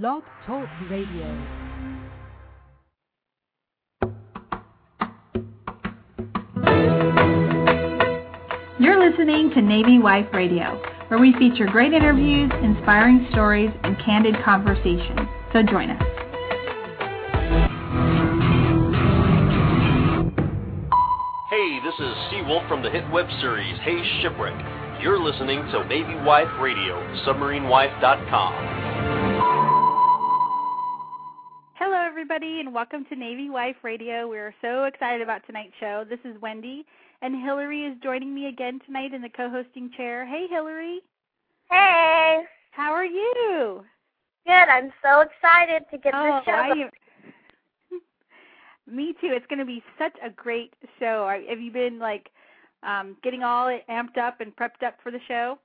Blog 0.00 0.22
Talk 0.46 0.66
Radio. 0.88 1.26
You're 8.80 9.06
listening 9.10 9.50
to 9.50 9.60
Navy 9.60 9.98
Wife 9.98 10.24
Radio, 10.32 10.80
where 11.08 11.20
we 11.20 11.34
feature 11.38 11.66
great 11.66 11.92
interviews, 11.92 12.50
inspiring 12.62 13.26
stories, 13.32 13.70
and 13.82 13.98
candid 14.02 14.34
conversation. 14.42 15.28
So 15.52 15.62
join 15.62 15.90
us. 15.90 16.02
Hey, 21.50 21.80
this 21.84 21.94
is 22.00 22.16
Seawolf 22.32 22.66
from 22.66 22.82
the 22.82 22.88
hit 22.88 23.04
web 23.10 23.26
series 23.42 23.76
Hey 23.82 24.02
Shipwreck. 24.22 25.02
You're 25.02 25.20
listening 25.20 25.58
to 25.70 25.84
Navy 25.84 26.14
Wife 26.24 26.48
Radio, 26.62 26.96
submarinewife.com. 27.26 28.71
welcome 32.82 33.06
to 33.08 33.14
Navy 33.14 33.48
Wife 33.48 33.76
Radio. 33.84 34.26
We're 34.26 34.52
so 34.60 34.86
excited 34.86 35.20
about 35.20 35.46
tonight's 35.46 35.72
show. 35.78 36.04
This 36.10 36.18
is 36.24 36.34
Wendy, 36.42 36.84
and 37.20 37.32
Hillary 37.40 37.84
is 37.84 37.96
joining 38.02 38.34
me 38.34 38.48
again 38.48 38.80
tonight 38.84 39.14
in 39.14 39.22
the 39.22 39.28
co 39.28 39.48
hosting 39.48 39.88
chair. 39.96 40.26
Hey, 40.26 40.48
Hillary. 40.50 40.98
Hey. 41.70 42.40
How 42.72 42.90
are 42.90 43.04
you? 43.04 43.84
Good. 44.44 44.52
I'm 44.52 44.92
so 45.00 45.20
excited 45.20 45.84
to 45.92 45.98
get 45.98 46.12
oh, 46.12 46.40
this 46.44 46.52
show. 46.52 47.98
Me 48.92 49.14
too. 49.20 49.28
It's 49.30 49.46
going 49.46 49.60
to 49.60 49.64
be 49.64 49.80
such 49.96 50.16
a 50.20 50.30
great 50.30 50.74
show. 50.98 51.32
Have 51.48 51.60
you 51.60 51.70
been 51.70 52.00
like 52.00 52.30
um 52.82 53.16
getting 53.22 53.44
all 53.44 53.66
amped 53.88 54.18
up 54.18 54.40
and 54.40 54.56
prepped 54.56 54.84
up 54.84 54.96
for 55.04 55.12
the 55.12 55.20
show? 55.28 55.56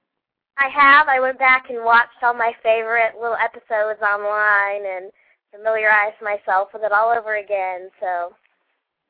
I 0.59 0.69
have. 0.69 1.07
I 1.07 1.19
went 1.19 1.39
back 1.39 1.71
and 1.71 1.83
watched 1.83 2.21
all 2.21 2.35
my 2.35 2.51
favorite 2.61 3.15
little 3.19 3.37
episodes 3.43 4.01
online 4.03 4.85
and 4.85 5.11
familiarized 5.57 6.21
myself 6.21 6.69
with 6.73 6.83
it 6.83 6.91
all 6.91 7.09
over 7.09 7.35
again. 7.35 7.89
So, 7.99 8.33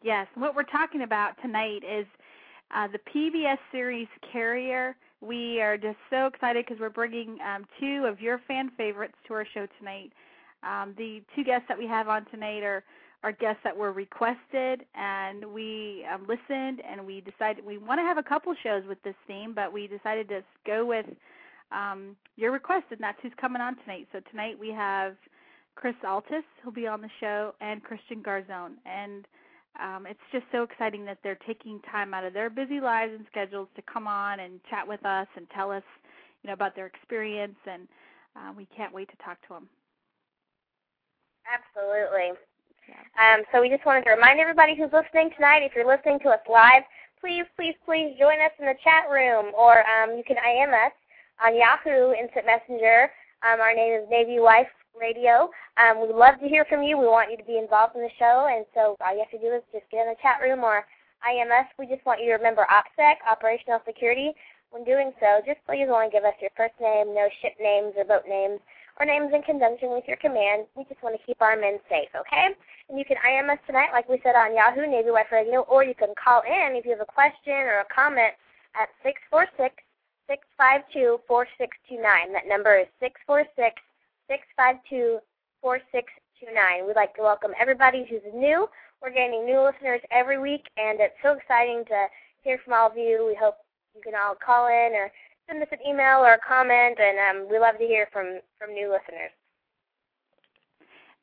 yes, 0.01 0.27
what 0.35 0.55
we're 0.55 0.63
talking 0.63 1.03
about 1.03 1.33
tonight 1.41 1.83
is 1.83 2.05
uh, 2.75 2.87
the 2.87 2.99
PBS 2.99 3.57
series 3.71 4.07
Carrier. 4.31 4.95
We 5.21 5.61
are 5.61 5.77
just 5.77 5.97
so 6.09 6.27
excited 6.27 6.65
because 6.65 6.79
we're 6.79 6.89
bringing 6.89 7.37
um, 7.41 7.65
two 7.79 8.05
of 8.07 8.21
your 8.21 8.39
fan 8.47 8.71
favorites 8.77 9.15
to 9.27 9.33
our 9.33 9.45
show 9.53 9.67
tonight. 9.79 10.11
Um, 10.63 10.93
the 10.97 11.21
two 11.35 11.43
guests 11.43 11.65
that 11.67 11.77
we 11.77 11.87
have 11.87 12.07
on 12.07 12.25
tonight 12.25 12.63
are 12.63 12.83
are 13.23 13.31
guests 13.31 13.61
that 13.63 13.75
were 13.75 13.91
requested, 13.91 14.85
and 14.93 15.43
we 15.51 16.05
um, 16.13 16.27
listened, 16.27 16.83
and 16.87 17.03
we 17.03 17.19
decided 17.19 17.65
we 17.65 17.79
want 17.79 17.99
to 17.99 18.03
have 18.03 18.19
a 18.19 18.23
couple 18.23 18.53
shows 18.61 18.83
with 18.87 19.01
this 19.01 19.15
theme, 19.25 19.53
but 19.55 19.73
we 19.73 19.87
decided 19.87 20.29
to 20.29 20.43
go 20.67 20.85
with 20.85 21.07
um, 21.71 22.15
your 22.35 22.51
request, 22.51 22.85
and 22.91 22.99
that's 22.99 23.17
who's 23.23 23.31
coming 23.41 23.59
on 23.59 23.75
tonight. 23.77 24.07
So 24.11 24.19
tonight 24.29 24.57
we 24.59 24.69
have 24.69 25.15
Chris 25.77 25.95
Altice, 26.03 26.41
who'll 26.61 26.73
be 26.73 26.87
on 26.87 27.01
the 27.01 27.09
show, 27.19 27.53
and 27.61 27.83
Christian 27.83 28.23
Garzone, 28.23 28.73
and 28.87 29.27
um, 29.79 30.07
it's 30.07 30.19
just 30.31 30.45
so 30.51 30.63
exciting 30.63 31.05
that 31.05 31.19
they're 31.23 31.37
taking 31.45 31.79
time 31.91 32.15
out 32.15 32.23
of 32.23 32.33
their 32.33 32.49
busy 32.49 32.81
lives 32.81 33.13
and 33.15 33.23
schedules 33.29 33.67
to 33.75 33.83
come 33.83 34.07
on 34.07 34.39
and 34.39 34.59
chat 34.71 34.87
with 34.87 35.05
us 35.05 35.27
and 35.35 35.45
tell 35.53 35.69
us, 35.69 35.83
you 36.41 36.47
know, 36.47 36.53
about 36.53 36.75
their 36.75 36.87
experience, 36.87 37.55
and 37.69 37.87
uh, 38.35 38.51
we 38.57 38.67
can't 38.75 38.91
wait 38.91 39.07
to 39.09 39.17
talk 39.23 39.39
to 39.47 39.53
them. 39.53 39.69
Absolutely. 41.45 42.33
Yeah. 42.89 43.05
Um, 43.21 43.45
so 43.53 43.61
we 43.61 43.69
just 43.69 43.85
wanted 43.85 44.03
to 44.05 44.11
remind 44.11 44.39
everybody 44.39 44.75
who's 44.75 44.91
listening 44.91 45.29
tonight, 45.35 45.61
if 45.61 45.73
you're 45.75 45.87
listening 45.87 46.17
to 46.23 46.29
us 46.29 46.41
live, 46.49 46.81
please, 47.21 47.45
please, 47.55 47.75
please 47.85 48.17
join 48.17 48.41
us 48.41 48.51
in 48.57 48.65
the 48.65 48.75
chat 48.83 49.13
room, 49.13 49.53
or 49.53 49.85
um, 49.85 50.17
you 50.17 50.23
can 50.25 50.37
IM 50.41 50.73
us 50.73 50.95
on 51.37 51.53
Yahoo 51.55 52.17
Instant 52.17 52.47
Messenger. 52.49 53.11
Um, 53.45 53.61
our 53.61 53.75
name 53.75 54.01
is 54.01 54.09
Navy 54.09 54.39
Wife 54.39 54.65
Radio. 54.99 55.49
Um, 55.77 56.01
we'd 56.01 56.13
love 56.13 56.39
to 56.41 56.47
hear 56.47 56.65
from 56.65 56.83
you. 56.83 56.97
We 56.97 57.05
want 57.05 57.31
you 57.31 57.37
to 57.37 57.43
be 57.43 57.57
involved 57.57 57.95
in 57.95 58.01
the 58.01 58.13
show, 58.19 58.49
and 58.49 58.65
so 58.73 58.97
all 59.01 59.13
you 59.13 59.23
have 59.23 59.33
to 59.33 59.41
do 59.41 59.53
is 59.53 59.63
just 59.71 59.89
get 59.89 60.05
in 60.05 60.13
the 60.13 60.21
chat 60.21 60.41
room 60.41 60.63
or 60.63 60.85
IMS. 61.25 61.69
We 61.79 61.87
just 61.87 62.05
want 62.05 62.21
you 62.21 62.27
to 62.27 62.37
remember 62.37 62.67
OPSEC, 62.69 63.21
Operational 63.29 63.81
Security. 63.85 64.33
When 64.69 64.83
doing 64.83 65.13
so, 65.19 65.39
just 65.45 65.63
please 65.65 65.87
only 65.87 66.11
give 66.11 66.25
us 66.25 66.35
your 66.41 66.51
first 66.57 66.75
name, 66.81 67.15
no 67.15 67.29
ship 67.41 67.55
names 67.59 67.95
or 67.95 68.03
boat 68.03 68.27
names, 68.27 68.59
or 68.99 69.05
names 69.05 69.31
in 69.33 69.41
conjunction 69.41 69.95
with 69.95 70.03
your 70.07 70.17
command. 70.17 70.67
We 70.75 70.83
just 70.85 71.01
want 71.01 71.15
to 71.15 71.25
keep 71.25 71.41
our 71.41 71.55
men 71.55 71.79
safe, 71.87 72.11
okay? 72.11 72.51
And 72.89 72.99
you 72.99 73.05
can 73.05 73.17
IM 73.23 73.49
us 73.49 73.59
tonight, 73.65 73.95
like 73.95 74.09
we 74.09 74.19
said 74.23 74.35
on 74.35 74.55
Yahoo, 74.55 74.89
Navy 74.89 75.11
Wife 75.11 75.31
Radio, 75.31 75.61
or 75.71 75.83
you 75.83 75.95
can 75.95 76.11
call 76.19 76.41
in 76.43 76.75
if 76.75 76.83
you 76.83 76.91
have 76.91 77.01
a 77.01 77.07
question 77.07 77.63
or 77.63 77.79
a 77.79 77.93
comment 77.93 78.35
at 78.75 78.89
646 79.03 79.71
652 80.27 81.23
4629. 81.27 82.33
That 82.35 82.51
number 82.51 82.75
is 82.75 82.91
646 82.99 83.79
652 84.27 85.19
4629. 85.61 86.87
We'd 86.87 86.95
like 86.95 87.15
to 87.15 87.21
welcome 87.21 87.51
everybody 87.59 88.05
who's 88.09 88.21
new. 88.33 88.67
We're 89.01 89.13
gaining 89.13 89.45
new 89.45 89.63
listeners 89.63 90.01
every 90.11 90.39
week, 90.39 90.67
and 90.77 90.99
it's 90.99 91.15
so 91.23 91.33
exciting 91.33 91.83
to 91.87 92.07
hear 92.43 92.59
from 92.63 92.73
all 92.73 92.91
of 92.91 92.97
you. 92.97 93.25
We 93.27 93.35
hope 93.39 93.55
you 93.95 94.01
can 94.01 94.13
all 94.15 94.35
call 94.35 94.67
in 94.67 94.93
or 94.93 95.11
send 95.47 95.61
us 95.61 95.69
an 95.71 95.79
email 95.87 96.19
or 96.19 96.33
a 96.33 96.39
comment, 96.45 96.97
and 96.99 97.17
um, 97.19 97.47
we 97.49 97.59
love 97.59 97.77
to 97.79 97.85
hear 97.85 98.07
from 98.11 98.39
from 98.59 98.73
new 98.73 98.91
listeners. 98.91 99.31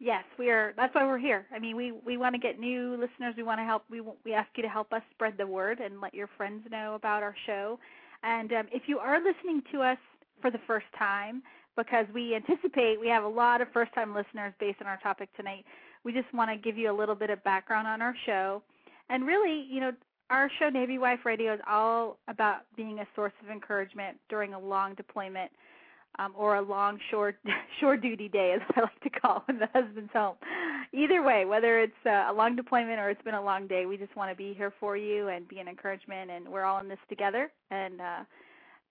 Yes, 0.01 0.25
we 0.39 0.51
are. 0.51 0.73
That's 0.77 0.95
why 0.95 1.07
we're 1.07 1.19
here. 1.19 1.47
I 1.55 1.59
mean, 1.59 1.77
we 1.77 1.93
we 1.93 2.17
want 2.17 2.35
to 2.35 2.41
get 2.41 2.59
new 2.59 2.93
listeners. 2.93 3.35
We 3.37 3.43
want 3.43 3.61
to 3.61 3.65
help. 3.65 3.85
We 3.91 4.03
we 4.25 4.35
ask 4.35 4.49
you 4.57 4.63
to 4.63 4.69
help 4.69 4.93
us 4.93 5.03
spread 5.13 5.35
the 5.37 5.47
word 5.47 5.81
and 5.81 6.01
let 6.01 6.15
your 6.15 6.29
friends 6.37 6.67
know 6.71 6.95
about 6.95 7.23
our 7.23 7.35
show. 7.47 7.79
And 8.23 8.53
um, 8.53 8.67
if 8.73 8.83
you 8.87 8.99
are 8.99 9.19
listening 9.23 9.63
to 9.73 9.83
us 9.83 9.99
for 10.41 10.51
the 10.51 10.61
first 10.67 10.87
time, 10.99 11.43
because 11.77 12.07
we 12.15 12.35
anticipate 12.35 13.01
we 13.01 13.09
have 13.09 13.25
a 13.25 13.29
lot 13.29 13.61
of 13.61 13.69
first-time 13.73 14.15
listeners 14.15 14.53
based 14.61 14.81
on 14.81 14.87
our 14.87 14.99
topic 14.99 15.29
tonight, 15.37 15.65
we 16.05 16.13
just 16.13 16.33
want 16.35 16.51
to 16.51 16.57
give 16.57 16.79
you 16.79 16.91
a 16.91 16.97
little 16.97 17.15
bit 17.15 17.31
of 17.31 17.43
background 17.45 17.87
on 17.87 18.03
our 18.03 18.15
show. 18.27 18.63
And 19.09 19.27
really, 19.27 19.67
you 19.71 19.81
know, 19.81 19.93
our 20.31 20.51
show 20.59 20.69
Navy 20.69 20.99
Wife 20.99 21.21
Radio 21.25 21.55
is 21.55 21.61
all 21.69 22.19
about 22.29 22.63
being 22.77 23.01
a 23.01 23.07
source 23.15 23.33
of 23.43 23.51
encouragement 23.51 24.17
during 24.29 24.55
a 24.55 24.59
long 24.59 24.95
deployment 24.95 25.51
um, 26.19 26.33
or 26.37 26.57
a 26.57 26.63
long 26.63 26.99
shore 27.11 27.35
shore 27.81 27.97
duty 27.97 28.29
day, 28.29 28.53
as 28.55 28.61
I 28.77 28.83
like 28.83 29.01
to 29.01 29.11
call 29.11 29.39
it, 29.39 29.43
when 29.47 29.59
the 29.59 29.69
husband's 29.75 30.13
home. 30.13 30.37
Either 30.93 31.23
way, 31.23 31.45
whether 31.45 31.81
it's 31.81 31.93
uh, 32.07 32.27
a 32.29 32.33
long 32.33 32.55
deployment 32.57 33.01
or 33.01 33.11
it's 33.11 33.23
been 33.23 33.35
a 33.35 33.43
long 33.43 33.67
day, 33.67 33.85
we 33.87 33.97
just 33.97 34.15
want 34.17 34.31
to 34.31 34.37
be 34.37 34.55
here 34.55 34.73
for 34.79 34.97
you 34.97 35.29
and 35.29 35.49
be 35.49 35.59
an 35.59 35.69
encouragement. 35.69 36.31
And 36.31 36.49
we're 36.49 36.63
all 36.63 36.81
in 36.81 36.89
this 36.89 36.99
together, 37.09 37.51
and 37.71 38.01
uh, 38.01 38.25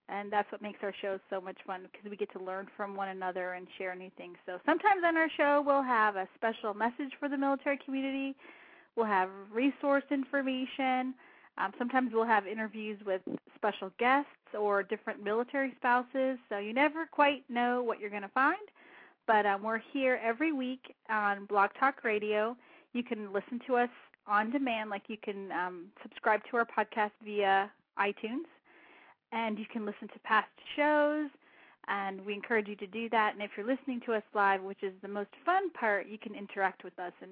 and 0.10 0.32
that's 0.32 0.52
what 0.52 0.62
makes 0.62 0.80
our 0.84 0.94
show 1.02 1.20
so 1.30 1.40
much 1.40 1.58
fun 1.66 1.82
because 1.92 2.10
we 2.10 2.18
get 2.18 2.32
to 2.34 2.40
learn 2.44 2.68
from 2.76 2.96
one 2.96 3.10
another 3.10 3.54
and 3.54 3.68
share 3.78 3.96
new 3.96 4.12
things. 4.18 4.38
So 4.46 4.60
sometimes 4.66 5.04
on 5.06 5.18
our 5.18 5.30
show 5.36 5.64
we'll 5.66 5.84
have 5.84 6.16
a 6.16 6.28
special 6.36 6.74
message 6.74 7.12
for 7.20 7.30
the 7.30 7.38
military 7.38 7.80
community. 7.84 8.36
We'll 8.96 9.06
have 9.06 9.30
resource 9.52 10.04
information. 10.12 11.14
Um, 11.58 11.72
sometimes 11.78 12.12
we'll 12.14 12.26
have 12.26 12.48
interviews 12.48 13.00
with 13.06 13.22
special 13.56 13.92
guests 14.00 14.30
or 14.60 14.84
different 14.84 15.24
military 15.24 15.74
spouses, 15.78 16.38
so 16.50 16.58
you 16.58 16.74
never 16.74 17.06
quite 17.06 17.44
know 17.50 17.84
what 17.84 18.00
you're 18.00 18.10
going 18.10 18.24
to 18.24 18.28
find. 18.30 18.58
But 19.26 19.46
um, 19.46 19.64
we're 19.64 19.82
here 19.94 20.20
every 20.22 20.52
week 20.52 20.96
on 21.10 21.46
Blog 21.46 21.70
Talk 21.80 22.04
Radio. 22.04 22.58
You 22.94 23.04
can 23.04 23.32
listen 23.32 23.60
to 23.68 23.78
us 23.78 23.90
on 24.28 24.52
demand, 24.52 24.90
like 24.90 25.04
you 25.08 25.18
can 25.18 25.52
um, 25.52 25.86
subscribe 26.02 26.42
to 26.50 26.58
our 26.58 26.66
podcast 26.66 27.12
via 27.24 27.72
iTunes, 27.98 28.46
and 29.34 29.58
you 29.58 29.66
can 29.72 29.86
listen 29.86 30.08
to 30.10 30.20
past 30.20 30.48
shows. 30.76 31.30
And 31.88 32.26
we 32.26 32.34
encourage 32.34 32.70
you 32.70 32.78
to 32.78 32.88
do 32.88 33.10
that. 33.10 33.34
And 33.34 33.44
if 33.44 33.52
you're 33.58 33.68
listening 33.68 34.00
to 34.06 34.14
us 34.14 34.24
live, 34.34 34.62
which 34.62 34.84
is 34.84 34.94
the 35.02 35.10
most 35.10 35.32
fun 35.46 35.70
part, 35.72 36.08
you 36.08 36.18
can 36.18 36.34
interact 36.34 36.86
with 36.86 36.98
us 36.98 37.12
and 37.22 37.32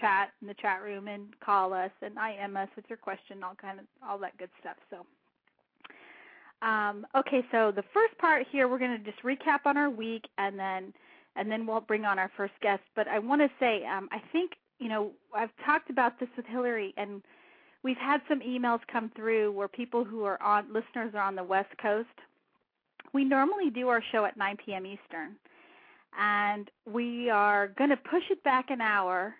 chat 0.00 0.30
in 0.40 0.46
the 0.46 0.54
chat 0.54 0.82
room 0.82 1.08
and 1.08 1.26
call 1.40 1.72
us 1.72 1.90
and 2.00 2.14
IM 2.16 2.56
us 2.56 2.68
with 2.76 2.84
your 2.88 2.98
question, 2.98 3.42
all 3.42 3.56
kind 3.60 3.80
of 3.80 3.86
all 4.06 4.18
that 4.18 4.38
good 4.38 4.50
stuff. 4.60 4.76
So 4.88 5.04
um, 6.60 7.06
okay, 7.16 7.44
so 7.52 7.72
the 7.74 7.84
first 7.94 8.16
part 8.18 8.46
here 8.50 8.68
we're 8.68 8.78
going 8.78 8.96
to 8.96 9.10
just 9.10 9.22
recap 9.22 9.60
on 9.64 9.76
our 9.76 9.90
week 9.90 10.24
and 10.38 10.58
then 10.58 10.92
and 11.36 11.50
then 11.50 11.66
we'll 11.66 11.80
bring 11.80 12.04
on 12.04 12.18
our 12.18 12.30
first 12.36 12.54
guest. 12.62 12.82
But 12.96 13.06
I 13.06 13.18
want 13.20 13.42
to 13.42 13.48
say 13.60 13.84
um, 13.84 14.08
I 14.10 14.18
think 14.32 14.52
you 14.78 14.88
know 14.88 15.12
I've 15.34 15.50
talked 15.64 15.90
about 15.90 16.18
this 16.18 16.28
with 16.36 16.46
Hillary 16.46 16.94
and 16.96 17.22
we've 17.82 17.96
had 17.96 18.20
some 18.28 18.40
emails 18.40 18.80
come 18.90 19.10
through 19.14 19.52
where 19.52 19.68
people 19.68 20.04
who 20.04 20.24
are 20.24 20.40
on 20.42 20.66
listeners 20.72 21.14
are 21.14 21.22
on 21.22 21.34
the 21.34 21.44
West 21.44 21.70
Coast. 21.80 22.08
We 23.12 23.24
normally 23.24 23.70
do 23.70 23.88
our 23.88 24.02
show 24.12 24.24
at 24.24 24.36
9 24.36 24.56
p.m. 24.64 24.84
Eastern, 24.86 25.36
and 26.18 26.70
we 26.86 27.30
are 27.30 27.68
going 27.68 27.90
to 27.90 27.96
push 27.96 28.24
it 28.30 28.42
back 28.44 28.70
an 28.70 28.80
hour 28.80 29.34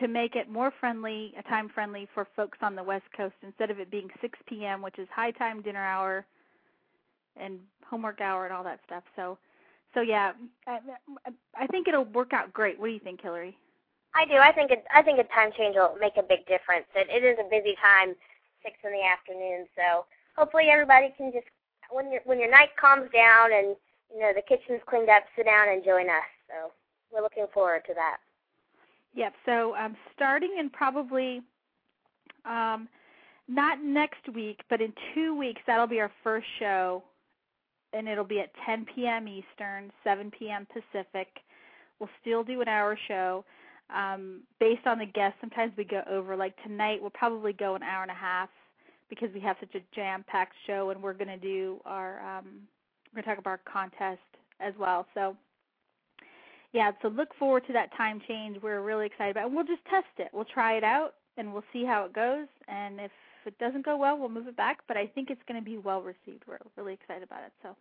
to 0.00 0.08
make 0.08 0.36
it 0.36 0.48
more 0.48 0.72
friendly, 0.80 1.34
time 1.48 1.68
friendly 1.68 2.08
for 2.14 2.26
folks 2.34 2.58
on 2.62 2.74
the 2.74 2.82
West 2.82 3.04
Coast 3.14 3.34
instead 3.42 3.70
of 3.70 3.78
it 3.78 3.90
being 3.90 4.08
6 4.20 4.38
p.m., 4.46 4.80
which 4.80 4.98
is 4.98 5.06
high 5.14 5.32
time 5.32 5.60
dinner 5.60 5.84
hour 5.84 6.24
and 7.36 7.58
homework 7.84 8.20
hour 8.20 8.46
and 8.46 8.54
all 8.54 8.64
that 8.64 8.80
stuff. 8.86 9.02
So, 9.16 9.36
so 9.92 10.00
yeah, 10.00 10.32
I, 10.66 10.78
I 11.58 11.66
think 11.66 11.88
it'll 11.88 12.04
work 12.04 12.32
out 12.32 12.52
great. 12.52 12.78
What 12.78 12.86
do 12.86 12.92
you 12.92 13.00
think, 13.00 13.20
Hillary? 13.20 13.56
I 14.14 14.24
do. 14.26 14.36
I 14.36 14.52
think 14.52 14.70
it. 14.70 14.84
I 14.94 15.02
think 15.02 15.18
a 15.18 15.24
time 15.24 15.50
change 15.56 15.76
will 15.76 15.96
make 16.00 16.16
a 16.16 16.22
big 16.22 16.46
difference. 16.46 16.86
It, 16.94 17.08
it 17.10 17.24
is 17.24 17.38
a 17.38 17.48
busy 17.48 17.76
time, 17.80 18.14
six 18.62 18.76
in 18.84 18.90
the 18.90 19.04
afternoon. 19.04 19.66
So 19.76 20.04
hopefully 20.36 20.66
everybody 20.70 21.14
can 21.16 21.32
just 21.32 21.46
when 21.90 22.10
your 22.10 22.20
when 22.24 22.40
your 22.40 22.50
night 22.50 22.70
calms 22.80 23.10
down 23.12 23.52
and 23.52 23.76
you 24.12 24.20
know 24.20 24.32
the 24.34 24.42
kitchen's 24.42 24.82
cleaned 24.86 25.08
up, 25.08 25.24
sit 25.36 25.46
down 25.46 25.68
and 25.68 25.84
join 25.84 26.10
us. 26.10 26.26
So 26.48 26.72
we're 27.12 27.22
looking 27.22 27.46
forward 27.52 27.82
to 27.86 27.94
that. 27.94 28.18
Yep. 29.14 29.34
So 29.46 29.76
um, 29.76 29.96
starting 30.14 30.56
in 30.58 30.70
probably 30.70 31.42
um, 32.44 32.88
not 33.48 33.82
next 33.82 34.28
week, 34.34 34.60
but 34.68 34.80
in 34.80 34.92
two 35.14 35.36
weeks, 35.36 35.60
that'll 35.66 35.86
be 35.86 36.00
our 36.00 36.12
first 36.22 36.46
show, 36.58 37.02
and 37.92 38.08
it'll 38.08 38.24
be 38.24 38.40
at 38.40 38.50
10 38.64 38.86
p.m. 38.94 39.26
Eastern, 39.26 39.90
7 40.04 40.30
p.m. 40.30 40.66
Pacific. 40.66 41.28
We'll 41.98 42.10
still 42.20 42.44
do 42.44 42.60
an 42.60 42.68
hour 42.68 42.96
show. 43.08 43.44
Um, 43.94 44.42
based 44.58 44.86
on 44.86 44.98
the 44.98 45.06
guests, 45.06 45.38
sometimes 45.40 45.72
we 45.76 45.84
go 45.84 46.02
over. 46.08 46.36
Like 46.36 46.54
tonight, 46.62 46.98
we'll 47.00 47.10
probably 47.10 47.52
go 47.52 47.74
an 47.74 47.82
hour 47.82 48.02
and 48.02 48.10
a 48.10 48.14
half 48.14 48.48
because 49.08 49.28
we 49.34 49.40
have 49.40 49.56
such 49.58 49.74
a 49.74 49.80
jam-packed 49.94 50.54
show, 50.66 50.90
and 50.90 51.02
we're 51.02 51.14
going 51.14 51.28
to 51.28 51.36
do 51.36 51.80
our 51.84 52.20
um, 52.20 52.62
we're 53.12 53.22
going 53.22 53.24
to 53.24 53.30
talk 53.30 53.38
about 53.38 53.50
our 53.50 53.60
contest 53.72 54.20
as 54.60 54.74
well. 54.78 55.06
So 55.14 55.36
yeah, 56.72 56.92
so 57.02 57.08
look 57.08 57.34
forward 57.38 57.66
to 57.66 57.72
that 57.72 57.94
time 57.96 58.20
change. 58.28 58.58
We're 58.62 58.82
really 58.82 59.06
excited 59.06 59.32
about 59.32 59.42
it. 59.42 59.46
And 59.46 59.56
we'll 59.56 59.66
just 59.66 59.84
test 59.86 60.06
it. 60.18 60.28
We'll 60.32 60.44
try 60.44 60.76
it 60.76 60.84
out 60.84 61.14
and 61.36 61.52
we'll 61.52 61.64
see 61.72 61.84
how 61.84 62.04
it 62.04 62.12
goes. 62.12 62.46
And 62.68 63.00
if 63.00 63.10
it 63.44 63.58
doesn't 63.58 63.84
go 63.84 63.96
well, 63.96 64.16
we'll 64.16 64.28
move 64.28 64.46
it 64.46 64.56
back. 64.56 64.78
But 64.86 64.96
I 64.96 65.06
think 65.06 65.30
it's 65.30 65.42
going 65.48 65.58
to 65.58 65.64
be 65.64 65.78
well 65.78 66.02
received. 66.02 66.44
We're 66.46 66.58
really 66.76 66.94
excited 66.94 67.24
about 67.24 67.42
it. 67.44 67.52
So, 67.62 67.76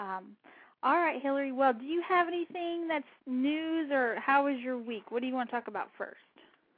um, 0.00 0.36
all 0.82 0.96
right, 0.96 1.20
Hillary. 1.20 1.52
Well, 1.52 1.72
do 1.72 1.84
you 1.84 2.02
have 2.08 2.28
anything 2.28 2.86
that's 2.86 3.04
news 3.26 3.90
or 3.90 4.16
how 4.20 4.44
was 4.44 4.60
your 4.60 4.78
week? 4.78 5.10
What 5.10 5.22
do 5.22 5.28
you 5.28 5.34
want 5.34 5.48
to 5.50 5.56
talk 5.56 5.68
about 5.68 5.88
first? 5.98 6.16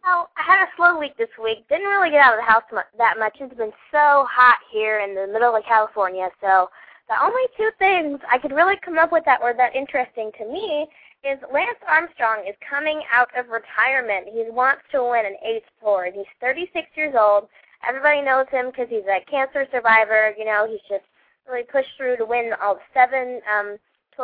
Well, 0.05 0.31
I 0.38 0.43
had 0.43 0.64
a 0.64 0.69
slow 0.76 0.99
week 0.99 1.17
this 1.19 1.29
week. 1.43 1.69
Didn't 1.69 1.88
really 1.88 2.11
get 2.11 2.20
out 2.20 2.32
of 2.32 2.41
the 2.41 2.50
house 2.50 2.62
that 2.97 3.19
much. 3.19 3.37
It's 3.41 3.55
been 3.55 3.73
so 3.93 4.25
hot 4.31 4.56
here 4.73 5.00
in 5.00 5.14
the 5.14 5.31
middle 5.31 5.55
of 5.55 5.62
California. 5.64 6.29
So 6.41 6.70
the 7.08 7.23
only 7.23 7.43
two 7.56 7.69
things 7.79 8.19
I 8.31 8.38
could 8.38 8.52
really 8.52 8.76
come 8.82 8.97
up 8.97 9.12
with 9.12 9.25
that 9.26 9.43
were 9.43 9.52
that 9.58 9.76
interesting 9.76 10.31
to 10.38 10.47
me 10.47 10.88
is 11.23 11.38
Lance 11.52 11.79
Armstrong 11.87 12.44
is 12.49 12.56
coming 12.64 13.02
out 13.12 13.29
of 13.37 13.52
retirement. 13.52 14.29
He 14.32 14.49
wants 14.49 14.82
to 14.93 15.05
win 15.05 15.26
an 15.26 15.37
eighth 15.44 15.69
tour. 15.82 16.08
He's 16.11 16.25
36 16.41 16.88
years 16.97 17.14
old. 17.19 17.49
Everybody 17.87 18.23
knows 18.23 18.47
him 18.50 18.70
because 18.70 18.88
he's 18.88 19.05
a 19.05 19.20
cancer 19.31 19.67
survivor. 19.70 20.32
You 20.38 20.47
know, 20.47 20.67
he's 20.70 20.81
just 20.88 21.05
really 21.47 21.64
pushed 21.64 21.93
through 21.99 22.17
to 22.17 22.25
win 22.25 22.52
all 22.62 22.79
seven 22.94 23.41
um, 23.44 23.76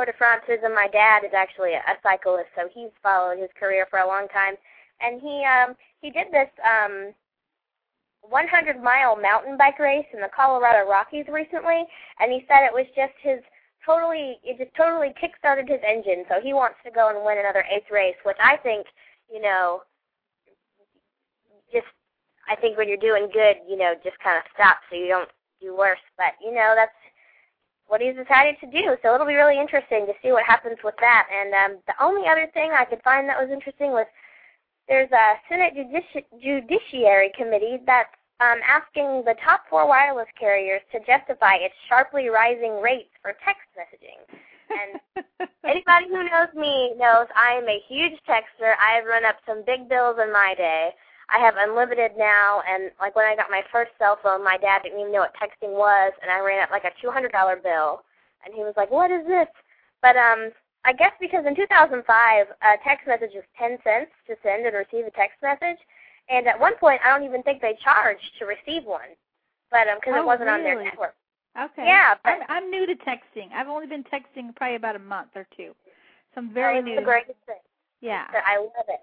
De 0.04 0.12
France's. 0.12 0.60
And 0.62 0.74
my 0.74 0.88
dad 0.88 1.24
is 1.24 1.32
actually 1.34 1.72
a, 1.72 1.82
a 1.86 1.96
cyclist, 2.02 2.50
so 2.54 2.68
he's 2.72 2.90
followed 3.02 3.38
his 3.38 3.50
career 3.58 3.86
for 3.90 4.00
a 4.00 4.06
long 4.06 4.28
time. 4.28 4.54
And 5.00 5.20
he 5.20 5.44
um, 5.44 5.74
he 6.00 6.10
did 6.10 6.28
this 6.32 6.48
um, 6.64 7.12
100 8.22 8.82
mile 8.82 9.16
mountain 9.16 9.56
bike 9.56 9.78
race 9.78 10.06
in 10.12 10.20
the 10.20 10.30
Colorado 10.34 10.88
Rockies 10.88 11.26
recently, 11.28 11.84
and 12.18 12.32
he 12.32 12.44
said 12.48 12.64
it 12.64 12.72
was 12.72 12.86
just 12.96 13.14
his 13.22 13.40
totally 13.84 14.38
it 14.42 14.58
just 14.58 14.74
totally 14.76 15.14
kickstarted 15.14 15.68
his 15.68 15.80
engine. 15.86 16.24
So 16.28 16.40
he 16.42 16.52
wants 16.52 16.76
to 16.84 16.90
go 16.90 17.08
and 17.08 17.24
win 17.24 17.38
another 17.38 17.64
eighth 17.70 17.90
race, 17.90 18.18
which 18.24 18.38
I 18.42 18.56
think, 18.58 18.86
you 19.32 19.40
know, 19.40 19.82
just 21.72 21.86
I 22.48 22.56
think 22.56 22.76
when 22.76 22.88
you're 22.88 22.98
doing 22.98 23.28
good, 23.32 23.56
you 23.68 23.76
know, 23.76 23.94
just 24.02 24.18
kind 24.20 24.36
of 24.36 24.44
stop 24.54 24.78
so 24.90 24.96
you 24.96 25.08
don't 25.08 25.30
do 25.60 25.76
worse. 25.76 26.02
But 26.16 26.34
you 26.42 26.52
know, 26.52 26.74
that's 26.74 26.94
what 27.88 28.00
he's 28.00 28.16
decided 28.16 28.56
to 28.60 28.66
do. 28.66 28.96
So 29.02 29.14
it'll 29.14 29.26
be 29.26 29.34
really 29.34 29.58
interesting 29.58 30.06
to 30.06 30.12
see 30.22 30.32
what 30.32 30.44
happens 30.44 30.78
with 30.82 30.94
that. 31.00 31.26
And 31.30 31.54
um, 31.54 31.78
the 31.86 31.94
only 32.02 32.28
other 32.28 32.48
thing 32.52 32.70
I 32.72 32.84
could 32.84 33.02
find 33.02 33.28
that 33.28 33.40
was 33.40 33.50
interesting 33.50 33.92
was 33.92 34.06
there's 34.88 35.10
a 35.12 35.34
Senate 35.48 35.74
Judici- 35.74 36.26
Judiciary 36.42 37.32
Committee 37.36 37.78
that's 37.86 38.10
um, 38.40 38.58
asking 38.68 39.24
the 39.24 39.34
top 39.42 39.62
four 39.70 39.88
wireless 39.88 40.28
carriers 40.38 40.82
to 40.92 40.98
justify 41.06 41.56
its 41.56 41.74
sharply 41.88 42.28
rising 42.28 42.80
rates 42.82 43.10
for 43.22 43.32
text 43.44 43.66
messaging. 43.78 44.20
And 44.68 45.24
anybody 45.64 46.06
who 46.08 46.24
knows 46.24 46.52
me 46.54 46.94
knows 46.98 47.26
I 47.34 47.54
am 47.54 47.68
a 47.68 47.82
huge 47.88 48.18
texter. 48.28 48.74
I've 48.78 49.06
run 49.06 49.24
up 49.24 49.36
some 49.46 49.62
big 49.64 49.88
bills 49.88 50.16
in 50.22 50.32
my 50.32 50.54
day. 50.56 50.90
I 51.28 51.38
have 51.38 51.54
unlimited 51.58 52.12
now, 52.16 52.62
and 52.68 52.90
like 53.00 53.16
when 53.16 53.26
I 53.26 53.34
got 53.34 53.50
my 53.50 53.62
first 53.72 53.90
cell 53.98 54.18
phone, 54.22 54.44
my 54.44 54.56
dad 54.58 54.82
didn't 54.82 55.00
even 55.00 55.12
know 55.12 55.26
what 55.26 55.34
texting 55.34 55.74
was, 55.74 56.12
and 56.22 56.30
I 56.30 56.38
ran 56.38 56.62
up 56.62 56.70
like 56.70 56.84
a 56.84 56.92
two 57.02 57.10
hundred 57.10 57.32
dollar 57.32 57.56
bill, 57.56 58.02
and 58.44 58.54
he 58.54 58.62
was 58.62 58.74
like, 58.76 58.90
"What 58.90 59.10
is 59.10 59.26
this?" 59.26 59.48
But 60.02 60.16
um, 60.16 60.50
I 60.84 60.92
guess 60.92 61.12
because 61.20 61.44
in 61.46 61.56
2005, 61.56 62.46
a 62.46 62.84
text 62.84 63.06
message 63.08 63.34
was 63.34 63.42
ten 63.58 63.78
cents 63.82 64.12
to 64.28 64.36
send 64.42 64.66
and 64.66 64.76
receive 64.76 65.04
a 65.06 65.10
text 65.10 65.42
message, 65.42 65.78
and 66.30 66.46
at 66.46 66.58
one 66.58 66.76
point, 66.76 67.00
I 67.04 67.10
don't 67.10 67.26
even 67.26 67.42
think 67.42 67.60
they 67.60 67.76
charged 67.82 68.38
to 68.38 68.46
receive 68.46 68.84
one, 68.84 69.10
but 69.70 69.88
um, 69.88 69.98
because 69.98 70.14
Oh, 70.16 70.22
it 70.22 70.26
wasn't 70.26 70.48
on 70.48 70.62
their 70.62 70.82
network. 70.82 71.14
Okay. 71.58 71.86
Yeah, 71.86 72.14
but- 72.22 72.46
I'm, 72.48 72.64
I'm 72.64 72.70
new 72.70 72.86
to 72.86 72.94
texting. 73.02 73.50
I've 73.52 73.68
only 73.68 73.86
been 73.86 74.04
texting 74.04 74.54
probably 74.54 74.76
about 74.76 74.94
a 74.94 75.00
month 75.00 75.30
or 75.34 75.46
two, 75.56 75.74
so 76.34 76.38
I'm 76.38 76.54
very 76.54 76.76
oh, 76.76 76.78
it's 76.78 76.86
new. 76.86 76.96
the 76.96 77.02
greatest 77.02 77.38
thing. 77.46 77.56
Yeah. 78.00 78.26
I 78.46 78.58
love 78.58 78.86
it. 78.88 79.00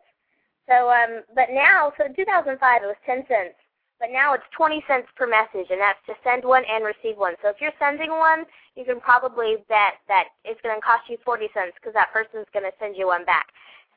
So 0.68 0.89
um, 0.89 1.24
but 1.36 1.50
now, 1.51 1.92
so 1.98 2.06
in 2.06 2.15
2005 2.15 2.56
it 2.56 2.86
was 2.86 2.95
10 3.06 3.25
cents, 3.27 3.56
but 4.00 4.12
now 4.12 4.33
it's 4.33 4.44
20 4.56 4.83
cents 4.88 5.07
per 5.15 5.27
message, 5.27 5.71
and 5.71 5.80
that's 5.80 6.00
to 6.07 6.13
send 6.24 6.44
one 6.44 6.63
and 6.69 6.83
receive 6.83 7.18
one. 7.18 7.36
So 7.42 7.50
if 7.50 7.60
you're 7.60 7.75
sending 7.80 8.12
one, 8.12 8.45
you 8.75 8.86
can 8.86 9.00
probably 9.00 9.57
bet 9.68 10.00
that 10.07 10.31
it's 10.44 10.60
going 10.62 10.75
to 10.75 10.81
cost 10.81 11.10
you 11.10 11.18
40 11.24 11.48
cents 11.54 11.75
because 11.75 11.94
that 11.94 12.12
person's 12.12 12.48
going 12.54 12.65
to 12.65 12.75
send 12.80 12.95
you 12.95 13.07
one 13.07 13.25
back. 13.25 13.48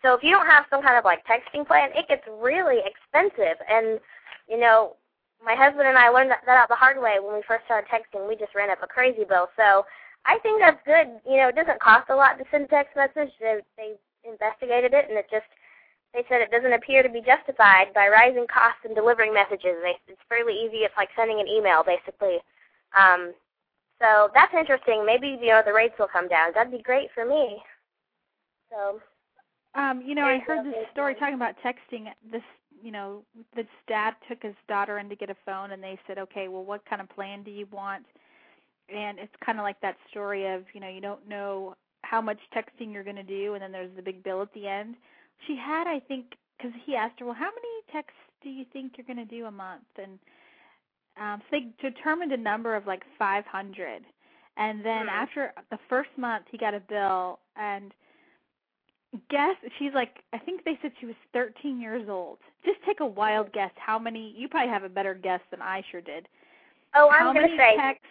So 0.02 0.14
if 0.14 0.22
you 0.22 0.30
don't 0.30 0.46
have 0.46 0.66
some 0.70 0.82
kind 0.82 0.98
of 0.98 1.04
like 1.04 1.24
texting 1.26 1.66
plan, 1.66 1.90
it 1.94 2.08
gets 2.08 2.22
really 2.40 2.82
expensive. 2.84 3.58
And 3.70 3.98
you 4.48 4.58
know, 4.58 4.96
my 5.44 5.54
husband 5.54 5.88
and 5.88 5.98
I 5.98 6.08
learned 6.08 6.30
that, 6.30 6.42
that 6.46 6.56
out 6.56 6.68
the 6.68 6.78
hard 6.78 7.00
way 7.00 7.18
when 7.20 7.34
we 7.34 7.42
first 7.46 7.64
started 7.64 7.88
texting. 7.90 8.28
We 8.28 8.36
just 8.36 8.54
ran 8.54 8.70
up 8.70 8.82
a 8.82 8.86
crazy 8.86 9.24
bill. 9.24 9.48
So 9.56 9.84
I 10.24 10.38
think 10.42 10.60
that's 10.60 10.80
good. 10.86 11.20
You 11.26 11.38
know, 11.38 11.48
it 11.48 11.56
doesn't 11.56 11.80
cost 11.80 12.10
a 12.10 12.16
lot 12.16 12.38
to 12.38 12.44
send 12.50 12.64
a 12.64 12.68
text 12.68 12.96
message. 12.96 13.32
They, 13.40 13.60
they 13.76 13.94
investigated 14.26 14.94
it, 14.94 15.06
and 15.08 15.18
it 15.18 15.26
just 15.30 15.46
they 16.14 16.24
said 16.28 16.40
it 16.40 16.50
doesn't 16.50 16.72
appear 16.72 17.02
to 17.02 17.08
be 17.08 17.20
justified 17.20 17.92
by 17.94 18.08
rising 18.08 18.46
costs 18.46 18.84
in 18.88 18.94
delivering 18.94 19.34
messages. 19.34 19.76
They, 19.82 19.96
it's 20.08 20.20
fairly 20.28 20.54
easy. 20.54 20.78
It's 20.78 20.96
like 20.96 21.10
sending 21.16 21.40
an 21.40 21.48
email, 21.48 21.84
basically. 21.84 22.38
Um, 22.96 23.32
so 24.00 24.30
that's 24.34 24.54
interesting. 24.54 25.04
Maybe 25.06 25.28
you 25.40 25.48
know 25.48 25.62
the 25.64 25.72
rates 25.72 25.94
will 25.98 26.08
come 26.12 26.28
down. 26.28 26.52
That'd 26.54 26.72
be 26.72 26.82
great 26.82 27.08
for 27.14 27.24
me. 27.26 27.62
So 28.70 29.00
Um, 29.74 30.02
you 30.02 30.14
know, 30.14 30.24
I 30.24 30.38
heard 30.38 30.64
this 30.64 30.74
story 30.92 31.14
to- 31.14 31.20
talking 31.20 31.34
about 31.34 31.54
texting. 31.62 32.08
This, 32.32 32.42
you 32.82 32.90
know, 32.92 33.22
this 33.54 33.66
dad 33.86 34.14
took 34.28 34.42
his 34.42 34.54
daughter 34.68 34.98
in 34.98 35.08
to 35.10 35.16
get 35.16 35.30
a 35.30 35.36
phone, 35.44 35.72
and 35.72 35.82
they 35.82 35.98
said, 36.06 36.18
"Okay, 36.18 36.48
well, 36.48 36.64
what 36.64 36.84
kind 36.86 37.02
of 37.02 37.08
plan 37.10 37.42
do 37.42 37.50
you 37.50 37.66
want?" 37.66 38.06
And 38.88 39.18
it's 39.18 39.34
kind 39.44 39.58
of 39.58 39.64
like 39.64 39.80
that 39.80 39.96
story 40.10 40.46
of, 40.46 40.64
you 40.72 40.80
know, 40.80 40.88
you 40.88 41.00
don't 41.00 41.26
know 41.28 41.74
how 42.02 42.20
much 42.20 42.38
texting 42.54 42.92
you're 42.92 43.04
going 43.04 43.16
to 43.16 43.22
do, 43.22 43.54
and 43.54 43.62
then 43.62 43.72
there's 43.72 43.94
the 43.96 44.02
big 44.02 44.22
bill 44.22 44.40
at 44.42 44.52
the 44.54 44.66
end. 44.68 44.96
She 45.46 45.56
had, 45.56 45.86
I 45.86 46.00
think, 46.00 46.34
because 46.56 46.72
he 46.84 46.94
asked 46.94 47.20
her, 47.20 47.26
"Well, 47.26 47.34
how 47.34 47.50
many 47.50 47.92
texts 47.92 48.18
do 48.42 48.50
you 48.50 48.64
think 48.72 48.94
you're 48.96 49.06
going 49.06 49.26
to 49.26 49.34
do 49.34 49.46
a 49.46 49.50
month?" 49.50 49.84
And 49.96 50.18
um, 51.20 51.42
so 51.50 51.58
they 51.58 51.88
determined 51.88 52.32
a 52.32 52.36
number 52.36 52.74
of 52.74 52.86
like 52.86 53.02
500. 53.18 54.02
And 54.58 54.84
then 54.84 55.08
after 55.08 55.52
the 55.70 55.78
first 55.88 56.08
month, 56.16 56.46
he 56.50 56.56
got 56.56 56.72
a 56.72 56.80
bill, 56.80 57.40
and 57.56 57.92
guess 59.30 59.56
she's 59.78 59.92
like 59.94 60.22
I 60.32 60.38
think 60.38 60.64
they 60.64 60.78
said 60.82 60.92
she 61.00 61.06
was 61.06 61.14
13 61.32 61.80
years 61.80 62.08
old. 62.08 62.38
Just 62.64 62.78
take 62.84 63.00
a 63.00 63.06
wild 63.06 63.52
guess 63.52 63.70
how 63.76 63.98
many 63.98 64.34
you 64.36 64.48
probably 64.48 64.72
have 64.72 64.84
a 64.84 64.88
better 64.88 65.14
guess 65.14 65.40
than 65.50 65.62
I 65.62 65.82
sure 65.90 66.00
did. 66.00 66.28
oh, 66.94 67.08
I'm 67.10 67.34
many 67.34 67.50
to 67.50 67.56
say 67.56 67.76
texts 67.76 68.06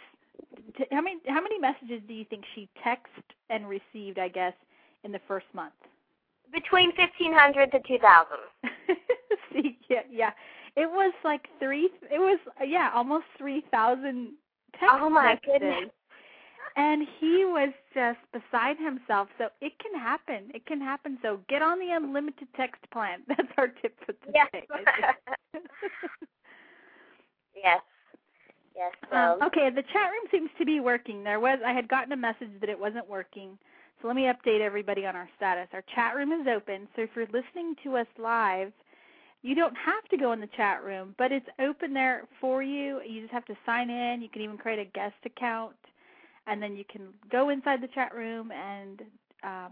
how 0.91 1.01
many 1.01 1.17
how 1.27 1.41
many 1.41 1.59
messages 1.59 2.01
do 2.07 2.13
you 2.13 2.25
think 2.25 2.43
she 2.53 2.67
texted 2.85 3.23
and 3.49 3.67
received, 3.67 4.19
I 4.19 4.27
guess, 4.27 4.53
in 5.03 5.11
the 5.11 5.19
first 5.27 5.45
month? 5.53 5.73
Between 6.51 6.91
1500 6.97 7.71
to 7.71 7.79
2000. 7.87 8.37
See, 9.53 9.77
yeah, 9.89 10.01
yeah. 10.11 10.31
It 10.75 10.89
was 10.89 11.13
like 11.23 11.47
3 11.59 11.89
it 12.11 12.19
was 12.19 12.39
yeah, 12.65 12.91
almost 12.93 13.25
3000 13.37 14.33
text 14.79 14.85
Oh 14.91 15.09
my 15.09 15.33
messages. 15.33 15.61
goodness. 15.61 15.91
and 16.75 17.07
he 17.19 17.45
was 17.45 17.69
just 17.93 18.19
beside 18.33 18.77
himself. 18.77 19.29
So 19.37 19.47
it 19.61 19.73
can 19.79 19.99
happen. 19.99 20.51
It 20.53 20.65
can 20.65 20.81
happen. 20.81 21.17
So 21.21 21.39
get 21.47 21.61
on 21.61 21.79
the 21.79 21.91
unlimited 21.91 22.47
text 22.55 22.81
plan. 22.91 23.21
That's 23.27 23.47
our 23.57 23.67
tip 23.67 23.97
for 24.05 24.13
today. 24.25 24.41
Think. 24.51 24.87
yes. 27.55 27.81
Yes. 28.75 28.91
So 29.09 29.15
um, 29.15 29.41
okay, 29.43 29.69
the 29.69 29.83
chat 29.83 30.11
room 30.11 30.27
seems 30.31 30.49
to 30.59 30.65
be 30.65 30.81
working. 30.81 31.23
There 31.23 31.39
was 31.39 31.59
I 31.65 31.71
had 31.71 31.87
gotten 31.87 32.11
a 32.11 32.17
message 32.17 32.51
that 32.59 32.69
it 32.69 32.77
wasn't 32.77 33.07
working. 33.09 33.57
So 34.05 34.09
let 34.09 34.17
me 34.17 34.29
update 34.29 34.61
everybody 34.61 35.07
on 35.07 35.15
our 35.15 35.27
status. 35.35 35.67
Our 35.73 35.83
chat 35.95 36.15
room 36.15 36.31
is 36.31 36.45
open. 36.47 36.87
So 36.95 37.01
if 37.01 37.09
you're 37.15 37.25
listening 37.25 37.73
to 37.83 37.97
us 37.97 38.05
live, 38.19 38.71
you 39.41 39.55
don't 39.55 39.75
have 39.75 40.07
to 40.11 40.17
go 40.17 40.31
in 40.31 40.39
the 40.39 40.49
chat 40.55 40.83
room, 40.83 41.15
but 41.17 41.31
it's 41.31 41.47
open 41.59 41.91
there 41.91 42.27
for 42.39 42.61
you. 42.61 43.01
You 43.01 43.21
just 43.21 43.33
have 43.33 43.45
to 43.45 43.55
sign 43.65 43.89
in. 43.89 44.21
You 44.21 44.29
can 44.29 44.43
even 44.43 44.59
create 44.59 44.77
a 44.77 44.85
guest 44.85 45.15
account, 45.25 45.73
and 46.45 46.61
then 46.61 46.75
you 46.75 46.83
can 46.87 47.07
go 47.31 47.49
inside 47.49 47.81
the 47.81 47.87
chat 47.87 48.13
room 48.13 48.51
and 48.51 49.01
um, 49.41 49.71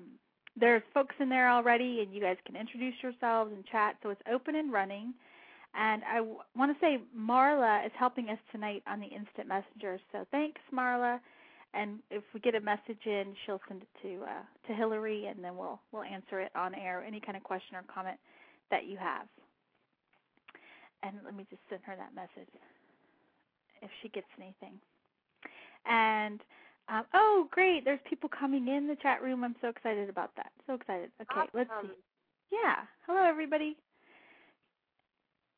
there's 0.60 0.82
folks 0.96 1.14
in 1.20 1.30
there 1.30 1.52
already, 1.52 2.02
and 2.02 2.12
you 2.12 2.20
guys 2.20 2.38
can 2.44 2.56
introduce 2.56 2.96
yourselves 3.04 3.52
and 3.54 3.64
chat. 3.68 3.98
So 4.02 4.10
it's 4.10 4.22
open 4.32 4.56
and 4.56 4.74
running. 4.74 5.14
And 5.76 6.02
I 6.12 6.18
w- 6.18 6.40
want 6.58 6.76
to 6.76 6.84
say 6.84 6.98
Marla 7.16 7.86
is 7.86 7.92
helping 8.00 8.30
us 8.30 8.40
tonight 8.52 8.82
on 8.88 9.00
the 9.00 9.06
instant 9.08 9.48
messenger. 9.48 10.00
So 10.12 10.26
thanks, 10.32 10.62
Marla. 10.74 11.20
And 11.74 12.00
if 12.12 12.24
we 12.34 12.40
get 12.40 12.56
a 12.56 12.62
message 12.62 13.06
in, 13.06 13.34
she'll 13.46 13.62
send 13.68 13.82
it 13.82 13.88
to 14.02 14.24
uh, 14.24 14.44
to 14.68 14.74
Hillary, 14.74 15.28
and 15.28 15.44
then 15.44 15.58
we'll 15.58 15.80
we'll 15.92 16.04
answer 16.04 16.40
it 16.40 16.52
on 16.56 16.76
air. 16.76 17.04
Any 17.06 17.20
kind 17.20 17.36
of 17.36 17.44
question 17.44 17.76
or 17.76 17.84
comment 17.94 18.18
that 18.70 18.86
you 18.86 18.98
have. 18.98 19.28
And 21.02 21.18
let 21.26 21.36
me 21.36 21.46
just 21.50 21.62
send 21.70 21.82
her 21.86 21.96
that 21.98 22.16
message 22.16 22.50
if 23.82 23.90
she 24.02 24.10
gets 24.10 24.28
anything. 24.38 24.80
And 25.86 26.40
um, 26.90 27.06
oh, 27.14 27.48
great! 27.52 27.86
There's 27.86 28.00
people 28.10 28.30
coming 28.30 28.68
in 28.68 28.88
the 28.88 28.96
chat 29.02 29.22
room. 29.22 29.44
I'm 29.44 29.56
so 29.62 29.70
excited 29.70 30.10
about 30.10 30.32
that. 30.38 30.52
So 30.68 30.76
excited. 30.76 31.12
Okay, 31.22 31.40
awesome. 31.40 31.50
let's 31.54 31.70
see. 31.82 31.90
Yeah. 32.52 32.86
Hello, 33.08 33.28
everybody. 33.28 33.76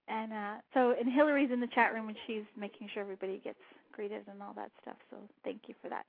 And 0.08 0.32
uh, 0.32 0.56
so, 0.74 0.94
and 1.00 1.12
Hillary's 1.12 1.50
in 1.52 1.60
the 1.60 1.68
chat 1.74 1.94
room, 1.94 2.08
and 2.08 2.18
she's 2.28 2.44
making 2.58 2.90
sure 2.94 3.02
everybody 3.02 3.42
gets 3.44 3.60
and 3.98 4.42
all 4.42 4.54
that 4.56 4.72
stuff. 4.82 4.98
So, 5.10 5.18
thank 5.44 5.62
you 5.68 5.76
for 5.82 5.90
that. 5.90 6.06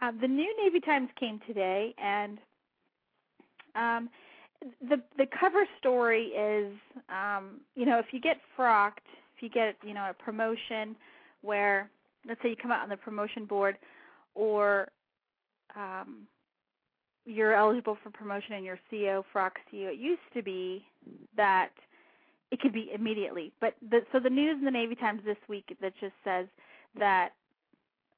Um, 0.00 0.18
the 0.20 0.28
new 0.28 0.54
Navy 0.62 0.80
Times 0.80 1.08
came 1.18 1.40
today, 1.46 1.94
and 2.02 2.38
um, 3.74 4.08
the 4.88 5.02
the 5.18 5.26
cover 5.38 5.66
story 5.78 6.26
is, 6.28 6.72
um, 7.08 7.60
you 7.74 7.84
know, 7.84 7.98
if 7.98 8.06
you 8.12 8.20
get 8.20 8.38
frocked, 8.56 9.06
if 9.36 9.42
you 9.42 9.50
get, 9.50 9.76
you 9.84 9.94
know, 9.94 10.10
a 10.10 10.14
promotion 10.14 10.96
where, 11.42 11.90
let's 12.26 12.40
say, 12.42 12.50
you 12.50 12.56
come 12.56 12.70
out 12.70 12.82
on 12.82 12.88
the 12.88 12.96
promotion 12.96 13.44
board, 13.44 13.76
or 14.34 14.88
um, 15.76 16.26
you're 17.26 17.54
eligible 17.54 17.96
for 18.02 18.10
promotion 18.10 18.54
and 18.54 18.64
your 18.64 18.78
CO 18.90 19.24
frocks 19.32 19.60
you. 19.70 19.88
It 19.88 19.98
used 19.98 20.20
to 20.34 20.42
be 20.42 20.84
that 21.36 21.70
it 22.50 22.60
could 22.60 22.72
be 22.72 22.90
immediately, 22.94 23.52
but 23.60 23.74
the, 23.90 24.00
so 24.12 24.20
the 24.20 24.30
news 24.30 24.56
in 24.58 24.64
the 24.64 24.70
Navy 24.70 24.94
Times 24.94 25.22
this 25.24 25.38
week 25.48 25.76
that 25.80 25.92
just 26.00 26.14
says 26.22 26.46
that 26.98 27.30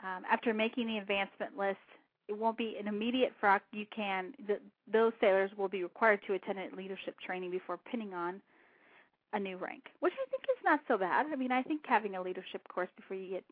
um, 0.03 0.23
after 0.31 0.53
making 0.53 0.87
the 0.87 0.99
advancement 0.99 1.57
list, 1.57 1.79
it 2.29 2.37
won't 2.37 2.57
be 2.57 2.77
an 2.81 2.89
immediate 2.89 3.33
frock. 3.41 3.63
You 3.73 3.87
can 3.95 4.33
the, 4.47 4.59
those 4.91 5.13
sailors 5.21 5.51
will 5.57 5.69
be 5.69 5.83
required 5.83 6.21
to 6.27 6.35
attend 6.35 6.59
a 6.59 6.75
leadership 6.77 7.17
training 7.25 7.51
before 7.51 7.79
pinning 7.91 8.15
on 8.15 8.41
a 9.33 9.39
new 9.39 9.57
rank, 9.57 9.85
which 10.01 10.13
I 10.15 10.31
think 10.31 10.43
is 10.45 10.65
not 10.65 10.81
so 10.89 10.97
bad. 10.97 11.27
I 11.31 11.37
mean, 11.37 11.53
I 11.53 11.63
think 11.63 11.83
having 11.85 12.15
a 12.15 12.23
leadership 12.23 12.67
course 12.69 12.89
before 12.97 13.17
you 13.17 13.31
get 13.31 13.45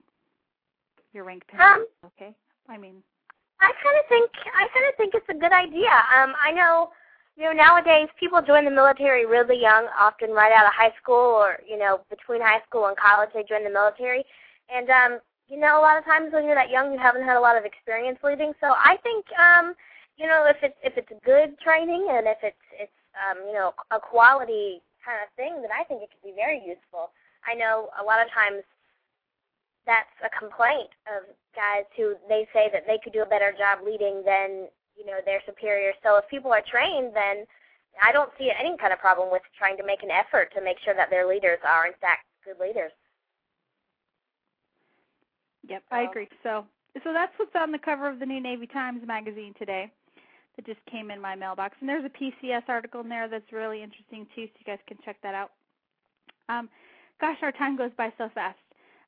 your 1.12 1.24
rank 1.24 1.42
pinned 1.48 1.60
um, 1.60 1.80
is 1.82 2.10
okay. 2.16 2.34
I 2.68 2.78
mean, 2.78 3.02
I 3.60 3.72
kind 3.82 3.96
of 3.98 4.06
think 4.08 4.30
I 4.54 4.66
kind 4.72 4.86
of 4.88 4.96
think 4.96 5.14
it's 5.14 5.28
a 5.28 5.34
good 5.34 5.52
idea. 5.52 5.92
Um, 6.16 6.34
I 6.40 6.52
know, 6.52 6.90
you 7.36 7.44
know, 7.44 7.52
nowadays 7.52 8.08
people 8.18 8.40
join 8.40 8.64
the 8.64 8.70
military 8.70 9.26
really 9.26 9.60
young, 9.60 9.86
often 9.98 10.30
right 10.30 10.52
out 10.52 10.66
of 10.66 10.72
high 10.72 10.92
school 11.00 11.36
or 11.36 11.58
you 11.68 11.78
know 11.78 12.00
between 12.08 12.40
high 12.40 12.62
school 12.68 12.86
and 12.86 12.96
college 12.96 13.30
they 13.34 13.44
join 13.44 13.64
the 13.64 13.70
military, 13.70 14.24
and 14.72 14.88
um, 14.90 15.20
you 15.48 15.58
know 15.58 15.78
a 15.78 15.82
lot 15.82 15.98
of 15.98 16.04
times 16.04 16.32
when 16.32 16.44
you're 16.44 16.54
that 16.54 16.70
young 16.70 16.92
you 16.92 16.98
haven't 16.98 17.24
had 17.24 17.36
a 17.36 17.40
lot 17.40 17.56
of 17.56 17.64
experience 17.64 18.18
leading. 18.24 18.52
So 18.60 18.72
I 18.72 18.96
think 19.02 19.24
um, 19.38 19.74
you 20.16 20.26
know 20.26 20.46
if 20.46 20.56
it's 20.62 20.76
if 20.82 20.96
it's 20.96 21.12
good 21.24 21.58
training 21.60 22.08
and 22.10 22.26
if 22.26 22.38
it's 22.42 22.66
it's 22.78 23.00
um, 23.14 23.38
you 23.46 23.52
know 23.52 23.74
a 23.90 24.00
quality 24.00 24.80
kind 25.04 25.18
of 25.22 25.28
thing, 25.36 25.60
then 25.60 25.70
I 25.74 25.84
think 25.84 26.02
it 26.02 26.10
could 26.10 26.24
be 26.24 26.34
very 26.34 26.62
useful. 26.64 27.10
I 27.46 27.54
know 27.54 27.90
a 28.00 28.04
lot 28.04 28.22
of 28.22 28.30
times 28.32 28.62
that's 29.84 30.14
a 30.22 30.30
complaint 30.30 30.94
of 31.10 31.26
guys 31.54 31.84
who 31.96 32.14
they 32.28 32.46
say 32.54 32.70
that 32.72 32.86
they 32.86 32.98
could 33.02 33.12
do 33.12 33.22
a 33.22 33.26
better 33.26 33.52
job 33.52 33.82
leading 33.84 34.22
than 34.24 34.70
you 34.96 35.04
know 35.04 35.18
their 35.24 35.42
superiors. 35.44 35.94
So 36.02 36.16
if 36.16 36.28
people 36.28 36.52
are 36.52 36.62
trained, 36.64 37.12
then 37.14 37.44
I 38.00 38.12
don't 38.12 38.30
see 38.38 38.48
any 38.48 38.76
kind 38.78 38.92
of 38.92 39.00
problem 39.00 39.30
with 39.30 39.42
trying 39.58 39.76
to 39.76 39.84
make 39.84 40.02
an 40.02 40.10
effort 40.10 40.52
to 40.54 40.62
make 40.64 40.78
sure 40.80 40.94
that 40.94 41.10
their 41.10 41.28
leaders 41.28 41.58
are 41.66 41.86
in 41.86 41.92
fact 42.00 42.24
good 42.44 42.56
leaders. 42.62 42.92
Yep, 45.69 45.83
so. 45.88 45.97
I 45.97 46.02
agree. 46.02 46.28
So 46.42 46.64
so 47.04 47.12
that's 47.12 47.33
what's 47.38 47.54
on 47.57 47.73
the 47.73 47.78
cover 47.78 48.09
of 48.09 48.19
the 48.19 48.26
new 48.26 48.40
Navy 48.40 48.66
Times 48.66 49.00
magazine 49.07 49.54
today. 49.59 49.90
That 50.57 50.66
just 50.66 50.81
came 50.90 51.11
in 51.11 51.19
my 51.19 51.35
mailbox, 51.35 51.76
and 51.81 51.88
there's 51.88 52.04
a 52.04 52.11
PCS 52.11 52.64
article 52.69 53.00
in 53.00 53.09
there 53.09 53.26
that's 53.26 53.50
really 53.52 53.83
interesting 53.83 54.26
too, 54.35 54.45
so 54.45 54.52
you 54.59 54.66
guys 54.66 54.78
can 54.87 54.99
check 55.02 55.16
that 55.23 55.35
out. 55.35 55.52
Um, 56.50 56.69
gosh, 57.23 57.38
our 57.40 57.52
time 57.52 57.75
goes 57.75 57.90
by 57.97 58.12
so 58.19 58.28
fast. 58.35 58.59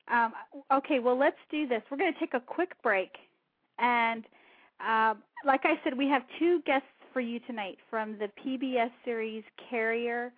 Um, 0.08 0.32
okay, 0.72 1.00
well, 1.00 1.18
let's 1.18 1.36
do 1.50 1.66
this. 1.66 1.82
We're 1.90 1.98
going 1.98 2.14
to 2.14 2.18
take 2.18 2.32
a 2.32 2.40
quick 2.40 2.70
break. 2.82 3.10
And 3.78 4.24
um, 4.80 5.22
like 5.44 5.62
I 5.64 5.74
said, 5.84 5.98
we 5.98 6.08
have 6.08 6.22
two 6.38 6.62
guests 6.64 6.88
for 7.12 7.20
you 7.20 7.40
tonight 7.40 7.76
from 7.90 8.16
the 8.18 8.30
PBS 8.42 8.90
series 9.04 9.44
Carrier. 9.68 10.32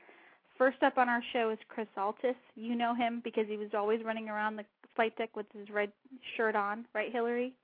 First 0.59 0.83
up 0.83 0.99
on 0.99 1.09
our 1.09 1.23
show 1.33 1.51
is 1.51 1.59
Chris 1.69 1.89
Altice. 1.97 2.35
You 2.57 2.75
know 2.75 2.95
him 2.95 3.21
because 3.23 3.45
he 3.49 3.57
was 3.57 3.69
always 3.75 4.03
running 4.05 4.29
around 4.29 4.57
the 4.57 4.65
flight 4.97 5.17
deck 5.17 5.37
with 5.37 5.47
his 5.57 5.71
red 5.71 5.93
shirt 6.37 6.57
on, 6.57 6.85
right, 6.95 7.13
Hillary? 7.13 7.55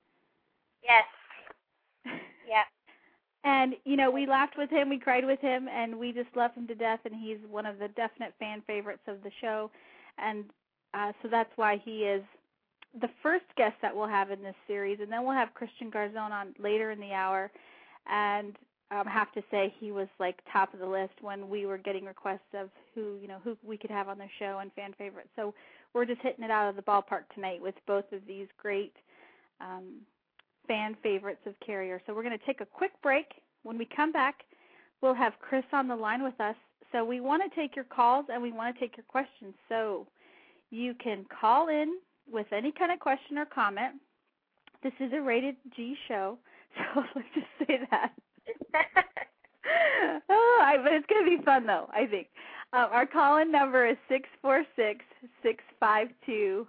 Yes. 0.83 1.03
yeah. 2.47 2.63
And 3.43 3.75
you 3.83 3.97
know, 3.97 4.09
we 4.09 4.25
laughed 4.25 4.57
with 4.57 4.69
him, 4.69 4.89
we 4.89 4.99
cried 4.99 5.25
with 5.25 5.41
him, 5.41 5.67
and 5.67 5.99
we 5.99 6.11
just 6.13 6.29
love 6.35 6.53
him 6.53 6.67
to 6.67 6.75
death. 6.75 6.99
And 7.05 7.13
he's 7.13 7.39
one 7.49 7.65
of 7.65 7.79
the 7.79 7.89
definite 7.89 8.33
fan 8.39 8.61
favorites 8.65 9.03
of 9.07 9.21
the 9.23 9.31
show. 9.41 9.69
And 10.17 10.45
uh, 10.93 11.11
so 11.21 11.27
that's 11.29 11.51
why 11.55 11.81
he 11.83 12.03
is 12.03 12.23
the 13.01 13.09
first 13.21 13.45
guest 13.57 13.75
that 13.81 13.95
we'll 13.95 14.07
have 14.07 14.31
in 14.31 14.41
this 14.41 14.55
series, 14.67 14.99
and 15.01 15.11
then 15.11 15.23
we'll 15.23 15.33
have 15.33 15.53
Christian 15.55 15.89
Garzone 15.89 16.31
on 16.31 16.53
later 16.59 16.91
in 16.91 16.99
the 16.99 17.11
hour. 17.11 17.51
And 18.07 18.55
um, 18.91 19.07
have 19.07 19.31
to 19.33 19.41
say 19.49 19.73
he 19.79 19.91
was 19.91 20.07
like 20.19 20.39
top 20.51 20.73
of 20.73 20.79
the 20.79 20.85
list 20.85 21.13
when 21.21 21.49
we 21.49 21.65
were 21.65 21.77
getting 21.77 22.05
requests 22.05 22.53
of 22.53 22.69
who 22.93 23.17
you 23.21 23.27
know 23.27 23.39
who 23.43 23.57
we 23.63 23.77
could 23.77 23.89
have 23.89 24.07
on 24.09 24.17
the 24.17 24.27
show 24.39 24.59
and 24.59 24.71
fan 24.73 24.93
favorites. 24.97 25.29
So 25.35 25.53
we're 25.93 26.05
just 26.05 26.21
hitting 26.21 26.43
it 26.43 26.51
out 26.51 26.69
of 26.69 26.75
the 26.75 26.81
ballpark 26.81 27.23
tonight 27.33 27.61
with 27.61 27.75
both 27.87 28.11
of 28.11 28.21
these 28.27 28.47
great 28.57 28.93
um, 29.61 30.01
fan 30.67 30.95
favorites 31.03 31.41
of 31.45 31.53
Carrier. 31.65 32.01
So 32.05 32.13
we're 32.13 32.23
going 32.23 32.37
to 32.37 32.45
take 32.45 32.61
a 32.61 32.65
quick 32.65 32.91
break. 33.01 33.27
When 33.63 33.77
we 33.77 33.87
come 33.95 34.11
back, 34.11 34.43
we'll 35.01 35.13
have 35.13 35.33
Chris 35.39 35.63
on 35.71 35.87
the 35.87 35.95
line 35.95 36.23
with 36.23 36.39
us. 36.39 36.55
So 36.91 37.03
we 37.03 37.19
want 37.19 37.43
to 37.43 37.55
take 37.55 37.75
your 37.75 37.85
calls 37.85 38.25
and 38.31 38.41
we 38.41 38.51
want 38.51 38.73
to 38.73 38.79
take 38.79 38.97
your 38.97 39.05
questions. 39.07 39.53
So 39.69 40.07
you 40.69 40.93
can 40.95 41.25
call 41.39 41.69
in 41.69 41.97
with 42.31 42.47
any 42.51 42.71
kind 42.71 42.91
of 42.91 42.99
question 42.99 43.37
or 43.37 43.45
comment. 43.45 43.95
This 44.81 44.93
is 44.99 45.13
a 45.13 45.21
rated 45.21 45.55
G 45.75 45.95
show, 46.07 46.37
so 46.77 47.03
let's 47.15 47.27
just 47.33 47.47
say 47.67 47.79
that. 47.91 48.11
Oh, 50.29 50.61
I, 50.61 50.77
but 50.81 50.93
it's 50.93 51.05
going 51.07 51.25
to 51.25 51.37
be 51.37 51.43
fun 51.43 51.65
though. 51.65 51.89
I 51.93 52.05
think 52.05 52.27
um, 52.73 52.87
our 52.91 53.05
call-in 53.05 53.51
number 53.51 53.87
is 53.87 53.97
six 54.07 54.27
four 54.41 54.63
six 54.75 55.05
six 55.41 55.63
five 55.79 56.07
two 56.25 56.67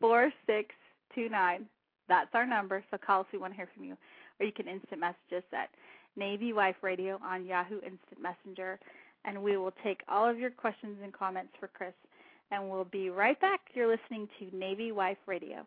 four 0.00 0.30
six 0.46 0.74
two 1.14 1.28
nine. 1.28 1.66
That's 2.08 2.30
our 2.34 2.46
number. 2.46 2.84
So 2.90 2.98
call 2.98 3.20
us. 3.20 3.26
We 3.32 3.38
want 3.38 3.52
to 3.52 3.56
hear 3.56 3.68
from 3.74 3.84
you, 3.84 3.96
or 4.40 4.46
you 4.46 4.52
can 4.52 4.68
instant 4.68 5.00
message 5.00 5.16
us 5.36 5.44
at 5.52 5.70
Navy 6.16 6.52
Wife 6.52 6.76
Radio 6.82 7.18
on 7.24 7.46
Yahoo 7.46 7.76
Instant 7.76 8.20
Messenger, 8.20 8.78
and 9.24 9.42
we 9.42 9.56
will 9.56 9.72
take 9.82 10.02
all 10.08 10.28
of 10.28 10.38
your 10.38 10.50
questions 10.50 10.98
and 11.02 11.12
comments 11.12 11.52
for 11.58 11.68
Chris 11.68 11.94
and 12.50 12.70
we'll 12.70 12.84
be 12.84 13.10
right 13.10 13.40
back. 13.40 13.60
You're 13.74 13.88
listening 13.88 14.28
to 14.38 14.56
Navy 14.56 14.92
Wife 14.92 15.18
Radio. 15.26 15.66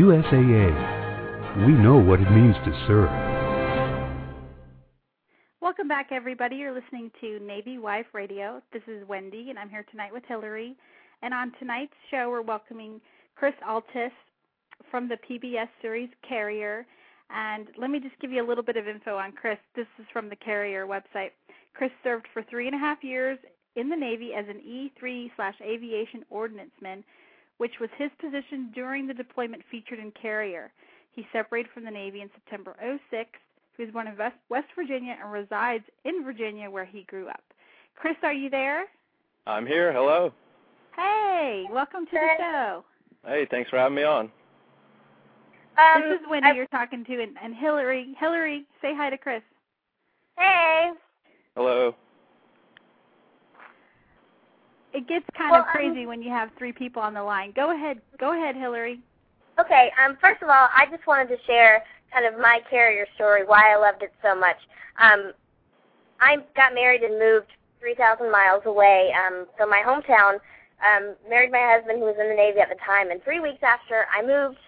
USAA. 0.00 0.99
We 1.56 1.72
know 1.72 1.96
what 1.96 2.20
it 2.20 2.30
means 2.30 2.54
to 2.64 2.84
serve. 2.86 3.10
Welcome 5.60 5.88
back, 5.88 6.10
everybody. 6.12 6.54
You're 6.54 6.72
listening 6.72 7.10
to 7.20 7.40
Navy 7.40 7.76
Wife 7.76 8.06
Radio. 8.12 8.62
This 8.72 8.84
is 8.86 9.06
Wendy, 9.08 9.50
and 9.50 9.58
I'm 9.58 9.68
here 9.68 9.84
tonight 9.90 10.12
with 10.12 10.22
Hillary. 10.28 10.76
And 11.22 11.34
on 11.34 11.50
tonight's 11.58 11.92
show, 12.08 12.30
we're 12.30 12.40
welcoming 12.40 13.00
Chris 13.34 13.54
Altice 13.68 14.12
from 14.92 15.08
the 15.08 15.16
PBS 15.28 15.66
series 15.82 16.08
Carrier. 16.26 16.86
And 17.34 17.66
let 17.76 17.90
me 17.90 17.98
just 17.98 18.16
give 18.20 18.30
you 18.30 18.46
a 18.46 18.46
little 18.46 18.62
bit 18.62 18.76
of 18.76 18.86
info 18.86 19.16
on 19.16 19.32
Chris. 19.32 19.58
This 19.74 19.88
is 19.98 20.06
from 20.12 20.28
the 20.28 20.36
Carrier 20.36 20.86
website. 20.86 21.30
Chris 21.74 21.90
served 22.04 22.26
for 22.32 22.44
three 22.44 22.68
and 22.68 22.76
a 22.76 22.78
half 22.78 23.02
years 23.02 23.40
in 23.74 23.88
the 23.88 23.96
Navy 23.96 24.34
as 24.34 24.44
an 24.48 24.60
E3 24.64 25.32
slash 25.34 25.56
aviation 25.60 26.24
ordnanceman, 26.32 27.02
which 27.58 27.80
was 27.80 27.90
his 27.98 28.12
position 28.20 28.70
during 28.72 29.08
the 29.08 29.14
deployment 29.14 29.64
featured 29.68 29.98
in 29.98 30.12
Carrier. 30.12 30.70
He 31.12 31.26
separated 31.32 31.70
from 31.72 31.84
the 31.84 31.90
Navy 31.90 32.20
in 32.20 32.30
September 32.34 32.76
06. 33.10 33.28
He 33.76 33.84
was 33.84 33.92
born 33.92 34.06
in 34.06 34.16
West 34.48 34.66
Virginia 34.76 35.16
and 35.20 35.32
resides 35.32 35.84
in 36.04 36.24
Virginia 36.24 36.70
where 36.70 36.84
he 36.84 37.02
grew 37.04 37.28
up. 37.28 37.42
Chris, 37.96 38.16
are 38.22 38.32
you 38.32 38.50
there? 38.50 38.84
I'm 39.46 39.66
here. 39.66 39.92
Hello. 39.92 40.32
Hey, 40.96 41.66
welcome 41.70 42.06
to 42.06 42.12
the 42.12 42.28
show. 42.38 42.84
Hey, 43.26 43.46
thanks 43.50 43.70
for 43.70 43.78
having 43.78 43.96
me 43.96 44.04
on. 44.04 44.30
Um, 45.78 46.02
this 46.02 46.20
is 46.20 46.26
Wendy 46.28 46.48
I, 46.48 46.52
you're 46.52 46.66
talking 46.66 47.04
to, 47.04 47.22
and, 47.22 47.36
and 47.42 47.54
Hillary. 47.54 48.14
Hillary, 48.18 48.66
say 48.82 48.94
hi 48.94 49.08
to 49.10 49.16
Chris. 49.16 49.42
Hey. 50.38 50.90
Hello. 51.56 51.94
It 54.92 55.06
gets 55.08 55.24
kind 55.36 55.52
well, 55.52 55.60
of 55.60 55.66
crazy 55.68 56.02
um, 56.02 56.08
when 56.08 56.22
you 56.22 56.30
have 56.30 56.50
three 56.58 56.72
people 56.72 57.00
on 57.00 57.14
the 57.14 57.22
line. 57.22 57.52
Go 57.54 57.74
ahead. 57.74 58.00
Go 58.18 58.32
ahead, 58.32 58.56
Hillary. 58.56 59.00
Okay. 59.60 59.90
Um. 60.02 60.16
First 60.20 60.42
of 60.42 60.48
all, 60.48 60.68
I 60.74 60.86
just 60.90 61.06
wanted 61.06 61.28
to 61.28 61.42
share 61.46 61.84
kind 62.12 62.26
of 62.26 62.40
my 62.40 62.60
carrier 62.68 63.06
story, 63.14 63.44
why 63.44 63.72
I 63.72 63.76
loved 63.76 64.02
it 64.02 64.12
so 64.22 64.34
much. 64.34 64.56
Um, 64.98 65.32
I 66.20 66.38
got 66.56 66.74
married 66.74 67.02
and 67.02 67.18
moved 67.18 67.46
3,000 67.78 68.30
miles 68.30 68.62
away 68.66 69.12
um, 69.14 69.46
from 69.56 69.70
my 69.70 69.82
hometown. 69.86 70.40
Um, 70.82 71.14
married 71.28 71.52
my 71.52 71.76
husband, 71.76 72.00
who 72.00 72.06
was 72.06 72.16
in 72.18 72.28
the 72.28 72.34
Navy 72.34 72.58
at 72.58 72.68
the 72.68 72.80
time, 72.84 73.10
and 73.10 73.22
three 73.22 73.38
weeks 73.38 73.62
after 73.62 74.06
I 74.12 74.26
moved 74.26 74.58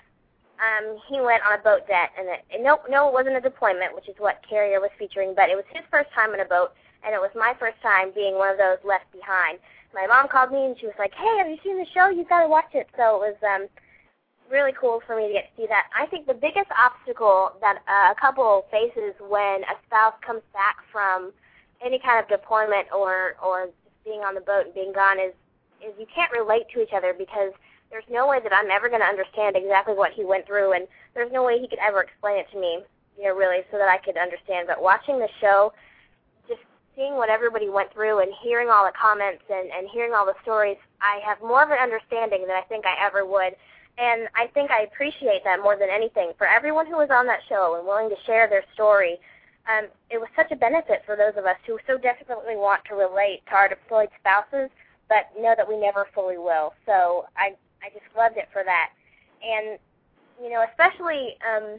um, 0.63 0.97
he 1.11 1.19
went 1.21 1.43
on 1.43 1.59
a 1.59 1.63
boat 1.63 1.89
debt, 1.91 2.15
and, 2.15 2.29
it, 2.29 2.47
and 2.55 2.63
no, 2.63 2.79
no, 2.89 3.09
it 3.09 3.15
wasn't 3.15 3.35
a 3.35 3.43
deployment, 3.43 3.95
which 3.95 4.09
is 4.09 4.15
what 4.19 4.39
Carrier 4.47 4.79
was 4.79 4.95
featuring, 4.99 5.35
but 5.35 5.51
it 5.51 5.57
was 5.57 5.67
his 5.75 5.83
first 5.91 6.11
time 6.15 6.35
in 6.35 6.41
a 6.41 6.47
boat, 6.47 6.71
and 7.03 7.11
it 7.15 7.19
was 7.19 7.35
my 7.35 7.53
first 7.59 7.83
time 7.83 8.15
being 8.15 8.39
one 8.39 8.51
of 8.51 8.59
those 8.59 8.79
left 8.87 9.11
behind. 9.11 9.59
My 9.91 10.07
mom 10.07 10.29
called 10.29 10.53
me 10.53 10.65
and 10.65 10.79
she 10.79 10.87
was 10.87 10.95
like, 10.99 11.13
"Hey, 11.13 11.37
have 11.39 11.51
you 11.51 11.59
seen 11.63 11.77
the 11.77 11.91
show? 11.93 12.09
You've 12.09 12.29
got 12.29 12.43
to 12.43 12.49
watch 12.49 12.73
it." 12.73 12.89
So 12.97 13.21
it 13.21 13.35
was 13.35 13.39
um, 13.43 13.69
really 14.53 14.73
cool 14.79 15.01
for 15.07 15.17
me 15.17 15.29
to 15.29 15.33
get 15.33 15.49
to 15.49 15.63
see 15.63 15.67
that. 15.67 15.89
I 15.97 16.07
think 16.07 16.27
the 16.27 16.37
biggest 16.37 16.69
obstacle 16.77 17.53
that 17.61 17.81
a 17.89 18.15
couple 18.21 18.67
faces 18.71 19.17
when 19.19 19.65
a 19.65 19.75
spouse 19.89 20.15
comes 20.25 20.43
back 20.53 20.77
from 20.93 21.33
any 21.85 21.99
kind 21.99 22.23
of 22.23 22.29
deployment 22.29 22.87
or 22.95 23.35
or 23.43 23.67
just 23.67 24.05
being 24.05 24.21
on 24.21 24.35
the 24.37 24.45
boat 24.45 24.67
and 24.67 24.75
being 24.75 24.93
gone 24.93 25.19
is 25.19 25.33
is 25.83 25.91
you 25.99 26.07
can't 26.15 26.31
relate 26.31 26.69
to 26.75 26.83
each 26.83 26.93
other 26.95 27.17
because 27.17 27.51
there's 27.91 28.07
no 28.11 28.29
way 28.29 28.39
that 28.43 28.53
I'm 28.53 28.71
ever 28.71 28.89
going 28.89 29.03
to 29.03 29.07
understand 29.07 29.57
exactly 29.57 29.95
what 29.95 30.13
he 30.13 30.25
went 30.25 30.47
through, 30.47 30.73
and 30.73 30.89
there's 31.15 31.33
no 31.33 31.45
way 31.45 31.59
he 31.59 31.69
could 31.69 31.79
ever 31.79 32.01
explain 32.01 32.39
it 32.39 32.47
to 32.53 32.59
me, 32.59 32.81
you 33.19 33.25
know, 33.25 33.35
really, 33.35 33.61
so 33.71 33.77
that 33.77 33.89
I 33.89 33.99
could 33.99 34.17
understand. 34.17 34.67
But 34.67 34.81
watching 34.81 35.19
the 35.19 35.29
show, 35.43 35.75
just 36.49 36.63
seeing 36.97 37.17
what 37.17 37.29
everybody 37.29 37.69
went 37.69 37.93
through 37.93 38.21
and 38.21 38.33
hearing 38.43 38.71
all 38.71 38.87
the 38.87 38.97
comments 38.97 39.45
and, 39.53 39.69
and 39.77 39.87
hearing 39.93 40.15
all 40.15 40.25
the 40.25 40.39
stories, 40.41 40.79
I 41.03 41.21
have 41.21 41.43
more 41.43 41.63
of 41.63 41.69
an 41.69 41.79
understanding 41.79 42.47
than 42.49 42.57
I 42.57 42.63
think 42.63 42.87
I 42.87 42.97
ever 43.05 43.27
would. 43.27 43.57
And 43.99 44.29
I 44.35 44.47
think 44.55 44.71
I 44.71 44.83
appreciate 44.83 45.45
that 45.45 45.63
more 45.63 45.77
than 45.77 45.91
anything. 45.91 46.33
For 46.39 46.47
everyone 46.47 46.87
who 46.87 46.97
was 46.97 47.11
on 47.11 47.27
that 47.27 47.41
show 47.49 47.77
and 47.77 47.87
willing 47.87 48.09
to 48.09 48.17
share 48.25 48.49
their 48.49 48.65
story, 48.73 49.19
um, 49.69 49.87
it 50.11 50.19
was 50.19 50.29
such 50.35 50.51
a 50.51 50.57
benefit 50.57 51.03
for 51.07 51.15
those 51.15 51.37
of 51.37 51.45
us 51.45 51.57
who 51.67 51.79
so 51.87 51.99
desperately 51.99 52.57
want 52.57 52.85
to 52.87 52.95
relate 52.95 53.43
to 53.47 53.55
our 53.55 53.69
deployed 53.69 54.09
spouses, 54.19 54.71
but 55.09 55.31
know 55.39 55.55
that 55.57 55.69
we 55.69 55.79
never 55.79 56.09
fully 56.15 56.39
will. 56.39 56.75
So 56.87 57.27
I 57.37 57.55
I 57.83 57.91
just 57.91 58.07
loved 58.17 58.37
it 58.39 58.49
for 58.53 58.63
that. 58.65 58.91
And 59.43 59.79
you 60.43 60.51
know, 60.51 60.65
especially 60.69 61.37
um, 61.47 61.79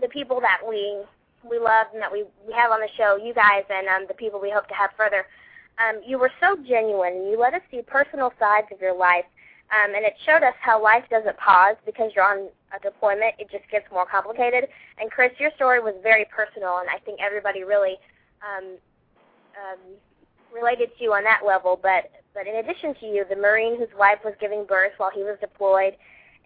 the 0.00 0.08
people 0.08 0.40
that 0.40 0.60
we 0.66 1.02
we 1.48 1.58
love 1.58 1.88
and 1.92 2.02
that 2.02 2.12
we 2.12 2.24
we 2.46 2.52
have 2.52 2.70
on 2.70 2.80
the 2.80 2.88
show, 2.96 3.16
you 3.16 3.34
guys, 3.34 3.64
and 3.68 3.88
um, 3.88 4.04
the 4.06 4.14
people 4.14 4.40
we 4.40 4.50
hope 4.50 4.68
to 4.68 4.74
have 4.74 4.90
further. 4.96 5.26
Um, 5.80 6.02
you 6.06 6.18
were 6.18 6.30
so 6.40 6.56
genuine. 6.56 7.26
You 7.26 7.38
let 7.40 7.54
us 7.54 7.62
see 7.70 7.82
personal 7.82 8.32
sides 8.38 8.68
of 8.70 8.80
your 8.80 8.94
life, 8.96 9.24
um, 9.72 9.94
and 9.94 10.04
it 10.04 10.14
showed 10.26 10.42
us 10.42 10.54
how 10.60 10.82
life 10.82 11.04
doesn't 11.10 11.36
pause 11.38 11.76
because 11.86 12.12
you're 12.14 12.24
on 12.24 12.48
a 12.76 12.78
deployment. 12.80 13.34
It 13.38 13.50
just 13.50 13.68
gets 13.70 13.86
more 13.90 14.04
complicated. 14.04 14.68
And 15.00 15.10
Chris, 15.10 15.32
your 15.38 15.50
story 15.56 15.80
was 15.80 15.94
very 16.02 16.26
personal, 16.28 16.78
and 16.78 16.88
I 16.90 16.98
think 16.98 17.20
everybody 17.20 17.64
really 17.64 17.96
um, 18.44 18.76
um, 19.56 19.80
related 20.52 20.90
to 20.98 21.04
you 21.04 21.12
on 21.14 21.24
that 21.24 21.40
level. 21.46 21.80
But 21.82 22.10
but 22.34 22.46
in 22.46 22.56
addition 22.56 22.94
to 23.00 23.06
you, 23.06 23.24
the 23.28 23.36
Marine 23.36 23.78
whose 23.78 23.92
wife 23.98 24.18
was 24.24 24.34
giving 24.40 24.64
birth 24.64 24.92
while 24.98 25.10
he 25.14 25.22
was 25.22 25.36
deployed, 25.40 25.96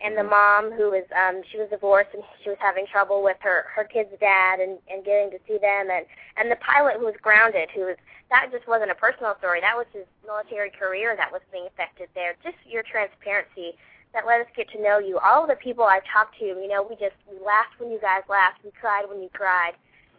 and 0.03 0.17
the 0.17 0.25
mom 0.25 0.73
who 0.73 0.91
was 0.91 1.05
um 1.17 1.43
she 1.51 1.59
was 1.59 1.69
divorced 1.71 2.11
and 2.13 2.23
she 2.43 2.51
was 2.51 2.59
having 2.61 2.87
trouble 2.87 3.23
with 3.23 3.37
her 3.41 3.65
her 3.75 3.85
kid's 3.85 4.11
dad 4.21 4.61
and 4.61 4.79
and 4.89 5.05
getting 5.05 5.31
to 5.31 5.39
see 5.49 5.59
them 5.59 5.89
and 5.91 6.07
and 6.37 6.51
the 6.51 6.57
pilot 6.57 6.97
who 6.99 7.07
was 7.07 7.15
grounded 7.23 7.69
who 7.75 7.83
was 7.83 7.97
that 8.31 8.51
just 8.51 8.67
wasn't 8.67 8.91
a 8.91 8.95
personal 8.95 9.35
story. 9.39 9.61
That 9.61 9.77
was 9.77 9.87
his 9.93 10.07
military 10.27 10.71
career 10.71 11.15
that 11.17 11.31
was 11.31 11.43
being 11.53 11.67
affected 11.67 12.09
there. 12.15 12.35
Just 12.43 12.59
your 12.67 12.83
transparency 12.83 13.79
that 14.13 14.27
let 14.27 14.41
us 14.41 14.51
get 14.57 14.69
to 14.71 14.83
know 14.83 14.99
you. 14.99 15.19
All 15.19 15.47
the 15.47 15.55
people 15.55 15.85
I've 15.85 16.07
talked 16.11 16.39
to 16.39 16.45
you 16.45 16.69
know 16.69 16.83
we 16.83 16.97
just 16.97 17.17
we 17.31 17.39
laughed 17.39 17.79
when 17.79 17.91
you 17.91 18.01
guys 18.01 18.23
laughed. 18.29 18.63
We 18.65 18.71
cried 18.75 19.07
when 19.09 19.23
you 19.23 19.31
cried. 19.33 19.75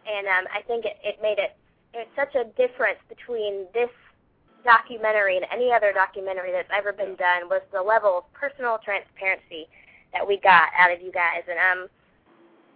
And 0.08 0.26
um 0.26 0.44
I 0.52 0.62
think 0.62 0.84
it 0.84 0.96
it 1.04 1.20
made 1.20 1.38
it 1.38 1.56
it's 1.92 2.10
such 2.16 2.34
a 2.34 2.44
difference 2.56 3.00
between 3.08 3.66
this 3.74 3.92
documentary 4.64 5.36
and 5.36 5.46
any 5.52 5.72
other 5.72 5.92
documentary 5.92 6.52
that's 6.52 6.70
ever 6.74 6.92
been 6.92 7.16
done 7.16 7.48
was 7.48 7.62
the 7.72 7.80
level 7.80 8.18
of 8.18 8.32
personal 8.32 8.78
transparency 8.84 9.68
that 10.12 10.26
we 10.26 10.38
got 10.40 10.68
out 10.78 10.92
of 10.92 11.00
you 11.00 11.12
guys. 11.12 11.42
And 11.48 11.58
um, 11.58 11.88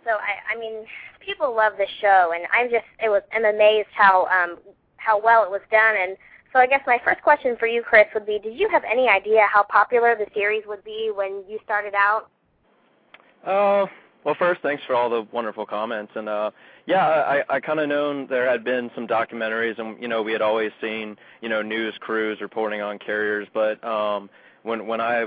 so 0.05 0.12
I, 0.12 0.55
I 0.55 0.59
mean, 0.59 0.85
people 1.21 1.55
love 1.55 1.75
this 1.79 1.90
show, 2.01 2.33
and 2.35 2.45
I'm 2.53 2.71
just 2.71 2.87
it 3.03 3.09
was 3.09 3.23
I'm 3.33 3.45
amazed 3.45 3.88
how 3.92 4.27
um 4.27 4.59
how 4.97 5.21
well 5.21 5.45
it 5.45 5.51
was 5.51 5.62
done. 5.71 5.95
And 5.99 6.16
so 6.53 6.59
I 6.59 6.66
guess 6.66 6.83
my 6.87 6.99
first 7.05 7.23
question 7.23 7.57
for 7.59 7.66
you, 7.66 7.83
Chris, 7.83 8.07
would 8.14 8.27
be: 8.27 8.38
Did 8.38 8.59
you 8.59 8.68
have 8.68 8.83
any 8.85 9.09
idea 9.09 9.47
how 9.53 9.62
popular 9.64 10.16
the 10.16 10.27
series 10.35 10.64
would 10.66 10.85
be 10.85 11.11
when 11.14 11.45
you 11.49 11.59
started 11.64 11.95
out? 11.95 12.31
Uh, 13.47 13.87
well, 14.25 14.37
first, 14.39 14.61
thanks 14.63 14.83
for 14.87 14.95
all 14.95 15.11
the 15.11 15.27
wonderful 15.33 15.67
comments, 15.67 16.13
and 16.15 16.29
uh, 16.29 16.53
yeah, 16.87 17.05
I, 17.05 17.57
I 17.57 17.61
kind 17.61 17.81
of 17.81 17.89
known 17.89 18.29
there 18.29 18.49
had 18.49 18.63
been 18.63 18.91
some 18.95 19.07
documentaries, 19.07 19.79
and 19.79 20.01
you 20.01 20.07
know 20.07 20.23
we 20.23 20.33
had 20.33 20.43
always 20.43 20.71
seen 20.81 21.17
you 21.41 21.49
know 21.49 21.61
news 21.61 21.95
crews 21.99 22.41
reporting 22.41 22.81
on 22.81 22.99
carriers, 22.99 23.49
but 23.53 23.83
um, 23.85 24.31
when 24.63 24.87
when 24.87 25.01
I 25.01 25.27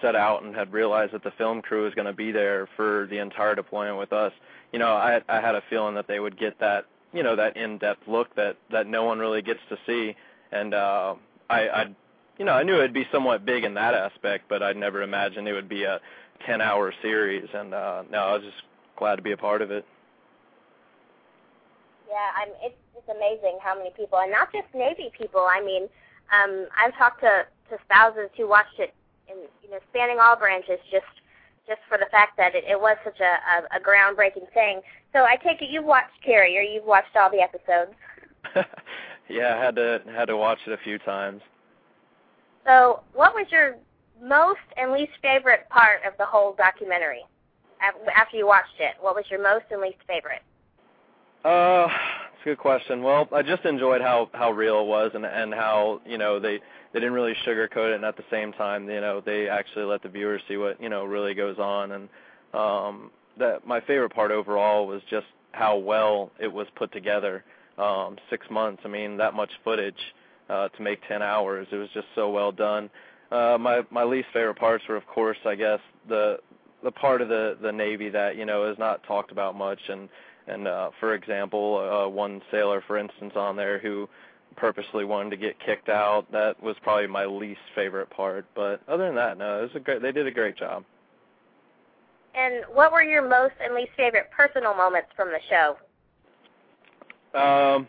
set 0.00 0.14
out 0.14 0.44
and 0.44 0.54
had 0.54 0.72
realized 0.72 1.12
that 1.14 1.24
the 1.24 1.32
film 1.32 1.60
crew 1.62 1.84
was 1.84 1.94
going 1.94 2.06
to 2.06 2.12
be 2.12 2.30
there 2.30 2.68
for 2.76 3.08
the 3.10 3.18
entire 3.18 3.56
deployment 3.56 3.98
with 3.98 4.12
us, 4.12 4.32
you 4.72 4.78
know 4.78 4.92
I 4.92 5.20
I 5.28 5.40
had 5.40 5.56
a 5.56 5.62
feeling 5.68 5.96
that 5.96 6.06
they 6.06 6.20
would 6.20 6.38
get 6.38 6.60
that 6.60 6.86
you 7.12 7.24
know 7.24 7.34
that 7.34 7.56
in-depth 7.56 8.06
look 8.06 8.34
that 8.36 8.56
that 8.70 8.86
no 8.86 9.04
one 9.04 9.18
really 9.18 9.42
gets 9.42 9.60
to 9.68 9.76
see, 9.84 10.14
and 10.52 10.74
uh, 10.74 11.14
I 11.50 11.68
I 11.68 11.86
you 12.38 12.44
know 12.44 12.52
I 12.52 12.62
knew 12.62 12.76
it'd 12.76 12.94
be 12.94 13.06
somewhat 13.10 13.44
big 13.44 13.64
in 13.64 13.74
that 13.74 13.94
aspect, 13.94 14.44
but 14.48 14.62
I'd 14.62 14.76
never 14.76 15.02
imagined 15.02 15.48
it 15.48 15.54
would 15.54 15.68
be 15.68 15.82
a 15.82 16.00
10 16.46 16.60
hour 16.60 16.92
series 17.02 17.48
and 17.54 17.74
uh 17.74 18.02
no 18.10 18.18
I 18.18 18.32
was 18.34 18.42
just 18.42 18.62
glad 18.96 19.16
to 19.16 19.22
be 19.22 19.32
a 19.32 19.36
part 19.36 19.62
of 19.62 19.70
it. 19.70 19.84
Yeah, 22.08 22.30
I'm 22.36 22.48
it's 22.62 22.78
it's 22.96 23.08
amazing 23.08 23.58
how 23.62 23.76
many 23.76 23.90
people 23.96 24.18
and 24.18 24.30
not 24.30 24.52
just 24.52 24.66
Navy 24.74 25.10
people. 25.16 25.46
I 25.50 25.62
mean, 25.62 25.84
um 26.32 26.66
I've 26.76 26.96
talked 26.96 27.20
to 27.20 27.46
to 27.70 27.76
spouses 27.84 28.30
who 28.36 28.48
watched 28.48 28.78
it 28.78 28.94
in 29.28 29.36
you 29.62 29.70
know 29.70 29.78
spanning 29.90 30.18
all 30.20 30.36
branches 30.36 30.78
just 30.90 31.06
just 31.66 31.80
for 31.88 31.98
the 31.98 32.06
fact 32.10 32.36
that 32.38 32.54
it, 32.54 32.64
it 32.64 32.80
was 32.80 32.96
such 33.04 33.20
a, 33.20 33.76
a, 33.76 33.76
a 33.76 33.80
groundbreaking 33.80 34.50
thing. 34.54 34.80
So 35.12 35.24
I 35.24 35.36
take 35.36 35.60
it 35.60 35.68
you've 35.70 35.84
watched 35.84 36.16
Carrier, 36.24 36.62
you've 36.62 36.84
watched 36.86 37.14
all 37.14 37.30
the 37.30 37.42
episodes. 37.42 37.92
yeah, 39.28 39.54
I 39.54 39.64
had 39.64 39.76
to 39.76 40.00
had 40.14 40.26
to 40.26 40.36
watch 40.36 40.58
it 40.66 40.72
a 40.72 40.78
few 40.82 40.98
times. 40.98 41.42
So, 42.64 43.00
what 43.14 43.34
was 43.34 43.46
your 43.50 43.76
most 44.22 44.60
and 44.76 44.92
least 44.92 45.12
favorite 45.22 45.68
part 45.68 46.00
of 46.06 46.14
the 46.18 46.24
whole 46.26 46.54
documentary 46.54 47.24
after 47.80 48.36
you 48.36 48.46
watched 48.46 48.80
it? 48.80 48.94
What 49.00 49.14
was 49.14 49.24
your 49.30 49.42
most 49.42 49.66
and 49.70 49.80
least 49.80 49.98
favorite? 50.06 50.42
Uh, 51.44 51.86
it's 52.32 52.42
a 52.42 52.44
good 52.50 52.58
question. 52.58 53.02
Well, 53.02 53.28
I 53.32 53.42
just 53.42 53.64
enjoyed 53.64 54.00
how 54.00 54.28
how 54.32 54.50
real 54.50 54.80
it 54.80 54.86
was 54.86 55.12
and 55.14 55.24
and 55.24 55.54
how 55.54 56.00
you 56.04 56.18
know 56.18 56.40
they 56.40 56.60
they 56.92 57.00
didn't 57.00 57.12
really 57.12 57.34
sugarcoat 57.46 57.92
it, 57.92 57.96
and 57.96 58.04
at 58.04 58.16
the 58.16 58.24
same 58.30 58.52
time, 58.52 58.88
you 58.88 59.00
know, 59.00 59.22
they 59.24 59.48
actually 59.48 59.84
let 59.84 60.02
the 60.02 60.08
viewers 60.08 60.42
see 60.48 60.56
what 60.56 60.80
you 60.80 60.88
know 60.88 61.04
really 61.04 61.34
goes 61.34 61.58
on. 61.58 61.92
And 61.92 62.08
um, 62.54 63.10
that 63.38 63.66
my 63.66 63.80
favorite 63.80 64.10
part 64.10 64.30
overall 64.30 64.86
was 64.86 65.02
just 65.10 65.26
how 65.52 65.76
well 65.76 66.30
it 66.40 66.52
was 66.52 66.66
put 66.76 66.92
together. 66.92 67.44
Um, 67.76 68.16
six 68.28 68.44
months. 68.50 68.82
I 68.84 68.88
mean, 68.88 69.16
that 69.18 69.34
much 69.34 69.50
footage 69.62 69.94
uh, 70.50 70.68
to 70.68 70.82
make 70.82 70.98
ten 71.06 71.22
hours. 71.22 71.68
It 71.70 71.76
was 71.76 71.88
just 71.94 72.08
so 72.16 72.28
well 72.28 72.50
done. 72.50 72.90
Uh, 73.30 73.58
my 73.58 73.82
my 73.90 74.04
least 74.04 74.28
favorite 74.32 74.56
parts 74.56 74.84
were, 74.88 74.96
of 74.96 75.06
course, 75.06 75.38
I 75.44 75.54
guess 75.54 75.80
the 76.08 76.38
the 76.82 76.90
part 76.90 77.20
of 77.20 77.28
the 77.28 77.58
the 77.60 77.72
Navy 77.72 78.08
that 78.08 78.36
you 78.36 78.44
know 78.44 78.70
is 78.70 78.78
not 78.78 79.02
talked 79.04 79.32
about 79.32 79.54
much, 79.54 79.80
and 79.88 80.08
and 80.46 80.66
uh, 80.66 80.90
for 80.98 81.14
example, 81.14 81.76
uh, 81.78 82.08
one 82.08 82.40
sailor, 82.50 82.82
for 82.86 82.96
instance, 82.96 83.34
on 83.36 83.56
there 83.56 83.78
who 83.78 84.08
purposely 84.56 85.04
wanted 85.04 85.30
to 85.30 85.36
get 85.36 85.58
kicked 85.60 85.88
out. 85.88 86.30
That 86.32 86.60
was 86.62 86.76
probably 86.82 87.06
my 87.06 87.26
least 87.26 87.60
favorite 87.74 88.10
part. 88.10 88.46
But 88.54 88.80
other 88.88 89.06
than 89.06 89.14
that, 89.16 89.38
no, 89.38 89.58
it 89.58 89.62
was 89.62 89.70
a 89.74 89.80
great. 89.80 90.02
They 90.02 90.12
did 90.12 90.26
a 90.26 90.32
great 90.32 90.56
job. 90.56 90.84
And 92.34 92.64
what 92.72 92.92
were 92.92 93.02
your 93.02 93.28
most 93.28 93.54
and 93.60 93.74
least 93.74 93.90
favorite 93.96 94.30
personal 94.30 94.74
moments 94.74 95.08
from 95.16 95.28
the 95.28 95.40
show? 95.50 95.76
Um, 97.38 97.88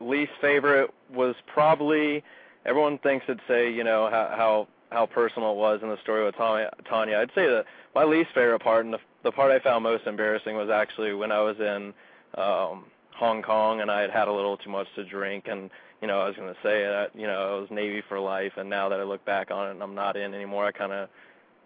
least 0.00 0.32
favorite 0.40 0.90
was 1.12 1.34
probably 1.46 2.22
everyone 2.64 2.98
thinks 2.98 3.24
it'd 3.28 3.40
say 3.48 3.72
you 3.72 3.84
know 3.84 4.08
how 4.10 4.34
how 4.36 4.68
how 4.90 5.06
personal 5.06 5.52
it 5.52 5.56
was 5.56 5.80
in 5.82 5.88
the 5.88 6.00
story 6.02 6.24
with 6.24 6.36
Tanya. 6.36 6.70
Tanya. 6.88 7.18
I'd 7.18 7.30
say 7.34 7.46
that 7.46 7.64
my 7.94 8.04
least 8.04 8.30
favorite 8.34 8.60
part 8.60 8.84
and 8.84 8.94
the 8.94 8.98
the 9.22 9.32
part 9.32 9.50
I 9.50 9.62
found 9.62 9.82
most 9.82 10.06
embarrassing 10.06 10.56
was 10.56 10.70
actually 10.70 11.14
when 11.14 11.32
I 11.32 11.40
was 11.40 11.56
in 11.58 11.92
um 12.40 12.84
Hong 13.14 13.42
Kong 13.42 13.80
and 13.80 13.90
I 13.90 14.00
had 14.00 14.10
had 14.10 14.28
a 14.28 14.32
little 14.32 14.56
too 14.56 14.70
much 14.70 14.86
to 14.96 15.04
drink 15.04 15.44
and 15.48 15.70
you 16.00 16.08
know 16.08 16.20
I 16.20 16.26
was 16.26 16.36
going 16.36 16.52
to 16.52 16.60
say 16.62 16.82
that 16.84 17.10
you 17.14 17.26
know 17.26 17.56
I 17.56 17.60
was 17.60 17.68
Navy 17.70 18.02
for 18.08 18.20
life 18.20 18.52
and 18.56 18.68
now 18.68 18.88
that 18.88 19.00
I 19.00 19.04
look 19.04 19.24
back 19.24 19.50
on 19.50 19.68
it 19.68 19.70
and 19.72 19.82
I'm 19.82 19.94
not 19.94 20.16
in 20.16 20.34
anymore 20.34 20.66
I 20.66 20.72
kind 20.72 20.92
of 20.92 21.08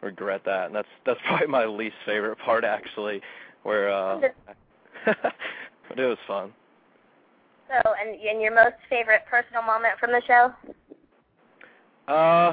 regret 0.01 0.43
that 0.45 0.67
and 0.67 0.75
that's 0.75 0.89
that's 1.05 1.21
probably 1.27 1.49
my 1.49 1.67
least 1.67 1.97
favorite 2.07 2.39
part 2.39 2.65
actually 2.65 3.21
where 3.63 3.91
uh 3.93 4.21
but 5.89 5.99
it 5.99 6.07
was 6.07 6.19
fun. 6.27 6.53
So, 7.69 7.93
and 8.01 8.19
and 8.21 8.41
your 8.41 8.55
most 8.55 8.77
favorite 8.89 9.23
personal 9.31 9.63
moment 9.63 9.99
from 10.01 10.13
the 10.13 10.23
show? 10.27 10.53
Uh, 12.09 12.53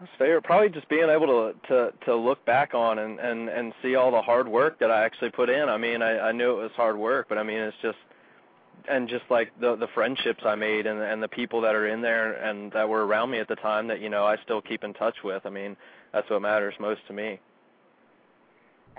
most 0.00 0.10
favorite 0.18 0.42
probably 0.42 0.70
just 0.70 0.88
being 0.88 1.08
able 1.08 1.26
to 1.26 1.68
to 1.68 1.92
to 2.06 2.16
look 2.16 2.44
back 2.46 2.74
on 2.74 2.98
and 2.98 3.20
and 3.20 3.48
and 3.48 3.72
see 3.82 3.94
all 3.94 4.10
the 4.10 4.22
hard 4.22 4.48
work 4.48 4.78
that 4.80 4.90
I 4.90 5.04
actually 5.04 5.30
put 5.30 5.50
in. 5.50 5.68
I 5.68 5.76
mean, 5.76 6.02
I 6.02 6.18
I 6.28 6.32
knew 6.32 6.58
it 6.58 6.62
was 6.62 6.72
hard 6.76 6.96
work, 6.96 7.26
but 7.28 7.38
I 7.38 7.42
mean, 7.42 7.58
it's 7.58 7.76
just 7.82 7.98
and 8.88 9.08
just 9.08 9.24
like 9.30 9.50
the 9.60 9.76
the 9.76 9.88
friendships 9.94 10.42
I 10.44 10.54
made 10.54 10.86
and 10.86 11.00
and 11.00 11.22
the 11.22 11.28
people 11.28 11.60
that 11.60 11.74
are 11.74 11.88
in 11.88 12.00
there 12.00 12.34
and 12.34 12.72
that 12.72 12.88
were 12.88 13.06
around 13.06 13.30
me 13.30 13.38
at 13.38 13.48
the 13.48 13.56
time 13.56 13.86
that 13.88 14.00
you 14.00 14.08
know 14.08 14.24
I 14.24 14.36
still 14.42 14.60
keep 14.60 14.82
in 14.82 14.94
touch 14.94 15.16
with. 15.22 15.44
I 15.44 15.50
mean, 15.50 15.76
that's 16.12 16.28
what 16.30 16.42
matters 16.42 16.74
most 16.80 17.00
to 17.08 17.12
me. 17.12 17.40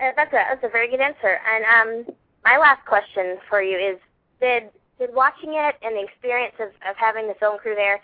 Uh, 0.00 0.10
that's 0.16 0.32
a 0.32 0.42
that's 0.50 0.64
a 0.64 0.68
very 0.68 0.88
good 0.88 1.00
answer. 1.00 1.40
And 1.48 1.64
um, 1.64 2.14
my 2.44 2.56
last 2.56 2.84
question 2.86 3.38
for 3.48 3.62
you 3.62 3.78
is: 3.78 3.98
Did 4.40 4.70
did 4.98 5.14
watching 5.14 5.54
it 5.54 5.76
and 5.82 5.96
the 5.96 6.02
experience 6.02 6.54
of, 6.60 6.68
of 6.88 6.96
having 6.96 7.28
the 7.28 7.34
film 7.34 7.58
crew 7.58 7.74
there, 7.74 8.00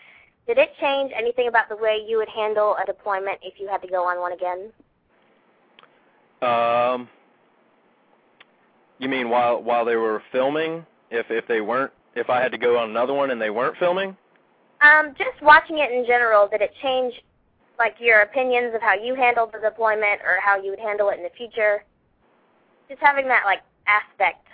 did 0.46 0.58
it 0.58 0.70
change 0.80 1.12
anything 1.16 1.48
about 1.48 1.68
the 1.68 1.76
way 1.76 1.98
you 2.06 2.18
would 2.18 2.28
handle 2.28 2.76
a 2.82 2.84
deployment 2.84 3.38
if 3.42 3.54
you 3.58 3.68
had 3.68 3.80
to 3.82 3.88
go 3.88 4.04
on 4.04 4.18
one 4.18 4.32
again? 4.32 4.72
Um, 6.42 7.08
you 8.98 9.08
mean 9.08 9.28
while 9.30 9.62
while 9.62 9.84
they 9.84 9.96
were 9.96 10.22
filming? 10.32 10.84
If 11.10 11.26
if 11.30 11.46
they 11.46 11.60
weren't, 11.60 11.92
if 12.16 12.28
I 12.28 12.40
had 12.40 12.50
to 12.52 12.58
go 12.58 12.78
on 12.78 12.90
another 12.90 13.14
one 13.14 13.30
and 13.30 13.40
they 13.40 13.50
weren't 13.50 13.76
filming? 13.78 14.16
Um, 14.80 15.14
just 15.16 15.40
watching 15.42 15.78
it 15.78 15.92
in 15.92 16.04
general, 16.04 16.48
did 16.48 16.60
it 16.60 16.72
change 16.82 17.14
like 17.78 17.94
your 18.00 18.22
opinions 18.22 18.74
of 18.74 18.82
how 18.82 18.94
you 18.94 19.14
handled 19.14 19.50
the 19.52 19.60
deployment 19.60 20.20
or 20.22 20.38
how 20.44 20.60
you 20.60 20.70
would 20.70 20.80
handle 20.80 21.10
it 21.10 21.18
in 21.18 21.22
the 21.22 21.30
future? 21.36 21.84
Just 22.88 23.00
having 23.00 23.28
that 23.28 23.42
like 23.44 23.62
aspect. 23.86 24.46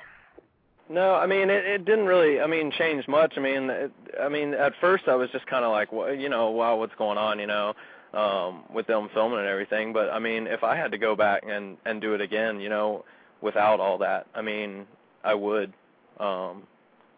No, 0.91 1.15
I 1.15 1.27
mean 1.27 1.51
it, 1.51 1.65
it 1.67 1.85
didn't 1.85 2.07
really. 2.07 2.41
I 2.41 2.47
mean, 2.47 2.71
change 2.71 3.07
much. 3.09 3.35
I 3.37 3.41
mean, 3.41 3.69
it, 3.71 3.93
I 4.21 4.29
mean, 4.29 4.55
at 4.55 4.73
first 4.81 5.05
I 5.07 5.15
was 5.15 5.29
just 5.31 5.47
kind 5.47 5.65
of 5.65 5.71
like, 5.73 5.93
well, 5.93 6.13
you 6.15 6.29
know, 6.29 6.51
wow, 6.51 6.77
what's 6.77 6.95
going 6.97 7.19
on, 7.19 7.39
you 7.39 7.47
know, 7.47 7.75
um, 8.15 8.65
with 8.73 8.87
them 8.87 9.09
filming 9.13 9.39
and 9.39 9.49
everything. 9.49 9.93
But 9.93 10.11
I 10.11 10.19
mean, 10.19 10.47
if 10.47 10.65
I 10.65 10.77
had 10.77 10.91
to 10.93 10.99
go 10.99 11.15
back 11.15 11.43
and 11.47 11.77
and 11.85 12.01
do 12.01 12.15
it 12.15 12.21
again, 12.21 12.61
you 12.61 12.71
know, 12.71 13.05
without 13.43 13.81
all 13.81 13.99
that, 13.99 14.27
I 14.35 14.43
mean, 14.43 14.87
I 15.25 15.35
would. 15.35 15.73
Um, 16.19 16.63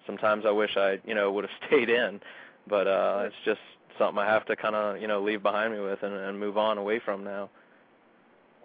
sometimes 0.07 0.45
I 0.47 0.51
wish 0.51 0.77
I, 0.77 0.99
you 1.07 1.15
know, 1.15 1.31
would 1.33 1.45
have 1.45 1.53
stayed 1.69 1.89
in, 1.91 2.21
but 2.69 2.87
uh, 2.87 3.23
it's 3.27 3.37
just 3.45 3.61
something 3.99 4.19
I 4.19 4.27
have 4.27 4.47
to 4.47 4.57
kind 4.57 4.75
of, 4.75 5.01
you 5.01 5.07
know, 5.07 5.23
leave 5.23 5.43
behind 5.43 5.73
me 5.73 5.81
with 5.81 6.03
and, 6.03 6.15
and 6.15 6.39
move 6.39 6.59
on 6.59 6.79
away 6.79 7.01
from 7.05 7.23
now. 7.25 7.51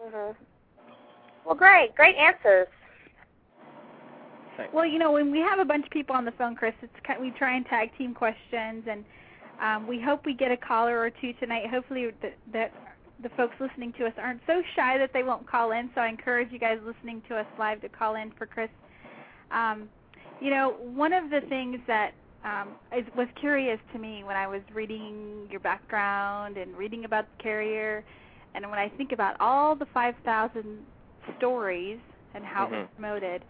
Mhm. 0.03 0.35
Well, 1.45 1.55
great, 1.55 1.95
great 1.95 2.15
answers. 2.15 2.67
Thanks. 4.57 4.73
Well, 4.73 4.85
you 4.85 4.99
know, 4.99 5.11
when 5.11 5.31
we 5.31 5.39
have 5.39 5.59
a 5.59 5.65
bunch 5.65 5.85
of 5.85 5.91
people 5.91 6.15
on 6.15 6.25
the 6.25 6.31
phone, 6.31 6.55
Chris, 6.55 6.73
it's 6.81 6.93
kind 7.05 7.21
we 7.21 7.31
try 7.31 7.55
and 7.55 7.65
tag 7.65 7.89
team 7.97 8.13
questions, 8.13 8.83
and 8.89 9.03
um, 9.61 9.87
we 9.87 10.01
hope 10.01 10.25
we 10.25 10.33
get 10.33 10.51
a 10.51 10.57
caller 10.57 10.99
or 10.99 11.09
two 11.09 11.33
tonight. 11.33 11.69
Hopefully, 11.69 12.11
that, 12.21 12.37
that 12.53 12.73
the 13.23 13.29
folks 13.29 13.55
listening 13.59 13.93
to 13.93 14.05
us 14.05 14.13
aren't 14.17 14.41
so 14.47 14.61
shy 14.75 14.97
that 14.97 15.11
they 15.13 15.23
won't 15.23 15.47
call 15.47 15.71
in. 15.71 15.89
So 15.95 16.01
I 16.01 16.07
encourage 16.07 16.51
you 16.51 16.59
guys 16.59 16.79
listening 16.85 17.21
to 17.29 17.37
us 17.37 17.45
live 17.57 17.81
to 17.81 17.89
call 17.89 18.15
in 18.15 18.31
for 18.37 18.45
Chris. 18.45 18.69
Um, 19.51 19.89
you 20.41 20.49
know, 20.49 20.75
one 20.79 21.13
of 21.13 21.29
the 21.29 21.41
things 21.47 21.79
that 21.87 22.11
um, 22.43 22.69
is, 22.95 23.05
was 23.15 23.27
curious 23.39 23.79
to 23.93 23.99
me 23.99 24.23
when 24.23 24.35
I 24.35 24.47
was 24.47 24.61
reading 24.73 25.47
your 25.49 25.59
background 25.59 26.57
and 26.57 26.75
reading 26.75 27.05
about 27.05 27.25
the 27.37 27.43
carrier, 27.43 28.03
and 28.53 28.69
when 28.69 28.79
I 28.79 28.89
think 28.89 29.11
about 29.11 29.35
all 29.39 29.75
the 29.75 29.87
5,000 29.93 30.79
stories 31.37 31.99
and 32.33 32.43
how 32.43 32.67
it 32.67 32.71
was 32.71 32.87
promoted, 32.95 33.43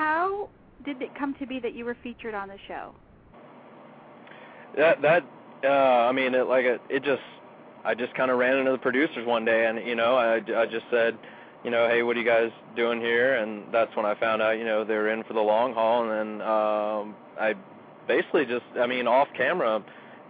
how 0.00 0.48
did 0.86 1.02
it 1.02 1.10
come 1.18 1.34
to 1.38 1.46
be 1.46 1.60
that 1.60 1.74
you 1.74 1.84
were 1.84 1.96
featured 2.02 2.34
on 2.34 2.48
the 2.48 2.56
show? 2.66 2.94
That 4.78 5.02
that 5.02 5.24
uh 5.62 6.08
I 6.08 6.12
mean 6.12 6.34
it 6.34 6.46
like 6.46 6.64
it, 6.64 6.80
it 6.88 7.04
just 7.04 7.20
I 7.84 7.94
just 7.94 8.14
kind 8.14 8.30
of 8.30 8.38
ran 8.38 8.56
into 8.56 8.72
the 8.72 8.78
producers 8.78 9.26
one 9.26 9.44
day 9.44 9.66
and 9.66 9.86
you 9.86 9.94
know 9.94 10.16
I 10.16 10.36
I 10.36 10.64
just 10.64 10.86
said 10.90 11.18
you 11.64 11.70
know 11.70 11.86
hey 11.86 12.02
what 12.02 12.16
are 12.16 12.20
you 12.20 12.24
guys 12.26 12.50
doing 12.76 12.98
here 12.98 13.34
and 13.34 13.64
that's 13.74 13.94
when 13.94 14.06
I 14.06 14.18
found 14.18 14.40
out 14.40 14.52
you 14.52 14.64
know 14.64 14.84
they 14.84 14.94
were 14.94 15.10
in 15.10 15.22
for 15.24 15.34
the 15.34 15.40
long 15.40 15.74
haul 15.74 16.10
and 16.10 16.40
then 16.40 16.48
um 16.48 17.14
I 17.38 17.54
basically 18.08 18.46
just 18.46 18.64
I 18.80 18.86
mean 18.86 19.06
off 19.06 19.28
camera 19.36 19.84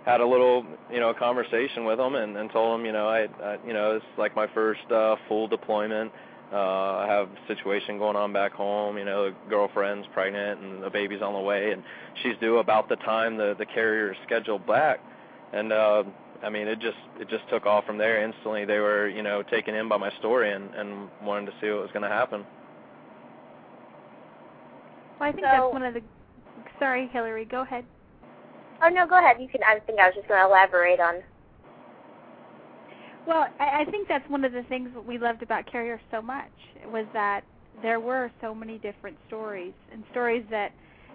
had 0.04 0.20
a 0.20 0.26
little 0.26 0.64
you 0.92 0.98
know 0.98 1.14
conversation 1.14 1.85
with 1.85 1.98
them 1.98 2.16
and, 2.16 2.37
and 2.37 2.50
told 2.50 2.76
them 2.76 2.85
you 2.85 2.92
know 2.92 3.06
I, 3.06 3.28
I 3.40 3.59
you 3.64 3.72
know 3.72 3.94
it's 3.94 4.18
like 4.18 4.35
my 4.35 4.48
first 4.52 4.90
uh 4.90 5.14
full 5.28 5.46
deployment 5.46 6.11
uh 6.52 6.56
I 6.56 7.06
have 7.08 7.28
a 7.28 7.46
situation 7.46 7.98
going 7.98 8.16
on 8.16 8.32
back 8.32 8.52
home 8.52 8.98
you 8.98 9.04
know 9.04 9.30
the 9.30 9.36
girlfriend's 9.48 10.06
pregnant 10.12 10.60
and 10.60 10.82
the 10.82 10.90
baby's 10.90 11.22
on 11.22 11.32
the 11.34 11.40
way 11.40 11.72
and 11.72 11.82
she's 12.22 12.34
due 12.40 12.58
about 12.58 12.88
the 12.88 12.96
time 12.96 13.36
the 13.36 13.54
the 13.58 13.66
carrier 13.66 14.12
is 14.12 14.18
scheduled 14.26 14.66
back 14.66 15.00
and 15.52 15.72
uh 15.72 16.02
I 16.42 16.48
mean 16.50 16.66
it 16.68 16.80
just 16.80 16.96
it 17.20 17.28
just 17.28 17.48
took 17.50 17.66
off 17.66 17.84
from 17.84 17.98
there 17.98 18.24
instantly 18.24 18.64
they 18.64 18.78
were 18.78 19.08
you 19.08 19.22
know 19.22 19.42
taken 19.44 19.74
in 19.74 19.88
by 19.88 19.96
my 19.96 20.10
story 20.18 20.52
and 20.52 20.74
and 20.74 21.08
wanted 21.22 21.46
to 21.46 21.52
see 21.60 21.70
what 21.70 21.82
was 21.82 21.90
going 21.92 22.02
to 22.02 22.08
happen 22.08 22.44
Well, 25.20 25.28
I 25.28 25.32
think 25.32 25.44
So- 25.46 25.50
that's 25.52 25.72
one 25.72 25.82
of 25.82 25.94
the. 25.94 26.02
Sorry, 26.78 27.08
Hillary, 27.12 27.44
go 27.44 27.60
ahead. 27.60 27.84
Oh 28.82 28.88
no, 28.88 29.06
go 29.06 29.18
ahead. 29.18 29.36
You 29.38 29.48
can. 29.48 29.60
I 29.62 29.78
think 29.80 29.98
I 30.00 30.06
was 30.06 30.14
just 30.14 30.26
going 30.28 30.40
to 30.40 30.46
elaborate 30.46 30.98
on. 30.98 31.16
Well, 33.26 33.46
I, 33.59 33.83
I 33.83 33.90
think 33.90 34.09
that's 34.09 34.28
one 34.28 34.44
of 34.44 34.52
the 34.52 34.62
things 34.64 34.90
that 34.94 35.04
we 35.04 35.18
loved 35.18 35.42
about 35.42 35.70
Carrier 35.70 36.00
so 36.11 36.20
much 36.22 36.50
was 36.87 37.06
that 37.12 37.42
there 37.83 38.00
were 38.00 38.30
so 38.40 38.54
many 38.54 38.78
different 38.78 39.16
stories 39.26 39.72
and 39.92 40.02
stories 40.11 40.44
that 40.50 40.72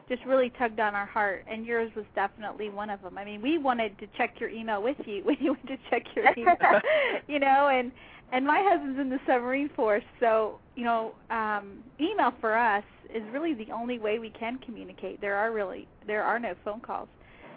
just 0.08 0.24
really 0.26 0.52
tugged 0.58 0.80
on 0.80 0.94
our 0.94 1.06
heart, 1.06 1.44
and 1.50 1.66
yours 1.66 1.92
was 1.96 2.06
definitely 2.14 2.70
one 2.70 2.90
of 2.90 3.02
them. 3.02 3.18
I 3.18 3.26
mean, 3.26 3.42
we 3.42 3.58
wanted 3.58 3.98
to 4.00 4.08
check 4.18 4.36
your 4.40 4.50
email 4.50 4.82
with 4.82 4.98
you 5.06 5.22
when 5.24 5.38
you 5.40 5.54
went 5.54 5.68
to 5.68 5.78
check 5.90 6.04
your 6.16 6.26
email, 6.38 6.82
you 7.28 7.40
know, 7.40 7.70
and 7.70 7.92
and 8.32 8.46
my 8.46 8.64
husband's 8.68 9.00
in 9.00 9.10
the 9.10 9.20
submarine 9.28 9.70
force, 9.76 10.04
so 10.20 10.60
you 10.76 10.84
know, 10.84 11.14
um, 11.30 11.84
email 12.00 12.34
for 12.42 12.58
us 12.58 12.84
is 13.14 13.24
really 13.32 13.54
the 13.54 13.72
only 13.72 14.00
way 14.00 14.20
we 14.20 14.32
can 14.32 14.58
communicate. 14.66 15.22
There 15.22 15.36
are 15.36 15.52
really 15.52 15.88
there 16.08 16.24
are 16.24 16.40
no 16.40 16.54
phone 16.64 16.82
calls. 16.82 17.08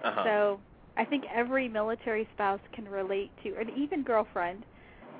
uh-huh 0.04 0.24
So 0.24 0.60
I 0.98 1.06
think 1.06 1.24
every 1.34 1.68
military 1.68 2.28
spouse 2.32 2.60
can 2.74 2.86
relate 2.88 3.32
to, 3.44 3.56
and 3.60 3.70
even 3.70 4.04
girlfriend, 4.04 4.66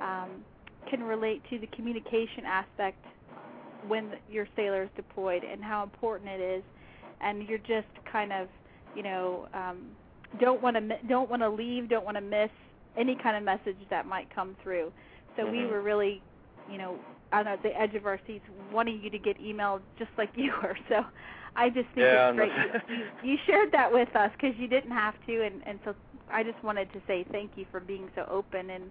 um, 0.00 0.44
can 0.90 1.02
relate 1.04 1.44
to 1.50 1.58
the 1.60 1.68
communication 1.68 2.44
aspect 2.46 3.04
when 3.82 4.14
your 4.28 4.48
sailor 4.56 4.84
is 4.84 4.90
deployed 4.96 5.44
and 5.44 5.64
how 5.64 5.84
important 5.84 6.30
it 6.30 6.40
is. 6.40 6.64
And 7.20 7.48
you're 7.48 7.58
just 7.58 7.88
kind 8.10 8.32
of, 8.32 8.48
you 8.94 9.02
know, 9.04 9.48
um, 9.54 9.96
don't 10.40 10.62
want 10.62 10.76
to 10.76 10.98
don't 11.08 11.30
want 11.30 11.42
to 11.42 11.50
leave, 11.50 11.88
don't 11.88 12.04
want 12.04 12.16
to 12.16 12.22
miss 12.22 12.50
any 12.96 13.16
kind 13.16 13.36
of 13.36 13.44
message 13.44 13.78
that 13.90 14.06
might 14.06 14.28
come 14.34 14.56
through. 14.62 14.92
So 15.36 15.46
we 15.46 15.66
Mhm. 15.66 15.70
were 15.70 15.82
really, 15.82 16.24
you 16.66 16.78
know, 16.78 17.04
on 17.32 17.46
the 17.62 17.80
edge 17.80 17.94
of 17.94 18.06
our 18.06 18.20
seats, 18.26 18.46
wanting 18.72 19.00
you 19.02 19.10
to 19.10 19.18
get 19.18 19.38
emailed 19.40 19.82
just 19.98 20.10
like 20.18 20.30
you 20.36 20.52
were. 20.62 20.76
So 20.88 21.04
I 21.58 21.68
just 21.70 21.88
think 21.94 21.98
Yeah, 21.98 22.28
it's 22.28 22.36
great 22.36 22.52
you, 23.22 23.32
you, 23.32 23.36
shared 23.46 23.72
that 23.72 23.92
with 23.92 24.14
us 24.14 24.30
because 24.40 24.56
you 24.58 24.68
didn't 24.68 24.92
have 24.92 25.14
to, 25.26 25.44
and 25.44 25.60
and 25.66 25.80
so 25.84 25.94
I 26.30 26.44
just 26.44 26.62
wanted 26.62 26.92
to 26.92 27.00
say 27.06 27.26
thank 27.32 27.52
you 27.56 27.66
for 27.70 27.80
being 27.80 28.08
so 28.14 28.24
open 28.30 28.70
and 28.70 28.84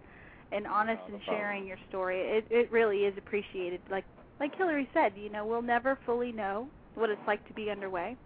and 0.52 0.68
honest 0.68 1.00
no 1.08 1.16
and 1.16 1.24
problem. 1.24 1.38
sharing 1.38 1.66
your 1.66 1.78
story. 1.90 2.20
It 2.20 2.46
it 2.50 2.72
really 2.72 3.06
is 3.06 3.18
appreciated. 3.18 3.80
Like 3.90 4.06
like 4.40 4.56
Hillary 4.56 4.90
said, 4.94 5.14
you 5.16 5.30
know, 5.30 5.46
we'll 5.46 5.62
never 5.62 5.98
fully 6.06 6.32
know 6.32 6.68
what 6.96 7.10
it's 7.10 7.22
like 7.26 7.46
to 7.48 7.54
be 7.54 7.70
underway 7.72 8.18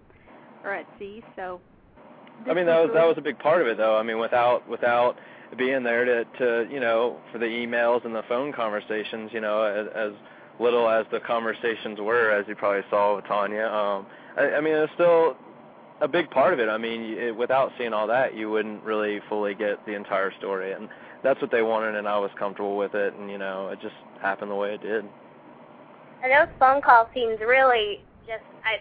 or 0.64 0.74
at 0.74 0.88
sea. 0.98 1.24
So 1.36 1.62
I 2.50 2.54
mean 2.56 2.66
that 2.66 2.82
was 2.82 2.92
that 2.96 3.06
was 3.06 3.16
a 3.18 3.22
big 3.22 3.38
part 3.40 3.62
of 3.62 3.68
it 3.68 3.78
though. 3.78 3.96
I 3.96 4.04
mean 4.04 4.18
without 4.20 4.68
without 4.68 5.18
being 5.58 5.84
there 5.84 6.06
to 6.06 6.26
to 6.40 6.68
you 6.74 6.80
know 6.80 7.20
for 7.32 7.38
the 7.38 7.46
emails 7.46 8.04
and 8.06 8.16
the 8.16 8.24
phone 8.28 8.54
conversations, 8.54 9.30
you 9.34 9.42
know, 9.42 9.64
as, 9.64 9.88
as 9.96 10.12
little 10.60 10.90
as 10.90 11.06
the 11.12 11.20
conversations 11.20 12.00
were, 12.00 12.32
as 12.32 12.48
you 12.48 12.56
probably 12.56 12.84
saw 12.90 13.16
with 13.16 13.26
Tanya. 13.26 13.66
Um, 13.66 14.06
I, 14.38 14.56
I 14.56 14.62
mean 14.62 14.74
it's 14.76 14.94
still 14.94 15.36
a 16.02 16.08
big 16.08 16.30
part 16.32 16.54
of 16.54 16.60
it. 16.60 16.68
I 16.68 16.78
mean, 16.78 17.02
it, 17.18 17.36
without 17.36 17.72
seeing 17.78 17.94
all 17.94 18.08
that, 18.08 18.36
you 18.36 18.50
wouldn't 18.50 18.84
really 18.84 19.22
fully 19.30 19.54
get 19.54 19.86
the 19.86 19.94
entire 19.94 20.34
story, 20.40 20.74
and 20.74 20.90
that's 21.24 21.40
what 21.42 21.52
they 21.52 21.62
wanted, 21.62 21.96
and 21.96 22.08
I 22.08 22.18
was 22.18 22.32
comfortable 22.38 22.76
with 22.76 22.96
it, 22.96 23.14
and 23.14 23.30
you 23.30 23.38
know, 23.38 23.70
it 23.70 23.80
just 23.82 23.96
happened 24.22 24.52
the 24.52 24.56
way 24.56 24.74
it 24.74 24.82
did. 24.82 25.06
And 26.24 26.32
those 26.32 26.54
phone 26.60 26.82
call 26.82 27.10
scenes 27.14 27.40
really 27.40 28.02
just 28.28 28.44
I 28.66 28.80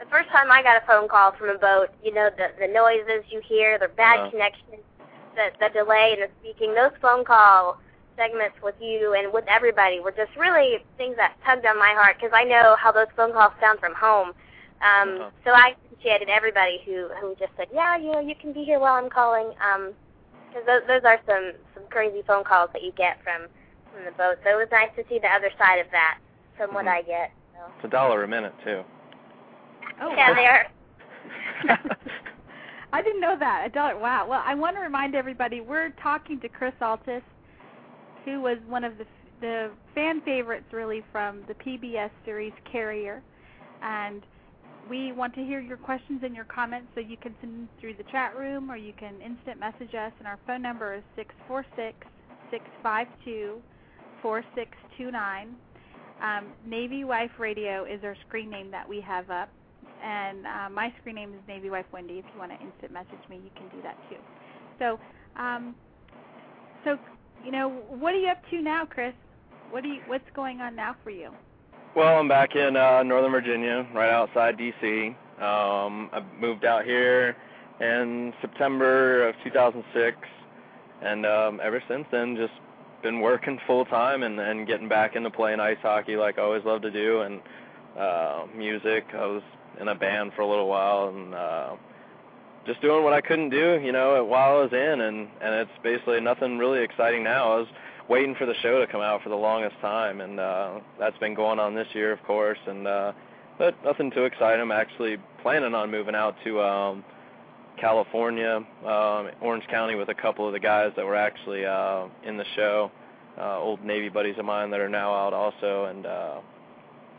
the 0.00 0.06
first 0.10 0.28
time 0.30 0.50
I 0.50 0.62
got 0.62 0.76
a 0.76 0.86
phone 0.86 1.08
call 1.08 1.32
from 1.32 1.50
a 1.50 1.58
boat, 1.58 1.88
you 2.02 2.12
know, 2.12 2.30
the 2.36 2.48
the 2.58 2.72
noises 2.72 3.24
you 3.30 3.40
hear, 3.46 3.78
the 3.78 3.88
bad 3.88 4.20
Yeah. 4.24 4.30
connection, 4.30 4.78
the 5.36 5.50
the 5.60 5.68
delay 5.70 6.14
in 6.14 6.20
the 6.20 6.28
speaking, 6.40 6.74
those 6.74 6.92
phone 7.00 7.24
call 7.24 7.78
segments 8.16 8.56
with 8.62 8.76
you 8.80 9.14
and 9.14 9.32
with 9.32 9.44
everybody 9.48 10.00
were 10.00 10.12
just 10.12 10.34
really 10.36 10.78
things 10.96 11.16
that 11.16 11.34
tugged 11.44 11.66
on 11.66 11.78
my 11.78 11.92
heart 11.94 12.16
because 12.16 12.32
I 12.34 12.44
know 12.44 12.76
how 12.78 12.92
those 12.92 13.08
phone 13.16 13.32
calls 13.32 13.52
sound 13.60 13.80
from 13.80 13.94
home. 13.94 14.32
Um, 14.82 15.20
Uh-huh. 15.20 15.30
So 15.44 15.50
I 15.52 15.74
appreciated 15.92 16.28
everybody 16.28 16.80
who 16.84 17.08
who 17.20 17.34
just 17.36 17.52
said, 17.56 17.68
yeah, 17.72 17.96
you 17.96 18.12
know, 18.12 18.20
you 18.20 18.34
can 18.34 18.52
be 18.52 18.64
here 18.64 18.78
while 18.78 18.94
I'm 18.94 19.10
calling. 19.10 19.52
Um, 19.60 19.92
because 20.48 20.66
those 20.66 20.82
those 20.86 21.02
are 21.04 21.18
some 21.26 21.52
some 21.74 21.84
crazy 21.90 22.22
phone 22.26 22.44
calls 22.44 22.70
that 22.72 22.82
you 22.82 22.92
get 22.92 23.18
from 23.22 23.48
from 23.92 24.04
the 24.04 24.12
boat. 24.12 24.36
So 24.44 24.50
it 24.50 24.56
was 24.56 24.68
nice 24.70 24.90
to 24.96 25.04
see 25.08 25.18
the 25.18 25.28
other 25.28 25.50
side 25.58 25.78
of 25.78 25.86
that 25.92 26.18
from 26.56 26.72
what 26.74 26.84
Mhm. 26.86 26.88
I 26.98 27.02
get. 27.02 27.32
So. 27.54 27.60
It's 27.76 27.84
a 27.84 27.88
dollar 27.88 28.22
a 28.24 28.28
minute 28.28 28.54
too. 28.64 28.84
Oh, 30.00 30.10
yeah, 30.14 30.30
wow. 30.30 30.34
they 30.34 30.46
are. 30.46 30.66
I 32.92 33.02
didn't 33.02 33.20
know 33.20 33.36
that. 33.38 33.64
A 33.66 33.68
dollar. 33.70 33.98
Wow. 33.98 34.26
Well, 34.28 34.42
I 34.44 34.54
want 34.54 34.76
to 34.76 34.80
remind 34.82 35.14
everybody 35.14 35.60
we're 35.60 35.90
talking 36.02 36.38
to 36.40 36.48
Chris 36.48 36.74
Altice, 36.80 37.22
who 38.24 38.40
was 38.40 38.58
one 38.68 38.84
of 38.84 38.98
the 38.98 39.06
the 39.40 39.70
fan 39.94 40.20
favorites 40.22 40.66
really 40.72 41.02
from 41.10 41.42
the 41.48 41.54
PBS 41.54 42.10
series 42.24 42.52
Carrier, 42.70 43.20
and 43.82 44.22
we 44.88 45.12
want 45.12 45.34
to 45.34 45.44
hear 45.44 45.60
your 45.60 45.76
questions 45.76 46.22
and 46.24 46.34
your 46.34 46.44
comments. 46.44 46.88
So 46.94 47.00
you 47.00 47.16
can 47.16 47.34
send 47.40 47.54
them 47.54 47.68
through 47.80 47.94
the 47.94 48.04
chat 48.10 48.36
room, 48.36 48.70
or 48.70 48.76
you 48.76 48.92
can 48.98 49.20
instant 49.20 49.58
message 49.58 49.94
us. 49.94 50.12
And 50.18 50.28
our 50.28 50.38
phone 50.46 50.62
number 50.62 50.94
is 50.94 51.02
six 51.16 51.34
four 51.48 51.64
six 51.76 51.96
six 52.50 52.64
five 52.82 53.06
two 53.24 53.60
four 54.22 54.44
six 54.54 54.70
two 54.96 55.10
nine. 55.10 55.54
Um, 56.22 56.52
Navy 56.66 57.04
Wife 57.04 57.32
Radio 57.38 57.84
is 57.84 58.04
our 58.04 58.16
screen 58.26 58.50
name 58.50 58.70
that 58.70 58.88
we 58.88 59.00
have 59.00 59.30
up 59.30 59.48
and 60.04 60.46
uh, 60.46 60.68
my 60.70 60.92
screen 61.00 61.14
name 61.14 61.32
is 61.32 61.40
Navy 61.48 61.70
Wife 61.70 61.86
Wendy. 61.92 62.14
If 62.14 62.26
you 62.32 62.38
want 62.38 62.52
to 62.52 62.60
instant 62.60 62.92
message 62.92 63.28
me, 63.30 63.36
you 63.36 63.50
can 63.56 63.68
do 63.68 63.82
that 63.82 63.96
too. 64.10 64.16
So, 64.78 64.98
um, 65.40 65.74
so 66.84 66.98
you 67.44 67.50
know, 67.50 67.70
what 67.88 68.14
are 68.14 68.18
you 68.18 68.28
up 68.28 68.42
to 68.50 68.60
now, 68.60 68.84
Chris? 68.84 69.14
What 69.70 69.84
are 69.84 69.88
you? 69.88 70.00
What's 70.06 70.28
going 70.34 70.60
on 70.60 70.76
now 70.76 70.94
for 71.02 71.10
you? 71.10 71.30
Well, 71.96 72.18
I'm 72.18 72.26
back 72.26 72.56
in 72.56 72.76
uh, 72.76 73.04
Northern 73.04 73.30
Virginia, 73.30 73.86
right 73.94 74.10
outside 74.10 74.58
D.C. 74.58 75.16
Um, 75.38 76.10
I 76.12 76.24
moved 76.40 76.64
out 76.64 76.84
here 76.84 77.36
in 77.80 78.32
September 78.40 79.28
of 79.28 79.36
2006, 79.44 80.16
and 81.02 81.24
um, 81.24 81.60
ever 81.62 81.80
since 81.86 82.04
then, 82.10 82.34
just 82.34 82.52
been 83.04 83.20
working 83.20 83.60
full 83.64 83.84
time 83.84 84.24
and, 84.24 84.40
and 84.40 84.66
getting 84.66 84.88
back 84.88 85.14
into 85.14 85.30
playing 85.30 85.60
ice 85.60 85.76
hockey 85.82 86.16
like 86.16 86.36
I 86.36 86.42
always 86.42 86.64
loved 86.64 86.82
to 86.82 86.90
do, 86.90 87.20
and 87.20 87.40
uh, 87.96 88.46
music. 88.56 89.04
I 89.14 89.26
was 89.26 89.42
in 89.80 89.86
a 89.86 89.94
band 89.94 90.32
for 90.34 90.42
a 90.42 90.48
little 90.48 90.66
while, 90.66 91.10
and 91.10 91.32
uh, 91.32 91.76
just 92.66 92.80
doing 92.82 93.04
what 93.04 93.12
I 93.12 93.20
couldn't 93.20 93.50
do, 93.50 93.80
you 93.80 93.92
know, 93.92 94.24
while 94.24 94.56
I 94.58 94.62
was 94.62 94.72
in, 94.72 95.00
and 95.00 95.28
and 95.40 95.54
it's 95.54 95.78
basically 95.84 96.20
nothing 96.20 96.58
really 96.58 96.82
exciting 96.82 97.22
now. 97.22 97.52
I 97.52 97.56
was 97.58 97.68
waiting 98.08 98.34
for 98.34 98.46
the 98.46 98.54
show 98.62 98.80
to 98.80 98.86
come 98.86 99.00
out 99.00 99.22
for 99.22 99.28
the 99.28 99.36
longest 99.36 99.76
time, 99.80 100.20
and 100.20 100.38
uh, 100.38 100.80
that's 100.98 101.18
been 101.18 101.34
going 101.34 101.58
on 101.58 101.74
this 101.74 101.88
year, 101.94 102.12
of 102.12 102.22
course. 102.24 102.58
And 102.66 102.86
uh, 102.86 103.12
but 103.58 103.74
nothing 103.84 104.10
too 104.10 104.24
exciting. 104.24 104.60
I'm 104.60 104.72
actually 104.72 105.16
planning 105.42 105.74
on 105.74 105.90
moving 105.90 106.14
out 106.14 106.34
to 106.44 106.60
um, 106.60 107.04
California, 107.80 108.56
um, 108.84 109.30
Orange 109.40 109.66
County, 109.70 109.94
with 109.94 110.08
a 110.08 110.14
couple 110.14 110.46
of 110.46 110.52
the 110.52 110.60
guys 110.60 110.92
that 110.96 111.04
were 111.04 111.16
actually 111.16 111.64
uh, 111.64 112.06
in 112.24 112.36
the 112.36 112.44
show, 112.56 112.90
uh, 113.38 113.58
old 113.58 113.84
Navy 113.84 114.08
buddies 114.08 114.36
of 114.38 114.44
mine 114.44 114.70
that 114.70 114.80
are 114.80 114.88
now 114.88 115.14
out 115.14 115.32
also, 115.32 115.86
and 115.86 116.06
uh, 116.06 116.40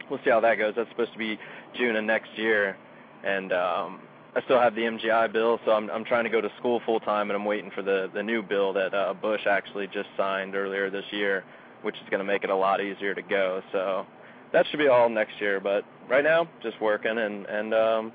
we'll 0.10 0.20
see 0.24 0.30
how 0.30 0.40
that 0.42 0.56
goes. 0.58 0.74
That's 0.76 0.90
supposed 0.90 1.14
to 1.14 1.20
be 1.20 1.40
June 1.78 1.96
of 1.96 2.04
next 2.04 2.30
year, 2.38 2.78
and 3.24 3.52
um, 3.54 4.02
I 4.36 4.42
still 4.44 4.60
have 4.60 4.76
the 4.76 4.82
MGI 4.82 5.32
bill, 5.32 5.60
so 5.66 5.72
I'm 5.72 5.90
I'm 5.90 6.04
trying 6.04 6.26
to 6.26 6.30
go 6.30 6.42
to 6.42 6.50
school 6.60 6.82
full 6.86 7.00
time, 7.00 7.30
and 7.30 7.38
I'm 7.38 7.46
waiting 7.46 7.72
for 7.74 7.82
the 7.82 8.10
the 8.14 8.22
new 8.22 8.42
bill 8.44 8.74
that 8.74 8.94
uh, 8.94 9.14
Bush 9.14 9.42
actually 9.50 9.88
just 9.88 10.10
signed 10.18 10.56
earlier 10.56 10.90
this 10.90 11.06
year, 11.12 11.44
which 11.84 11.96
is 11.96 12.10
going 12.10 12.20
to 12.20 12.26
make 12.26 12.44
it 12.44 12.50
a 12.50 12.56
lot 12.56 12.82
easier 12.82 13.16
to 13.16 13.22
go. 13.22 13.62
So 13.72 14.06
that 14.52 14.66
should 14.68 14.80
be 14.80 14.88
all 14.90 15.08
next 15.10 15.40
year, 15.40 15.60
but 15.62 15.86
right 16.10 16.24
now 16.24 16.48
just 16.62 16.80
working 16.82 17.18
and 17.18 17.46
and 17.46 17.74
um, 17.74 18.12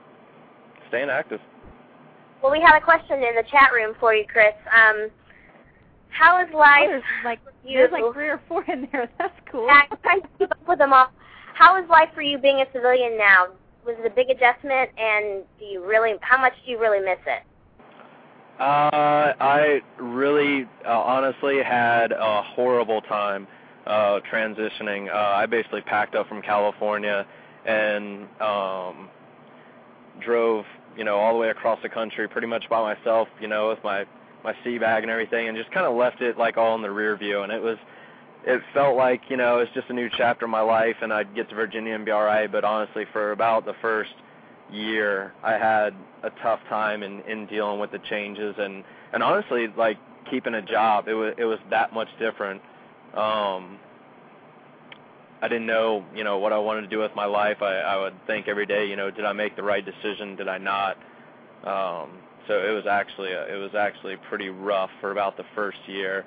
staying 0.88 1.08
active. 1.08 1.40
Well, 2.42 2.52
we 2.52 2.60
have 2.60 2.74
a 2.80 2.84
question 2.84 3.16
in 3.22 3.34
the 3.34 3.44
chat 3.50 3.70
room 3.72 3.94
for 3.98 4.14
you, 4.14 4.24
Chris. 4.30 4.54
Um, 4.74 5.08
how 6.10 6.42
is 6.42 6.48
Oh, 6.52 6.58
life? 6.58 6.86
there's 6.88 7.02
like 7.24 7.40
you? 7.64 7.78
there's 7.78 7.92
like 7.92 8.12
three 8.12 8.28
or 8.28 8.40
four 8.46 8.62
in 8.64 8.88
there. 8.92 9.08
That's 9.18 9.32
cool. 9.50 9.66
Yeah, 9.66 9.82
I'm 9.90 9.98
trying 10.02 10.20
to 10.22 10.28
keep 10.38 10.50
up 10.50 10.68
with 10.68 10.78
them 10.78 10.92
all. 10.92 11.08
How 11.54 11.82
is 11.82 11.88
life 11.88 12.08
for 12.14 12.22
you 12.22 12.36
being 12.38 12.60
a 12.60 12.66
civilian 12.74 13.16
now? 13.16 13.46
Was 13.86 13.96
it 13.98 14.06
a 14.06 14.10
big 14.10 14.28
adjustment, 14.28 14.90
and 14.98 15.44
do 15.58 15.64
you 15.64 15.84
really? 15.84 16.14
How 16.20 16.38
much 16.38 16.52
do 16.64 16.70
you 16.70 16.78
really 16.78 17.00
miss 17.00 17.18
it? 17.26 17.42
Uh, 18.60 19.32
I 19.40 19.80
really, 19.98 20.66
uh, 20.86 20.90
honestly, 20.90 21.62
had 21.62 22.12
a 22.12 22.42
horrible 22.42 23.00
time 23.00 23.46
uh, 23.86 24.20
transitioning. 24.30 25.08
Uh, 25.10 25.16
I 25.16 25.46
basically 25.46 25.80
packed 25.80 26.14
up 26.14 26.28
from 26.28 26.42
California 26.42 27.26
and 27.64 28.28
um, 28.40 29.08
drove, 30.20 30.66
you 30.96 31.04
know, 31.04 31.16
all 31.16 31.32
the 31.32 31.38
way 31.38 31.48
across 31.48 31.78
the 31.82 31.88
country, 31.88 32.28
pretty 32.28 32.46
much 32.46 32.68
by 32.68 32.94
myself, 32.94 33.28
you 33.40 33.48
know, 33.48 33.70
with 33.70 33.82
my 33.82 34.04
my 34.44 34.54
sea 34.64 34.78
bag 34.78 35.02
and 35.02 35.10
everything, 35.10 35.48
and 35.48 35.56
just 35.56 35.70
kind 35.70 35.86
of 35.86 35.94
left 35.96 36.20
it 36.22 36.38
like 36.38 36.56
all 36.56 36.74
in 36.74 36.82
the 36.82 36.90
rear 36.90 37.16
view. 37.16 37.42
And 37.42 37.52
it 37.52 37.60
was, 37.62 37.76
it 38.46 38.62
felt 38.72 38.96
like, 38.96 39.22
you 39.28 39.36
know, 39.36 39.58
it's 39.58 39.72
just 39.74 39.88
a 39.90 39.92
new 39.92 40.08
chapter 40.16 40.46
in 40.46 40.50
my 40.50 40.62
life, 40.62 40.96
and 41.02 41.12
I'd 41.12 41.34
get 41.34 41.48
to 41.50 41.54
Virginia 41.54 41.94
and 41.94 42.04
be 42.04 42.10
all 42.10 42.24
right. 42.24 42.50
But 42.50 42.64
honestly, 42.64 43.04
for 43.12 43.32
about 43.32 43.66
the 43.66 43.74
first 43.82 44.12
year 44.72 45.32
I 45.42 45.52
had 45.52 45.94
a 46.22 46.30
tough 46.42 46.60
time 46.68 47.02
in 47.02 47.20
in 47.22 47.46
dealing 47.46 47.80
with 47.80 47.90
the 47.92 47.98
changes 48.10 48.54
and 48.58 48.84
and 49.12 49.22
honestly 49.22 49.68
like 49.76 49.98
keeping 50.30 50.54
a 50.54 50.62
job. 50.62 51.08
It 51.08 51.14
was 51.14 51.34
it 51.38 51.44
was 51.44 51.58
that 51.70 51.92
much 51.92 52.08
different. 52.18 52.62
Um 53.14 53.78
I 55.42 55.48
didn't 55.48 55.66
know 55.66 56.04
you 56.14 56.24
know 56.24 56.38
what 56.38 56.52
I 56.52 56.58
wanted 56.58 56.82
to 56.82 56.88
do 56.88 56.98
with 56.98 57.14
my 57.14 57.26
life. 57.26 57.62
I 57.62 57.78
I 57.80 57.96
would 57.96 58.14
think 58.26 58.48
every 58.48 58.66
day 58.66 58.86
you 58.86 58.96
know 58.96 59.10
did 59.10 59.24
I 59.24 59.32
make 59.32 59.56
the 59.56 59.62
right 59.62 59.84
decision? 59.84 60.36
Did 60.36 60.48
I 60.48 60.58
not? 60.58 60.96
Um 61.64 62.18
so 62.48 62.54
it 62.54 62.72
was 62.72 62.86
actually 62.88 63.32
a, 63.32 63.54
it 63.54 63.58
was 63.58 63.74
actually 63.74 64.16
pretty 64.28 64.48
rough 64.48 64.90
for 65.00 65.12
about 65.12 65.36
the 65.36 65.44
first 65.54 65.78
year 65.86 66.24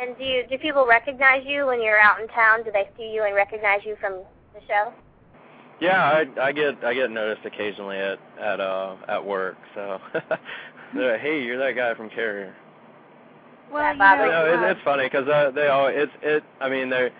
And 0.00 0.16
do 0.16 0.24
you, 0.24 0.44
do 0.48 0.56
people 0.58 0.86
recognize 0.86 1.42
you 1.46 1.66
when 1.66 1.82
you're 1.82 2.00
out 2.00 2.20
in 2.20 2.28
town? 2.28 2.64
Do 2.64 2.72
they 2.72 2.88
see 2.96 3.12
you 3.12 3.24
and 3.24 3.34
recognize 3.34 3.80
you 3.84 3.96
from 4.00 4.22
the 4.54 4.60
show? 4.66 4.92
Yeah, 5.80 6.02
I 6.02 6.48
I 6.48 6.52
get 6.52 6.82
I 6.84 6.94
get 6.94 7.10
noticed 7.10 7.44
occasionally 7.44 7.98
at 7.98 8.18
at 8.40 8.60
uh 8.60 8.96
at 9.08 9.24
work. 9.24 9.56
So 9.74 9.98
they're 10.94 11.12
like, 11.12 11.20
hey, 11.20 11.42
you're 11.42 11.58
that 11.58 11.74
guy 11.74 11.94
from 11.94 12.10
Carrier. 12.10 12.54
Well, 13.72 13.82
That 13.82 14.18
you 14.18 14.26
know, 14.26 14.46
You 14.46 14.56
know, 14.56 14.66
it, 14.66 14.70
it's 14.72 14.80
funny 14.84 15.04
because 15.04 15.28
uh, 15.28 15.52
they 15.54 15.68
all 15.68 15.86
it's 15.88 16.12
it. 16.22 16.42
I 16.60 16.68
mean, 16.68 16.90
they, 16.90 17.10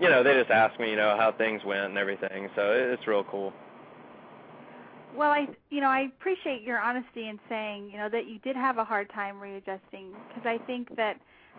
you 0.00 0.08
know, 0.08 0.22
they 0.22 0.34
just 0.34 0.50
ask 0.50 0.78
me, 0.78 0.90
you 0.90 0.96
know, 0.96 1.16
how 1.18 1.32
things 1.32 1.62
went 1.64 1.86
and 1.86 1.98
everything. 1.98 2.48
So 2.56 2.72
it, 2.72 2.92
it's 2.92 3.06
real 3.06 3.24
cool. 3.24 3.52
Well, 5.14 5.30
I 5.30 5.46
you 5.70 5.80
know 5.80 5.88
I 5.88 6.00
appreciate 6.00 6.62
your 6.62 6.78
honesty 6.78 7.28
in 7.28 7.38
saying 7.48 7.90
you 7.90 7.98
know 7.98 8.08
that 8.10 8.26
you 8.26 8.38
did 8.38 8.56
have 8.56 8.78
a 8.78 8.84
hard 8.84 9.10
time 9.10 9.40
readjusting 9.40 10.12
because 10.28 10.44
I 10.46 10.58
think 10.66 10.94
that 10.96 11.18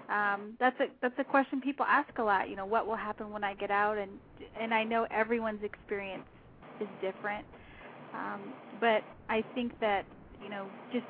um, 0.09 0.53
that's 0.59 0.79
a 0.79 0.87
that's 1.01 1.17
a 1.19 1.23
question 1.23 1.59
people 1.59 1.85
ask 1.85 2.17
a 2.17 2.23
lot. 2.23 2.49
You 2.49 2.55
know, 2.55 2.65
what 2.65 2.87
will 2.87 2.95
happen 2.95 3.31
when 3.31 3.43
I 3.43 3.53
get 3.53 3.71
out, 3.71 3.97
and 3.97 4.11
and 4.59 4.73
I 4.73 4.83
know 4.83 5.05
everyone's 5.11 5.63
experience 5.63 6.25
is 6.79 6.87
different, 7.01 7.45
um, 8.13 8.53
but 8.79 9.03
I 9.29 9.43
think 9.53 9.77
that 9.81 10.05
you 10.41 10.49
know 10.49 10.67
just 10.93 11.05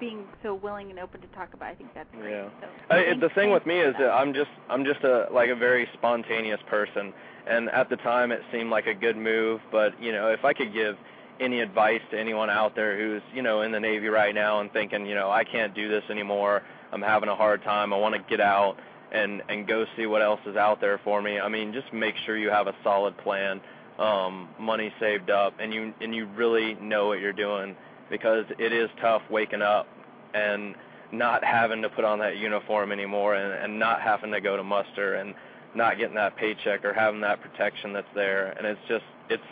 being 0.00 0.24
so 0.42 0.54
willing 0.54 0.90
and 0.90 0.98
open 0.98 1.20
to 1.20 1.26
talk 1.28 1.52
about, 1.52 1.70
it, 1.70 1.72
I 1.72 1.74
think 1.74 1.94
that's 1.94 2.08
great. 2.12 2.30
Yeah. 2.30 2.48
So, 2.60 2.94
I, 2.94 3.14
the 3.20 3.28
thing 3.34 3.50
with 3.50 3.66
me 3.66 3.80
is 3.80 3.94
that 3.98 4.10
I'm 4.10 4.32
just 4.32 4.50
I'm 4.68 4.84
just 4.84 5.04
a 5.04 5.28
like 5.32 5.50
a 5.50 5.54
very 5.54 5.88
spontaneous 5.92 6.60
person, 6.68 7.12
and 7.46 7.68
at 7.70 7.88
the 7.88 7.96
time 7.96 8.32
it 8.32 8.40
seemed 8.50 8.70
like 8.70 8.86
a 8.86 8.94
good 8.94 9.16
move. 9.16 9.60
But 9.70 10.00
you 10.02 10.10
know, 10.10 10.28
if 10.28 10.44
I 10.44 10.52
could 10.54 10.72
give 10.72 10.96
any 11.38 11.60
advice 11.60 12.00
to 12.10 12.18
anyone 12.18 12.50
out 12.50 12.74
there 12.74 12.98
who's 12.98 13.22
you 13.34 13.42
know 13.42 13.62
in 13.62 13.70
the 13.70 13.80
Navy 13.80 14.08
right 14.08 14.34
now 14.34 14.60
and 14.60 14.72
thinking 14.72 15.06
you 15.06 15.14
know 15.14 15.30
I 15.30 15.44
can't 15.44 15.74
do 15.74 15.88
this 15.88 16.02
anymore, 16.10 16.62
I'm 16.92 17.02
having 17.02 17.28
a 17.28 17.36
hard 17.36 17.62
time, 17.62 17.92
I 17.92 17.98
want 17.98 18.14
to 18.14 18.20
get 18.28 18.40
out 18.40 18.76
and 19.12 19.42
and 19.48 19.66
go 19.66 19.86
see 19.96 20.06
what 20.06 20.22
else 20.22 20.40
is 20.46 20.56
out 20.56 20.80
there 20.80 20.98
for 21.02 21.20
me. 21.20 21.38
I 21.38 21.48
mean, 21.48 21.72
just 21.72 21.92
make 21.92 22.14
sure 22.24 22.36
you 22.36 22.50
have 22.50 22.66
a 22.66 22.74
solid 22.82 23.16
plan, 23.18 23.60
um, 23.98 24.48
money 24.58 24.92
saved 25.00 25.30
up, 25.30 25.54
and 25.58 25.72
you 25.72 25.94
and 26.00 26.14
you 26.14 26.26
really 26.26 26.74
know 26.74 27.08
what 27.08 27.20
you're 27.20 27.32
doing 27.32 27.76
because 28.08 28.44
it 28.58 28.72
is 28.72 28.90
tough 29.00 29.22
waking 29.30 29.62
up 29.62 29.86
and 30.34 30.74
not 31.12 31.44
having 31.44 31.82
to 31.82 31.88
put 31.88 32.04
on 32.04 32.20
that 32.20 32.36
uniform 32.36 32.92
anymore 32.92 33.34
and, 33.34 33.52
and 33.52 33.78
not 33.78 34.00
having 34.00 34.30
to 34.30 34.40
go 34.40 34.56
to 34.56 34.62
muster 34.62 35.14
and 35.14 35.34
not 35.74 35.98
getting 35.98 36.14
that 36.14 36.36
paycheck 36.36 36.84
or 36.84 36.92
having 36.92 37.20
that 37.20 37.40
protection 37.40 37.92
that's 37.92 38.12
there 38.14 38.52
and 38.58 38.66
it's 38.66 38.80
just 38.88 39.04
it's 39.28 39.42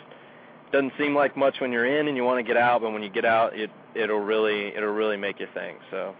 doesn't 0.71 0.93
seem 0.97 1.15
like 1.15 1.35
much 1.35 1.59
when 1.59 1.71
you're 1.71 1.85
in 1.85 2.07
and 2.07 2.15
you 2.15 2.23
want 2.23 2.37
to 2.37 2.43
get 2.43 2.57
out, 2.57 2.81
but 2.81 2.91
when 2.91 3.01
you 3.01 3.09
get 3.09 3.25
out, 3.25 3.57
it 3.57 3.71
it'll 3.95 4.19
really 4.19 4.67
it'll 4.67 4.93
really 4.93 5.17
make 5.17 5.39
you 5.39 5.47
think. 5.53 5.79
So. 5.91 6.15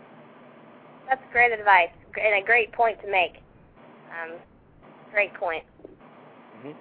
That's 1.09 1.21
great 1.31 1.51
advice 1.51 1.89
and 2.23 2.41
a 2.41 2.45
great 2.45 2.71
point 2.71 3.01
to 3.01 3.09
make. 3.11 3.41
Um, 4.13 4.37
great 5.11 5.33
point. 5.33 5.63
hmm 6.61 6.71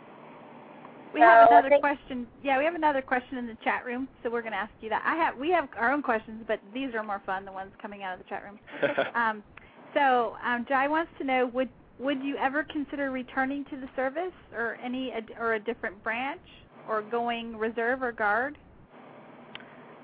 We 1.15 1.21
have 1.21 1.49
So, 1.49 1.55
I 1.55 1.59
another 1.59 1.69
think- 1.71 1.81
question. 1.83 2.27
Yeah, 2.43 2.59
we 2.59 2.65
have 2.65 2.75
another 2.75 3.01
question 3.03 3.39
in 3.39 3.47
the 3.47 3.57
chat 3.65 3.85
room, 3.87 4.07
so 4.23 4.31
we're 4.31 4.43
going 4.43 4.53
to 4.53 4.59
ask 4.59 4.73
you 4.81 4.91
that. 4.91 5.03
I 5.05 5.17
have 5.17 5.37
we 5.39 5.51
have 5.51 5.69
our 5.79 5.91
own 5.91 6.03
questions, 6.03 6.45
but 6.47 6.61
these 6.75 6.95
are 6.95 7.03
more 7.03 7.23
fun, 7.25 7.45
the 7.47 7.53
ones 7.53 7.73
coming 7.81 8.03
out 8.03 8.13
of 8.19 8.25
the 8.25 8.29
chat 8.29 8.43
room. 8.45 8.59
Um, 9.15 9.43
so, 9.95 10.37
um, 10.45 10.67
Jai 10.69 10.87
wants 10.87 11.11
to 11.19 11.25
know 11.25 11.47
would 11.55 11.71
would 11.99 12.23
you 12.23 12.37
ever 12.37 12.63
consider 12.63 13.11
returning 13.11 13.65
to 13.67 13.77
the 13.77 13.89
service 13.97 14.35
or 14.55 14.77
any 14.85 15.13
or 15.41 15.55
a 15.55 15.59
different 15.61 16.03
branch 16.05 16.41
or 16.89 17.01
going 17.03 17.57
reserve 17.57 18.03
or 18.03 18.13
guard? 18.13 18.59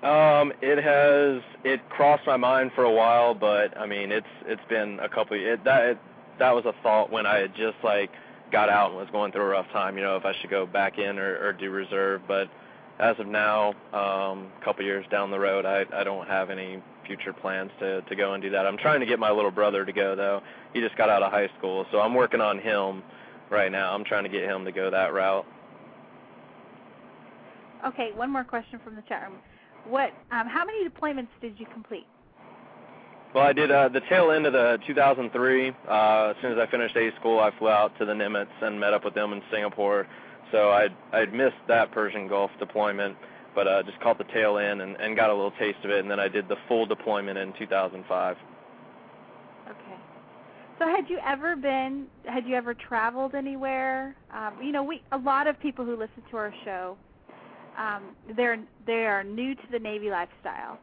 Um, 0.04 0.52
it 0.60 0.76
has 0.84 1.42
it 1.64 1.80
crossed 1.88 2.26
my 2.26 2.36
mind 2.36 2.72
for 2.74 2.84
a 2.84 2.92
while, 2.92 3.34
but 3.34 3.76
I 3.78 3.86
mean 3.86 4.12
it's 4.12 4.26
it's 4.44 4.64
been 4.68 5.00
a 5.00 5.08
couple. 5.08 5.34
It, 5.38 5.64
that 5.64 5.84
it, 5.84 5.98
that 6.38 6.54
was 6.54 6.66
a 6.66 6.74
thought 6.82 7.10
when 7.10 7.24
I 7.24 7.38
had 7.38 7.54
just 7.54 7.76
like 7.82 8.10
got 8.52 8.68
out 8.68 8.90
and 8.90 8.98
was 8.98 9.08
going 9.12 9.32
through 9.32 9.44
a 9.44 9.48
rough 9.48 9.68
time. 9.72 9.96
You 9.96 10.02
know, 10.02 10.16
if 10.16 10.26
I 10.26 10.34
should 10.38 10.50
go 10.50 10.66
back 10.66 10.98
in 10.98 11.18
or, 11.18 11.38
or 11.42 11.52
do 11.54 11.70
reserve. 11.70 12.20
But 12.28 12.50
as 13.00 13.18
of 13.18 13.26
now, 13.26 13.70
um, 13.94 14.52
a 14.60 14.64
couple 14.64 14.84
years 14.84 15.06
down 15.10 15.30
the 15.30 15.40
road, 15.40 15.64
I 15.64 15.86
I 15.94 16.04
don't 16.04 16.28
have 16.28 16.50
any 16.50 16.82
future 17.06 17.32
plans 17.32 17.70
to 17.80 18.02
to 18.02 18.14
go 18.14 18.34
and 18.34 18.42
do 18.42 18.50
that. 18.50 18.66
I'm 18.66 18.76
trying 18.76 19.00
to 19.00 19.06
get 19.06 19.18
my 19.18 19.30
little 19.30 19.50
brother 19.50 19.86
to 19.86 19.92
go 19.92 20.14
though. 20.14 20.42
He 20.74 20.82
just 20.82 20.98
got 20.98 21.08
out 21.08 21.22
of 21.22 21.32
high 21.32 21.48
school, 21.56 21.86
so 21.90 22.00
I'm 22.00 22.12
working 22.12 22.42
on 22.42 22.58
him 22.58 23.02
right 23.48 23.72
now. 23.72 23.94
I'm 23.94 24.04
trying 24.04 24.24
to 24.24 24.30
get 24.30 24.42
him 24.42 24.66
to 24.66 24.72
go 24.72 24.90
that 24.90 25.14
route. 25.14 25.46
Okay, 27.86 28.10
one 28.14 28.30
more 28.30 28.44
question 28.44 28.78
from 28.84 28.96
the 28.96 29.02
chat 29.08 29.22
room. 29.22 29.38
What 29.86 30.12
um, 30.30 30.46
how 30.48 30.64
many 30.64 30.88
deployments 30.88 31.28
did 31.40 31.58
you 31.58 31.66
complete? 31.72 32.06
Well, 33.34 33.44
I 33.44 33.52
did 33.52 33.70
uh, 33.70 33.88
the 33.88 34.00
tail 34.08 34.30
end 34.30 34.46
of 34.46 34.52
the 34.52 34.78
2003. 34.86 35.68
Uh, 35.68 35.72
as 36.30 36.36
soon 36.40 36.52
as 36.52 36.58
I 36.58 36.70
finished 36.70 36.96
A 36.96 37.10
school, 37.18 37.40
I 37.40 37.50
flew 37.58 37.68
out 37.68 37.98
to 37.98 38.04
the 38.04 38.12
Nimitz 38.12 38.46
and 38.62 38.78
met 38.78 38.94
up 38.94 39.04
with 39.04 39.14
them 39.14 39.32
in 39.32 39.42
Singapore. 39.50 40.06
So 40.52 40.70
I'd 40.70 40.94
I'd 41.12 41.34
missed 41.34 41.56
that 41.66 41.90
Persian 41.90 42.28
Gulf 42.28 42.52
deployment, 42.60 43.16
but 43.54 43.66
uh, 43.66 43.82
just 43.82 43.98
caught 44.00 44.18
the 44.18 44.24
tail 44.32 44.58
end 44.58 44.80
and, 44.80 44.96
and 44.96 45.16
got 45.16 45.30
a 45.30 45.34
little 45.34 45.50
taste 45.58 45.78
of 45.82 45.90
it. 45.90 45.98
And 45.98 46.10
then 46.10 46.20
I 46.20 46.28
did 46.28 46.48
the 46.48 46.56
full 46.68 46.86
deployment 46.86 47.38
in 47.38 47.52
2005. 47.58 48.36
Okay. 49.66 49.76
So 50.78 50.86
had 50.86 51.08
you 51.08 51.18
ever 51.26 51.56
been 51.56 52.06
had 52.26 52.46
you 52.46 52.54
ever 52.54 52.72
traveled 52.72 53.34
anywhere? 53.34 54.14
Um, 54.32 54.54
you 54.62 54.70
know, 54.70 54.84
we 54.84 55.02
a 55.10 55.18
lot 55.18 55.48
of 55.48 55.58
people 55.58 55.84
who 55.84 55.96
listen 55.96 56.22
to 56.30 56.36
our 56.36 56.54
show, 56.64 56.96
um, 57.78 58.14
they're 58.36 58.58
they 58.86 59.06
are 59.06 59.24
new 59.24 59.54
to 59.54 59.62
the 59.70 59.78
Navy 59.78 60.10
lifestyle. 60.10 60.78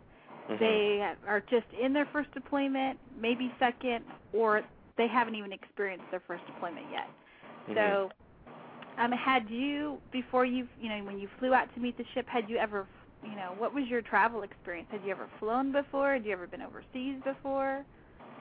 Mhm. 0.49 0.59
They 0.59 1.15
are 1.27 1.41
just 1.49 1.67
in 1.79 1.93
their 1.93 2.05
first 2.05 2.31
deployment, 2.33 2.99
maybe 3.19 3.53
second, 3.59 4.05
or 4.33 4.63
they 4.97 5.07
haven't 5.07 5.35
even 5.35 5.53
experienced 5.53 6.09
their 6.11 6.21
first 6.21 6.45
deployment 6.45 6.85
yet. 6.91 7.07
Mhm. 7.69 7.75
So, 7.75 8.11
um, 8.97 9.11
had 9.11 9.49
you 9.49 10.01
before 10.11 10.45
you 10.45 10.67
you 10.79 10.89
know 10.89 11.03
when 11.03 11.19
you 11.19 11.27
flew 11.39 11.53
out 11.53 11.73
to 11.73 11.79
meet 11.79 11.97
the 11.97 12.05
ship, 12.13 12.27
had 12.27 12.49
you 12.49 12.57
ever 12.57 12.87
you 13.23 13.35
know 13.35 13.53
what 13.57 13.73
was 13.73 13.87
your 13.87 14.01
travel 14.01 14.43
experience? 14.43 14.89
Had 14.91 15.03
you 15.03 15.11
ever 15.11 15.27
flown 15.39 15.71
before? 15.71 16.13
Had 16.13 16.25
you 16.25 16.31
ever 16.33 16.47
been 16.47 16.61
overseas 16.61 17.21
before? 17.23 17.85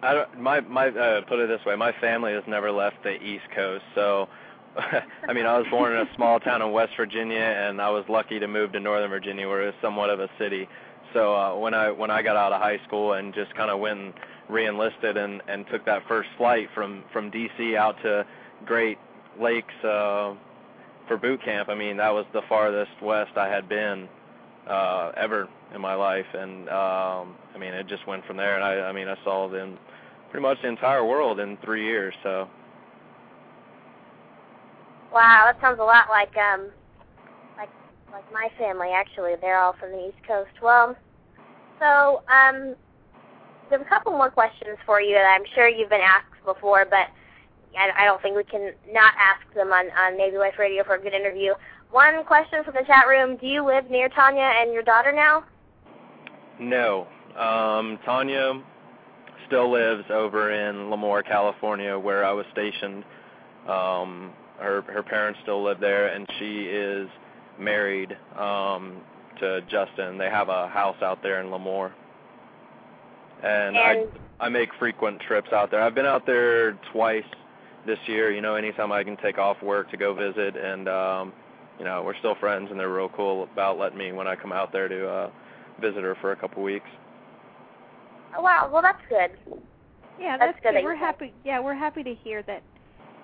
I 0.02 0.14
don't, 0.14 0.40
my 0.40 0.60
my 0.60 0.88
uh, 0.88 1.20
put 1.22 1.38
it 1.38 1.48
this 1.48 1.64
way, 1.66 1.76
my 1.76 1.92
family 2.00 2.32
has 2.32 2.42
never 2.46 2.72
left 2.72 3.02
the 3.02 3.22
East 3.22 3.44
Coast, 3.54 3.84
so 3.94 4.28
I 5.28 5.32
mean 5.32 5.46
I 5.46 5.58
was 5.58 5.66
born 5.70 5.92
in 5.92 5.98
a 5.98 6.14
small 6.14 6.38
town 6.38 6.62
in 6.62 6.70
West 6.72 6.92
Virginia, 6.96 7.38
and 7.38 7.80
I 7.80 7.90
was 7.90 8.04
lucky 8.08 8.38
to 8.38 8.46
move 8.46 8.72
to 8.72 8.80
Northern 8.80 9.10
Virginia, 9.10 9.48
where 9.48 9.62
it 9.62 9.66
was 9.66 9.74
somewhat 9.82 10.10
of 10.10 10.20
a 10.20 10.28
city. 10.38 10.68
So 11.12 11.34
uh, 11.34 11.56
when 11.56 11.74
I 11.74 11.90
when 11.90 12.10
I 12.10 12.22
got 12.22 12.36
out 12.36 12.52
of 12.52 12.60
high 12.60 12.78
school 12.86 13.14
and 13.14 13.34
just 13.34 13.54
kind 13.54 13.70
of 13.70 13.80
went 13.80 13.98
and 13.98 14.14
reenlisted 14.48 15.16
and 15.16 15.42
and 15.48 15.66
took 15.70 15.84
that 15.86 16.06
first 16.06 16.28
flight 16.36 16.68
from 16.74 17.04
from 17.12 17.30
DC 17.30 17.76
out 17.76 17.96
to 18.02 18.24
Great 18.64 18.98
Lakes 19.40 19.74
uh, 19.82 20.34
for 21.08 21.16
boot 21.16 21.42
camp, 21.44 21.68
I 21.68 21.74
mean 21.74 21.96
that 21.96 22.10
was 22.10 22.26
the 22.32 22.42
farthest 22.48 23.02
west 23.02 23.36
I 23.36 23.48
had 23.48 23.68
been 23.68 24.08
uh, 24.68 25.12
ever 25.16 25.48
in 25.74 25.80
my 25.80 25.94
life, 25.94 26.26
and 26.32 26.68
um, 26.68 27.34
I 27.54 27.58
mean 27.58 27.74
it 27.74 27.88
just 27.88 28.06
went 28.06 28.24
from 28.24 28.36
there. 28.36 28.54
And 28.54 28.62
I 28.62 28.88
I 28.88 28.92
mean 28.92 29.08
I 29.08 29.16
saw 29.24 29.48
the 29.48 29.76
pretty 30.30 30.42
much 30.42 30.58
the 30.62 30.68
entire 30.68 31.04
world 31.04 31.40
in 31.40 31.56
three 31.64 31.84
years. 31.84 32.14
So 32.22 32.48
Wow, 35.12 35.42
that 35.46 35.60
sounds 35.60 35.80
a 35.80 35.84
lot 35.84 36.08
like 36.08 36.36
um 36.36 36.70
like 37.56 37.70
like 38.12 38.30
my 38.32 38.48
family 38.58 38.88
actually. 38.94 39.34
They're 39.40 39.58
all 39.58 39.74
from 39.78 39.92
the 39.92 40.08
East 40.08 40.26
Coast. 40.26 40.52
Well, 40.62 40.96
so 41.78 42.22
um 42.32 42.74
there's 43.68 43.82
a 43.82 43.88
couple 43.88 44.12
more 44.12 44.30
questions 44.30 44.78
for 44.84 45.00
you 45.00 45.14
that 45.14 45.36
I'm 45.36 45.46
sure 45.54 45.68
you've 45.68 45.90
been 45.90 46.00
asked 46.00 46.44
before, 46.44 46.84
but 46.84 47.06
I, 47.78 48.02
I 48.02 48.04
don't 48.04 48.20
think 48.20 48.36
we 48.36 48.44
can 48.44 48.72
not 48.90 49.14
ask 49.18 49.54
them 49.54 49.72
on 49.72 49.86
on 49.98 50.16
Navy 50.16 50.38
Life 50.38 50.58
Radio 50.58 50.84
for 50.84 50.94
a 50.94 51.00
good 51.00 51.14
interview. 51.14 51.54
One 51.90 52.24
question 52.24 52.62
from 52.64 52.74
the 52.74 52.84
chat 52.86 53.06
room: 53.08 53.36
Do 53.36 53.46
you 53.46 53.64
live 53.64 53.90
near 53.90 54.08
Tanya 54.08 54.52
and 54.60 54.72
your 54.72 54.82
daughter 54.82 55.12
now? 55.12 55.44
no, 56.60 57.08
um, 57.36 57.98
Tanya 58.04 58.62
still 59.46 59.72
lives 59.72 60.04
over 60.10 60.52
in 60.52 60.90
Lemoore, 60.90 61.24
California, 61.26 61.98
where 61.98 62.24
I 62.24 62.32
was 62.32 62.46
stationed. 62.52 63.02
Um, 63.66 64.32
her 64.60 64.82
her 64.82 65.02
parents 65.02 65.40
still 65.42 65.62
live 65.62 65.80
there, 65.80 66.08
and 66.08 66.26
she 66.38 66.62
is 66.62 67.08
married 67.58 68.16
um, 68.36 69.00
to 69.40 69.60
Justin. 69.62 70.18
They 70.18 70.30
have 70.30 70.48
a 70.48 70.68
house 70.68 71.00
out 71.02 71.22
there 71.22 71.40
in 71.40 71.48
Lemoore, 71.48 71.92
and, 73.42 73.76
And 73.76 73.78
I 73.78 74.04
I 74.38 74.48
make 74.48 74.70
frequent 74.78 75.20
trips 75.20 75.52
out 75.52 75.70
there. 75.70 75.82
I've 75.82 75.94
been 75.94 76.06
out 76.06 76.26
there 76.26 76.72
twice 76.92 77.24
this 77.86 77.98
year. 78.06 78.30
You 78.32 78.40
know, 78.40 78.54
anytime 78.54 78.92
I 78.92 79.04
can 79.04 79.16
take 79.16 79.38
off 79.38 79.62
work 79.62 79.90
to 79.90 79.96
go 79.96 80.14
visit, 80.14 80.56
and 80.56 80.88
um, 80.88 81.32
you 81.78 81.84
know, 81.84 82.02
we're 82.02 82.16
still 82.18 82.34
friends, 82.34 82.68
and 82.70 82.78
they're 82.78 82.92
real 82.92 83.08
cool 83.10 83.44
about 83.52 83.78
letting 83.78 83.98
me 83.98 84.12
when 84.12 84.26
I 84.26 84.36
come 84.36 84.52
out 84.52 84.72
there 84.72 84.88
to 84.88 85.08
uh, 85.08 85.30
visit 85.80 86.02
her 86.02 86.16
for 86.20 86.32
a 86.32 86.36
couple 86.36 86.62
weeks. 86.62 86.88
oh, 88.36 88.42
wow, 88.42 88.68
well 88.72 88.82
that's 88.82 89.02
good. 89.08 89.30
Yeah, 90.20 90.36
That's 90.36 90.52
that's, 90.52 90.62
good 90.62 90.74
that 90.76 90.84
We're 90.84 90.94
happy. 90.94 91.32
Yeah, 91.44 91.60
we're 91.60 91.74
happy 91.74 92.02
to 92.02 92.14
hear 92.14 92.42
that 92.42 92.62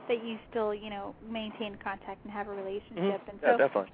that 0.09 0.25
you 0.25 0.39
still, 0.51 0.75
you 0.75 0.91
know, 0.91 1.15
maintain 1.31 1.77
contact 1.83 2.25
and 2.25 2.33
have 2.33 2.49
a 2.49 2.51
relationship. 2.53 3.21
And 3.29 3.39
yeah, 3.43 3.53
so, 3.53 3.59
definitely. 3.59 3.93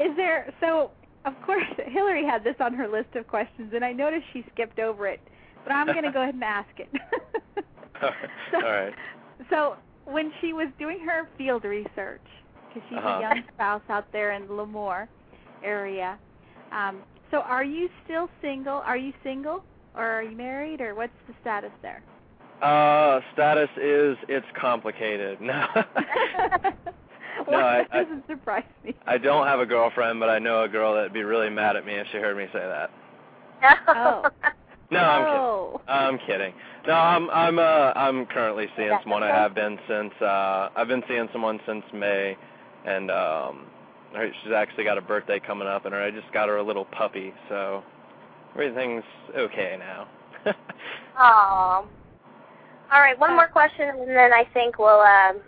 is 0.00 0.16
there? 0.16 0.52
So, 0.60 0.90
of 1.24 1.34
course, 1.46 1.64
Hillary 1.86 2.24
had 2.24 2.44
this 2.44 2.56
on 2.60 2.74
her 2.74 2.88
list 2.88 3.14
of 3.16 3.26
questions, 3.26 3.72
and 3.74 3.84
I 3.84 3.92
noticed 3.92 4.24
she 4.32 4.44
skipped 4.52 4.78
over 4.78 5.06
it. 5.06 5.20
But 5.64 5.72
I'm 5.72 5.86
going 5.86 6.02
to 6.04 6.10
go 6.12 6.22
ahead 6.22 6.34
and 6.34 6.44
ask 6.44 6.68
it. 6.78 6.88
so, 8.50 8.56
All 8.56 8.62
right. 8.62 8.92
So, 9.50 9.76
when 10.04 10.30
she 10.40 10.52
was 10.52 10.68
doing 10.78 10.98
her 11.06 11.28
field 11.38 11.64
research, 11.64 12.20
because 12.68 12.82
she's 12.88 12.98
Uh-huh. 12.98 13.16
a 13.18 13.20
young 13.20 13.42
spouse 13.54 13.82
out 13.88 14.06
there 14.12 14.32
in 14.32 14.46
the 14.46 14.52
Lemoore 14.52 15.08
area, 15.62 16.18
um, 16.72 17.02
so 17.30 17.38
are 17.40 17.64
you 17.64 17.88
still 18.04 18.28
single? 18.42 18.82
Are 18.84 18.96
you 18.96 19.12
single, 19.22 19.64
or 19.96 20.04
are 20.04 20.22
you 20.22 20.36
married, 20.36 20.80
or 20.80 20.94
what's 20.94 21.12
the 21.26 21.34
status 21.40 21.70
there? 21.82 22.02
Uh, 22.62 23.20
status 23.32 23.68
is 23.76 24.16
it's 24.28 24.46
complicated. 24.60 25.38
No, 25.44 25.66
well, 27.48 27.64
I- 27.66 27.78
that 27.92 28.04
doesn't 28.08 28.26
surprise 28.28 28.62
me. 28.84 28.94
I 29.06 29.18
don't 29.18 29.46
have 29.46 29.58
a 29.60 29.66
girlfriend, 29.66 30.20
but 30.20 30.30
I 30.30 30.38
know 30.38 30.62
a 30.62 30.68
girl 30.68 30.94
that'd 30.94 31.12
be 31.12 31.24
really 31.24 31.50
mad 31.50 31.74
at 31.76 31.84
me 31.84 31.94
if 31.94 32.06
she 32.12 32.18
heard 32.18 32.36
me 32.36 32.46
say 32.52 32.60
that. 32.60 32.90
Oh. 33.88 34.28
No, 34.90 35.00
I'm 35.00 35.24
kidding. 35.24 35.40
oh. 35.40 35.80
I'm 35.88 36.18
kidding. 36.26 36.52
No, 36.86 36.92
I'm 36.92 37.30
I'm 37.30 37.58
uh 37.58 37.92
I'm 37.96 38.26
currently 38.26 38.66
seeing 38.76 38.90
That's 38.90 39.02
someone. 39.02 39.22
I 39.22 39.28
have 39.28 39.54
been 39.54 39.78
since 39.88 40.12
uh 40.20 40.68
I've 40.76 40.86
been 40.88 41.02
seeing 41.08 41.26
someone 41.32 41.58
since 41.66 41.82
May, 41.92 42.36
and 42.84 43.10
um 43.10 43.66
she's 44.42 44.52
actually 44.54 44.84
got 44.84 44.98
a 44.98 45.00
birthday 45.00 45.40
coming 45.40 45.66
up, 45.66 45.86
and 45.86 45.94
I 45.94 46.10
just 46.10 46.30
got 46.34 46.48
her 46.48 46.58
a 46.58 46.62
little 46.62 46.84
puppy, 46.84 47.32
so 47.48 47.82
everything's 48.52 49.02
okay 49.36 49.76
now. 49.78 50.06
Aw. 51.16 51.84
All 52.92 53.00
right, 53.00 53.18
one 53.18 53.34
more 53.34 53.48
question, 53.48 53.88
and 53.88 54.08
then 54.08 54.32
I 54.32 54.44
think 54.52 54.78
we'll 54.78 55.00
um, 55.00 55.40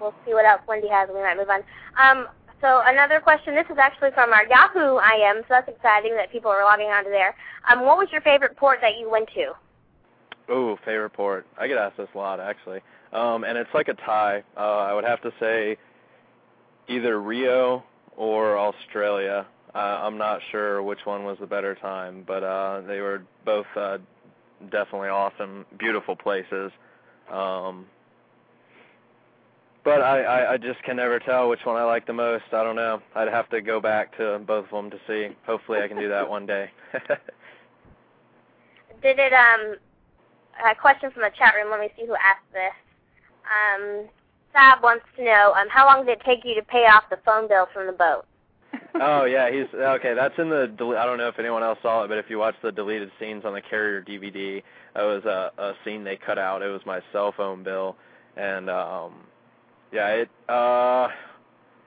we'll 0.00 0.14
see 0.26 0.34
what 0.34 0.44
else 0.44 0.62
Wendy 0.68 0.88
has, 0.88 1.08
and 1.08 1.16
we 1.16 1.22
might 1.22 1.36
move 1.36 1.48
on. 1.48 1.62
Um, 1.96 2.28
so 2.60 2.82
another 2.86 3.20
question. 3.20 3.54
This 3.54 3.66
is 3.70 3.78
actually 3.78 4.10
from 4.12 4.32
our 4.32 4.46
Yahoo 4.46 4.98
IM, 4.98 5.42
so 5.42 5.46
that's 5.50 5.68
exciting 5.68 6.14
that 6.16 6.30
people 6.30 6.50
are 6.50 6.64
logging 6.64 6.88
onto 6.88 7.10
there. 7.10 7.34
Um, 7.70 7.80
what 7.84 7.98
was 7.98 8.08
your 8.12 8.20
favorite 8.20 8.56
port 8.56 8.78
that 8.82 8.98
you 8.98 9.10
went 9.10 9.28
to? 9.34 9.52
Oh, 10.48 10.76
favorite 10.84 11.10
port. 11.10 11.46
I 11.58 11.66
get 11.68 11.78
asked 11.78 11.96
this 11.96 12.08
a 12.14 12.18
lot 12.18 12.40
actually. 12.40 12.80
Um 13.12 13.44
and 13.44 13.56
it's 13.56 13.70
like 13.74 13.88
a 13.88 13.94
tie. 13.94 14.42
Uh 14.56 14.60
I 14.60 14.92
would 14.92 15.04
have 15.04 15.22
to 15.22 15.32
say 15.38 15.76
either 16.88 17.20
Rio 17.20 17.84
or 18.16 18.58
Australia. 18.58 19.46
Uh, 19.74 19.78
I'm 19.78 20.18
not 20.18 20.40
sure 20.50 20.82
which 20.82 20.98
one 21.04 21.24
was 21.24 21.38
the 21.40 21.46
better 21.46 21.74
time, 21.74 22.24
but 22.26 22.42
uh 22.42 22.80
they 22.82 23.00
were 23.00 23.22
both 23.44 23.66
uh 23.76 23.98
definitely 24.70 25.08
awesome, 25.08 25.66
beautiful 25.78 26.16
places. 26.16 26.72
Um 27.30 27.86
but 29.84 30.00
I, 30.00 30.22
I 30.22 30.52
I 30.52 30.56
just 30.58 30.80
can 30.84 30.96
never 30.96 31.18
tell 31.18 31.48
which 31.48 31.64
one 31.64 31.76
I 31.76 31.82
like 31.82 32.06
the 32.06 32.12
most. 32.12 32.44
I 32.52 32.62
don't 32.62 32.76
know. 32.76 33.02
I'd 33.16 33.28
have 33.28 33.48
to 33.50 33.60
go 33.60 33.80
back 33.80 34.16
to 34.16 34.40
both 34.46 34.66
of 34.66 34.70
them 34.70 34.90
to 34.90 34.98
see. 35.08 35.34
Hopefully, 35.44 35.80
I 35.80 35.88
can 35.88 35.98
do 35.98 36.08
that 36.08 36.28
one 36.28 36.46
day. 36.46 36.70
Did 39.02 39.18
it 39.18 39.32
um 39.32 39.74
a 40.70 40.74
question 40.74 41.10
from 41.10 41.22
the 41.22 41.30
chat 41.36 41.54
room. 41.54 41.70
Let 41.70 41.80
me 41.80 41.90
see 41.96 42.06
who 42.06 42.14
asked 42.14 42.46
this. 42.52 42.74
Um, 43.42 44.08
Sab 44.52 44.82
wants 44.82 45.04
to 45.16 45.24
know 45.24 45.54
um, 45.56 45.68
how 45.68 45.86
long 45.86 46.04
did 46.04 46.18
it 46.18 46.22
take 46.24 46.44
you 46.44 46.54
to 46.54 46.62
pay 46.62 46.86
off 46.86 47.04
the 47.10 47.18
phone 47.24 47.48
bill 47.48 47.66
from 47.72 47.86
the 47.86 47.92
boat? 47.92 48.24
Oh 48.94 49.24
yeah, 49.24 49.50
he's 49.50 49.72
okay. 49.74 50.14
That's 50.14 50.34
in 50.38 50.48
the. 50.48 50.64
I 50.98 51.04
don't 51.04 51.18
know 51.18 51.28
if 51.28 51.38
anyone 51.38 51.62
else 51.62 51.78
saw 51.82 52.04
it, 52.04 52.08
but 52.08 52.18
if 52.18 52.26
you 52.28 52.38
watch 52.38 52.54
the 52.62 52.72
deleted 52.72 53.10
scenes 53.18 53.44
on 53.44 53.52
the 53.52 53.60
carrier 53.60 54.02
DVD, 54.02 54.58
it 54.58 54.64
was 54.94 55.24
a, 55.24 55.52
a 55.60 55.72
scene 55.84 56.04
they 56.04 56.16
cut 56.16 56.38
out. 56.38 56.62
It 56.62 56.68
was 56.68 56.82
my 56.84 57.00
cell 57.12 57.32
phone 57.36 57.62
bill, 57.62 57.96
and 58.36 58.68
um, 58.68 59.14
yeah, 59.92 60.08
it 60.08 60.30
uh, 60.48 61.08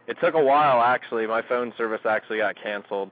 it 0.08 0.18
took 0.22 0.36
a 0.36 0.44
while 0.44 0.82
actually. 0.82 1.28
My 1.28 1.42
phone 1.42 1.74
service 1.78 2.02
actually 2.06 2.38
got 2.38 2.56
canceled, 2.62 3.12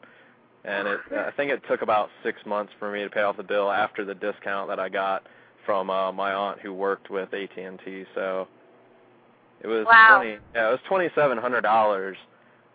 and 0.64 0.88
it. 0.88 1.00
I 1.12 1.32
think 1.32 1.52
it 1.52 1.62
took 1.68 1.82
about 1.82 2.10
six 2.24 2.40
months 2.46 2.74
for 2.80 2.92
me 2.92 3.04
to 3.04 3.10
pay 3.10 3.22
off 3.22 3.38
the 3.38 3.44
bill 3.44 3.72
after 3.72 4.06
the 4.06 4.16
discount 4.16 4.70
that 4.70 4.80
I 4.80 4.90
got 4.90 5.24
from 5.66 5.90
uh, 5.90 6.12
my 6.12 6.34
aunt 6.34 6.60
who 6.60 6.74
worked 6.74 7.10
with 7.10 7.34
AT&T. 7.34 8.06
So 8.16 8.48
it 9.62 9.68
was 9.68 9.86
wow. 9.86 10.18
twenty. 10.18 10.38
Yeah, 10.54 10.70
it 10.70 10.72
was 10.72 10.80
twenty 10.88 11.10
seven 11.16 11.38
hundred 11.38 11.62
dollars. 11.62 12.18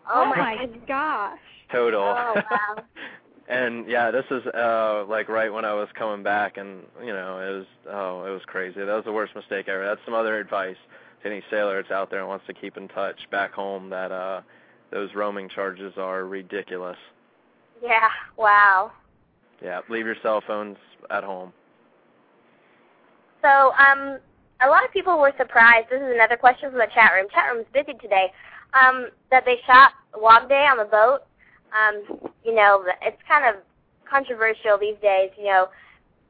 Oh, 0.09 0.25
my 0.25 0.69
gosh. 0.87 1.39
Total. 1.71 2.01
Oh 2.01 2.33
wow. 2.35 2.83
and 3.47 3.87
yeah, 3.87 4.09
this 4.11 4.25
is 4.31 4.45
uh 4.47 5.05
like 5.07 5.29
right 5.29 5.53
when 5.53 5.65
I 5.65 5.73
was 5.73 5.87
coming 5.93 6.23
back, 6.23 6.57
and 6.57 6.83
you 6.99 7.13
know 7.13 7.37
it 7.37 7.57
was 7.57 7.65
oh 7.91 8.25
it 8.25 8.31
was 8.31 8.41
crazy. 8.47 8.79
That 8.79 8.87
was 8.87 9.05
the 9.05 9.11
worst 9.11 9.35
mistake 9.35 9.67
ever. 9.67 9.85
That's 9.85 10.01
some 10.03 10.15
other 10.15 10.39
advice 10.39 10.77
to 11.21 11.29
any 11.29 11.43
sailor 11.51 11.81
that's 11.81 11.91
out 11.91 12.09
there 12.09 12.19
and 12.19 12.27
wants 12.27 12.47
to 12.47 12.53
keep 12.53 12.75
in 12.75 12.87
touch 12.87 13.19
back 13.29 13.53
home. 13.53 13.89
That 13.91 14.11
uh 14.11 14.41
those 14.91 15.13
roaming 15.13 15.47
charges 15.47 15.93
are 15.97 16.25
ridiculous. 16.25 16.97
Yeah. 17.83 18.09
Wow. 18.37 18.91
Yeah, 19.61 19.81
leave 19.89 20.05
your 20.05 20.15
cell 20.23 20.41
phones 20.45 20.77
at 21.11 21.23
home. 21.23 21.53
So, 23.41 23.71
um, 23.77 24.19
a 24.61 24.67
lot 24.67 24.83
of 24.83 24.91
people 24.91 25.19
were 25.19 25.33
surprised. 25.37 25.87
This 25.89 26.01
is 26.01 26.11
another 26.13 26.37
question 26.37 26.69
from 26.69 26.79
the 26.79 26.87
chat 26.93 27.11
room. 27.13 27.27
Chat 27.33 27.53
room's 27.53 27.67
busy 27.73 27.97
today. 27.99 28.31
Um, 28.73 29.09
that 29.31 29.45
they 29.45 29.57
shot 29.65 29.93
Wog 30.15 30.49
Day 30.49 30.67
on 30.69 30.77
the 30.77 30.85
boat. 30.85 31.21
Um, 31.73 32.29
you 32.43 32.53
know, 32.53 32.83
it's 33.01 33.21
kind 33.27 33.45
of 33.45 33.61
controversial 34.09 34.77
these 34.79 34.97
days. 35.01 35.31
You 35.37 35.45
know, 35.45 35.69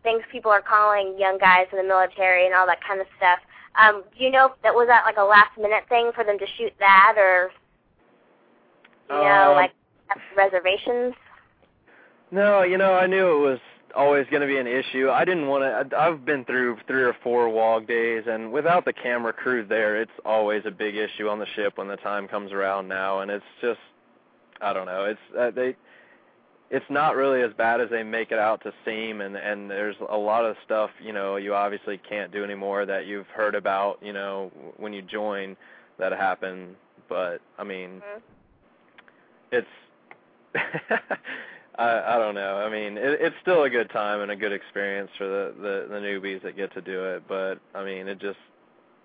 things 0.04 0.22
people 0.32 0.52
are 0.52 0.62
calling 0.62 1.16
young 1.18 1.38
guys 1.38 1.68
in 1.72 1.78
the 1.78 1.84
military 1.84 2.46
and 2.46 2.56
all 2.56 2.66
that 2.68 2.80
kind 2.86 3.02
of 3.02 3.08
stuff. 3.18 3.40
Um, 3.76 4.04
do 4.18 4.24
you 4.24 4.32
know 4.32 4.54
that 4.64 4.74
was 4.74 4.88
that 4.88 5.04
like 5.06 5.18
a 5.18 5.24
last 5.24 5.58
minute 5.58 5.84
thing 5.90 6.12
for 6.16 6.24
them 6.24 6.40
to 6.40 6.46
shoot 6.58 6.74
that, 6.80 7.16
or 7.18 7.52
you 9.10 9.16
know, 9.16 9.52
Um, 9.52 9.56
like 9.56 9.72
reservations? 10.36 11.14
No, 12.32 12.64
you 12.64 12.78
know, 12.78 12.94
I 12.94 13.08
knew 13.08 13.38
it 13.38 13.50
was 13.50 13.60
always 13.96 14.26
going 14.30 14.42
to 14.42 14.48
be 14.48 14.58
an 14.58 14.68
issue. 14.68 15.10
I 15.10 15.26
didn't 15.26 15.48
want 15.48 15.90
to. 15.90 15.98
I've 15.98 16.26
been 16.26 16.46
through 16.46 16.78
three 16.88 17.04
or 17.04 17.16
four 17.24 17.50
wog 17.50 17.88
days, 17.88 18.24
and 18.28 18.52
without 18.52 18.86
the 18.86 18.94
camera 18.94 19.34
crew 19.34 19.66
there, 19.66 20.00
it's 20.02 20.12
always 20.26 20.64
a 20.66 20.72
big 20.72 20.96
issue 20.96 21.28
on 21.28 21.40
the 21.40 21.46
ship 21.56 21.78
when 21.78 21.88
the 21.88 21.98
time 21.98 22.28
comes 22.28 22.52
around 22.52 22.88
now. 22.88 23.20
And 23.20 23.32
it's 23.32 23.46
just, 23.62 23.80
I 24.62 24.74
don't 24.74 24.86
know. 24.86 25.06
It's 25.06 25.20
uh, 25.38 25.52
they. 25.52 25.76
It's 26.72 26.86
not 26.90 27.16
really 27.16 27.42
as 27.42 27.52
bad 27.58 27.82
as 27.82 27.90
they 27.90 28.04
make 28.04 28.32
it 28.32 28.38
out 28.38 28.62
to 28.64 28.72
seem, 28.86 29.22
and 29.22 29.36
and 29.36 29.70
there's 29.72 29.96
a 30.08 30.18
lot 30.18 30.46
of 30.46 30.56
stuff 30.66 30.92
you 31.04 31.12
know 31.14 31.36
you 31.38 31.56
obviously 31.56 31.98
can't 32.08 32.32
do 32.32 32.44
anymore 32.44 32.86
that 32.86 33.08
you've 33.08 33.26
heard 33.28 33.56
about 33.56 33.98
you 34.04 34.14
know 34.14 34.52
when 34.78 34.94
you 34.94 35.02
join 35.02 35.58
that 35.98 36.12
happen. 36.12 36.76
But 37.08 37.42
I 37.58 37.64
mean, 37.64 38.02
Mhm. 38.02 38.22
it's 39.52 39.68
I 41.80 42.16
I 42.16 42.20
don't 42.20 42.36
know. 42.36 42.58
I 42.58 42.70
mean, 42.70 42.98
it, 42.98 43.20
it's 43.22 43.36
still 43.42 43.64
a 43.64 43.70
good 43.70 43.90
time 43.90 44.22
and 44.22 44.32
a 44.32 44.36
good 44.36 44.52
experience 44.52 45.10
for 45.18 45.28
the, 45.28 45.54
the 45.58 45.88
the 45.94 46.00
newbies 46.00 46.44
that 46.44 46.58
get 46.58 46.74
to 46.74 46.82
do 46.82 47.06
it. 47.06 47.24
But 47.28 47.56
I 47.74 47.84
mean, 47.84 48.08
it 48.08 48.20
just 48.20 48.38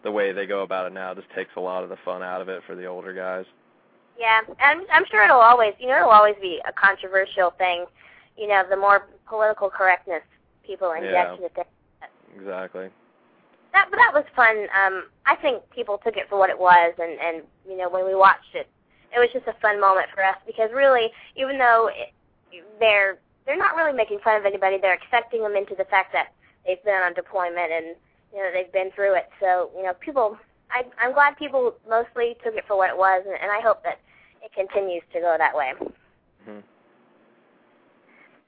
the 0.02 0.10
way 0.10 0.32
they 0.32 0.46
go 0.46 0.62
about 0.62 0.86
it 0.86 0.92
now 0.92 1.14
just 1.14 1.30
takes 1.34 1.50
a 1.56 1.60
lot 1.60 1.82
of 1.84 1.88
the 1.88 1.96
fun 2.04 2.22
out 2.22 2.40
of 2.40 2.48
it 2.48 2.62
for 2.66 2.74
the 2.74 2.86
older 2.86 3.14
guys. 3.14 3.46
Yeah, 4.18 4.40
and 4.60 4.82
I'm 4.92 5.04
sure 5.10 5.24
it'll 5.24 5.40
always, 5.40 5.72
you 5.80 5.88
know, 5.88 5.96
it'll 5.96 6.10
always 6.10 6.36
be 6.40 6.60
a 6.68 6.72
controversial 6.72 7.52
thing. 7.58 7.86
You 8.36 8.48
know, 8.48 8.62
the 8.68 8.76
more 8.76 9.08
political 9.26 9.70
correctness 9.70 10.22
people 10.66 10.92
inject 10.92 11.40
Yeah. 11.40 11.46
into. 11.46 11.64
Exactly. 12.36 12.90
That, 13.72 13.88
but 13.90 13.96
that 13.96 14.12
was 14.14 14.24
fun. 14.36 14.66
Um, 14.74 15.04
I 15.26 15.34
think 15.36 15.68
people 15.70 15.98
took 15.98 16.16
it 16.16 16.28
for 16.28 16.38
what 16.38 16.50
it 16.50 16.58
was, 16.58 16.94
and 16.98 17.18
and 17.20 17.42
you 17.68 17.76
know, 17.76 17.88
when 17.88 18.04
we 18.04 18.14
watched 18.14 18.54
it, 18.54 18.68
it 19.14 19.18
was 19.18 19.28
just 19.32 19.46
a 19.46 19.54
fun 19.60 19.80
moment 19.80 20.06
for 20.14 20.24
us 20.24 20.36
because 20.46 20.70
really, 20.72 21.10
even 21.36 21.58
though 21.58 21.90
it, 21.92 22.12
they're 22.80 23.18
they're 23.46 23.58
not 23.58 23.76
really 23.76 23.92
making 23.92 24.20
fun 24.24 24.36
of 24.40 24.46
anybody, 24.46 24.78
they're 24.80 24.94
accepting 24.94 25.42
them 25.42 25.54
into 25.56 25.74
the 25.74 25.84
fact 25.84 26.12
that 26.12 26.28
they've 26.66 26.82
been 26.84 26.94
on 27.04 27.12
deployment 27.14 27.70
and 27.72 27.86
you 28.32 28.38
know 28.40 28.50
they've 28.52 28.72
been 28.72 28.90
through 28.94 29.14
it. 29.16 29.28
So 29.40 29.70
you 29.76 29.82
know, 29.82 29.92
people. 30.00 30.38
I, 30.70 30.82
I'm 31.00 31.12
glad 31.12 31.36
people 31.36 31.74
mostly 31.88 32.36
took 32.42 32.54
it 32.54 32.64
for 32.66 32.76
what 32.76 32.90
it 32.90 32.96
was, 32.96 33.22
and, 33.26 33.36
and 33.40 33.50
I 33.52 33.60
hope 33.60 33.84
that 33.84 34.00
it 34.42 34.52
continues 34.54 35.02
to 35.12 35.20
go 35.20 35.36
that 35.38 35.54
way. 35.54 35.72
hmm 36.44 36.58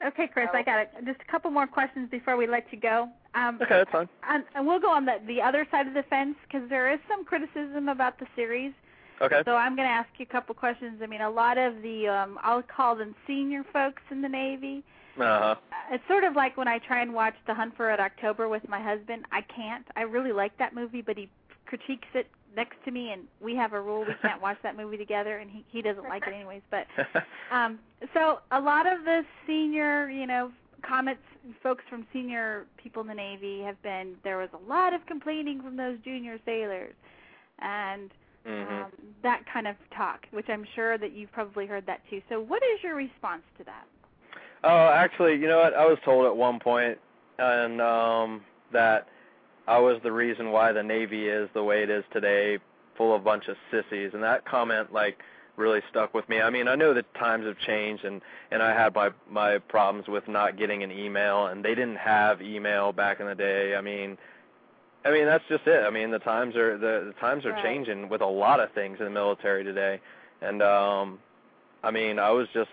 Okay, 0.05 0.27
Chris, 0.27 0.49
I 0.53 0.63
got 0.63 0.81
it. 0.81 0.91
Just 1.05 1.21
a 1.27 1.31
couple 1.31 1.51
more 1.51 1.67
questions 1.67 2.09
before 2.11 2.37
we 2.37 2.47
let 2.47 2.65
you 2.73 2.79
go. 2.81 3.09
Um, 3.35 3.59
Okay, 3.63 3.77
that's 3.77 3.91
fine. 3.91 4.09
and, 4.29 4.45
and 4.55 4.67
we'll 4.67 4.81
go 4.81 4.91
on 4.91 5.05
the 5.07 5.21
the 5.27 5.41
other 5.41 5.67
side 5.71 5.87
of 5.87 5.95
the 5.95 6.03
fence 6.05 6.35
because 6.49 6.69
there 6.69 6.93
is 6.93 6.99
some 7.09 7.25
criticism 7.25 7.89
about 7.89 8.19
the 8.19 8.27
series. 8.35 8.73
Okay. 9.21 9.43
So 9.45 9.53
I'm 9.53 9.77
going 9.77 9.89
to 9.89 9.93
ask 9.93 10.09
you 10.19 10.27
a 10.29 10.33
couple 10.33 10.55
questions. 10.55 11.01
I 11.03 11.07
mean, 11.07 11.23
a 11.23 11.31
lot 11.31 11.59
of 11.59 11.81
the 11.83 12.09
um, 12.09 12.39
I'll 12.43 12.63
call 12.63 12.97
them 12.97 13.15
senior 13.27 13.65
folks 13.73 14.03
in 14.11 14.23
the 14.23 14.29
Navy. 14.29 14.83
Uh 15.19 15.23
huh. 15.23 15.55
It's 15.91 16.05
sort 16.09 16.25
of 16.25 16.35
like 16.35 16.57
when 16.57 16.69
I 16.69 16.79
try 16.79 17.01
and 17.01 17.15
watch 17.15 17.35
The 17.47 17.55
Hunt 17.55 17.77
for 17.77 17.87
Red 17.87 18.01
October 18.01 18.49
with 18.49 18.69
my 18.69 18.81
husband. 18.81 19.25
I 19.33 19.41
can't. 19.43 19.87
I 19.97 20.03
really 20.03 20.33
like 20.33 20.57
that 20.59 20.75
movie, 20.75 21.01
but 21.01 21.17
he 21.17 21.31
critiques 21.67 22.09
it 22.15 22.27
next 22.55 22.77
to 22.85 22.91
me, 22.91 23.13
and 23.13 23.23
we 23.41 23.55
have 23.55 23.73
a 23.73 23.81
rule 23.81 24.01
we 24.01 24.15
can't 24.23 24.43
watch 24.43 24.59
that 24.63 24.77
movie 24.77 24.97
together, 24.97 25.39
and 25.39 25.51
he 25.51 25.65
he 25.71 25.83
doesn't 25.83 26.05
like 26.05 26.25
it 26.27 26.35
anyways. 26.35 26.63
But 26.71 26.87
um, 27.53 27.79
so 28.13 28.41
a 28.51 28.61
lot 28.61 28.87
of 28.87 29.05
the 29.05 29.23
senior, 29.47 30.11
you 30.11 30.27
know, 30.27 30.51
comments, 30.83 31.23
folks 31.63 31.85
from 31.89 32.07
senior 32.13 32.67
people 32.77 33.03
in 33.03 33.09
the 33.09 33.15
Navy 33.15 33.63
have 33.63 33.81
been 33.83 34.15
there 34.25 34.39
was 34.39 34.51
a 34.53 34.71
lot 34.71 34.93
of 34.93 35.05
complaining 35.07 35.63
from 35.63 35.77
those 35.77 35.99
junior 36.05 36.39
sailors, 36.45 36.95
and 37.61 38.11
mhm. 38.47 38.85
um, 38.85 38.93
that 39.23 39.43
kind 39.53 39.67
of 39.67 39.77
talk, 39.97 40.27
which 40.31 40.47
I'm 40.49 40.65
sure 40.75 40.99
that 40.99 41.13
you've 41.13 41.33
probably 41.33 41.67
heard 41.67 41.87
that 41.87 42.01
too. 42.09 42.23
So 42.29 42.41
what 42.41 42.63
is 42.75 42.83
your 42.83 42.95
response 42.95 43.43
to 43.59 43.65
that? 43.65 43.87
Oh, 44.65 44.91
actually, 44.93 45.35
you 45.35 45.49
know 45.49 45.59
what? 45.59 45.75
I 45.75 45.87
was 45.87 45.99
told 46.05 46.27
at 46.27 46.37
one 46.37 46.59
point, 46.59 46.99
and 47.39 47.81
um, 47.81 48.43
that 48.73 49.07
I 49.69 49.79
was 49.79 50.01
the 50.03 50.13
reason 50.13 50.51
why 50.51 50.73
the 50.73 50.83
Navy 50.83 51.29
is 51.29 51.49
the 51.55 51.63
way 51.63 51.83
it 51.83 51.91
is 51.91 52.05
today, 52.13 52.59
full 52.97 53.15
of 53.15 53.21
a 53.21 53.25
bunch 53.25 53.49
of 53.49 53.57
sissies, 53.71 54.11
and 54.15 54.23
that 54.23 54.45
comment 54.45 54.93
like 54.93 55.19
really 55.57 55.81
stuck 55.91 56.15
with 56.15 56.29
me. 56.29 56.41
I 56.41 56.51
mean, 56.51 56.69
I 56.69 56.75
know 56.75 56.95
that 56.95 57.13
times 57.15 57.47
have 57.47 57.59
changed, 57.59 58.05
and 58.05 58.21
and 58.51 58.63
I 58.63 58.73
had 58.73 58.95
my 58.95 59.11
my 59.29 59.59
problems 59.59 60.09
with 60.09 60.27
not 60.29 60.59
getting 60.59 60.83
an 60.83 60.91
email, 60.91 61.47
and 61.47 61.65
they 61.65 61.75
didn't 61.75 61.97
have 61.97 62.41
email 62.43 62.93
back 62.93 63.21
in 63.21 63.27
the 63.27 63.35
day. 63.35 63.75
I 63.77 63.81
mean. 63.81 64.19
I 65.07 65.13
mean 65.13 65.27
that's 65.27 65.45
just 65.49 65.67
it. 65.67 65.85
I 65.87 65.91
mean 65.91 66.11
the 66.11 66.19
times 66.19 66.57
are 66.57 66.77
the, 66.77 67.07
the 67.09 67.15
times 67.21 67.45
are 67.47 67.53
Right. 67.53 67.63
changing 67.63 68.09
with 68.09 68.21
a 68.23 68.27
lot 68.27 68.61
of 68.61 68.73
things 68.73 68.99
in 68.99 69.05
the 69.05 69.11
military 69.11 69.65
today, 69.65 70.01
and 70.41 70.63
um, 70.63 71.19
I 71.85 71.91
mean 71.91 72.19
I 72.19 72.31
was 72.31 72.49
just 72.53 72.71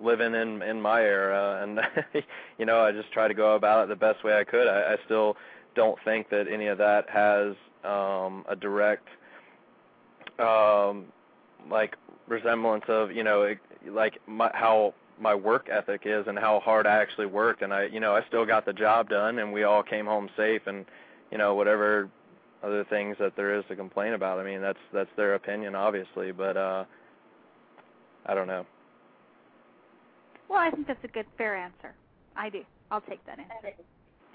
living 0.00 0.34
in 0.34 0.62
in 0.62 0.80
my 0.80 1.00
era 1.02 1.60
and 1.62 1.80
you 2.58 2.66
know 2.66 2.80
i 2.80 2.90
just 2.90 3.10
try 3.12 3.28
to 3.28 3.34
go 3.34 3.54
about 3.54 3.84
it 3.84 3.88
the 3.88 3.96
best 3.96 4.24
way 4.24 4.36
i 4.36 4.42
could 4.44 4.66
i, 4.66 4.94
I 4.94 4.96
still 5.04 5.36
don't 5.76 5.96
think 6.04 6.28
that 6.30 6.46
any 6.50 6.66
of 6.66 6.78
that 6.78 7.08
has 7.08 7.54
um 7.84 8.44
a 8.48 8.56
direct 8.56 9.06
um 10.38 11.06
like 11.70 11.96
resemblance 12.26 12.84
of 12.88 13.12
you 13.12 13.22
know 13.22 13.42
it, 13.42 13.58
like 13.88 14.18
my 14.26 14.50
how 14.52 14.94
my 15.20 15.34
work 15.34 15.68
ethic 15.70 16.02
is 16.04 16.26
and 16.26 16.38
how 16.38 16.58
hard 16.60 16.86
i 16.88 16.96
actually 16.96 17.26
worked 17.26 17.62
and 17.62 17.72
i 17.72 17.84
you 17.84 18.00
know 18.00 18.14
i 18.16 18.24
still 18.26 18.44
got 18.44 18.66
the 18.66 18.72
job 18.72 19.08
done 19.08 19.38
and 19.38 19.52
we 19.52 19.62
all 19.62 19.82
came 19.82 20.06
home 20.06 20.28
safe 20.36 20.62
and 20.66 20.84
you 21.30 21.38
know 21.38 21.54
whatever 21.54 22.08
other 22.62 22.84
things 22.84 23.16
that 23.18 23.34
there 23.36 23.58
is 23.58 23.64
to 23.68 23.76
complain 23.76 24.14
about 24.14 24.38
i 24.38 24.44
mean 24.44 24.60
that's 24.60 24.78
that's 24.92 25.10
their 25.16 25.34
opinion 25.34 25.74
obviously 25.74 26.32
but 26.32 26.56
uh 26.56 26.84
i 28.26 28.34
don't 28.34 28.46
know 28.46 28.64
Well, 30.48 30.58
I 30.58 30.70
think 30.70 30.86
that's 30.86 31.02
a 31.04 31.08
good, 31.08 31.26
fair 31.36 31.56
answer. 31.56 31.94
I 32.36 32.48
do. 32.50 32.62
I'll 32.90 33.00
take 33.00 33.24
that 33.26 33.38
answer. 33.38 33.54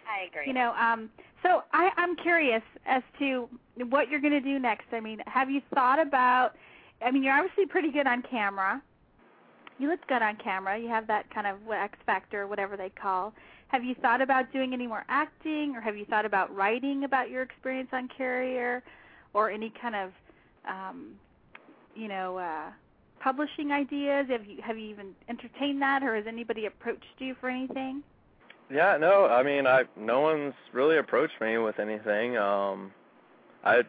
I 0.10 0.26
agree. 0.28 0.48
You 0.48 0.54
know, 0.54 0.74
um, 0.74 1.10
so 1.44 1.64
I, 1.72 1.92
I'm 1.98 2.16
curious 2.16 2.64
as 2.86 3.04
to 3.20 3.48
what 3.90 4.10
you're 4.10 4.20
going 4.20 4.34
to 4.34 4.42
do 4.42 4.58
next. 4.60 4.88
I 4.92 5.00
mean, 5.00 5.20
have 5.28 5.50
you 5.50 5.62
thought 5.74 6.00
about? 6.00 6.56
I 7.02 7.12
mean, 7.12 7.24
you're 7.24 7.34
obviously 7.34 7.66
pretty 7.68 7.92
good 7.92 8.08
on 8.08 8.24
camera. 8.24 8.82
You 9.78 9.88
look 9.90 10.06
good 10.08 10.22
on 10.22 10.36
camera. 10.38 10.78
You 10.78 10.90
have 10.90 11.08
that 11.08 11.34
kind 11.34 11.48
of 11.48 11.58
X 11.72 11.98
factor, 12.06 12.48
whatever 12.48 12.76
they 12.76 12.90
call. 12.90 13.34
Have 13.70 13.84
you 13.84 13.96
thought 13.96 14.22
about 14.22 14.52
doing 14.52 14.74
any 14.74 14.88
more 14.88 15.06
acting, 15.10 15.76
or 15.76 15.82
have 15.82 15.98
you 15.98 16.06
thought 16.06 16.26
about 16.26 16.54
writing 16.56 17.04
about 17.04 17.30
your 17.30 17.44
experience 17.44 17.90
on 17.94 18.08
Carrier, 18.08 18.84
or 19.34 19.50
any 19.50 19.72
kind 19.82 19.96
of 19.96 20.12
um, 20.68 21.16
you 21.96 22.08
know, 22.08 22.38
uh, 22.38 22.72
publishing 23.20 23.72
ideas? 23.72 24.28
Have 24.30 24.46
you 24.46 24.62
have 24.62 24.78
you 24.78 24.88
even 24.90 25.14
entertained 25.28 25.82
that, 25.82 26.04
or 26.04 26.16
has 26.16 26.26
anybody 26.28 26.66
approached 26.66 27.06
you 27.20 27.36
for 27.40 27.50
anything? 27.50 28.04
Yeah, 28.72 28.98
no, 28.98 29.26
I 29.26 29.44
mean, 29.44 29.68
I 29.68 29.84
no 29.98 30.22
one's 30.22 30.54
really 30.74 30.98
approached 30.98 31.40
me 31.42 31.58
with 31.58 31.80
anything. 31.80 32.38
Um, 32.38 32.92
I 33.64 33.82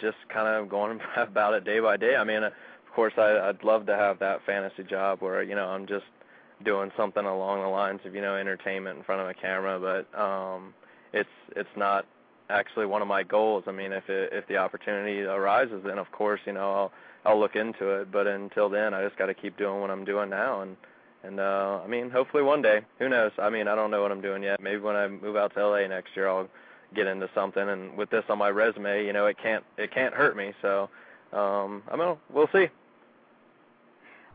just 0.00 0.16
kind 0.28 0.48
of 0.48 0.68
going 0.68 1.00
about 1.16 1.54
it 1.54 1.64
day 1.64 1.80
by 1.80 1.96
day. 1.96 2.16
I 2.16 2.24
mean, 2.24 2.42
of 2.42 2.52
course, 2.94 3.14
I, 3.16 3.38
I'd 3.48 3.62
love 3.62 3.86
to 3.86 3.96
have 3.96 4.18
that 4.20 4.44
fantasy 4.44 4.82
job 4.82 5.20
where 5.20 5.42
you 5.42 5.54
know 5.54 5.66
I'm 5.66 5.86
just 5.86 6.06
doing 6.64 6.90
something 6.96 7.24
along 7.24 7.62
the 7.62 7.68
lines 7.68 8.00
of 8.04 8.14
you 8.14 8.20
know 8.20 8.36
entertainment 8.36 8.98
in 8.98 9.04
front 9.04 9.20
of 9.20 9.28
a 9.28 9.34
camera, 9.34 9.78
but 9.80 10.18
um, 10.20 10.74
it's 11.12 11.28
it's 11.56 11.76
not 11.76 12.06
actually 12.50 12.86
one 12.86 13.02
of 13.02 13.08
my 13.08 13.22
goals. 13.22 13.64
I 13.66 13.72
mean, 13.72 13.92
if 13.92 14.08
it, 14.08 14.32
if 14.32 14.46
the 14.48 14.58
opportunity 14.58 15.22
arises, 15.22 15.82
then 15.84 15.98
of 15.98 16.10
course 16.12 16.40
you 16.46 16.52
know 16.52 16.72
I'll 16.72 16.92
I'll 17.24 17.40
look 17.40 17.56
into 17.56 17.90
it. 18.00 18.12
But 18.12 18.26
until 18.26 18.68
then, 18.68 18.94
I 18.94 19.04
just 19.04 19.16
got 19.16 19.26
to 19.26 19.34
keep 19.34 19.56
doing 19.56 19.80
what 19.80 19.90
I'm 19.90 20.04
doing 20.04 20.30
now 20.30 20.60
and 20.60 20.76
and 21.24 21.40
uh 21.40 21.80
I 21.82 21.88
mean, 21.88 22.10
hopefully 22.10 22.42
one 22.42 22.62
day, 22.62 22.82
who 22.98 23.08
knows? 23.08 23.32
I 23.38 23.50
mean, 23.50 23.66
I 23.66 23.74
don't 23.74 23.90
know 23.90 24.02
what 24.02 24.12
I'm 24.12 24.20
doing 24.20 24.42
yet. 24.42 24.60
Maybe 24.60 24.80
when 24.80 24.96
I 24.96 25.08
move 25.08 25.36
out 25.36 25.54
to 25.54 25.66
LA 25.66 25.86
next 25.86 26.10
year, 26.14 26.28
I'll 26.28 26.48
get 26.94 27.06
into 27.06 27.28
something. 27.34 27.68
And 27.68 27.96
with 27.96 28.10
this 28.10 28.24
on 28.28 28.38
my 28.38 28.50
resume, 28.50 29.04
you 29.06 29.12
know, 29.12 29.26
it 29.26 29.38
can't 29.42 29.64
it 29.78 29.92
can't 29.92 30.14
hurt 30.14 30.36
me. 30.36 30.52
So, 30.62 30.90
um 31.32 31.82
I 31.90 31.96
mean, 31.96 32.16
we'll 32.30 32.48
see. 32.52 32.68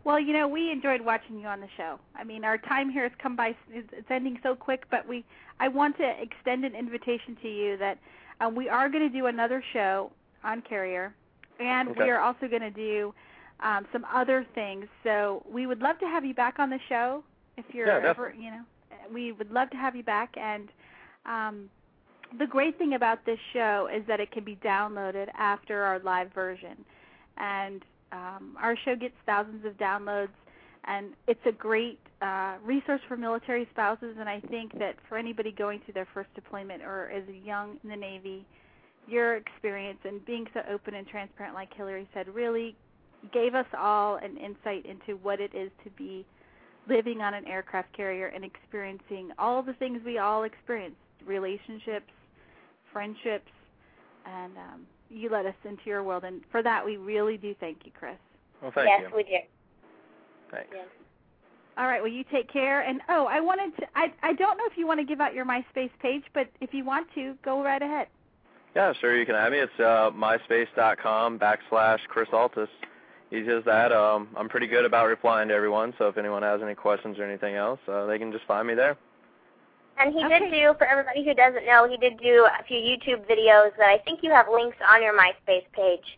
Well, 0.04 0.20
you 0.20 0.34
know, 0.34 0.48
we 0.48 0.72
enjoyed 0.72 1.02
watching 1.02 1.40
you 1.40 1.48
on 1.48 1.60
the 1.60 1.68
show. 1.78 2.00
I 2.16 2.24
mean, 2.24 2.44
our 2.44 2.58
time 2.58 2.90
here 2.90 3.04
has 3.04 3.12
come 3.22 3.36
by; 3.36 3.56
it's 3.72 4.10
ending 4.10 4.40
so 4.42 4.56
quick. 4.56 4.84
But 4.90 5.08
we, 5.08 5.26
I 5.60 5.68
want 5.68 5.98
to 5.98 6.14
extend 6.22 6.64
an 6.66 6.76
invitation 6.76 7.38
to 7.42 7.50
you 7.50 7.78
that 7.78 8.00
um, 8.40 8.56
we 8.56 8.70
are 8.70 8.90
going 8.90 9.08
to 9.12 9.16
do 9.16 9.26
another 9.28 9.64
show 9.74 10.12
on 10.44 10.62
Carrier, 10.62 11.14
and 11.60 11.90
Okay. 11.90 12.04
we 12.04 12.10
are 12.10 12.20
also 12.20 12.48
going 12.48 12.62
to 12.62 12.72
do 12.72 13.14
um, 13.60 13.86
some 13.92 14.06
other 14.14 14.46
things. 14.56 14.86
So 15.04 15.44
we 15.52 15.68
would 15.68 15.82
love 15.82 16.00
to 16.00 16.06
have 16.06 16.24
you 16.24 16.34
back 16.34 16.60
on 16.60 16.70
the 16.70 16.80
show 16.88 17.24
if 17.58 17.66
you're 17.74 17.88
Yeah, 17.88 18.10
ever, 18.10 18.34
you 18.38 18.52
know, 18.52 18.62
we 19.14 19.34
would 19.34 19.52
love 19.52 19.70
to 19.72 19.78
have 19.78 19.96
you 19.96 20.04
back. 20.04 20.36
And 20.38 20.70
um, 21.26 21.70
the 22.38 22.48
great 22.48 22.78
thing 22.78 22.94
about 22.94 23.26
this 23.26 23.40
show 23.54 23.90
is 23.94 24.04
that 24.08 24.20
it 24.20 24.32
can 24.32 24.44
be 24.46 24.56
downloaded 24.64 25.28
after 25.38 25.84
our 25.84 26.00
live 26.00 26.32
version, 26.34 26.86
and 27.38 27.84
um, 28.12 28.56
our 28.60 28.76
show 28.86 28.96
gets 28.96 29.16
thousands 29.26 29.66
of 29.66 29.74
downloads, 29.78 30.30
and 30.86 31.14
it's 31.28 31.46
a 31.46 31.52
great 31.52 32.00
uh, 32.22 32.56
resource 32.64 33.02
for 33.08 33.18
military 33.18 33.68
spouses. 33.72 34.16
And 34.20 34.28
I 34.28 34.40
think 34.40 34.78
that 34.80 34.96
for 35.08 35.18
anybody 35.18 35.52
going 35.52 35.82
through 35.86 35.94
their 35.94 36.08
first 36.14 36.34
deployment 36.36 36.82
or 36.82 37.12
is 37.12 37.24
young 37.44 37.78
in 37.84 37.90
the 37.90 37.96
Navy, 37.96 38.46
your 39.08 39.36
experience 39.36 40.00
and 40.04 40.24
being 40.26 40.46
so 40.54 40.62
open 40.72 40.94
and 40.94 41.08
transparent, 41.08 41.56
like 41.56 41.74
Hillary 41.74 42.08
said, 42.14 42.28
really 42.34 42.76
gave 43.34 43.56
us 43.56 43.66
all 43.78 44.16
an 44.18 44.38
insight 44.38 44.86
into 44.86 45.20
what 45.22 45.40
it 45.40 45.54
is 45.54 45.70
to 45.84 45.90
be 45.92 46.26
living 46.88 47.22
on 47.22 47.34
an 47.34 47.46
aircraft 47.46 47.96
carrier 47.96 48.28
and 48.28 48.44
experiencing 48.44 49.30
all 49.38 49.62
the 49.62 49.74
things 49.74 50.02
we 50.06 50.18
all 50.18 50.44
experience 50.44 50.96
relationships, 51.26 52.10
friendships, 52.94 53.52
and 54.26 54.58
um, 54.58 54.82
you 55.10 55.30
let 55.30 55.46
us 55.46 55.56
into 55.64 55.84
your 55.86 56.04
world. 56.04 56.24
And 56.24 56.42
for 56.52 56.64
that, 56.64 56.86
we 56.86 56.98
really 56.98 57.38
do 57.38 57.56
thank 57.60 57.86
you, 57.86 57.92
Chris. 57.98 58.16
Well, 58.62 58.72
thank 58.74 58.90
yes, 58.90 59.10
you. 59.10 59.16
we 59.16 59.24
do. 59.24 59.30
Thanks. 60.52 60.70
Yes. 60.74 60.88
All 61.78 61.88
right. 61.88 62.02
Well, 62.02 62.12
you 62.12 62.26
take 62.26 62.52
care. 62.52 62.82
And 62.82 63.02
oh, 63.10 63.26
I 63.26 63.40
wanted 63.40 63.76
to. 63.78 63.88
I 63.96 64.12
I 64.22 64.34
don't 64.34 64.58
know 64.58 64.66
if 64.70 64.78
you 64.78 64.86
want 64.86 65.00
to 65.00 65.06
give 65.06 65.22
out 65.22 65.34
your 65.34 65.46
MySpace 65.46 65.92
page, 66.02 66.24
but 66.34 66.48
if 66.60 66.74
you 66.74 66.84
want 66.84 67.08
to, 67.16 67.36
go 67.44 67.64
right 67.64 67.82
ahead. 67.82 68.08
Yeah, 68.76 68.94
sure. 68.94 69.18
You 69.18 69.26
can 69.26 69.36
have 69.36 69.52
me. 69.52 69.60
It's 69.60 69.80
uh, 69.80 70.12
myspace.com 70.12 71.40
backslash 71.40 72.00
Chris 72.08 72.30
Altice. 72.30 72.68
Easy 73.32 73.50
as 73.50 73.64
that. 73.66 73.92
Um, 73.92 74.30
I'm 74.36 74.50
pretty 74.50 74.68
good 74.68 74.86
about 74.86 75.08
replying 75.08 75.50
to 75.50 75.54
everyone, 75.54 75.94
so 75.98 76.08
if 76.08 76.18
anyone 76.18 76.42
has 76.42 76.62
any 76.62 76.76
questions 76.76 77.20
or 77.20 77.24
anything 77.24 77.56
else, 77.56 77.80
uh, 77.88 78.06
they 78.08 78.18
can 78.18 78.32
just 78.32 78.46
find 78.46 78.68
me 78.68 78.74
there. 78.74 78.98
And 80.00 80.14
he 80.14 80.24
Okay. 80.24 80.40
did 80.40 80.52
do, 80.52 80.74
for 80.78 80.86
everybody 80.86 81.26
who 81.26 81.34
doesn't 81.34 81.66
know, 81.66 81.88
he 81.88 81.98
did 81.98 82.18
do 82.20 82.46
a 82.46 82.64
few 82.64 82.78
YouTube 82.78 83.26
videos 83.28 83.76
that 83.78 83.90
I 83.90 83.98
think 84.00 84.24
you 84.24 84.32
have 84.32 84.48
links 84.50 84.78
on 84.88 85.04
your 85.04 85.14
MySpace 85.14 85.66
page 85.74 86.18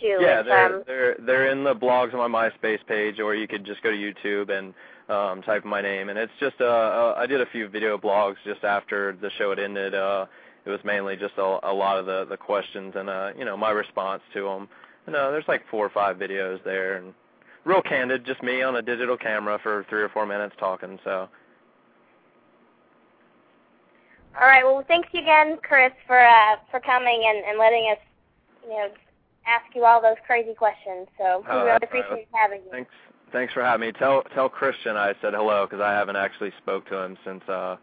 too. 0.00 0.18
Yeah, 0.20 0.40
It's, 0.40 0.48
they're 0.48 0.76
um, 0.76 0.82
they're 0.86 1.16
they're 1.20 1.46
in 1.52 1.62
the 1.62 1.74
blogs 1.74 2.12
on 2.14 2.30
my 2.30 2.50
MySpace 2.50 2.84
page, 2.86 3.20
or 3.20 3.34
you 3.34 3.46
could 3.46 3.64
just 3.64 3.82
go 3.82 3.90
to 3.90 3.96
YouTube 3.96 4.50
and 4.50 4.74
um, 5.08 5.42
type 5.42 5.64
my 5.64 5.80
name. 5.80 6.08
And 6.08 6.18
it's 6.18 6.32
just 6.40 6.60
uh, 6.60 6.64
uh, 6.64 7.14
I 7.16 7.26
did 7.26 7.40
a 7.40 7.46
few 7.46 7.68
video 7.68 7.96
blogs 7.96 8.36
just 8.44 8.64
after 8.64 9.16
the 9.20 9.30
show 9.38 9.50
had 9.50 9.60
ended. 9.60 9.94
Uh, 9.94 10.26
it 10.64 10.70
was 10.70 10.80
mainly 10.84 11.16
just 11.16 11.34
a, 11.38 11.58
a 11.62 11.72
lot 11.72 11.98
of 11.98 12.06
the 12.06 12.24
the 12.28 12.36
questions 12.36 12.94
and 12.96 13.08
uh, 13.08 13.30
you 13.38 13.44
know 13.44 13.56
my 13.56 13.70
response 13.70 14.22
to 14.34 14.42
them. 14.44 14.68
And 15.06 15.14
uh, 15.14 15.30
there's 15.30 15.48
like 15.48 15.62
four 15.70 15.86
or 15.86 15.90
five 15.90 16.16
videos 16.16 16.62
there, 16.64 16.96
and 16.96 17.14
real 17.64 17.82
candid, 17.82 18.24
just 18.24 18.42
me 18.42 18.62
on 18.62 18.76
a 18.76 18.82
digital 18.82 19.16
camera 19.16 19.58
for 19.62 19.86
three 19.88 20.02
or 20.02 20.08
four 20.08 20.26
minutes 20.26 20.54
talking. 20.58 20.98
So 21.04 21.28
All 24.40 24.46
right. 24.46 24.64
Well, 24.64 24.84
thanks 24.88 25.08
again, 25.10 25.58
Chris, 25.62 25.92
for 26.06 26.18
uh, 26.18 26.56
for 26.70 26.80
coming 26.80 27.22
and, 27.26 27.44
and 27.44 27.58
letting 27.58 27.90
us, 27.92 27.98
you 28.64 28.70
know, 28.70 28.88
ask 29.46 29.64
you 29.74 29.84
all 29.84 30.00
those 30.00 30.16
crazy 30.26 30.54
questions. 30.54 31.08
So 31.18 31.44
we 31.46 31.52
Oh, 31.52 31.58
really 31.64 31.78
that's 31.80 31.84
appreciate 31.84 32.28
having 32.32 32.60
you. 32.64 32.70
thanks 32.70 32.90
thanks 33.32 33.52
for 33.52 33.62
having 33.62 33.86
me. 33.88 33.92
Tell 33.92 34.22
tell 34.34 34.48
Christian 34.48 34.96
I 34.96 35.14
said 35.20 35.34
hello 35.34 35.66
because 35.66 35.82
I 35.82 35.92
haven't 35.92 36.16
actually 36.16 36.52
spoke 36.62 36.88
to 36.88 36.96
him 36.96 37.16
since 37.24 37.42
uh 37.48 37.76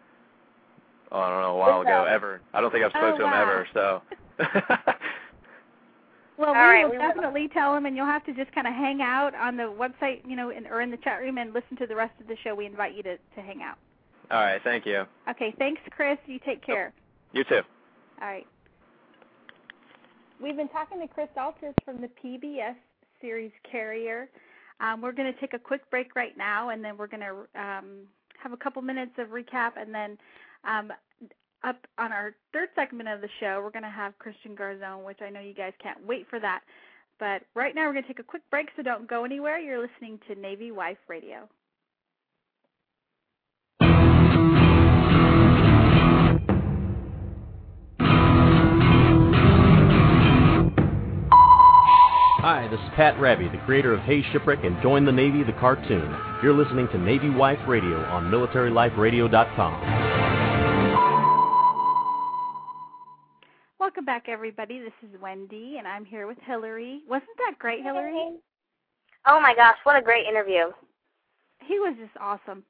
oh, 1.11 1.19
I 1.19 1.29
don't 1.29 1.41
know 1.41 1.55
a 1.55 1.57
while 1.57 1.81
ago 1.81 2.05
ever. 2.05 2.41
I 2.53 2.61
don't 2.61 2.71
think 2.71 2.83
I've 2.83 2.91
spoke 2.91 3.15
Oh, 3.15 3.17
to 3.17 3.23
him 3.25 3.31
wow. 3.31 3.41
ever. 3.41 3.67
So 3.73 4.01
Well, 6.39 6.49
All 6.49 6.55
we 6.55 6.59
right, 6.61 6.83
will 6.85 6.91
we 6.91 6.97
will. 6.97 7.07
definitely 7.09 7.49
tell 7.49 7.75
him, 7.75 7.85
and 7.85 7.97
you'll 7.97 8.05
have 8.05 8.25
to 8.25 8.33
just 8.33 8.53
kind 8.53 8.65
of 8.65 8.73
hang 8.73 9.01
out 9.01 9.35
on 9.35 9.57
the 9.57 9.63
website, 9.63 10.21
you 10.25 10.37
know, 10.37 10.51
in, 10.51 10.67
or 10.67 10.79
in 10.79 10.89
the 10.89 10.95
chat 10.95 11.19
room 11.19 11.37
and 11.37 11.53
listen 11.53 11.75
to 11.77 11.85
the 11.85 11.95
rest 11.95 12.13
of 12.21 12.27
the 12.27 12.37
show. 12.45 12.55
We 12.55 12.65
invite 12.65 12.95
you 12.95 13.03
to 13.03 13.17
to 13.17 13.41
hang 13.41 13.61
out. 13.61 13.77
All 14.31 14.41
right, 14.41 14.61
thank 14.63 14.85
you. 14.85 15.05
Okay. 15.29 15.53
Thanks, 15.57 15.81
Chris. 15.91 16.17
You 16.25 16.39
take 16.45 16.63
care. 16.63 16.93
You 17.33 17.43
too. 17.43 17.61
All 18.21 18.27
right. 18.27 18.45
We've 20.41 20.55
been 20.55 20.69
talking 20.69 20.99
to 21.01 21.07
Chris 21.07 21.29
Altice 21.37 21.73
from 21.83 21.99
the 21.99 22.09
PBS 22.23 22.75
series 23.21 23.51
Carrier. 23.69 24.29
Um, 24.79 25.01
we're 25.01 25.11
going 25.11 25.31
to 25.31 25.39
take 25.39 25.53
a 25.53 25.59
quick 25.59 25.89
break 25.89 26.15
right 26.15 26.37
now, 26.37 26.69
and 26.69 26.83
then 26.83 26.95
we're 26.97 27.07
going 27.07 27.21
to 27.21 27.61
um, 27.61 28.07
have 28.41 28.53
a 28.53 28.57
couple 28.57 28.81
minutes 28.81 29.11
of 29.17 29.29
recap, 29.29 29.71
and 29.75 29.93
then 29.93 30.17
um, 30.63 30.93
up 31.63 31.75
on 31.97 32.13
our 32.13 32.33
third 32.53 32.69
segment 32.75 33.09
of 33.09 33.19
the 33.19 33.27
show, 33.39 33.59
we're 33.61 33.71
going 33.71 33.83
to 33.83 33.89
have 33.89 34.17
Christian 34.19 34.55
Garzone, 34.55 35.03
which 35.03 35.19
I 35.21 35.29
know 35.29 35.41
you 35.41 35.53
guys 35.53 35.73
can't 35.83 36.05
wait 36.05 36.25
for 36.29 36.39
that. 36.39 36.61
But 37.19 37.41
right 37.53 37.75
now, 37.75 37.87
we're 37.87 37.93
going 37.93 38.03
to 38.03 38.07
take 38.07 38.19
a 38.19 38.23
quick 38.23 38.43
break, 38.49 38.69
so 38.77 38.83
don't 38.83 39.09
go 39.09 39.25
anywhere. 39.25 39.59
You're 39.59 39.81
listening 39.81 40.19
to 40.29 40.35
Navy 40.35 40.71
Wife 40.71 40.97
Radio. 41.09 41.49
Hi, 52.41 52.69
this 52.69 52.79
is 52.79 52.89
Pat 52.95 53.19
Rabby, 53.19 53.49
the 53.49 53.57
creator 53.65 53.93
of 53.93 53.99
Hey 53.99 54.23
Shipwreck 54.31 54.63
and 54.63 54.81
Join 54.81 55.03
the 55.03 55.11
Navy, 55.11 55.43
the 55.43 55.51
cartoon. 55.51 56.15
You're 56.41 56.53
listening 56.53 56.87
to 56.93 56.97
Navy 56.97 57.29
Wife 57.29 57.59
Radio 57.67 58.01
on 58.05 58.31
MilitaryLifeRadio.com. 58.31 59.81
Welcome 63.77 64.05
back, 64.05 64.29
everybody. 64.29 64.79
This 64.79 64.93
is 65.03 65.19
Wendy, 65.21 65.79
and 65.79 65.85
I'm 65.85 66.05
here 66.05 66.27
with 66.27 66.37
Hillary. 66.45 67.01
Wasn't 67.09 67.27
that 67.39 67.59
great, 67.59 67.83
Hillary? 67.83 68.37
Oh 69.27 69.41
my 69.41 69.53
gosh, 69.53 69.75
what 69.83 69.97
a 69.97 70.01
great 70.01 70.25
interview. 70.25 70.71
He 71.65 71.77
was 71.77 71.93
just 71.99 72.15
awesome. 72.21 72.63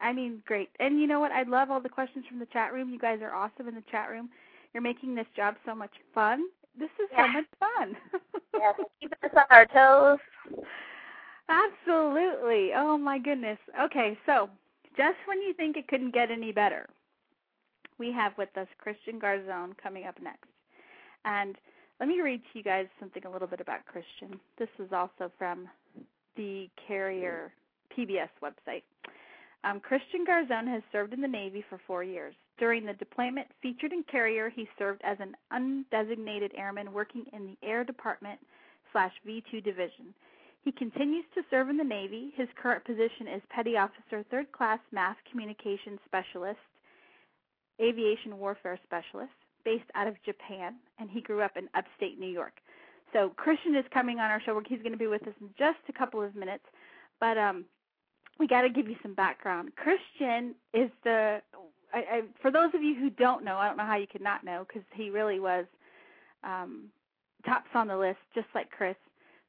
I 0.00 0.12
mean, 0.12 0.42
great. 0.46 0.68
And 0.80 1.00
you 1.00 1.06
know 1.06 1.18
what? 1.18 1.32
I 1.32 1.44
love 1.44 1.70
all 1.70 1.80
the 1.80 1.88
questions 1.88 2.26
from 2.28 2.40
the 2.40 2.46
chat 2.52 2.74
room. 2.74 2.90
You 2.90 2.98
guys 2.98 3.20
are 3.22 3.32
awesome 3.32 3.68
in 3.68 3.74
the 3.74 3.84
chat 3.90 4.10
room. 4.10 4.28
You're 4.74 4.82
making 4.82 5.14
this 5.14 5.24
job 5.34 5.54
so 5.64 5.74
much 5.74 5.92
fun. 6.14 6.42
This 6.78 6.90
is 7.00 7.08
so 7.16 7.28
much 7.28 7.44
fun. 7.60 7.96
Yes, 8.54 8.74
keeping 9.00 9.18
us 9.24 9.30
on 9.34 9.44
our 9.50 9.66
toes. 9.66 10.18
Absolutely. 11.48 12.70
Oh 12.74 12.96
my 12.96 13.18
goodness. 13.18 13.58
Okay, 13.80 14.16
so 14.26 14.48
just 14.96 15.16
when 15.26 15.40
you 15.40 15.52
think 15.54 15.76
it 15.76 15.88
couldn't 15.88 16.14
get 16.14 16.30
any 16.30 16.52
better, 16.52 16.88
we 17.98 18.12
have 18.12 18.32
with 18.38 18.56
us 18.56 18.66
Christian 18.78 19.20
Garzone 19.20 19.76
coming 19.82 20.04
up 20.06 20.16
next. 20.22 20.48
And 21.24 21.56
let 22.00 22.08
me 22.08 22.20
read 22.20 22.42
to 22.52 22.58
you 22.58 22.64
guys 22.64 22.86
something 22.98 23.24
a 23.24 23.30
little 23.30 23.48
bit 23.48 23.60
about 23.60 23.86
Christian. 23.86 24.40
This 24.58 24.68
is 24.78 24.92
also 24.92 25.30
from 25.38 25.68
the 26.36 26.68
Carrier 26.86 27.52
PBS 27.96 28.28
website. 28.42 28.82
Um, 29.64 29.80
Christian 29.80 30.24
Garzone 30.26 30.66
has 30.72 30.82
served 30.90 31.12
in 31.12 31.20
the 31.20 31.28
Navy 31.28 31.64
for 31.68 31.78
four 31.86 32.02
years. 32.02 32.34
During 32.58 32.84
the 32.84 32.92
deployment 32.94 33.48
featured 33.60 33.92
in 33.92 34.04
Carrier, 34.10 34.50
he 34.50 34.68
served 34.78 35.00
as 35.04 35.18
an 35.20 35.34
undesignated 35.52 36.56
airman 36.56 36.92
working 36.92 37.24
in 37.32 37.46
the 37.46 37.66
Air 37.66 37.84
Department 37.84 38.38
slash 38.92 39.12
V2 39.26 39.64
division. 39.64 40.14
He 40.64 40.70
continues 40.70 41.24
to 41.34 41.42
serve 41.50 41.70
in 41.70 41.76
the 41.76 41.84
Navy. 41.84 42.32
His 42.36 42.48
current 42.60 42.84
position 42.84 43.26
is 43.34 43.42
Petty 43.50 43.76
Officer, 43.76 44.24
Third 44.30 44.52
Class 44.52 44.78
Mass 44.92 45.16
Communications 45.28 45.98
Specialist, 46.06 46.60
Aviation 47.80 48.38
Warfare 48.38 48.78
Specialist, 48.84 49.32
based 49.64 49.90
out 49.94 50.06
of 50.06 50.14
Japan, 50.24 50.76
and 51.00 51.10
he 51.10 51.20
grew 51.20 51.40
up 51.40 51.56
in 51.56 51.68
upstate 51.74 52.18
New 52.20 52.30
York. 52.30 52.52
So 53.12 53.30
Christian 53.36 53.74
is 53.74 53.84
coming 53.92 54.18
on 54.20 54.30
our 54.30 54.40
show. 54.40 54.60
He's 54.66 54.80
going 54.80 54.92
to 54.92 54.98
be 54.98 55.06
with 55.06 55.26
us 55.26 55.34
in 55.40 55.48
just 55.58 55.78
a 55.88 55.92
couple 55.92 56.22
of 56.22 56.36
minutes, 56.36 56.64
but 57.18 57.36
um, 57.36 57.64
we 58.38 58.46
got 58.46 58.62
to 58.62 58.70
give 58.70 58.88
you 58.88 58.96
some 59.02 59.14
background. 59.14 59.72
Christian 59.76 60.54
is 60.72 60.90
the 61.04 61.42
I, 61.92 61.98
I, 61.98 62.22
for 62.40 62.50
those 62.50 62.74
of 62.74 62.82
you 62.82 62.94
who 62.94 63.10
don't 63.10 63.44
know, 63.44 63.56
I 63.56 63.68
don't 63.68 63.76
know 63.76 63.84
how 63.84 63.96
you 63.96 64.06
could 64.06 64.22
not 64.22 64.44
know 64.44 64.64
because 64.66 64.82
he 64.94 65.10
really 65.10 65.40
was 65.40 65.66
um, 66.44 66.84
tops 67.44 67.68
on 67.74 67.88
the 67.88 67.96
list, 67.96 68.18
just 68.34 68.48
like 68.54 68.70
Chris 68.70 68.96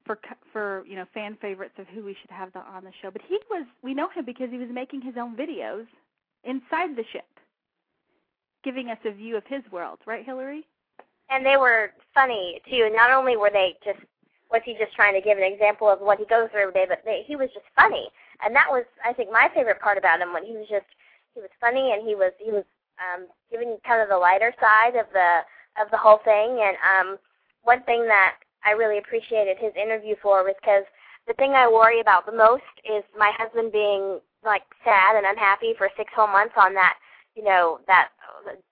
for 0.05 0.19
for 0.51 0.83
you 0.85 0.95
know 0.95 1.05
fan 1.13 1.37
favorites 1.41 1.75
of 1.77 1.87
who 1.87 2.03
we 2.03 2.15
should 2.21 2.31
have 2.31 2.51
the, 2.53 2.59
on 2.59 2.83
the 2.83 2.91
show. 3.01 3.09
But 3.11 3.21
he 3.27 3.39
was 3.49 3.65
we 3.81 3.93
know 3.93 4.09
him 4.09 4.25
because 4.25 4.49
he 4.49 4.57
was 4.57 4.69
making 4.71 5.01
his 5.01 5.15
own 5.17 5.35
videos 5.35 5.85
inside 6.43 6.95
the 6.95 7.05
ship, 7.11 7.27
giving 8.63 8.89
us 8.89 8.97
a 9.05 9.11
view 9.11 9.37
of 9.37 9.43
his 9.47 9.63
world, 9.71 9.99
right, 10.05 10.25
Hillary? 10.25 10.65
And 11.29 11.45
they 11.45 11.57
were 11.57 11.91
funny 12.13 12.61
too. 12.69 12.89
Not 12.93 13.11
only 13.11 13.37
were 13.37 13.51
they 13.51 13.75
just 13.83 13.99
was 14.51 14.61
he 14.65 14.75
just 14.77 14.93
trying 14.93 15.15
to 15.15 15.21
give 15.21 15.37
an 15.37 15.43
example 15.43 15.89
of 15.89 15.99
what 15.99 16.19
he 16.19 16.25
goes 16.25 16.49
through 16.51 16.61
every 16.61 16.73
day, 16.73 16.85
but 16.87 17.01
they, 17.05 17.23
he 17.25 17.35
was 17.35 17.49
just 17.53 17.65
funny, 17.75 18.07
and 18.43 18.55
that 18.55 18.67
was 18.69 18.83
I 19.05 19.13
think 19.13 19.31
my 19.31 19.49
favorite 19.55 19.79
part 19.79 19.97
about 19.97 20.21
him 20.21 20.33
when 20.33 20.45
he 20.45 20.51
was 20.51 20.67
just 20.69 20.85
he 21.33 21.41
was 21.41 21.49
funny 21.59 21.91
and 21.93 22.07
he 22.07 22.15
was 22.15 22.31
he 22.39 22.51
was 22.51 22.63
um, 23.01 23.27
giving 23.51 23.77
kind 23.85 24.01
of 24.01 24.09
the 24.09 24.17
lighter 24.17 24.53
side 24.59 24.95
of 24.95 25.07
the 25.13 25.41
of 25.81 25.89
the 25.91 25.97
whole 25.97 26.19
thing. 26.23 26.61
And 26.61 26.77
um, 26.81 27.17
one 27.63 27.83
thing 27.83 28.05
that 28.07 28.37
I 28.63 28.71
really 28.71 28.97
appreciated 28.97 29.57
his 29.57 29.73
interview 29.75 30.15
for 30.21 30.43
was 30.43 30.55
because 30.61 30.83
the 31.27 31.33
thing 31.33 31.53
I 31.53 31.67
worry 31.67 32.01
about 32.01 32.25
the 32.25 32.35
most 32.35 32.67
is 32.83 33.03
my 33.17 33.31
husband 33.37 33.71
being 33.71 34.19
like 34.43 34.63
sad 34.83 35.15
and 35.15 35.25
unhappy 35.25 35.73
for 35.77 35.89
six 35.97 36.11
whole 36.15 36.27
months 36.27 36.53
on 36.57 36.73
that, 36.75 36.95
you 37.35 37.43
know, 37.43 37.79
that 37.87 38.09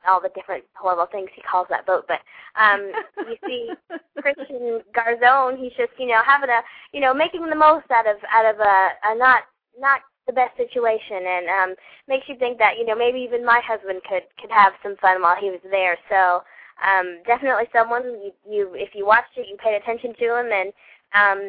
all 0.05 0.20
the 0.20 0.30
different 0.36 0.66
horrible 0.74 1.07
things 1.09 1.30
he 1.34 1.41
calls 1.41 1.68
that 1.70 1.86
boat. 1.86 2.05
But 2.07 2.20
um 2.59 2.91
you 3.18 3.38
see 3.47 3.72
Christian 4.22 4.82
Garzone, 4.93 5.57
he's 5.57 5.74
just, 5.78 5.93
you 5.97 6.07
know, 6.07 6.22
having 6.26 6.49
a 6.49 6.62
you 6.91 6.99
know, 6.99 7.14
making 7.14 7.49
the 7.49 7.55
most 7.55 7.89
out 7.89 8.07
of 8.07 8.18
out 8.32 8.45
of 8.45 8.59
a, 8.59 8.89
a 9.05 9.18
not 9.18 9.43
not 9.80 10.01
the 10.32 10.40
best 10.40 10.56
situation 10.56 11.28
and 11.28 11.46
um 11.52 11.76
makes 12.08 12.28
you 12.28 12.36
think 12.40 12.58
that, 12.58 12.80
you 12.80 12.86
know, 12.86 12.96
maybe 12.96 13.20
even 13.20 13.46
my 13.46 13.60
husband 13.68 14.00
could 14.08 14.24
could 14.40 14.52
have 14.52 14.74
some 14.82 14.96
fun 15.04 15.22
while 15.22 15.36
he 15.36 15.52
was 15.52 15.64
there. 15.70 15.98
So 16.10 16.44
um, 16.80 17.22
definitely 17.28 17.66
someone 17.72 18.04
you, 18.04 18.32
you 18.48 18.72
if 18.74 18.96
you 18.96 19.06
watched 19.06 19.36
it, 19.36 19.48
you 19.48 19.58
paid 19.58 19.76
attention 19.76 20.16
to 20.18 20.28
him, 20.40 20.48
and 20.52 20.70
um, 21.14 21.40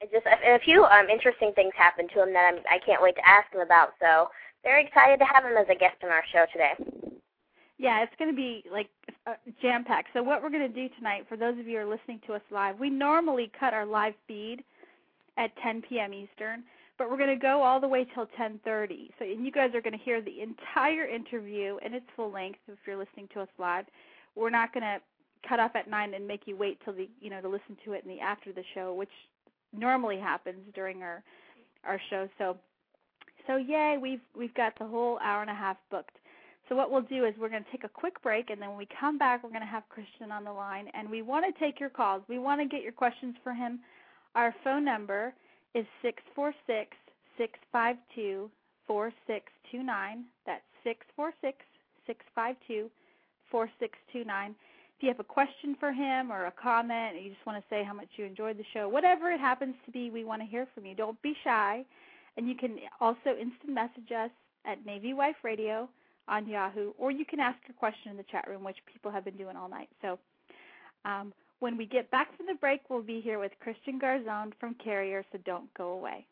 it 0.00 0.10
just 0.12 0.26
and 0.26 0.56
a 0.56 0.64
few 0.64 0.84
um, 0.84 1.10
interesting 1.10 1.52
things 1.54 1.72
happened 1.76 2.10
to 2.14 2.22
him 2.22 2.32
that 2.32 2.54
I'm, 2.54 2.62
I 2.70 2.78
can't 2.84 3.02
wait 3.02 3.16
to 3.16 3.28
ask 3.28 3.52
him 3.52 3.60
about. 3.60 3.90
So 4.00 4.30
very 4.62 4.86
excited 4.86 5.18
to 5.18 5.26
have 5.26 5.44
him 5.44 5.56
as 5.58 5.66
a 5.68 5.74
guest 5.78 5.96
on 6.02 6.10
our 6.10 6.24
show 6.32 6.46
today. 6.52 6.72
Yeah, 7.78 8.02
it's 8.02 8.12
going 8.18 8.30
to 8.30 8.36
be 8.36 8.62
like 8.70 8.88
uh, 9.26 9.34
jam 9.60 9.84
packed. 9.84 10.08
So 10.12 10.22
what 10.22 10.42
we're 10.42 10.50
going 10.50 10.68
to 10.68 10.74
do 10.74 10.88
tonight, 10.96 11.24
for 11.28 11.36
those 11.36 11.58
of 11.58 11.66
you 11.66 11.78
who 11.78 11.84
are 11.84 11.88
listening 11.88 12.20
to 12.26 12.34
us 12.34 12.42
live, 12.50 12.78
we 12.78 12.90
normally 12.90 13.50
cut 13.58 13.72
our 13.72 13.86
live 13.86 14.14
feed 14.28 14.62
at 15.38 15.50
10 15.62 15.82
p.m. 15.88 16.12
Eastern, 16.12 16.62
but 17.00 17.10
we're 17.10 17.16
going 17.16 17.30
to 17.30 17.36
go 17.36 17.62
all 17.62 17.80
the 17.80 17.88
way 17.88 18.06
till 18.14 18.26
10:30. 18.38 19.08
So 19.18 19.24
and 19.24 19.44
you 19.44 19.50
guys 19.50 19.74
are 19.74 19.80
going 19.80 19.98
to 19.98 20.04
hear 20.04 20.20
the 20.20 20.42
entire 20.42 21.06
interview 21.06 21.78
in 21.84 21.94
its 21.94 22.06
full 22.14 22.30
length 22.30 22.58
if 22.68 22.78
you're 22.86 22.98
listening 22.98 23.28
to 23.34 23.40
us 23.40 23.48
live 23.58 23.86
we're 24.36 24.50
not 24.50 24.72
going 24.72 24.82
to 24.82 24.98
cut 25.48 25.60
off 25.60 25.72
at 25.74 25.88
nine 25.88 26.14
and 26.14 26.26
make 26.26 26.42
you 26.46 26.56
wait 26.56 26.78
till 26.84 26.92
the 26.92 27.08
you 27.20 27.30
know 27.30 27.40
to 27.40 27.48
listen 27.48 27.76
to 27.84 27.92
it 27.92 28.04
in 28.04 28.10
the 28.10 28.20
after 28.20 28.52
the 28.52 28.64
show, 28.74 28.94
which 28.94 29.10
normally 29.76 30.18
happens 30.18 30.60
during 30.74 31.02
our 31.02 31.22
our 31.84 32.00
show. 32.10 32.28
So 32.38 32.56
so 33.46 33.56
yay, 33.56 33.96
we've 34.00 34.20
we've 34.36 34.54
got 34.54 34.78
the 34.78 34.86
whole 34.86 35.18
hour 35.22 35.42
and 35.42 35.50
a 35.50 35.54
half 35.54 35.76
booked. 35.90 36.16
So 36.68 36.76
what 36.76 36.90
we'll 36.92 37.02
do 37.02 37.24
is 37.24 37.34
we're 37.40 37.48
going 37.48 37.64
to 37.64 37.70
take 37.70 37.82
a 37.82 37.88
quick 37.88 38.22
break, 38.22 38.50
and 38.50 38.62
then 38.62 38.68
when 38.68 38.78
we 38.78 38.86
come 39.00 39.18
back, 39.18 39.42
we're 39.42 39.50
going 39.50 39.60
to 39.60 39.66
have 39.66 39.82
Christian 39.88 40.30
on 40.30 40.44
the 40.44 40.52
line, 40.52 40.86
and 40.94 41.10
we 41.10 41.20
want 41.20 41.44
to 41.44 41.58
take 41.58 41.80
your 41.80 41.90
calls. 41.90 42.22
We 42.28 42.38
want 42.38 42.60
to 42.60 42.68
get 42.68 42.84
your 42.84 42.92
questions 42.92 43.34
for 43.42 43.52
him. 43.52 43.80
Our 44.36 44.54
phone 44.62 44.84
number 44.84 45.34
is 45.74 45.86
six 46.02 46.22
four 46.34 46.52
six 46.66 46.96
six 47.38 47.58
five 47.72 47.96
two 48.14 48.50
four 48.86 49.12
six 49.26 49.46
two 49.70 49.82
nine. 49.82 50.24
That's 50.46 50.62
six 50.84 51.06
four 51.16 51.32
six 51.40 51.58
six 52.06 52.24
five 52.34 52.56
two 52.66 52.90
4629. 53.50 54.54
If 54.96 55.02
you 55.02 55.08
have 55.08 55.20
a 55.20 55.24
question 55.24 55.76
for 55.80 55.92
him 55.92 56.30
or 56.30 56.46
a 56.46 56.52
comment, 56.52 57.22
you 57.22 57.30
just 57.30 57.44
want 57.46 57.58
to 57.58 57.64
say 57.70 57.82
how 57.84 57.94
much 57.94 58.08
you 58.16 58.24
enjoyed 58.24 58.58
the 58.58 58.64
show, 58.74 58.88
whatever 58.88 59.30
it 59.30 59.40
happens 59.40 59.74
to 59.86 59.90
be, 59.90 60.10
we 60.10 60.24
want 60.24 60.42
to 60.42 60.46
hear 60.46 60.66
from 60.74 60.84
you. 60.84 60.94
Don't 60.94 61.20
be 61.22 61.34
shy. 61.42 61.84
And 62.36 62.48
you 62.48 62.54
can 62.54 62.76
also 63.00 63.30
instant 63.40 63.74
message 63.74 64.12
us 64.16 64.30
at 64.66 64.84
Navy 64.84 65.14
Wife 65.14 65.36
Radio 65.42 65.88
on 66.28 66.46
Yahoo, 66.46 66.92
or 66.98 67.10
you 67.10 67.24
can 67.24 67.40
ask 67.40 67.58
a 67.68 67.72
question 67.72 68.10
in 68.10 68.16
the 68.16 68.24
chat 68.30 68.46
room, 68.46 68.62
which 68.62 68.76
people 68.92 69.10
have 69.10 69.24
been 69.24 69.36
doing 69.36 69.56
all 69.56 69.68
night. 69.68 69.88
So 70.02 70.18
um, 71.04 71.32
when 71.60 71.76
we 71.76 71.86
get 71.86 72.10
back 72.10 72.36
from 72.36 72.46
the 72.46 72.54
break, 72.54 72.80
we'll 72.88 73.02
be 73.02 73.20
here 73.20 73.38
with 73.38 73.52
Christian 73.60 74.00
Garzone 74.00 74.52
from 74.58 74.74
Carrier, 74.82 75.24
so 75.30 75.38
don't 75.44 75.72
go 75.74 75.92
away. 75.92 76.26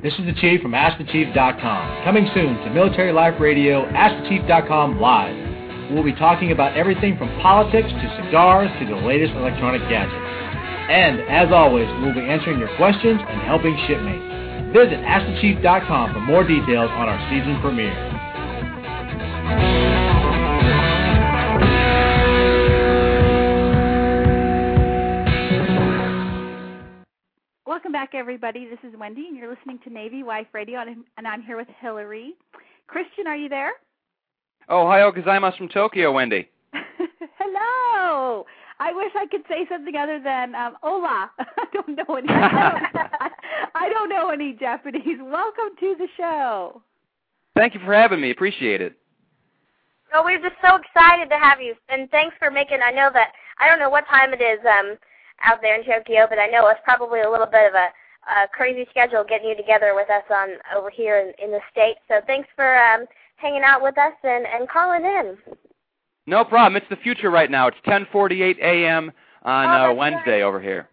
This 0.00 0.14
is 0.14 0.26
the 0.26 0.34
Chief 0.40 0.62
from 0.62 0.72
AskTheChief.com. 0.72 2.04
Coming 2.04 2.30
soon 2.32 2.56
to 2.64 2.70
Military 2.70 3.12
Life 3.12 3.34
Radio, 3.40 3.84
AskTheChief.com 3.90 5.00
Live. 5.00 5.92
We'll 5.92 6.04
be 6.04 6.14
talking 6.14 6.52
about 6.52 6.76
everything 6.76 7.18
from 7.18 7.28
politics 7.42 7.88
to 7.88 8.24
cigars 8.24 8.70
to 8.78 8.86
the 8.86 8.94
latest 8.94 9.32
electronic 9.34 9.82
gadgets. 9.88 10.14
And, 10.88 11.20
as 11.28 11.52
always, 11.52 11.88
we'll 12.00 12.14
be 12.14 12.20
answering 12.20 12.58
your 12.58 12.74
questions 12.76 13.20
and 13.26 13.40
helping 13.42 13.76
shipmates. 13.86 14.27
Visit 14.72 15.00
AskTheChief.com 15.00 16.12
for 16.12 16.20
more 16.20 16.44
details 16.46 16.90
on 16.92 17.08
our 17.08 17.18
season 17.30 17.58
premiere. 17.62 17.96
Welcome 27.66 27.92
back, 27.92 28.10
everybody. 28.12 28.66
This 28.68 28.78
is 28.86 28.98
Wendy, 28.98 29.28
and 29.28 29.38
you're 29.38 29.48
listening 29.48 29.78
to 29.84 29.90
Navy 29.90 30.22
Wife 30.22 30.48
Radio, 30.52 30.80
and 31.16 31.26
I'm 31.26 31.40
here 31.40 31.56
with 31.56 31.68
Hillary. 31.80 32.34
Christian, 32.88 33.26
are 33.26 33.36
you 33.36 33.48
there? 33.48 33.70
Ohayo 34.68 35.16
gozaimasu 35.16 35.56
from 35.56 35.68
Tokyo, 35.68 36.12
Wendy. 36.12 36.46
Hello. 37.38 38.44
I 38.80 38.92
wish 38.92 39.12
I 39.16 39.26
could 39.26 39.42
say 39.48 39.66
something 39.68 39.96
other 39.96 40.20
than 40.22 40.54
um, 40.54 40.76
"Hola." 40.82 41.30
I 41.38 41.64
don't 41.72 41.96
know 41.96 42.16
any. 42.16 42.28
I 43.74 43.88
don't 43.90 44.08
know 44.08 44.30
any 44.30 44.52
Japanese. 44.54 45.18
Welcome 45.20 45.76
to 45.80 45.94
the 45.98 46.08
show. 46.16 46.82
Thank 47.56 47.74
you 47.74 47.80
for 47.84 47.94
having 47.94 48.20
me. 48.20 48.30
Appreciate 48.30 48.80
it. 48.80 48.96
Oh, 50.14 50.22
we're 50.24 50.40
just 50.40 50.56
so 50.64 50.76
excited 50.76 51.28
to 51.28 51.38
have 51.38 51.60
you, 51.60 51.74
and 51.88 52.10
thanks 52.10 52.34
for 52.38 52.50
making. 52.50 52.78
I 52.82 52.90
know 52.90 53.10
that 53.12 53.32
I 53.60 53.68
don't 53.68 53.78
know 53.78 53.90
what 53.90 54.06
time 54.06 54.32
it 54.32 54.40
is. 54.40 54.60
Um, 54.64 54.96
out 55.44 55.60
there 55.62 55.78
in 55.78 55.84
Tokyo, 55.84 56.26
but 56.28 56.38
I 56.38 56.46
know 56.46 56.66
it's 56.68 56.80
probably 56.84 57.20
a 57.20 57.30
little 57.30 57.46
bit 57.46 57.68
of 57.68 57.74
a, 57.74 57.88
a 58.42 58.48
crazy 58.48 58.86
schedule 58.90 59.24
getting 59.28 59.48
you 59.48 59.56
together 59.56 59.94
with 59.94 60.10
us 60.10 60.24
on 60.30 60.58
over 60.76 60.90
here 60.90 61.18
in, 61.18 61.32
in 61.42 61.50
the 61.50 61.60
states. 61.70 62.00
So 62.08 62.20
thanks 62.26 62.48
for 62.56 62.76
um, 62.78 63.06
hanging 63.36 63.62
out 63.62 63.82
with 63.82 63.96
us 63.98 64.14
and, 64.22 64.46
and 64.46 64.68
calling 64.68 65.04
in. 65.04 65.38
No 66.28 66.44
problem. 66.44 66.76
It's 66.76 66.88
the 66.90 66.96
future 66.96 67.30
right 67.30 67.50
now. 67.50 67.68
It's 67.68 67.78
10:48 67.86 68.58
a.m. 68.58 69.10
on 69.44 69.66
oh, 69.66 69.90
uh, 69.90 69.94
Wednesday 69.94 70.42
right. 70.42 70.42
over 70.42 70.60
here. 70.60 70.86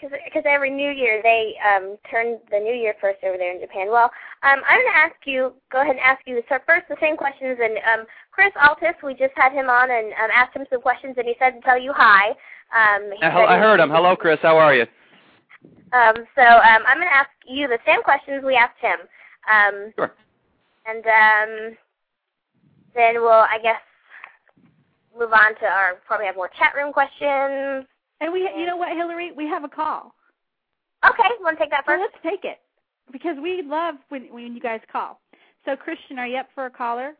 Because 0.00 0.42
every 0.46 0.70
New 0.70 0.90
Year 0.90 1.20
they 1.22 1.54
um, 1.64 1.96
turn 2.10 2.38
the 2.50 2.58
New 2.58 2.74
Year 2.74 2.94
first 2.98 3.22
over 3.24 3.36
there 3.36 3.54
in 3.54 3.60
Japan. 3.60 3.88
Well, 3.88 4.10
um, 4.42 4.60
I'm 4.68 4.80
going 4.80 4.92
to 4.92 4.98
ask 4.98 5.14
you. 5.26 5.52
Go 5.70 5.82
ahead 5.82 5.96
and 5.96 6.00
ask 6.00 6.22
you 6.26 6.42
so 6.48 6.56
first 6.66 6.88
the 6.88 6.96
same 6.98 7.16
questions. 7.16 7.58
And 7.62 7.76
um, 7.78 8.06
Chris 8.32 8.52
Altice, 8.56 9.00
we 9.02 9.12
just 9.12 9.32
had 9.36 9.52
him 9.52 9.68
on 9.68 9.90
and 9.90 10.12
um, 10.14 10.30
asked 10.32 10.56
him 10.56 10.64
some 10.70 10.80
questions, 10.80 11.14
and 11.18 11.26
he 11.26 11.34
said 11.38 11.50
to 11.50 11.60
tell 11.60 11.78
you 11.78 11.92
hi. 11.94 12.30
Um, 12.72 13.12
I, 13.20 13.56
I 13.56 13.58
heard 13.58 13.80
him. 13.80 13.90
Hello, 13.90 14.16
Chris. 14.16 14.38
How 14.40 14.56
are 14.56 14.74
you? 14.74 14.86
Um, 15.92 16.16
so 16.34 16.42
um, 16.42 16.82
I'm 16.88 16.96
going 16.96 17.08
to 17.08 17.14
ask 17.14 17.30
you 17.46 17.68
the 17.68 17.78
same 17.86 18.02
questions 18.02 18.42
we 18.44 18.56
asked 18.56 18.80
him. 18.80 18.98
Um, 19.44 19.92
sure. 19.94 20.12
And 20.86 21.04
um, 21.04 21.76
then 22.94 23.20
we'll, 23.20 23.30
I 23.30 23.58
guess, 23.62 23.80
move 25.18 25.32
on 25.32 25.54
to 25.56 25.66
our 25.66 25.94
probably 26.06 26.26
have 26.26 26.36
more 26.36 26.50
chat 26.58 26.72
room 26.74 26.92
questions. 26.92 27.86
And 28.20 28.32
we, 28.32 28.48
you 28.56 28.66
know 28.66 28.76
what, 28.76 28.96
Hillary, 28.96 29.32
we 29.32 29.46
have 29.46 29.64
a 29.64 29.68
call. 29.68 30.14
Okay, 31.04 31.28
want 31.40 31.58
to 31.58 31.64
take 31.64 31.70
that 31.70 31.84
first? 31.84 32.00
let's 32.00 32.22
take 32.22 32.44
it 32.44 32.60
because 33.12 33.36
we 33.42 33.62
love 33.62 33.96
when 34.08 34.32
when 34.32 34.54
you 34.54 34.60
guys 34.60 34.80
call. 34.90 35.20
So, 35.64 35.76
Christian, 35.76 36.18
are 36.18 36.26
you 36.26 36.38
up 36.38 36.48
for 36.54 36.66
a 36.66 36.70
caller? 36.70 37.12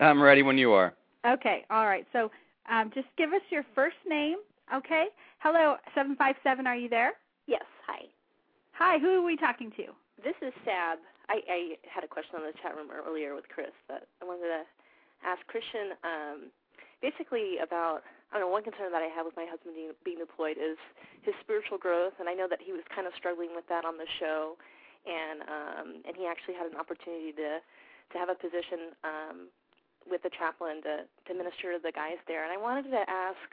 I'm 0.00 0.20
ready 0.20 0.42
when 0.42 0.58
you 0.58 0.72
are. 0.72 0.94
Okay, 1.26 1.64
all 1.70 1.86
right. 1.86 2.06
So, 2.12 2.30
um, 2.70 2.90
just 2.94 3.08
give 3.16 3.32
us 3.32 3.42
your 3.50 3.64
first 3.74 3.96
name, 4.08 4.36
okay? 4.74 5.06
Hello, 5.38 5.76
seven 5.94 6.16
five 6.16 6.36
seven. 6.42 6.66
Are 6.66 6.76
you 6.76 6.88
there? 6.88 7.12
Yes. 7.46 7.64
Hi. 7.86 8.04
Hi. 8.72 8.98
Who 8.98 9.08
are 9.08 9.24
we 9.24 9.36
talking 9.36 9.70
to? 9.76 9.84
This 10.22 10.36
is 10.42 10.52
Sab. 10.64 10.98
I, 11.28 11.40
I 11.48 11.60
had 11.88 12.04
a 12.04 12.08
question 12.08 12.36
on 12.36 12.42
the 12.42 12.52
chat 12.62 12.76
room 12.76 12.88
earlier 12.90 13.34
with 13.34 13.48
Chris 13.48 13.72
that 13.88 14.08
I 14.20 14.24
wanted 14.24 14.48
to 14.48 14.62
ask 15.24 15.40
Christian. 15.46 15.96
Um, 16.04 16.50
basically 17.02 17.58
about 17.58 18.04
I 18.30 18.38
don't 18.38 18.46
know 18.46 18.52
one 18.54 18.62
concern 18.62 18.94
that 18.94 19.02
I 19.02 19.10
have 19.10 19.26
with 19.26 19.34
my 19.34 19.42
husband 19.42 19.74
being, 19.74 19.90
being 20.06 20.22
deployed 20.22 20.54
is 20.54 20.78
his 21.26 21.34
spiritual 21.42 21.82
growth, 21.82 22.14
and 22.22 22.30
I 22.30 22.34
know 22.38 22.46
that 22.46 22.62
he 22.62 22.70
was 22.70 22.86
kind 22.86 23.10
of 23.10 23.12
struggling 23.18 23.58
with 23.58 23.66
that 23.66 23.82
on 23.82 23.98
the 23.98 24.06
show, 24.22 24.54
and 25.02 25.42
um, 25.50 25.88
and 26.06 26.14
he 26.14 26.30
actually 26.30 26.54
had 26.54 26.70
an 26.70 26.78
opportunity 26.78 27.34
to 27.34 27.58
to 27.58 28.14
have 28.14 28.30
a 28.30 28.38
position 28.38 28.94
um, 29.02 29.36
with 30.06 30.22
the 30.22 30.30
chaplain 30.30 30.78
to 30.86 31.10
to 31.26 31.30
minister 31.34 31.74
to 31.74 31.82
the 31.82 31.90
guys 31.90 32.22
there. 32.30 32.46
And 32.46 32.54
I 32.54 32.58
wanted 32.60 32.86
to 32.94 33.02
ask 33.02 33.50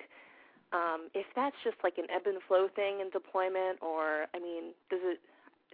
um, 0.74 1.10
if 1.18 1.26
that's 1.34 1.58
just 1.64 1.82
like 1.82 1.98
an 1.98 2.06
ebb 2.14 2.30
and 2.30 2.38
flow 2.46 2.70
thing 2.70 3.02
in 3.02 3.10
deployment, 3.10 3.82
or 3.82 4.30
I 4.36 4.40
mean, 4.40 4.78
does 4.94 5.02
it 5.02 5.20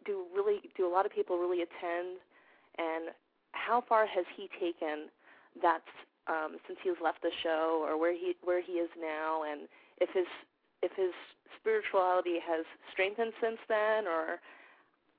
do 0.05 0.23
really 0.31 0.63
do 0.77 0.87
a 0.87 0.91
lot 0.91 1.05
of 1.05 1.11
people 1.11 1.37
really 1.37 1.59
attend? 1.59 2.23
And 2.77 3.11
how 3.51 3.83
far 3.83 4.05
has 4.05 4.25
he 4.35 4.49
taken 4.59 5.11
that 5.61 5.83
um, 6.27 6.57
since 6.67 6.79
he's 6.83 6.99
left 7.03 7.21
the 7.21 7.31
show, 7.41 7.83
or 7.83 7.99
where 7.99 8.13
he 8.13 8.35
where 8.43 8.61
he 8.61 8.79
is 8.79 8.89
now, 8.99 9.43
and 9.43 9.67
if 9.99 10.09
his 10.13 10.27
if 10.81 10.91
his 10.95 11.11
spirituality 11.59 12.39
has 12.43 12.65
strengthened 12.91 13.33
since 13.41 13.59
then, 13.67 14.07
or 14.07 14.39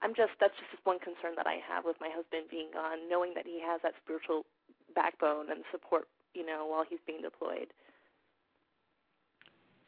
I'm 0.03 0.15
just 0.15 0.33
that's 0.41 0.55
just 0.71 0.85
one 0.85 0.99
concern 0.99 1.33
that 1.37 1.47
I 1.47 1.61
have 1.65 1.85
with 1.85 1.97
my 2.01 2.09
husband 2.13 2.49
being 2.51 2.69
gone, 2.73 3.09
knowing 3.09 3.33
that 3.35 3.47
he 3.47 3.61
has 3.65 3.81
that 3.83 3.95
spiritual 4.05 4.45
backbone 4.95 5.51
and 5.51 5.65
support, 5.73 6.09
you 6.35 6.45
know, 6.45 6.67
while 6.69 6.85
he's 6.89 7.01
being 7.07 7.23
deployed. 7.23 7.73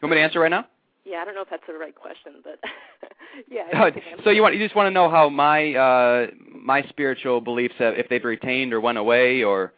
You 0.00 0.08
want 0.08 0.12
me 0.12 0.16
to 0.18 0.24
answer 0.24 0.40
right 0.40 0.50
now? 0.50 0.66
Yeah, 1.04 1.18
I 1.18 1.24
don't 1.24 1.34
know 1.34 1.42
if 1.42 1.50
that's 1.50 1.62
the 1.68 1.74
right 1.74 1.94
question, 1.94 2.42
but 2.42 2.58
yeah. 3.50 3.68
Oh, 3.74 3.90
so 4.24 4.30
you 4.30 4.42
want 4.42 4.54
you 4.54 4.64
just 4.64 4.74
want 4.74 4.86
to 4.86 4.90
know 4.90 5.08
how 5.08 5.28
my 5.28 5.74
uh 5.74 6.26
my 6.52 6.82
spiritual 6.88 7.40
beliefs 7.40 7.74
have 7.78 7.94
if 7.94 8.08
they've 8.08 8.24
retained 8.24 8.72
or 8.72 8.80
went 8.80 8.98
away 8.98 9.42
or 9.42 9.72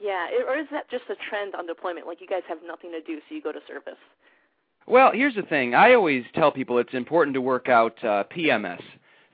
Yeah, 0.00 0.28
or 0.46 0.58
is 0.58 0.66
that 0.70 0.88
just 0.90 1.04
a 1.10 1.16
trend 1.28 1.54
on 1.54 1.66
deployment 1.66 2.06
like 2.06 2.20
you 2.20 2.26
guys 2.26 2.42
have 2.48 2.58
nothing 2.64 2.92
to 2.92 3.00
do 3.00 3.18
so 3.28 3.34
you 3.34 3.42
go 3.42 3.52
to 3.52 3.60
service? 3.66 3.98
Well, 4.86 5.10
here's 5.12 5.34
the 5.34 5.42
thing. 5.42 5.74
I 5.74 5.94
always 5.94 6.24
tell 6.34 6.50
people 6.50 6.78
it's 6.78 6.94
important 6.94 7.34
to 7.34 7.40
work 7.40 7.68
out 7.68 8.02
uh, 8.02 8.24
PMS, 8.34 8.80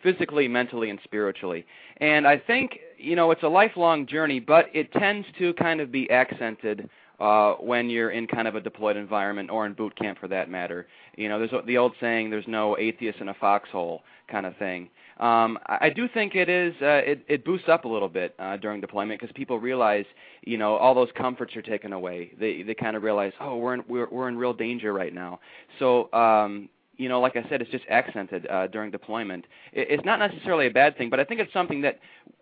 physically, 0.02 0.48
mentally, 0.48 0.90
and 0.90 0.98
spiritually. 1.04 1.64
And 1.98 2.26
I 2.26 2.38
think, 2.38 2.78
you 2.98 3.14
know, 3.14 3.30
it's 3.30 3.42
a 3.42 3.48
lifelong 3.48 4.06
journey, 4.06 4.40
but 4.40 4.66
it 4.74 4.92
tends 4.92 5.26
to 5.38 5.52
kind 5.54 5.80
of 5.80 5.92
be 5.92 6.10
accented 6.10 6.88
uh, 7.20 7.54
when 7.54 7.90
you're 7.90 8.10
in 8.10 8.26
kind 8.26 8.48
of 8.48 8.54
a 8.54 8.60
deployed 8.60 8.96
environment 8.96 9.50
or 9.50 9.66
in 9.66 9.72
boot 9.72 9.96
camp 9.96 10.18
for 10.18 10.28
that 10.28 10.50
matter. 10.50 10.86
You 11.16 11.28
know, 11.28 11.38
there's 11.38 11.64
the 11.66 11.78
old 11.78 11.92
saying, 12.00 12.30
there's 12.30 12.48
no 12.48 12.76
atheist 12.78 13.20
in 13.20 13.28
a 13.28 13.34
foxhole 13.34 14.02
kind 14.30 14.46
of 14.46 14.56
thing. 14.56 14.88
Um, 15.20 15.58
I 15.66 15.90
do 15.94 16.08
think 16.08 16.34
it 16.34 16.48
is 16.48 16.74
uh, 16.82 17.02
it, 17.06 17.24
it 17.28 17.44
boosts 17.44 17.68
up 17.68 17.84
a 17.84 17.88
little 17.88 18.08
bit 18.08 18.34
uh, 18.40 18.56
during 18.56 18.80
deployment 18.80 19.20
because 19.20 19.32
people 19.34 19.60
realize, 19.60 20.04
you 20.42 20.58
know, 20.58 20.74
all 20.74 20.92
those 20.92 21.10
comforts 21.16 21.54
are 21.54 21.62
taken 21.62 21.92
away. 21.92 22.32
They 22.38 22.62
they 22.62 22.74
kind 22.74 22.96
of 22.96 23.04
realize, 23.04 23.32
oh, 23.40 23.56
we're 23.56 23.74
in 23.74 23.84
we're 23.88 24.08
we're 24.10 24.28
in 24.28 24.36
real 24.36 24.52
danger 24.52 24.92
right 24.92 25.14
now. 25.14 25.38
So 25.78 26.12
um, 26.12 26.68
you 26.96 27.08
know, 27.08 27.20
like 27.20 27.36
I 27.36 27.46
said, 27.48 27.60
it's 27.60 27.70
just 27.70 27.84
accented 27.88 28.46
uh, 28.48 28.66
during 28.68 28.90
deployment. 28.90 29.46
It, 29.72 29.88
it's 29.90 30.04
not 30.04 30.18
necessarily 30.18 30.66
a 30.66 30.70
bad 30.70 30.96
thing, 30.96 31.10
but 31.10 31.20
I 31.20 31.24
think 31.24 31.40
it's 31.40 31.52
something 31.52 31.82
that 31.82 31.98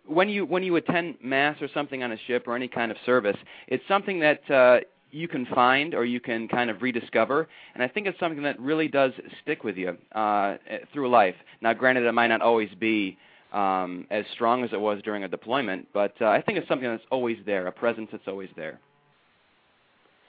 when 0.06 0.28
you 0.28 0.44
when 0.44 0.62
you 0.62 0.76
attend 0.76 1.16
mass 1.22 1.56
or 1.60 1.68
something 1.72 2.02
on 2.02 2.12
a 2.12 2.18
ship 2.26 2.44
or 2.46 2.56
any 2.56 2.68
kind 2.68 2.90
of 2.90 2.96
service, 3.06 3.36
it's 3.68 3.84
something 3.88 4.20
that 4.20 4.50
uh, 4.50 4.80
you 5.10 5.28
can 5.28 5.46
find 5.46 5.94
or 5.94 6.04
you 6.04 6.20
can 6.20 6.48
kind 6.48 6.70
of 6.70 6.82
rediscover. 6.82 7.48
And 7.74 7.82
I 7.82 7.88
think 7.88 8.06
it's 8.06 8.18
something 8.18 8.42
that 8.42 8.58
really 8.58 8.88
does 8.88 9.12
stick 9.42 9.62
with 9.62 9.76
you 9.76 9.96
uh, 10.12 10.56
through 10.92 11.10
life. 11.10 11.36
Now, 11.60 11.72
granted, 11.72 12.04
it 12.04 12.12
might 12.12 12.28
not 12.28 12.42
always 12.42 12.70
be 12.80 13.18
um, 13.52 14.06
as 14.10 14.24
strong 14.32 14.64
as 14.64 14.70
it 14.72 14.80
was 14.80 15.00
during 15.04 15.24
a 15.24 15.28
deployment, 15.28 15.86
but 15.92 16.14
uh, 16.20 16.26
I 16.26 16.40
think 16.40 16.58
it's 16.58 16.68
something 16.68 16.88
that's 16.88 17.04
always 17.10 17.36
there, 17.44 17.66
a 17.66 17.72
presence 17.72 18.08
that's 18.10 18.26
always 18.26 18.48
there. 18.56 18.80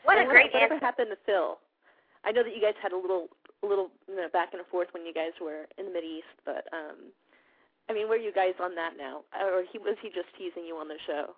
What 0.04 0.20
a 0.20 0.26
great 0.26 0.52
what, 0.54 0.62
Whatever 0.62 0.80
happened 0.80 1.08
to 1.12 1.18
Phil? 1.26 1.58
I 2.26 2.32
know 2.32 2.44
that 2.44 2.54
you 2.56 2.62
guys 2.62 2.74
had 2.82 2.92
a 2.92 2.98
little, 2.98 3.28
a 3.64 3.68
little 3.68 3.90
you 4.08 4.16
know, 4.16 4.28
back 4.32 4.54
and 4.54 4.62
forth 4.70 4.90
when 4.92 5.06
you 5.06 5.14
guys 5.14 5.32
were 5.42 5.66
in 5.78 5.86
the 5.86 5.92
Mid 5.92 6.04
East, 6.04 6.36
but 6.46 6.68
um, 6.72 7.12
I 7.90 7.94
mean, 7.94 8.08
where 8.08 8.18
are 8.18 8.22
you 8.22 8.34
guys 8.34 8.54
on 8.62 8.76
that 8.76 8.94
now? 8.98 9.24
Or 9.40 9.64
he 9.72 9.78
was 9.80 9.98
he 10.02 10.10
just 10.10 10.30
teasing 10.38 10.66
you 10.68 10.76
on 10.76 10.88
the 10.88 11.00
show? 11.08 11.36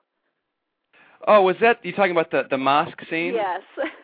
Oh, 1.27 1.41
was 1.41 1.55
that 1.61 1.83
you 1.83 1.93
talking 1.93 2.11
about 2.11 2.31
the 2.31 2.43
the 2.49 2.57
mosque 2.57 3.01
scene? 3.09 3.33
Yes. 3.33 3.61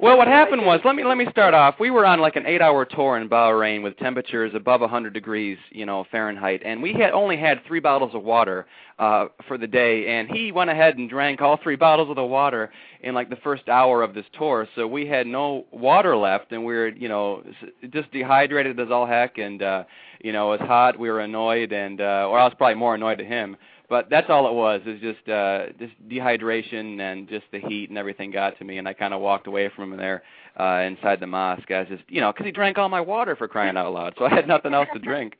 well, 0.00 0.16
what 0.16 0.28
happened 0.28 0.64
was, 0.64 0.80
let 0.84 0.94
me 0.94 1.04
let 1.04 1.16
me 1.16 1.26
start 1.30 1.54
off. 1.54 1.76
We 1.78 1.90
were 1.90 2.06
on 2.06 2.20
like 2.20 2.36
an 2.36 2.46
eight-hour 2.46 2.86
tour 2.86 3.18
in 3.18 3.28
Bahrain 3.28 3.82
with 3.82 3.96
temperatures 3.98 4.52
above 4.54 4.80
100 4.80 5.12
degrees, 5.12 5.58
you 5.70 5.86
know, 5.86 6.04
Fahrenheit, 6.10 6.62
and 6.64 6.82
we 6.82 6.92
had 6.92 7.12
only 7.12 7.36
had 7.36 7.64
three 7.66 7.80
bottles 7.80 8.14
of 8.14 8.22
water 8.22 8.66
uh 8.98 9.26
for 9.48 9.58
the 9.58 9.66
day, 9.66 10.06
and 10.08 10.28
he 10.30 10.52
went 10.52 10.70
ahead 10.70 10.96
and 10.96 11.10
drank 11.10 11.40
all 11.42 11.58
three 11.62 11.76
bottles 11.76 12.08
of 12.08 12.16
the 12.16 12.24
water 12.24 12.70
in 13.02 13.14
like 13.14 13.28
the 13.28 13.36
first 13.36 13.68
hour 13.68 14.02
of 14.02 14.14
this 14.14 14.24
tour. 14.38 14.66
So 14.74 14.86
we 14.86 15.06
had 15.06 15.26
no 15.26 15.66
water 15.70 16.16
left, 16.16 16.52
and 16.52 16.64
we 16.64 16.74
were, 16.74 16.88
you 16.88 17.08
know, 17.08 17.42
just 17.90 18.10
dehydrated 18.12 18.78
as 18.80 18.90
all 18.90 19.06
heck, 19.06 19.38
and 19.38 19.62
uh, 19.62 19.84
you 20.20 20.32
know, 20.32 20.52
it 20.52 20.60
was 20.60 20.68
hot. 20.68 20.98
We 20.98 21.10
were 21.10 21.20
annoyed, 21.20 21.72
and 21.72 22.00
uh, 22.00 22.28
or 22.28 22.38
I 22.38 22.44
was 22.44 22.54
probably 22.56 22.76
more 22.76 22.94
annoyed 22.94 23.20
at 23.20 23.26
him 23.26 23.56
but 23.88 24.08
that's 24.10 24.30
all 24.30 24.48
it 24.48 24.54
was. 24.54 24.80
It 24.86 24.90
was 24.90 25.00
just 25.00 25.28
uh, 25.28 25.66
just 25.78 25.92
dehydration 26.08 27.00
and 27.00 27.28
just 27.28 27.44
the 27.52 27.60
heat 27.60 27.88
and 27.90 27.98
everything 27.98 28.30
got 28.30 28.58
to 28.58 28.64
me, 28.64 28.78
and 28.78 28.88
I 28.88 28.92
kind 28.92 29.14
of 29.14 29.20
walked 29.20 29.46
away 29.46 29.70
from 29.74 29.92
him 29.92 29.98
there 29.98 30.22
uh, 30.58 30.82
inside 30.86 31.20
the 31.20 31.26
mosque. 31.26 31.70
I 31.70 31.80
was 31.80 31.88
just, 31.88 32.04
you 32.08 32.20
know, 32.20 32.32
because 32.32 32.46
he 32.46 32.52
drank 32.52 32.78
all 32.78 32.88
my 32.88 33.00
water 33.00 33.36
for 33.36 33.48
crying 33.48 33.76
out 33.76 33.92
loud, 33.92 34.14
so 34.18 34.24
I 34.24 34.34
had 34.34 34.48
nothing 34.48 34.74
else 34.74 34.88
to 34.92 34.98
drink. 34.98 35.36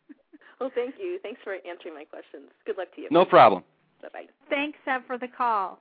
well, 0.60 0.70
thank 0.74 0.94
you. 0.98 1.18
Thanks 1.22 1.40
for 1.42 1.54
answering 1.68 1.94
my 1.94 2.04
questions. 2.04 2.50
Good 2.66 2.78
luck 2.78 2.94
to 2.94 3.02
you. 3.02 3.08
No 3.10 3.24
problem. 3.24 3.64
Bye 4.02 4.08
bye. 4.12 4.26
Thanks, 4.48 4.78
Seb, 4.84 5.06
for 5.06 5.18
the 5.18 5.28
call. 5.28 5.80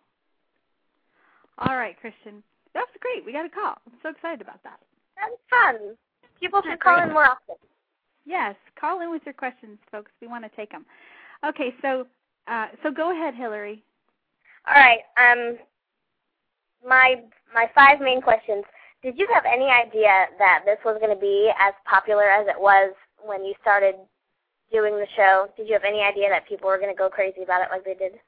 All 1.59 1.75
right, 1.75 1.95
Christian. 1.99 2.41
That 2.73 2.81
was 2.81 2.95
great. 3.01 3.25
We 3.25 3.33
got 3.33 3.45
a 3.45 3.49
call. 3.49 3.75
I'm 3.85 3.97
so 4.01 4.09
excited 4.09 4.41
about 4.41 4.63
that. 4.63 4.79
That's 5.15 5.35
fun. 5.49 5.95
People 6.39 6.61
should 6.63 6.79
call 6.79 7.01
in 7.01 7.11
more 7.11 7.25
often. 7.25 7.55
Yes, 8.25 8.55
call 8.79 9.01
in 9.01 9.09
with 9.09 9.21
your 9.25 9.33
questions, 9.33 9.77
folks. 9.91 10.11
We 10.21 10.27
want 10.27 10.43
to 10.45 10.51
take 10.55 10.71
them. 10.71 10.85
Okay, 11.47 11.73
so 11.81 12.05
uh, 12.47 12.67
so 12.83 12.91
go 12.91 13.11
ahead, 13.11 13.35
Hillary. 13.35 13.83
All 14.67 14.75
right. 14.75 14.99
Um, 15.17 15.57
my 16.85 17.15
my 17.53 17.69
five 17.73 17.99
main 17.99 18.21
questions. 18.21 18.63
Did 19.01 19.17
you 19.17 19.27
have 19.33 19.45
any 19.45 19.65
idea 19.65 20.25
that 20.37 20.63
this 20.65 20.77
was 20.83 20.97
going 20.99 21.13
to 21.13 21.19
be 21.19 21.51
as 21.59 21.73
popular 21.85 22.29
as 22.29 22.47
it 22.47 22.59
was 22.59 22.93
when 23.23 23.45
you 23.45 23.53
started 23.61 23.95
doing 24.71 24.95
the 24.95 25.07
show? 25.15 25.47
Did 25.55 25.67
you 25.67 25.73
have 25.73 25.85
any 25.85 26.01
idea 26.01 26.29
that 26.29 26.47
people 26.47 26.67
were 26.67 26.77
going 26.77 26.93
to 26.93 26.97
go 26.97 27.09
crazy 27.09 27.43
about 27.43 27.61
it 27.61 27.69
like 27.71 27.85
they 27.85 27.93
did? 27.93 28.19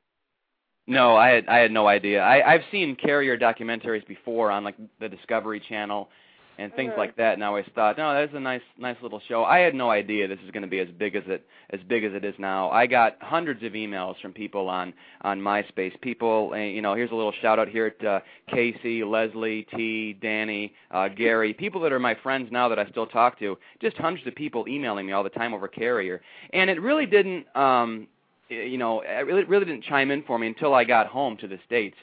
No, 0.88 1.16
I 1.16 1.30
had 1.30 1.48
I 1.48 1.58
had 1.58 1.72
no 1.72 1.88
idea. 1.88 2.22
I 2.22 2.54
I've 2.54 2.64
seen 2.72 2.96
carrier 2.96 3.38
documentaries 3.38 4.08
before 4.08 4.50
on 4.52 4.64
like 4.64 4.76
the 5.00 5.10
Discovery 5.10 5.62
Channel 5.68 6.10
and 6.58 6.74
things 6.74 6.92
mm-hmm. 6.92 7.00
like 7.00 7.16
that. 7.18 7.34
And 7.34 7.44
I 7.44 7.48
always 7.48 7.66
thought, 7.74 7.98
no, 7.98 8.14
that's 8.14 8.34
a 8.36 8.40
nice, 8.40 8.62
nice 8.78 8.98
little 9.02 9.22
show. 9.28 9.44
I 9.44 9.60
had 9.60 9.74
no 9.74 9.90
idea 9.90 10.28
this 10.28 10.40
is 10.46 10.52
going 10.52 10.64
to 10.64 10.70
be 10.70 10.80
as 10.80 10.88
big 10.98 11.16
as 11.16 11.24
it, 11.28 11.46
as 11.72 11.80
big 11.88 12.04
as 12.04 12.14
it 12.14 12.24
is 12.24 12.36
now. 12.38 12.70
I 12.70 12.88
got 12.88 13.18
hundreds 13.22 13.64
of 13.64 13.74
emails 13.74 14.20
from 14.22 14.34
people 14.34 14.70
on 14.70 14.94
on 15.22 15.40
MySpace. 15.40 16.00
People, 16.02 16.52
uh, 16.54 16.58
you 16.58 16.82
know, 16.82 16.94
here's 16.96 17.12
a 17.12 17.16
little 17.16 17.34
shout 17.42 17.60
out 17.60 17.68
here 17.68 17.90
to 17.90 18.10
uh, 18.10 18.20
Casey, 18.50 19.04
Leslie, 19.04 19.68
T, 19.76 20.14
Danny, 20.14 20.74
uh, 20.92 21.08
Gary, 21.08 21.54
people 21.54 21.82
that 21.82 21.92
are 21.92 22.00
my 22.00 22.16
friends 22.16 22.50
now 22.52 22.68
that 22.70 22.80
I 22.80 22.86
still 22.90 23.08
talk 23.08 23.40
to. 23.40 23.58
Just 23.82 23.98
hundreds 23.98 24.28
of 24.28 24.36
people 24.36 24.68
emailing 24.68 25.06
me 25.06 25.14
all 25.14 25.24
the 25.24 25.30
time 25.30 25.54
over 25.54 25.68
Carrier, 25.68 26.22
and 26.54 26.70
it 26.70 26.82
really 26.82 27.06
didn't. 27.06 27.46
um 27.56 28.08
you 28.52 28.78
know, 28.78 29.02
it 29.02 29.26
really, 29.26 29.46
really 29.46 29.66
didn't 29.66 29.86
chime 29.86 30.12
in 30.12 30.24
for 30.24 30.38
me 30.38 30.48
until 30.48 30.74
I 30.74 30.84
got 30.84 31.08
home 31.08 31.38
to 31.38 31.48
the 31.48 31.58
states. 31.66 31.96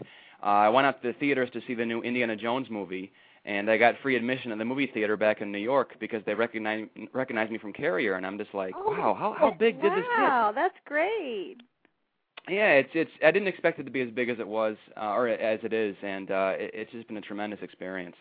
Uh, 0.42 0.46
I 0.46 0.68
went 0.68 0.86
out 0.86 1.02
to 1.02 1.08
the 1.08 1.14
theaters 1.14 1.50
to 1.52 1.60
see 1.66 1.74
the 1.74 1.84
new 1.84 2.00
Indiana 2.00 2.36
Jones 2.36 2.68
movie, 2.70 3.12
and 3.44 3.70
I 3.70 3.76
got 3.76 3.94
free 4.02 4.16
admission 4.16 4.52
in 4.52 4.58
the 4.58 4.64
movie 4.64 4.90
theater 4.92 5.16
back 5.16 5.40
in 5.40 5.50
New 5.52 5.58
York 5.58 5.96
because 6.00 6.22
they 6.26 6.34
recognized 6.34 6.90
recognized 7.12 7.50
me 7.50 7.58
from 7.58 7.72
Carrier, 7.72 8.14
and 8.14 8.26
I'm 8.26 8.38
just 8.38 8.54
like, 8.54 8.74
oh, 8.76 8.90
wow, 8.90 9.16
how 9.18 9.34
how 9.38 9.50
big 9.50 9.76
wow, 9.76 9.82
did 9.82 9.92
this 9.92 10.08
get? 10.16 10.22
Wow, 10.22 10.52
that's 10.54 10.76
great. 10.84 11.56
Yeah, 12.48 12.72
it's 12.72 12.90
it's. 12.94 13.10
I 13.24 13.30
didn't 13.30 13.48
expect 13.48 13.78
it 13.78 13.84
to 13.84 13.90
be 13.90 14.00
as 14.00 14.10
big 14.10 14.28
as 14.28 14.38
it 14.38 14.48
was, 14.48 14.76
uh, 14.96 15.12
or 15.12 15.28
as 15.28 15.60
it 15.62 15.72
is, 15.72 15.96
and 16.02 16.30
uh, 16.30 16.52
it, 16.56 16.70
it's 16.74 16.92
just 16.92 17.08
been 17.08 17.16
a 17.16 17.22
tremendous 17.22 17.60
experience. 17.62 18.16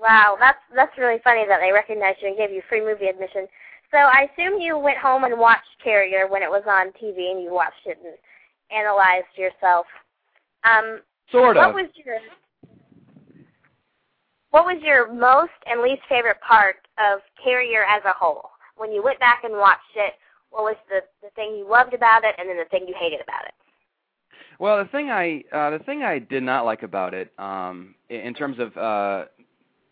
Wow, 0.00 0.36
that's 0.38 0.58
that's 0.74 0.96
really 0.98 1.20
funny 1.24 1.44
that 1.48 1.60
they 1.60 1.72
recognized 1.72 2.18
you 2.20 2.28
and 2.28 2.36
gave 2.36 2.50
you 2.50 2.62
free 2.68 2.84
movie 2.84 3.06
admission. 3.06 3.46
So 3.90 3.98
I 3.98 4.28
assume 4.32 4.60
you 4.60 4.78
went 4.78 4.98
home 4.98 5.24
and 5.24 5.38
watched 5.38 5.68
Carrier 5.82 6.26
when 6.26 6.42
it 6.42 6.50
was 6.50 6.64
on 6.66 6.88
TV, 7.00 7.30
and 7.30 7.42
you 7.42 7.52
watched 7.52 7.86
it 7.86 7.98
and 8.02 8.14
analyzed 8.70 9.32
yourself. 9.36 9.86
Um, 10.64 11.00
sort 11.30 11.56
of. 11.56 11.74
What 11.74 11.74
was 11.74 11.90
your 11.94 12.18
what 14.52 14.66
was 14.66 14.80
your 14.82 15.12
most 15.12 15.50
and 15.66 15.80
least 15.80 16.02
favorite 16.08 16.40
part 16.46 16.76
of 16.98 17.20
Carrier 17.42 17.84
as 17.84 18.02
a 18.04 18.12
whole? 18.12 18.50
When 18.76 18.92
you 18.92 19.02
went 19.02 19.18
back 19.18 19.44
and 19.44 19.54
watched 19.54 19.96
it, 19.96 20.14
what 20.50 20.62
was 20.62 20.76
the 20.88 21.00
the 21.22 21.30
thing 21.34 21.56
you 21.56 21.68
loved 21.68 21.94
about 21.94 22.24
it, 22.24 22.34
and 22.38 22.48
then 22.48 22.58
the 22.58 22.66
thing 22.66 22.84
you 22.86 22.94
hated 22.98 23.20
about 23.20 23.44
it? 23.46 23.54
Well, 24.58 24.78
the 24.78 24.90
thing 24.90 25.10
I 25.10 25.42
uh, 25.52 25.70
the 25.70 25.84
thing 25.84 26.02
I 26.02 26.18
did 26.18 26.42
not 26.42 26.64
like 26.64 26.82
about 26.82 27.14
it, 27.14 27.32
um, 27.38 27.94
in 28.10 28.34
terms 28.34 28.58
of 28.58 28.76
uh, 28.76 29.24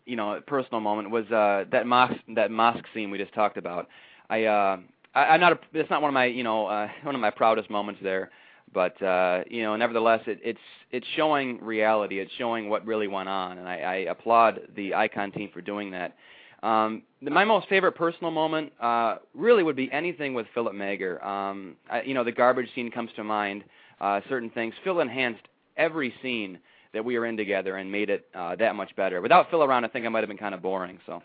you 0.05 0.15
know 0.15 0.39
personal 0.45 0.79
moment, 0.79 1.09
was 1.09 1.25
uh, 1.31 1.65
that 1.71 1.87
mosque 1.87 2.13
that 2.35 2.51
mosque 2.51 2.85
scene 2.93 3.09
we 3.09 3.17
just 3.17 3.33
talked 3.33 3.57
about. 3.57 3.87
I 4.29 4.45
uh, 4.45 4.77
I, 5.15 5.21
I'm 5.21 5.41
not 5.41 5.53
a, 5.53 5.59
it's 5.73 5.89
not 5.89 6.03
one 6.03 6.09
of 6.09 6.13
my 6.13 6.25
you 6.25 6.43
know 6.43 6.67
uh, 6.67 6.87
one 7.03 7.15
of 7.15 7.21
my 7.21 7.31
proudest 7.31 7.69
moments 7.71 7.99
there 8.03 8.29
but 8.73 9.01
uh, 9.01 9.43
you 9.49 9.63
know, 9.63 9.75
nevertheless, 9.75 10.21
it, 10.27 10.39
it's 10.43 10.59
it's 10.91 11.07
showing 11.15 11.59
reality. 11.63 12.19
It's 12.19 12.31
showing 12.37 12.69
what 12.69 12.85
really 12.85 13.07
went 13.07 13.29
on, 13.29 13.57
and 13.57 13.67
I, 13.67 13.77
I 13.79 13.95
applaud 14.09 14.61
the 14.75 14.93
Icon 14.95 15.31
team 15.31 15.49
for 15.53 15.61
doing 15.61 15.91
that. 15.91 16.15
Um, 16.63 17.01
my 17.21 17.43
most 17.43 17.67
favorite 17.69 17.93
personal 17.93 18.31
moment 18.31 18.71
uh, 18.79 19.15
really 19.33 19.63
would 19.63 19.75
be 19.75 19.91
anything 19.91 20.33
with 20.33 20.45
Philip 20.53 20.73
Mager. 20.73 21.23
Um, 21.25 21.75
I, 21.89 22.03
you 22.03 22.13
know, 22.13 22.23
the 22.23 22.31
garbage 22.31 22.69
scene 22.75 22.91
comes 22.91 23.09
to 23.15 23.23
mind. 23.23 23.63
uh, 24.01 24.19
certain 24.27 24.49
things. 24.49 24.73
Phil 24.83 24.99
enhanced 24.99 25.47
every 25.77 26.13
scene 26.21 26.59
that 26.93 27.05
we 27.05 27.17
were 27.17 27.25
in 27.25 27.37
together 27.37 27.77
and 27.77 27.89
made 27.89 28.09
it 28.09 28.27
uh, 28.35 28.55
that 28.57 28.75
much 28.75 28.93
better. 28.97 29.21
Without 29.21 29.49
Phil 29.49 29.63
around, 29.63 29.85
I 29.85 29.87
think 29.87 30.05
I 30.05 30.09
might 30.09 30.19
have 30.19 30.27
been 30.27 30.37
kind 30.37 30.55
of 30.55 30.61
boring. 30.61 30.99
So. 31.05 31.21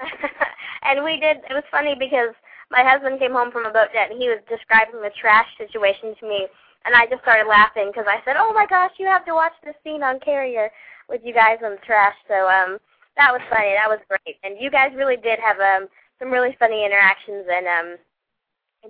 and 0.82 1.04
we 1.04 1.20
did. 1.20 1.38
It 1.48 1.52
was 1.52 1.62
funny 1.70 1.94
because 1.96 2.34
my 2.70 2.82
husband 2.82 3.20
came 3.20 3.32
home 3.32 3.52
from 3.52 3.66
a 3.66 3.70
boat 3.70 3.88
jet 3.92 4.10
and 4.10 4.20
he 4.20 4.28
was 4.28 4.40
describing 4.48 5.00
the 5.00 5.10
trash 5.20 5.46
situation 5.58 6.16
to 6.18 6.28
me, 6.28 6.46
and 6.86 6.94
I 6.94 7.06
just 7.06 7.22
started 7.22 7.48
laughing 7.48 7.90
because 7.90 8.06
I 8.08 8.22
said, 8.24 8.36
"Oh 8.38 8.52
my 8.54 8.66
gosh, 8.66 8.92
you 8.98 9.06
have 9.06 9.26
to 9.26 9.34
watch 9.34 9.52
this 9.64 9.74
scene 9.82 10.02
on 10.02 10.20
Carrier 10.20 10.70
with 11.08 11.20
you 11.24 11.34
guys 11.34 11.58
on 11.64 11.72
the 11.72 11.86
trash." 11.86 12.14
So 12.28 12.48
um, 12.48 12.78
that 13.16 13.32
was 13.32 13.42
funny. 13.50 13.74
That 13.74 13.90
was 13.90 14.00
great, 14.08 14.38
and 14.44 14.56
you 14.60 14.70
guys 14.70 14.94
really 14.94 15.16
did 15.16 15.38
have 15.40 15.58
um 15.60 15.88
some 16.18 16.30
really 16.30 16.56
funny 16.58 16.84
interactions 16.86 17.44
and 17.50 17.66
um 17.66 17.98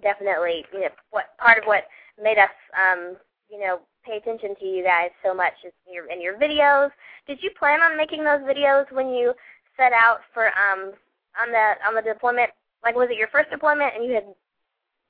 definitely 0.03 0.65
you 0.73 0.81
know 0.81 0.93
what 1.11 1.37
part 1.39 1.59
of 1.59 1.65
what 1.65 1.85
made 2.23 2.39
us 2.39 2.53
um 2.77 3.17
you 3.49 3.59
know 3.59 3.81
pay 4.05 4.19
attention 4.19 4.55
to 4.61 4.67
you 4.67 4.85
guys 4.85 5.11
so 5.25 5.35
much 5.35 5.55
is 5.65 5.73
your 5.91 6.11
in 6.11 6.21
your 6.21 6.37
videos. 6.39 6.91
Did 7.27 7.43
you 7.43 7.51
plan 7.59 7.81
on 7.81 7.97
making 7.97 8.25
those 8.25 8.41
videos 8.41 8.91
when 8.93 9.09
you 9.09 9.33
set 9.77 9.93
out 9.93 10.21
for 10.35 10.47
um 10.49 10.93
on 11.41 11.51
the 11.51 11.75
on 11.87 11.95
the 11.95 12.03
deployment? 12.03 12.51
Like 12.85 12.95
was 12.95 13.09
it 13.11 13.19
your 13.19 13.29
first 13.29 13.51
deployment 13.51 13.95
and 13.97 14.05
you 14.05 14.13
had 14.13 14.27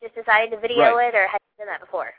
just 0.03 0.15
decided 0.15 0.51
to 0.53 0.61
video 0.61 0.95
right. 0.95 1.13
it 1.13 1.17
or 1.17 1.27
had 1.27 1.41
you 1.59 1.65
done 1.65 1.73
that 1.73 1.81
before? 1.81 2.13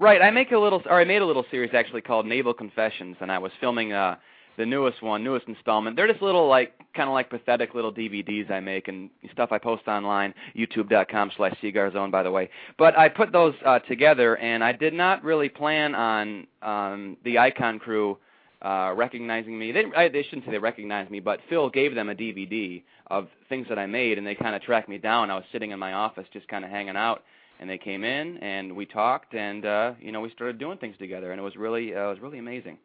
Right. 0.00 0.22
I 0.22 0.30
make 0.30 0.50
a 0.50 0.58
little 0.58 0.82
or 0.86 0.98
I 0.98 1.04
made 1.04 1.20
a 1.20 1.26
little 1.26 1.44
series 1.50 1.72
actually 1.74 2.00
called 2.00 2.24
Naval 2.24 2.54
Confessions 2.54 3.16
and 3.20 3.30
I 3.30 3.38
was 3.38 3.52
filming 3.60 3.92
uh 3.92 4.16
the 4.56 4.66
newest 4.66 5.02
one, 5.02 5.22
newest 5.22 5.46
installment. 5.46 5.96
They're 5.96 6.08
just 6.08 6.22
little 6.22 6.48
like 6.48 6.72
kind 6.94 7.08
of 7.08 7.14
like 7.14 7.30
pathetic 7.30 7.74
little 7.74 7.92
DVDs 7.92 8.50
I 8.50 8.60
make 8.60 8.88
and 8.88 9.08
stuff 9.32 9.52
I 9.52 9.58
post 9.58 9.88
online, 9.88 10.34
youtube.com 10.56 11.32
slash 11.36 11.54
Seagarzone, 11.62 12.10
by 12.10 12.22
the 12.22 12.30
way. 12.30 12.50
But 12.78 12.98
I 12.98 13.08
put 13.08 13.32
those 13.32 13.54
uh, 13.64 13.78
together, 13.80 14.36
and 14.36 14.62
I 14.62 14.72
did 14.72 14.92
not 14.92 15.22
really 15.22 15.48
plan 15.48 15.94
on 15.94 16.46
um, 16.62 17.16
the 17.24 17.38
Icon 17.38 17.78
crew 17.78 18.18
uh, 18.60 18.92
recognizing 18.94 19.58
me. 19.58 19.72
They, 19.72 19.84
I, 19.96 20.08
they 20.08 20.24
shouldn't 20.24 20.44
say 20.44 20.50
they 20.50 20.58
recognized 20.58 21.10
me, 21.10 21.20
but 21.20 21.40
Phil 21.48 21.70
gave 21.70 21.94
them 21.94 22.10
a 22.10 22.14
DVD 22.14 22.82
of 23.06 23.28
things 23.48 23.66
that 23.68 23.78
I 23.78 23.86
made, 23.86 24.18
and 24.18 24.26
they 24.26 24.34
kind 24.34 24.54
of 24.54 24.62
tracked 24.62 24.88
me 24.88 24.98
down. 24.98 25.30
I 25.30 25.36
was 25.36 25.44
sitting 25.52 25.70
in 25.70 25.78
my 25.78 25.94
office 25.94 26.26
just 26.32 26.48
kind 26.48 26.64
of 26.64 26.70
hanging 26.70 26.96
out, 26.96 27.22
and 27.60 27.68
they 27.68 27.78
came 27.78 28.02
in 28.02 28.38
and 28.38 28.74
we 28.74 28.86
talked, 28.86 29.34
and 29.34 29.64
uh, 29.64 29.92
you 30.00 30.10
know 30.10 30.20
we 30.20 30.30
started 30.30 30.58
doing 30.58 30.78
things 30.78 30.96
together, 30.98 31.30
and 31.30 31.38
it 31.38 31.44
was 31.44 31.54
really 31.56 31.94
uh, 31.94 32.06
it 32.06 32.08
was 32.08 32.20
really 32.20 32.38
amazing. 32.38 32.78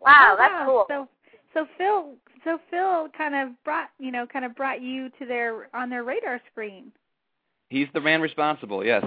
Wow, 0.00 0.32
oh, 0.32 0.36
that's 0.38 0.52
wow. 0.52 0.66
cool. 0.66 0.84
So 0.88 1.08
so 1.54 1.66
Phil 1.76 2.14
so 2.44 2.58
Phil 2.70 3.08
kind 3.16 3.34
of 3.34 3.64
brought 3.64 3.88
you 3.98 4.12
know 4.12 4.26
kind 4.26 4.44
of 4.44 4.54
brought 4.54 4.82
you 4.82 5.08
to 5.18 5.26
their 5.26 5.74
on 5.74 5.90
their 5.90 6.04
radar 6.04 6.40
screen. 6.52 6.92
He's 7.70 7.88
the 7.94 8.00
man 8.00 8.20
responsible. 8.20 8.84
Yes. 8.84 9.04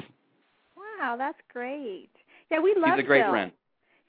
Wow, 0.76 1.16
that's 1.18 1.40
great. 1.52 2.10
Yeah, 2.50 2.60
we 2.60 2.76
love. 2.76 2.96
He's 2.96 3.04
a 3.04 3.08
great 3.08 3.24
Phil. 3.24 3.32
friend. 3.32 3.52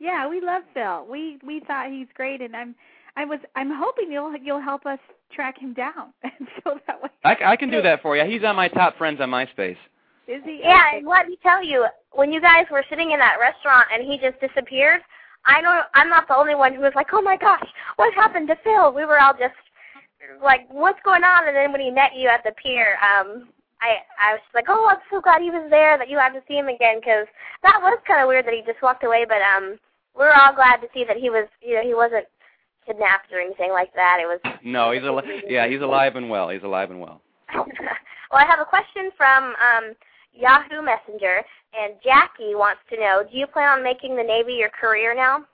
Yeah, 0.00 0.28
we 0.28 0.40
love 0.40 0.62
Phil. 0.72 1.06
We 1.08 1.38
we 1.46 1.60
thought 1.60 1.90
he's 1.90 2.08
great, 2.14 2.40
and 2.40 2.56
I'm 2.56 2.74
I 3.16 3.26
was 3.26 3.38
I'm 3.54 3.70
hoping 3.70 4.10
you'll 4.10 4.34
you'll 4.38 4.62
help 4.62 4.86
us 4.86 4.98
track 5.30 5.58
him 5.58 5.74
down, 5.74 6.12
and 6.22 6.48
so 6.62 6.78
that 6.86 7.02
way. 7.02 7.10
I, 7.22 7.52
I 7.52 7.56
can 7.56 7.70
do 7.70 7.82
that 7.82 8.00
for 8.00 8.16
you. 8.16 8.24
He's 8.24 8.44
on 8.44 8.56
my 8.56 8.68
top 8.68 8.96
friends 8.96 9.20
on 9.20 9.28
MySpace. 9.28 9.76
Is 10.26 10.42
he? 10.44 10.60
Yeah, 10.62 10.96
and 10.96 11.06
let 11.06 11.28
me 11.28 11.38
tell 11.42 11.62
you, 11.62 11.86
when 12.12 12.32
you 12.32 12.40
guys 12.40 12.64
were 12.70 12.84
sitting 12.88 13.10
in 13.12 13.18
that 13.18 13.36
restaurant 13.40 13.88
and 13.92 14.06
he 14.06 14.18
just 14.18 14.40
disappeared, 14.40 15.00
I 15.46 15.60
know 15.60 15.82
I'm 15.94 16.08
not 16.08 16.28
the 16.28 16.36
only 16.36 16.54
one 16.54 16.74
who 16.74 16.80
was 16.80 16.92
like, 16.94 17.08
"Oh 17.12 17.20
my 17.20 17.36
gosh, 17.36 17.66
what 17.96 18.14
happened 18.14 18.48
to 18.48 18.56
Phil?" 18.64 18.92
We 18.92 19.04
were 19.04 19.20
all 19.20 19.34
just 19.34 19.54
like, 20.42 20.66
"What's 20.70 21.00
going 21.04 21.24
on?" 21.24 21.46
And 21.46 21.56
then 21.56 21.72
when 21.72 21.82
he 21.82 21.90
met 21.90 22.16
you 22.16 22.28
at 22.28 22.42
the 22.44 22.52
pier, 22.52 22.96
um, 23.04 23.48
I 23.82 24.00
I 24.18 24.32
was 24.32 24.40
like, 24.54 24.66
"Oh, 24.68 24.88
I'm 24.88 25.02
so 25.10 25.20
glad 25.20 25.42
he 25.42 25.50
was 25.50 25.68
there 25.68 25.98
that 25.98 26.08
you 26.08 26.18
had 26.18 26.32
to 26.32 26.42
see 26.48 26.56
him 26.56 26.68
again," 26.68 27.00
because 27.00 27.26
that 27.62 27.78
was 27.82 27.98
kind 28.06 28.22
of 28.22 28.28
weird 28.28 28.46
that 28.46 28.54
he 28.54 28.62
just 28.64 28.80
walked 28.82 29.04
away. 29.04 29.26
But 29.28 29.42
um, 29.42 29.78
we 30.16 30.24
were 30.24 30.34
all 30.34 30.54
glad 30.54 30.76
to 30.78 30.88
see 30.94 31.04
that 31.04 31.18
he 31.18 31.28
was, 31.28 31.46
you 31.60 31.74
know, 31.74 31.82
he 31.82 31.94
wasn't 31.94 32.26
kidnapped 32.86 33.32
or 33.32 33.40
anything 33.40 33.72
like 33.72 33.92
that. 33.94 34.18
It 34.20 34.26
was. 34.26 34.40
No, 34.64 34.92
he's 34.92 35.04
alive. 35.04 35.24
Yeah, 35.46 35.68
he's 35.68 35.82
alive 35.82 36.16
and 36.16 36.30
well. 36.30 36.48
He's 36.48 36.62
alive 36.62 36.90
and 36.90 37.00
well. 37.00 37.20
well, 37.54 38.40
I 38.40 38.46
have 38.46 38.60
a 38.60 38.64
question 38.64 39.10
from 39.16 39.52
um, 39.60 39.94
Yahoo 40.34 40.82
Messenger, 40.82 41.42
and 41.78 41.94
Jackie 42.02 42.54
wants 42.54 42.80
to 42.90 42.98
know, 42.98 43.22
do 43.30 43.36
you 43.36 43.46
plan 43.46 43.68
on 43.78 43.82
making 43.82 44.16
the 44.16 44.22
Navy 44.22 44.54
your 44.54 44.70
career 44.70 45.14
now? 45.14 45.44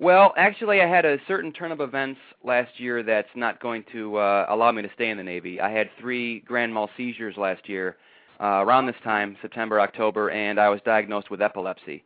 Well, 0.00 0.32
actually, 0.36 0.80
I 0.80 0.86
had 0.86 1.04
a 1.04 1.18
certain 1.26 1.52
turn 1.52 1.72
of 1.72 1.80
events 1.80 2.20
last 2.44 2.78
year 2.78 3.02
that's 3.02 3.28
not 3.34 3.60
going 3.60 3.84
to 3.92 4.16
uh, 4.16 4.46
allow 4.48 4.70
me 4.70 4.82
to 4.82 4.90
stay 4.94 5.10
in 5.10 5.16
the 5.16 5.24
Navy. 5.24 5.60
I 5.60 5.70
had 5.70 5.90
three 6.00 6.40
grand 6.40 6.72
mal 6.72 6.88
seizures 6.96 7.36
last 7.36 7.68
year, 7.68 7.96
uh, 8.40 8.62
around 8.64 8.86
this 8.86 8.96
time, 9.02 9.36
September, 9.42 9.80
October, 9.80 10.30
and 10.30 10.60
I 10.60 10.68
was 10.68 10.80
diagnosed 10.84 11.30
with 11.30 11.42
epilepsy. 11.42 12.04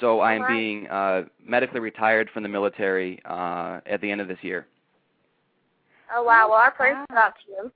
So 0.00 0.20
I 0.20 0.34
am 0.34 0.42
right. 0.42 0.48
being 0.48 0.86
uh, 0.88 1.24
medically 1.44 1.80
retired 1.80 2.30
from 2.32 2.42
the 2.42 2.48
military 2.48 3.20
uh, 3.26 3.80
at 3.86 4.00
the 4.00 4.10
end 4.10 4.22
of 4.22 4.28
this 4.28 4.38
year. 4.40 4.66
Oh 6.14 6.22
wow! 6.22 6.48
Well, 6.48 6.58
our 6.58 6.70
prayers 6.70 6.96
Wow. 6.96 7.06
go 7.10 7.16
out 7.16 7.34
to 7.44 7.52
you. 7.52 7.72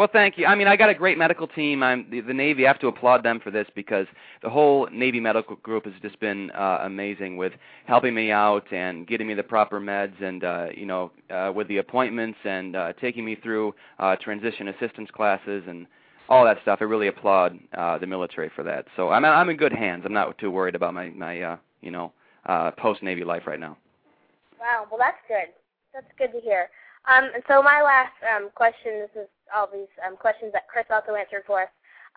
Well, 0.00 0.08
thank 0.10 0.38
you. 0.38 0.46
I 0.46 0.54
mean, 0.54 0.66
I 0.66 0.76
got 0.76 0.88
a 0.88 0.94
great 0.94 1.18
medical 1.18 1.46
team. 1.46 1.82
I'm 1.82 2.06
the, 2.10 2.22
the 2.22 2.32
Navy. 2.32 2.64
I 2.64 2.68
have 2.68 2.80
to 2.80 2.86
applaud 2.86 3.22
them 3.22 3.38
for 3.38 3.50
this 3.50 3.66
because 3.74 4.06
the 4.42 4.48
whole 4.48 4.88
Navy 4.90 5.20
medical 5.20 5.56
group 5.56 5.84
has 5.84 5.92
just 6.00 6.18
been 6.20 6.50
uh, 6.52 6.78
amazing 6.84 7.36
with 7.36 7.52
helping 7.84 8.14
me 8.14 8.30
out 8.30 8.64
and 8.72 9.06
getting 9.06 9.26
me 9.26 9.34
the 9.34 9.42
proper 9.42 9.78
meds 9.78 10.22
and 10.22 10.42
uh, 10.42 10.68
you 10.74 10.86
know 10.86 11.10
uh, 11.28 11.52
with 11.54 11.68
the 11.68 11.76
appointments 11.76 12.38
and 12.46 12.76
uh, 12.76 12.94
taking 12.98 13.26
me 13.26 13.34
through 13.42 13.74
uh, 13.98 14.16
transition 14.16 14.68
assistance 14.68 15.10
classes 15.12 15.64
and 15.68 15.86
all 16.30 16.46
that 16.46 16.56
stuff. 16.62 16.78
I 16.80 16.84
really 16.84 17.08
applaud 17.08 17.58
uh, 17.76 17.98
the 17.98 18.06
military 18.06 18.50
for 18.56 18.62
that. 18.62 18.86
So 18.96 19.10
I'm 19.10 19.26
I'm 19.26 19.50
in 19.50 19.58
good 19.58 19.74
hands. 19.74 20.04
I'm 20.06 20.14
not 20.14 20.38
too 20.38 20.50
worried 20.50 20.76
about 20.76 20.94
my 20.94 21.10
my 21.10 21.42
uh, 21.42 21.56
you 21.82 21.90
know 21.90 22.10
uh, 22.46 22.70
post 22.70 23.02
Navy 23.02 23.22
life 23.22 23.42
right 23.46 23.60
now. 23.60 23.76
Wow. 24.58 24.86
Well, 24.90 24.98
that's 24.98 25.18
good. 25.28 25.52
That's 25.92 26.10
good 26.16 26.32
to 26.32 26.42
hear. 26.42 26.70
Um, 27.06 27.30
and 27.34 27.42
so 27.48 27.62
my 27.62 27.82
last 27.82 28.12
um, 28.34 28.50
question, 28.54 29.00
this 29.00 29.24
is 29.24 29.28
all 29.54 29.68
these 29.72 29.90
um, 30.06 30.16
questions 30.16 30.52
that 30.52 30.68
Chris 30.68 30.86
also 30.90 31.14
answered 31.14 31.44
for 31.46 31.62
us. 31.62 31.68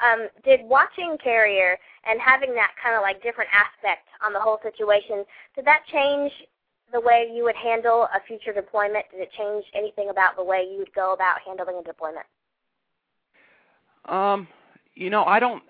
Um, 0.02 0.28
did 0.44 0.62
watching 0.64 1.18
Carrier 1.24 1.78
and 2.06 2.20
having 2.20 2.54
that 2.56 2.72
kind 2.82 2.96
of 2.96 3.02
like 3.02 3.22
different 3.22 3.50
aspect 3.54 4.08
on 4.26 4.34
the 4.34 4.40
whole 4.40 4.60
situation, 4.64 5.24
did 5.56 5.66
that 5.66 5.84
change 5.92 6.32
the 6.92 7.00
way 7.00 7.30
you 7.34 7.44
would 7.44 7.56
handle 7.56 8.08
a 8.14 8.20
future 8.28 8.54
deployment? 8.54 9.06
Did 9.12 9.22
it 9.22 9.32
change 9.38 9.66
anything 9.74 10.10
about 10.10 10.36
the 10.36 10.44
way 10.44 10.68
you 10.70 10.80
would 10.80 10.94
go 10.94 11.14
about 11.14 11.38
handling 11.46 11.78
a 11.80 11.84
deployment? 11.84 12.26
Um, 14.06 14.48
you 14.96 15.10
know, 15.10 15.24
I 15.24 15.40
don't. 15.40 15.64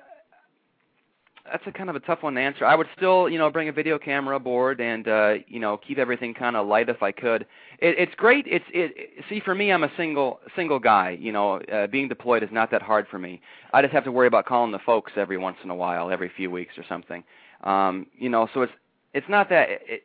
That's 1.46 1.64
a 1.68 1.72
kind 1.74 1.90
of 1.90 1.98
a 1.98 2.00
tough 2.00 2.24
one 2.24 2.36
to 2.36 2.42
answer. 2.42 2.66
I 2.66 2.74
would 2.74 2.88
still, 2.96 3.28
you 3.28 3.38
know, 3.38 3.50
bring 3.50 3.68
a 3.68 3.74
video 3.74 4.00
camera 4.00 4.38
aboard 4.38 4.80
and, 4.80 5.06
uh, 5.08 5.34
you 5.48 5.60
know, 5.60 5.76
keep 5.78 5.98
everything 5.98 6.34
kind 6.34 6.56
of 6.56 6.68
light 6.68 6.88
if 6.88 7.04
I 7.04 7.12
could. 7.12 7.42
It, 7.80 7.96
it's 8.00 8.16
great. 8.16 8.46
It's 8.48 8.64
it. 8.70 9.26
See, 9.28 9.42
for 9.42 9.54
me, 9.54 9.72
I'm 9.72 9.84
a 9.84 9.92
single 9.98 10.40
single 10.56 10.80
guy. 10.80 11.18
You 11.20 11.34
know, 11.34 11.60
uh, 11.60 11.88
being 11.88 12.08
deployed 12.08 12.44
is 12.44 12.50
not 12.52 12.72
that 12.72 12.82
hard 12.82 13.08
for 13.12 13.20
me. 13.20 13.42
I 13.74 13.82
just 13.82 13.94
have 13.94 14.06
to 14.06 14.12
worry 14.12 14.28
about 14.28 14.46
calling 14.46 14.72
the 14.72 14.80
folks 14.80 15.12
every 15.18 15.38
once 15.38 15.58
in 15.66 15.70
a 15.70 15.76
while, 15.76 16.10
every 16.10 16.32
few 16.36 16.50
weeks 16.50 16.78
or 16.78 16.86
something. 16.88 17.24
Um, 17.66 18.08
you 18.18 18.30
know, 18.30 18.48
so 18.54 18.62
it's 18.62 18.74
it's 19.14 19.28
not 19.28 19.50
that. 19.50 19.68
It, 19.70 20.04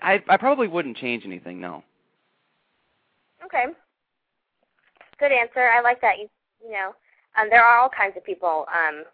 I 0.00 0.22
I 0.26 0.38
probably 0.38 0.68
wouldn't 0.68 0.96
change 0.96 1.24
anything. 1.26 1.60
No. 1.60 1.84
Okay. 3.44 3.66
Good 5.18 5.32
answer. 5.32 5.68
I 5.68 5.82
like 5.82 6.00
that. 6.00 6.18
You 6.18 6.28
you 6.64 6.72
know, 6.72 6.94
um, 7.38 7.48
there 7.50 7.62
are 7.62 7.78
all 7.78 7.90
kinds 7.90 8.16
of 8.16 8.24
people 8.24 8.64
um, 8.72 9.04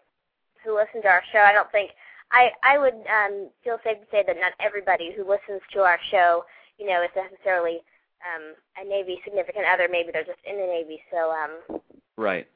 who 0.63 0.75
listen 0.75 1.01
to 1.01 1.07
our 1.07 1.23
show. 1.31 1.39
I 1.39 1.53
don't 1.53 1.71
think 1.71 1.91
I 2.31 2.51
I 2.63 2.77
would 2.77 2.97
um, 3.07 3.49
feel 3.63 3.77
safe 3.83 3.99
to 3.99 4.07
say 4.11 4.23
that 4.25 4.37
not 4.37 4.53
everybody 4.59 5.11
who 5.15 5.23
listens 5.27 5.61
to 5.73 5.79
our 5.81 5.99
show, 6.11 6.43
you 6.77 6.87
know, 6.87 7.03
is 7.03 7.13
necessarily 7.15 7.79
um, 8.25 8.55
a 8.79 8.87
Navy 8.87 9.21
significant 9.23 9.65
other. 9.71 9.87
Maybe 9.89 10.09
they're 10.11 10.27
just 10.27 10.41
in 10.45 10.57
the 10.57 10.67
Navy. 10.67 11.01
So 11.11 11.31
um, 11.31 11.79
Right. 12.17 12.47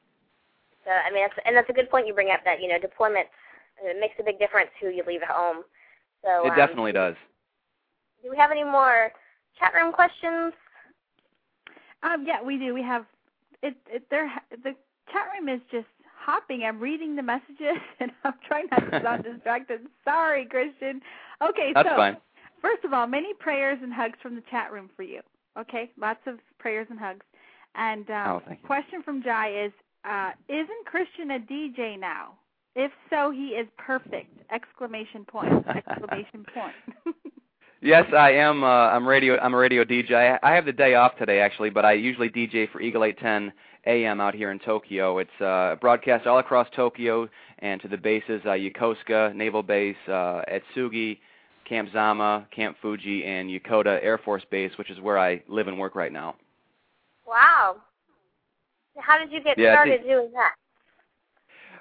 so 0.84 0.90
I 0.90 1.10
mean, 1.12 1.22
that's, 1.24 1.38
and 1.46 1.56
that's 1.56 1.70
a 1.70 1.72
good 1.72 1.90
point 1.90 2.06
you 2.06 2.14
bring 2.14 2.30
up. 2.30 2.40
That 2.44 2.60
you 2.60 2.68
know, 2.68 2.78
deployment 2.78 3.26
it 3.82 3.98
makes 4.00 4.14
a 4.20 4.24
big 4.24 4.38
difference 4.38 4.70
who 4.80 4.88
you 4.88 5.02
leave 5.06 5.22
at 5.22 5.30
home. 5.30 5.64
So 6.24 6.46
It 6.46 6.50
um, 6.50 6.56
definitely 6.56 6.92
does. 6.92 7.16
Do 8.22 8.30
we 8.30 8.36
have 8.36 8.50
any 8.50 8.64
more 8.64 9.10
chat 9.58 9.74
room 9.74 9.92
questions? 9.92 10.52
Um, 12.02 12.24
yeah, 12.26 12.42
we 12.42 12.58
do. 12.58 12.74
We 12.74 12.82
have 12.82 13.06
it. 13.62 13.74
it 13.90 14.04
there, 14.10 14.30
the 14.50 14.74
chat 15.12 15.26
room 15.32 15.48
is 15.48 15.60
just 15.70 15.86
hopping. 16.24 16.62
I'm 16.64 16.78
reading 16.80 17.16
the 17.16 17.22
messages 17.22 17.78
and 18.00 18.10
I'm 18.24 18.34
trying 18.46 18.66
not 18.70 18.90
to 18.90 19.02
sound 19.02 19.24
distracted. 19.34 19.80
Sorry, 20.04 20.46
Christian. 20.46 21.00
Okay, 21.42 21.72
That's 21.74 21.88
so 21.88 21.96
fine. 21.96 22.16
first 22.60 22.84
of 22.84 22.92
all, 22.92 23.06
many 23.06 23.34
prayers 23.34 23.78
and 23.82 23.92
hugs 23.92 24.18
from 24.22 24.34
the 24.36 24.42
chat 24.50 24.72
room 24.72 24.88
for 24.96 25.02
you. 25.02 25.20
Okay, 25.58 25.90
lots 25.98 26.20
of 26.26 26.38
prayers 26.58 26.86
and 26.90 26.98
hugs. 26.98 27.26
And 27.74 28.08
um, 28.10 28.42
Oh, 28.46 28.56
question 28.64 29.02
from 29.02 29.22
Jai 29.22 29.64
is, 29.66 29.72
uh, 30.04 30.30
isn't 30.48 30.86
Christian 30.86 31.32
a 31.32 31.38
DJ 31.38 31.98
now? 31.98 32.34
If 32.74 32.90
so, 33.10 33.30
he 33.30 33.48
is 33.48 33.66
perfect! 33.76 34.30
Exclamation 34.50 35.24
point! 35.26 35.52
Exclamation 35.68 36.46
point! 36.54 37.16
Yes, 37.82 38.04
I 38.16 38.30
am. 38.32 38.62
Uh, 38.62 38.66
I'm 38.66 39.06
radio. 39.06 39.36
I'm 39.38 39.54
a 39.54 39.56
radio 39.58 39.84
DJ. 39.84 40.38
I 40.42 40.54
have 40.54 40.64
the 40.64 40.72
day 40.72 40.94
off 40.94 41.16
today, 41.18 41.40
actually, 41.40 41.68
but 41.70 41.84
I 41.84 41.92
usually 41.94 42.30
DJ 42.30 42.70
for 42.70 42.80
Eagle 42.80 43.04
810 43.04 43.52
AM 43.86 44.20
out 44.20 44.34
here 44.34 44.50
in 44.50 44.58
Tokyo. 44.58 45.18
It's 45.18 45.40
uh, 45.40 45.76
broadcast 45.80 46.26
all 46.26 46.38
across 46.38 46.68
Tokyo 46.74 47.28
and 47.58 47.80
to 47.80 47.88
the 47.88 47.96
bases 47.96 48.40
uh, 48.44 48.50
Yokosuka 48.50 49.34
Naval 49.34 49.62
Base, 49.62 49.96
uh, 50.08 50.42
Atsugi, 50.50 51.18
Camp 51.68 51.88
Zama, 51.92 52.46
Camp 52.54 52.76
Fuji, 52.82 53.24
and 53.24 53.48
Yokota 53.48 54.02
Air 54.02 54.18
Force 54.18 54.44
Base, 54.50 54.72
which 54.76 54.90
is 54.90 55.00
where 55.00 55.18
I 55.18 55.42
live 55.48 55.68
and 55.68 55.78
work 55.78 55.94
right 55.94 56.12
now. 56.12 56.36
Wow. 57.26 57.76
How 58.98 59.18
did 59.18 59.32
you 59.32 59.42
get 59.42 59.58
Yeah, 59.58 59.74
started 59.74 60.02
doing 60.02 60.30
that? 60.32 60.52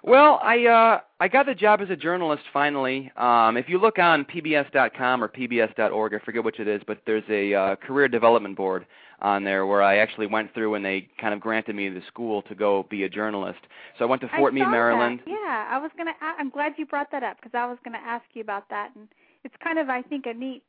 Well, 0.03 0.39
I 0.41 0.65
uh, 0.65 0.99
I 1.19 1.27
got 1.27 1.45
the 1.45 1.53
job 1.53 1.81
as 1.81 1.91
a 1.91 1.95
journalist 1.95 2.43
finally. 2.51 3.11
Um, 3.17 3.55
if 3.55 3.69
you 3.69 3.77
look 3.77 3.99
on 3.99 4.25
pbs.com 4.25 5.23
or 5.23 5.27
pbs.org, 5.27 6.13
I 6.15 6.19
forget 6.19 6.43
which 6.43 6.59
it 6.59 6.67
is, 6.67 6.81
but 6.87 6.99
there's 7.05 7.23
a 7.29 7.53
uh, 7.53 7.75
career 7.75 8.07
development 8.07 8.57
board 8.57 8.87
on 9.21 9.43
there 9.43 9.65
where 9.65 9.81
I 9.81 9.97
actually 9.97 10.27
went 10.27 10.53
through 10.53 10.75
and 10.75 10.83
they 10.83 11.07
kind 11.19 11.33
of 11.33 11.39
granted 11.39 11.75
me 11.75 11.89
the 11.89 12.01
school 12.07 12.41
to 12.43 12.55
go 12.55 12.85
be 12.89 13.03
a 13.03 13.09
journalist. 13.09 13.59
So 13.97 14.05
I 14.05 14.07
went 14.07 14.21
to 14.21 14.29
Fort 14.37 14.53
Meade, 14.53 14.67
Maryland. 14.67 15.19
That. 15.25 15.31
Yeah, 15.31 15.67
I 15.69 15.77
was 15.77 15.91
gonna. 15.97 16.13
I'm 16.21 16.49
glad 16.49 16.73
you 16.77 16.85
brought 16.85 17.11
that 17.11 17.23
up 17.23 17.37
because 17.37 17.51
I 17.53 17.67
was 17.67 17.77
gonna 17.83 18.01
ask 18.03 18.25
you 18.33 18.41
about 18.41 18.69
that, 18.69 18.91
and 18.95 19.07
it's 19.43 19.55
kind 19.63 19.79
of, 19.79 19.89
I 19.89 20.01
think, 20.01 20.25
a 20.25 20.33
neat 20.33 20.63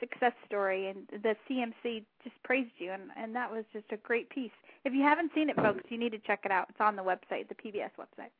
success 0.00 0.32
story. 0.46 0.88
And 0.88 1.22
the 1.22 1.36
CMC 1.48 2.04
just 2.24 2.36
praised 2.44 2.72
you, 2.78 2.92
and 2.92 3.02
and 3.16 3.34
that 3.34 3.50
was 3.50 3.64
just 3.72 3.86
a 3.92 3.96
great 3.98 4.30
piece. 4.30 4.50
If 4.84 4.94
you 4.94 5.02
haven't 5.02 5.32
seen 5.34 5.50
it, 5.50 5.56
folks, 5.56 5.84
you 5.88 5.98
need 5.98 6.12
to 6.12 6.18
check 6.18 6.40
it 6.44 6.50
out. 6.50 6.66
It's 6.70 6.80
on 6.80 6.96
the 6.96 7.02
website, 7.02 7.48
the 7.48 7.54
PBS 7.54 7.90
website. 7.98 8.30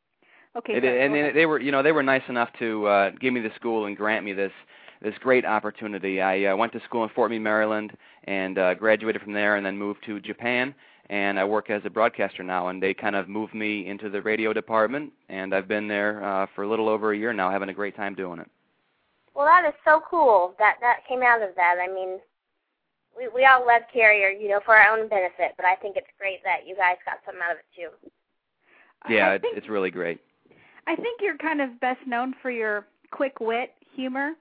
Okay. 0.56 0.74
It, 0.74 0.84
and 0.84 1.14
they, 1.14 1.30
they 1.32 1.46
were, 1.46 1.60
you 1.60 1.70
know, 1.70 1.82
they 1.82 1.92
were 1.92 2.02
nice 2.02 2.22
enough 2.28 2.48
to 2.58 2.86
uh, 2.86 3.10
give 3.20 3.34
me 3.34 3.40
the 3.40 3.50
school 3.56 3.86
and 3.86 3.96
grant 3.96 4.24
me 4.24 4.32
this 4.32 4.52
this 5.00 5.14
great 5.20 5.44
opportunity. 5.44 6.20
I 6.20 6.46
uh, 6.46 6.56
went 6.56 6.72
to 6.72 6.80
school 6.84 7.04
in 7.04 7.10
Fort 7.10 7.30
Meade, 7.30 7.42
Maryland, 7.42 7.92
and 8.28 8.58
uh, 8.58 8.74
graduated 8.74 9.22
from 9.22 9.32
there, 9.32 9.56
and 9.56 9.64
then 9.64 9.76
moved 9.76 10.04
to 10.04 10.20
Japan. 10.20 10.74
And 11.08 11.40
I 11.40 11.44
work 11.44 11.70
as 11.70 11.80
a 11.86 11.90
broadcaster 11.90 12.42
now, 12.42 12.68
and 12.68 12.82
they 12.82 12.92
kind 12.92 13.16
of 13.16 13.26
moved 13.26 13.54
me 13.54 13.86
into 13.86 14.10
the 14.10 14.20
radio 14.20 14.52
department, 14.52 15.10
and 15.30 15.54
I've 15.54 15.66
been 15.66 15.88
there 15.88 16.22
uh, 16.22 16.46
for 16.54 16.64
a 16.64 16.68
little 16.68 16.90
over 16.90 17.12
a 17.12 17.16
year 17.16 17.32
now, 17.32 17.50
having 17.50 17.70
a 17.70 17.72
great 17.72 17.96
time 17.96 18.14
doing 18.14 18.38
it. 18.38 18.50
Well, 19.34 19.46
that 19.46 19.66
is 19.66 19.72
so 19.82 20.02
cool 20.10 20.54
that 20.58 20.76
that 20.82 20.98
came 21.08 21.22
out 21.22 21.40
of 21.40 21.54
that. 21.56 21.76
I 21.82 21.90
mean, 21.90 22.18
we 23.16 23.28
we 23.28 23.46
all 23.46 23.66
love 23.66 23.82
Carrier, 23.90 24.28
you 24.28 24.48
know, 24.50 24.60
for 24.62 24.76
our 24.76 24.94
own 24.94 25.08
benefit, 25.08 25.52
but 25.56 25.64
I 25.64 25.76
think 25.76 25.96
it's 25.96 26.08
great 26.18 26.44
that 26.44 26.66
you 26.66 26.76
guys 26.76 26.96
got 27.06 27.20
something 27.24 27.40
out 27.42 27.52
of 27.52 27.58
it 27.58 27.64
too. 27.74 28.10
Yeah, 29.08 29.30
I 29.30 29.34
it, 29.36 29.42
think, 29.42 29.56
it's 29.56 29.68
really 29.70 29.90
great. 29.90 30.20
I 30.86 30.96
think 30.96 31.22
you're 31.22 31.38
kind 31.38 31.62
of 31.62 31.80
best 31.80 32.00
known 32.06 32.34
for 32.42 32.50
your 32.50 32.86
quick 33.10 33.40
wit, 33.40 33.70
humor. 33.94 34.32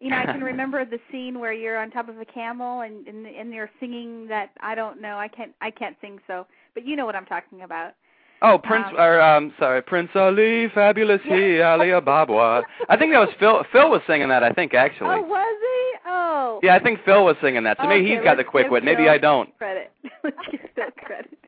You 0.00 0.10
know, 0.10 0.16
I 0.18 0.26
can 0.26 0.42
remember 0.52 0.84
the 0.84 0.98
scene 1.10 1.38
where 1.40 1.52
you're 1.52 1.78
on 1.78 1.90
top 1.90 2.08
of 2.08 2.18
a 2.18 2.24
camel 2.24 2.80
and 2.82 3.06
and, 3.06 3.26
and 3.26 3.52
you're 3.52 3.70
singing 3.80 4.26
that 4.28 4.50
I 4.60 4.74
don't 4.74 5.00
know, 5.00 5.16
I 5.16 5.28
can't 5.28 5.52
I 5.60 5.70
can't 5.70 5.96
sing 6.00 6.18
so, 6.26 6.46
but 6.74 6.86
you 6.86 6.96
know 6.96 7.06
what 7.06 7.16
I'm 7.16 7.26
talking 7.26 7.62
about. 7.62 7.94
Oh, 8.42 8.58
Prince, 8.58 8.86
Um, 8.90 8.96
or 8.96 9.20
um, 9.22 9.54
sorry, 9.58 9.80
Prince 9.80 10.10
Ali, 10.14 10.68
fabulous 10.74 11.20
he, 11.22 11.62
Ali 11.62 11.86
Ababwa. 11.88 12.62
I 12.90 12.96
think 12.96 13.12
that 13.12 13.20
was 13.20 13.30
Phil. 13.38 13.64
Phil 13.72 13.88
was 13.90 14.02
singing 14.06 14.28
that. 14.28 14.42
I 14.42 14.50
think 14.50 14.74
actually. 14.74 15.16
Oh, 15.16 15.22
was 15.22 15.56
he? 15.60 15.98
Oh. 16.06 16.60
Yeah, 16.62 16.74
I 16.74 16.78
think 16.78 16.98
Phil 17.06 17.24
was 17.24 17.36
singing 17.40 17.62
that. 17.64 17.78
So 17.80 17.88
maybe 17.88 18.06
he's 18.10 18.20
got 18.22 18.36
the 18.36 18.44
quick 18.44 18.70
wit. 18.70 18.84
Maybe 18.84 19.08
I 19.08 19.16
don't. 19.16 19.56
Credit. 19.56 19.90
Let's 20.24 20.36
give 20.50 20.60
Phil 20.74 20.84
credit. 20.98 21.38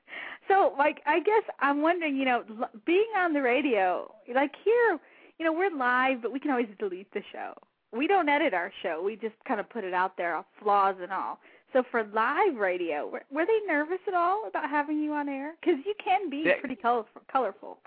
So, 0.49 0.73
like, 0.79 1.03
I 1.07 1.19
guess 1.21 1.43
I'm 1.61 1.83
wondering, 1.83 2.17
you 2.17 2.25
know, 2.25 2.45
l- 2.61 2.71
being 2.87 3.09
on 3.19 3.33
the 3.33 3.43
radio, 3.43 4.11
like 4.35 4.53
here, 4.65 4.99
you 5.39 5.45
know, 5.45 5.53
we're 5.53 5.77
live, 5.77 6.23
but 6.23 6.33
we 6.33 6.39
can 6.39 6.51
always 6.51 6.69
delete 6.79 7.13
the 7.13 7.23
show. 7.33 7.53
We 7.97 8.07
don't 8.07 8.29
edit 8.29 8.55
our 8.55 8.73
show. 8.83 9.03
We 9.05 9.17
just 9.17 9.35
kind 9.47 9.61
of 9.61 9.69
put 9.71 9.85
it 9.85 9.95
out 9.95 10.17
there, 10.17 10.43
flaws 10.63 10.97
and 11.03 11.13
all. 11.13 11.39
So 11.73 11.83
for 11.91 12.05
live 12.15 12.57
radio, 12.57 13.07
were, 13.09 13.23
were 13.31 13.45
they 13.45 13.59
nervous 13.67 13.99
at 14.09 14.15
all 14.15 14.45
about 14.49 14.71
having 14.71 14.99
you 15.01 15.13
on 15.13 15.29
air? 15.29 15.55
Because 15.61 15.79
you 15.85 15.95
can 16.03 16.31
be 16.31 16.45
They- 16.45 16.55
pretty 16.61 16.77
colorful. 16.77 17.23
colorful. 17.31 17.79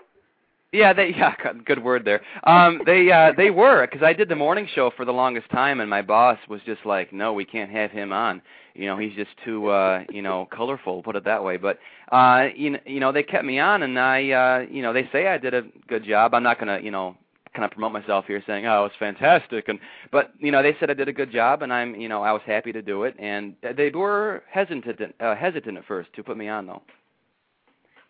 Yeah, 0.72 0.92
they 0.92 1.08
yeah, 1.16 1.34
good- 1.64 1.82
word 1.82 2.04
there. 2.04 2.20
Um 2.44 2.82
they 2.86 3.10
uh 3.10 3.32
they 3.36 3.50
were 3.50 3.84
cuz 3.88 4.02
I 4.04 4.12
did 4.12 4.28
the 4.28 4.36
morning 4.36 4.68
show 4.72 4.90
for 4.90 5.04
the 5.04 5.12
longest 5.12 5.50
time 5.50 5.80
and 5.80 5.90
my 5.90 6.02
boss 6.02 6.38
was 6.48 6.60
just 6.64 6.86
like, 6.86 7.12
"No, 7.12 7.32
we 7.32 7.44
can't 7.44 7.70
have 7.72 7.90
him 7.90 8.12
on. 8.12 8.40
You 8.74 8.86
know, 8.86 8.96
he's 8.96 9.14
just 9.14 9.30
too 9.44 9.66
uh, 9.68 10.04
you 10.10 10.22
know, 10.22 10.46
colorful, 10.52 11.02
put 11.02 11.16
it 11.16 11.24
that 11.24 11.42
way." 11.42 11.56
But 11.56 11.80
uh 12.12 12.50
you 12.54 12.70
know, 12.70 12.78
you 12.86 13.00
know, 13.00 13.10
they 13.10 13.24
kept 13.24 13.44
me 13.44 13.58
on 13.58 13.82
and 13.82 13.98
I 13.98 14.30
uh 14.30 14.58
you 14.70 14.82
know, 14.82 14.92
they 14.92 15.08
say 15.10 15.26
I 15.26 15.38
did 15.38 15.54
a 15.54 15.62
good 15.88 16.04
job. 16.04 16.34
I'm 16.34 16.44
not 16.44 16.60
going 16.60 16.78
to, 16.78 16.84
you 16.84 16.92
know, 16.92 17.16
kind 17.54 17.64
of 17.64 17.70
promote 17.70 17.92
myself 17.92 18.26
here 18.26 18.42
saying, 18.46 18.66
"Oh, 18.66 18.84
it's 18.84 18.96
fantastic." 18.98 19.68
And 19.68 19.78
but, 20.10 20.32
you 20.38 20.50
know, 20.50 20.62
they 20.62 20.76
said 20.78 20.90
I 20.90 20.94
did 20.94 21.08
a 21.08 21.12
good 21.12 21.32
job 21.32 21.62
and 21.62 21.72
I'm, 21.72 21.94
you 21.94 22.08
know, 22.08 22.22
I 22.22 22.32
was 22.32 22.42
happy 22.46 22.72
to 22.72 22.82
do 22.82 23.04
it 23.04 23.14
and 23.18 23.54
they 23.62 23.90
were 23.90 24.42
hesitant 24.50 25.14
uh, 25.20 25.34
hesitant 25.34 25.78
at 25.78 25.84
first 25.86 26.12
to 26.14 26.22
put 26.22 26.36
me 26.36 26.48
on 26.48 26.66
though. 26.66 26.82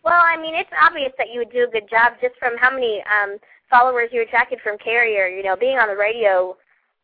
Well, 0.03 0.21
I 0.21 0.35
mean, 0.35 0.55
it's 0.55 0.69
obvious 0.81 1.11
that 1.17 1.27
you 1.31 1.39
would 1.39 1.51
do 1.51 1.63
a 1.63 1.71
good 1.71 1.89
job 1.89 2.13
just 2.21 2.35
from 2.39 2.57
how 2.57 2.71
many 2.71 3.03
um, 3.05 3.37
followers 3.69 4.09
you 4.11 4.21
attracted 4.21 4.59
from 4.63 4.77
Carrier. 4.77 5.27
You 5.27 5.43
know, 5.43 5.55
being 5.55 5.77
on 5.77 5.87
the 5.87 5.95
radio 5.95 6.57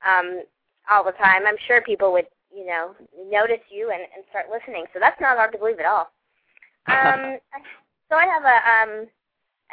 um, 0.06 0.44
all 0.90 1.04
the 1.04 1.12
time, 1.12 1.46
I'm 1.46 1.58
sure 1.68 1.82
people 1.82 2.12
would, 2.14 2.26
you 2.56 2.66
know, 2.66 2.96
notice 3.30 3.62
you 3.70 3.92
and, 3.92 4.02
and 4.16 4.24
start 4.30 4.48
listening. 4.52 4.86
So 4.94 5.00
that's 5.00 5.20
not 5.22 5.38
hard 5.38 5.52
to 5.52 5.58
believe 5.58 5.80
at 5.80 5.86
all. 5.86 6.12
Um, 6.88 7.38
so 8.10 8.16
I 8.16 8.26
have 8.26 8.44
a, 8.46 9.02
um, 9.02 9.08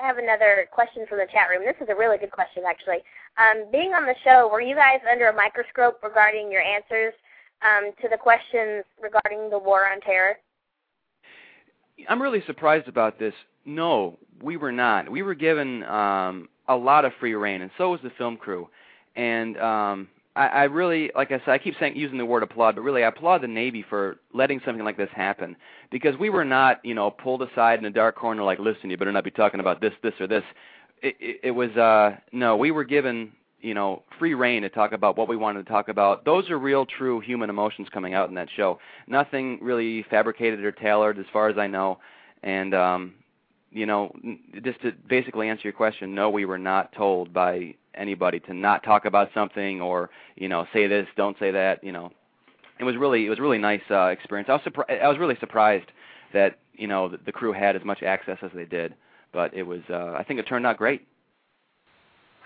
I 0.03 0.07
have 0.07 0.19
another 0.19 0.67
question 0.73 1.07
from 1.09 1.19
the 1.19 1.27
chat 1.33 1.49
room. 1.49 1.63
This 1.65 1.77
is 1.81 1.89
a 1.89 1.95
really 1.95 2.19
good 2.19 2.33
question, 2.33 2.65
actually. 2.69 2.99
Um, 3.39 3.71
being 3.71 3.93
on 3.93 4.07
the 4.07 4.15
show, 4.25 4.49
were 4.51 4.61
you 4.61 4.75
guys 4.75 5.01
under 5.11 5.29
a 5.29 5.35
microscope 5.35 6.01
regarding 6.03 6.51
your 6.51 6.63
answers 6.63 7.15
um, 7.63 7.93
to 8.03 8.09
the 8.09 8.17
questions 8.17 8.85
regarding 9.01 9.51
the 9.51 9.59
war 9.59 9.87
on 9.91 10.01
terror? 10.01 10.37
I'm 12.09 12.21
really 12.21 12.43
surprised 12.47 12.89
about 12.89 13.19
this. 13.19 13.35
No, 13.65 14.19
we 14.43 14.57
were 14.57 14.73
not. 14.73 15.11
We 15.11 15.23
were 15.23 15.35
given 15.35 15.85
um, 15.85 16.49
a 16.69 16.77
lot 16.77 17.05
of 17.05 17.13
free 17.21 17.35
reign, 17.35 17.63
and 17.63 17.71
so 17.79 17.91
was 17.91 18.01
the 18.03 18.11
film 18.19 18.37
crew. 18.37 18.69
And 19.15 19.57
um, 19.59 20.09
I, 20.35 20.47
I 20.47 20.63
really, 20.65 21.13
like 21.15 21.31
I 21.31 21.39
said, 21.39 21.51
I 21.51 21.59
keep 21.59 21.75
saying 21.79 21.97
using 21.97 22.19
the 22.19 22.27
word 22.27 22.43
applaud, 22.43 22.75
but 22.75 22.83
really 22.83 23.05
I 23.05 23.09
applaud 23.09 23.43
the 23.43 23.49
Navy 23.49 23.85
for 23.89 24.17
letting 24.33 24.61
something 24.65 24.85
like 24.85 24.97
this 24.97 25.11
happen 25.15 25.57
because 25.95 26.19
we 26.19 26.29
were 26.29 26.45
not, 26.45 26.85
you 26.85 26.93
know, 26.93 27.09
pulled 27.09 27.41
aside 27.41 27.79
in 27.79 27.85
a 27.85 27.91
dark 27.91 28.17
corner 28.17 28.43
like, 28.43 28.59
listen, 28.59 28.91
you 28.91 28.97
better 28.97 29.13
not 29.13 29.23
be 29.23 29.31
talking 29.31 29.61
about 29.61 29.81
this, 29.81 29.93
this, 30.03 30.13
or 30.19 30.27
this. 30.27 30.43
It, 31.01 31.15
it, 31.21 31.41
it 31.45 31.51
was 31.53 31.71
uh, 31.77 32.17
no, 32.33 32.57
we 32.57 32.73
were 32.73 32.83
given 32.83 33.31
you 33.61 33.75
know 33.75 34.03
free 34.19 34.35
reign 34.35 34.63
to 34.63 34.69
talk 34.69 34.91
about 34.91 35.17
what 35.17 35.29
we 35.29 35.37
wanted 35.37 35.65
to 35.65 35.71
talk 35.71 35.89
about. 35.89 36.25
Those 36.25 36.51
are 36.51 36.59
real, 36.59 36.85
true 36.85 37.21
human 37.21 37.49
emotions 37.49 37.87
coming 37.95 38.13
out 38.13 38.29
in 38.29 38.35
that 38.35 38.49
show. 38.57 38.81
Nothing 39.07 39.61
really 39.63 40.05
fabricated 40.11 40.65
or 40.65 40.73
tailored, 40.73 41.17
as 41.17 41.27
far 41.33 41.49
as 41.49 41.59
I 41.59 41.69
know. 41.69 42.01
And 42.43 42.75
um, 42.75 43.15
you 43.71 43.87
know, 43.87 44.13
just 44.65 44.83
to 44.83 44.91
basically 45.09 45.49
answer 45.49 45.63
your 45.63 45.75
question, 45.75 46.13
no, 46.13 46.29
we 46.29 46.45
were 46.45 46.59
not 46.59 46.93
told 46.93 47.33
by 47.33 47.73
anybody 47.95 48.41
to 48.41 48.53
not 48.53 48.83
talk 48.83 49.05
about 49.05 49.29
something 49.33 49.81
or 49.81 50.11
you 50.35 50.49
know 50.49 50.67
say 50.73 50.89
this, 50.89 51.07
don't 51.17 51.39
say 51.39 51.53
that. 51.53 51.85
You 51.85 51.93
know, 51.93 52.11
it 52.79 52.85
was 52.85 52.97
really 52.97 53.27
it 53.27 53.31
was 53.31 53.39
a 53.39 53.43
really 53.43 53.59
nice 53.59 53.83
uh, 53.91 54.07
experience. 54.07 54.49
I 54.49 54.55
was 54.55 54.62
surprised. 54.64 55.03
I 55.03 55.09
was 55.09 55.18
really 55.18 55.37
surprised 55.41 55.91
that 56.33 56.59
you 56.75 56.87
know 56.87 57.09
the, 57.09 57.18
the 57.25 57.33
crew 57.33 57.53
had 57.53 57.77
as 57.77 57.85
much 57.85 58.03
access 58.03 58.39
as 58.43 58.51
they 58.55 58.64
did, 58.64 58.95
but 59.33 59.55
it 59.55 59.62
was 59.62 59.81
uh, 59.91 60.14
I 60.16 60.25
think 60.25 60.41
it 60.41 60.45
turned 60.45 60.66
out 60.66 60.79
great. 60.79 61.07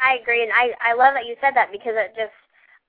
I 0.02 0.18
agree, 0.20 0.42
and 0.42 0.52
I 0.52 0.72
I 0.82 0.94
love 0.94 1.14
that 1.14 1.26
you 1.26 1.36
said 1.40 1.54
that 1.54 1.72
because 1.72 1.94
it 1.96 2.12
just 2.16 2.34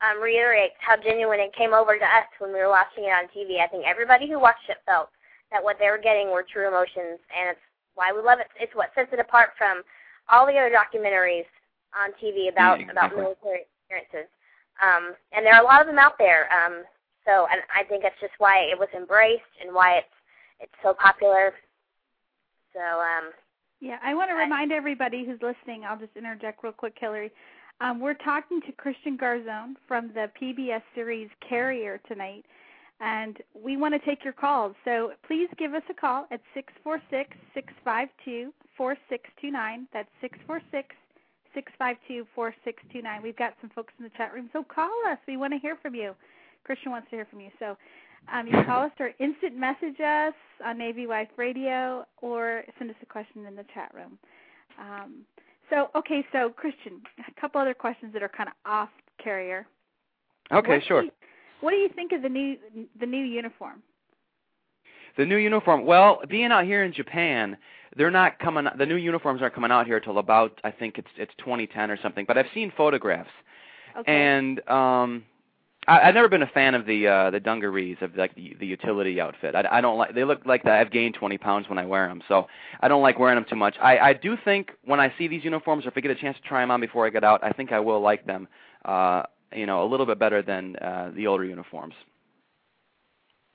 um, 0.01 0.21
reiterates 0.21 0.75
how 0.79 0.95
genuine 0.97 1.39
it 1.39 1.55
came 1.55 1.73
over 1.73 1.97
to 1.97 2.05
us 2.05 2.27
when 2.39 2.53
we 2.53 2.59
were 2.59 2.69
watching 2.69 3.05
it 3.05 3.15
on 3.15 3.27
TV. 3.35 3.63
I 3.63 3.67
think 3.67 3.85
everybody 3.85 4.29
who 4.29 4.39
watched 4.39 4.69
it 4.69 4.77
felt 4.85 5.09
that 5.51 5.63
what 5.63 5.77
they 5.79 5.89
were 5.89 5.97
getting 5.97 6.31
were 6.31 6.45
true 6.45 6.67
emotions, 6.67 7.19
and 7.31 7.55
it's 7.55 7.65
why 7.95 8.11
we 8.11 8.21
love 8.21 8.39
it. 8.39 8.47
It's 8.59 8.75
what 8.75 8.91
sets 8.95 9.11
it 9.11 9.19
apart 9.19 9.51
from 9.57 9.81
all 10.29 10.45
the 10.45 10.53
other 10.53 10.71
documentaries 10.71 11.47
on 11.95 12.11
TV 12.21 12.51
about 12.51 12.79
Yeah, 12.79 12.91
about 12.91 13.15
military 13.15 13.65
experiences. 13.65 14.29
Um, 14.79 15.15
and 15.33 15.45
there 15.45 15.55
are 15.55 15.61
a 15.61 15.65
lot 15.65 15.81
of 15.81 15.87
them 15.87 15.99
out 15.99 16.17
there. 16.17 16.47
Um, 16.53 16.85
so, 17.29 17.45
and 17.51 17.61
I 17.73 17.83
think 17.83 18.01
that's 18.03 18.19
just 18.19 18.33
why 18.39 18.59
it 18.71 18.77
was 18.77 18.89
embraced 18.95 19.53
and 19.63 19.73
why 19.73 19.97
it's 19.97 20.07
it's 20.59 20.73
so 20.83 20.93
popular. 20.93 21.53
So, 22.73 22.79
um, 22.81 23.31
Yeah, 23.79 23.97
I 24.03 24.13
want 24.13 24.29
to 24.29 24.35
I- 24.35 24.43
remind 24.43 24.71
everybody 24.71 25.25
who's 25.25 25.41
listening. 25.41 25.85
I'll 25.85 25.97
just 25.97 26.15
interject 26.17 26.63
real 26.63 26.73
quick, 26.73 26.97
Hillary. 26.99 27.31
Um, 27.81 27.99
we're 28.01 28.13
talking 28.15 28.59
to 28.61 28.71
Christian 28.73 29.17
Garzone 29.17 29.75
from 29.87 30.09
the 30.13 30.29
PBS 30.39 30.81
series 30.93 31.29
Carrier 31.47 31.99
tonight, 32.09 32.45
and 32.99 33.37
we 33.53 33.77
want 33.77 33.93
to 33.93 33.99
take 33.99 34.23
your 34.25 34.33
calls. 34.33 34.75
So 34.83 35.13
please 35.25 35.47
give 35.57 35.73
us 35.73 35.83
a 35.89 35.93
call 35.93 36.27
at 36.31 36.41
six 36.53 36.73
four 36.83 37.01
six 37.09 37.37
six 37.53 37.71
five 37.85 38.09
two 38.25 38.53
four 38.75 38.97
six 39.07 39.29
two 39.39 39.51
nine. 39.51 39.87
That's 39.93 40.09
six 40.19 40.37
four 40.45 40.61
six 40.71 40.93
six 41.53 41.71
five 41.79 41.95
two 42.05 42.27
four 42.35 42.53
six 42.65 42.83
two 42.91 43.01
nine. 43.01 43.21
We've 43.21 43.37
got 43.37 43.53
some 43.61 43.69
folks 43.69 43.93
in 43.97 44.03
the 44.03 44.11
chat 44.17 44.33
room, 44.33 44.49
so 44.51 44.61
call 44.63 44.91
us. 45.09 45.19
We 45.25 45.37
want 45.37 45.53
to 45.53 45.59
hear 45.59 45.77
from 45.81 45.95
you. 45.95 46.15
Christian 46.63 46.91
wants 46.91 47.09
to 47.09 47.15
hear 47.15 47.25
from 47.25 47.39
you. 47.41 47.49
So 47.59 47.77
um, 48.31 48.45
you 48.47 48.53
can 48.53 48.65
call 48.65 48.83
us 48.83 48.91
or 48.99 49.11
instant 49.19 49.55
message 49.57 49.99
us 49.99 50.33
on 50.65 50.77
Navy 50.77 51.07
Wife 51.07 51.29
Radio 51.37 52.05
or 52.21 52.63
send 52.77 52.89
us 52.89 52.95
a 53.01 53.05
question 53.05 53.45
in 53.45 53.55
the 53.55 53.65
chat 53.73 53.91
room. 53.93 54.17
Um, 54.79 55.21
so, 55.69 55.89
okay, 55.95 56.25
so 56.31 56.49
Christian, 56.49 57.01
a 57.19 57.41
couple 57.41 57.61
other 57.61 57.73
questions 57.73 58.13
that 58.13 58.23
are 58.23 58.29
kind 58.29 58.49
of 58.49 58.55
off 58.71 58.89
carrier. 59.23 59.67
Okay, 60.51 60.75
What's 60.75 60.85
sure. 60.87 61.03
the- 61.03 61.11
What 61.61 61.71
do 61.71 61.77
you 61.77 61.89
think 61.89 62.11
of 62.11 62.21
the 62.21 62.29
new 62.29 62.57
the 62.99 63.05
new 63.05 63.23
uniform? 63.23 63.83
The 65.17 65.25
new 65.25 65.37
uniform. 65.37 65.85
Well, 65.85 66.21
being 66.29 66.51
out 66.51 66.63
here 66.65 66.83
in 66.83 66.93
Japan, 66.93 67.57
they're 67.97 68.09
not 68.11 68.39
coming. 68.39 68.65
The 68.77 68.85
new 68.85 68.95
uniforms 68.95 69.41
aren't 69.41 69.53
coming 69.53 69.69
out 69.71 69.85
here 69.85 69.99
till 69.99 70.17
about 70.19 70.59
I 70.63 70.71
think 70.71 70.97
it's 70.97 71.09
it's 71.17 71.33
2010 71.39 71.91
or 71.91 71.97
something. 72.01 72.25
But 72.27 72.37
I've 72.37 72.47
seen 72.53 72.71
photographs, 72.75 73.29
Okay. 73.97 74.11
and 74.11 74.67
um, 74.69 75.23
I, 75.89 76.07
I've 76.07 76.13
never 76.13 76.29
been 76.29 76.43
a 76.43 76.47
fan 76.47 76.75
of 76.75 76.85
the 76.85 77.07
uh, 77.07 77.31
the 77.31 77.39
dungarees 77.39 77.97
of 78.01 78.15
like 78.15 78.35
the, 78.35 78.55
the 78.59 78.65
utility 78.65 79.19
outfit. 79.19 79.55
I, 79.55 79.65
I 79.71 79.81
don't 79.81 79.97
like. 79.97 80.13
They 80.13 80.23
look 80.23 80.45
like 80.45 80.63
that. 80.63 80.79
I've 80.79 80.91
gained 80.91 81.15
20 81.15 81.37
pounds 81.39 81.67
when 81.67 81.79
I 81.79 81.85
wear 81.85 82.07
them, 82.07 82.21
so 82.27 82.47
I 82.79 82.87
don't 82.87 83.01
like 83.01 83.17
wearing 83.17 83.35
them 83.35 83.45
too 83.49 83.55
much. 83.55 83.75
I 83.81 83.97
I 83.97 84.13
do 84.13 84.37
think 84.45 84.71
when 84.85 84.99
I 84.99 85.11
see 85.17 85.27
these 85.27 85.43
uniforms, 85.43 85.85
or 85.85 85.89
if 85.89 85.97
I 85.97 86.01
get 86.01 86.11
a 86.11 86.15
chance 86.15 86.37
to 86.37 86.47
try 86.47 86.61
them 86.61 86.71
on 86.71 86.79
before 86.79 87.07
I 87.07 87.09
get 87.09 87.23
out, 87.23 87.43
I 87.43 87.51
think 87.51 87.71
I 87.71 87.79
will 87.79 88.01
like 88.01 88.25
them. 88.25 88.47
Uh, 88.85 89.23
you 89.51 89.65
know, 89.65 89.83
a 89.83 89.87
little 89.87 90.05
bit 90.05 90.19
better 90.19 90.43
than 90.43 90.75
uh, 90.75 91.11
the 91.15 91.25
older 91.25 91.43
uniforms. 91.43 91.95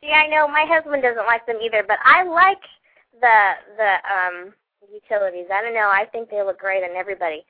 Yeah, 0.03 0.17
I 0.17 0.27
know 0.27 0.49
my 0.49 0.67
husband 0.69 1.03
doesn't 1.03 1.27
like 1.27 1.47
them 1.47 1.59
either, 1.65 1.85
but 1.87 1.99
I 2.05 2.25
like 2.25 2.61
the 3.21 3.53
the 3.77 3.93
um 4.11 4.55
utilities. 4.93 5.47
I 5.53 5.63
don't 5.63 5.75
know. 5.75 5.91
I 5.93 6.05
think 6.11 6.31
they 6.31 6.43
look 6.43 6.59
great 6.59 6.83
on 6.83 6.97
everybody. 6.97 7.45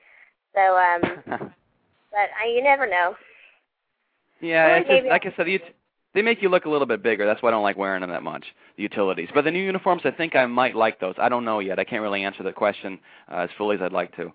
So, 0.53 0.77
um, 0.77 1.01
but 1.27 2.29
I, 2.39 2.47
you 2.55 2.63
never 2.63 2.87
know. 2.87 3.15
Yeah, 4.45 4.77
it's 4.77 4.89
just, 4.89 5.07
like 5.07 5.25
I 5.25 5.33
said, 5.35 5.47
the, 5.47 5.59
they 6.13 6.21
make 6.21 6.41
you 6.41 6.49
look 6.49 6.65
a 6.65 6.69
little 6.69 6.87
bit 6.87 7.03
bigger. 7.03 7.25
That's 7.25 7.41
why 7.41 7.49
I 7.49 7.51
don't 7.51 7.63
like 7.63 7.77
wearing 7.77 8.01
them 8.01 8.09
that 8.09 8.23
much. 8.23 8.45
The 8.77 8.83
utilities, 8.83 9.29
but 9.33 9.43
the 9.43 9.51
new 9.51 9.63
uniforms, 9.63 10.03
I 10.05 10.11
think 10.11 10.35
I 10.35 10.45
might 10.45 10.75
like 10.75 10.99
those. 10.99 11.15
I 11.17 11.29
don't 11.29 11.45
know 11.45 11.59
yet. 11.59 11.79
I 11.79 11.83
can't 11.83 12.01
really 12.01 12.23
answer 12.23 12.43
the 12.43 12.53
question 12.53 12.99
uh, 13.31 13.39
as 13.41 13.49
fully 13.57 13.75
as 13.75 13.81
I'd 13.81 13.91
like 13.91 14.15
to. 14.15 14.31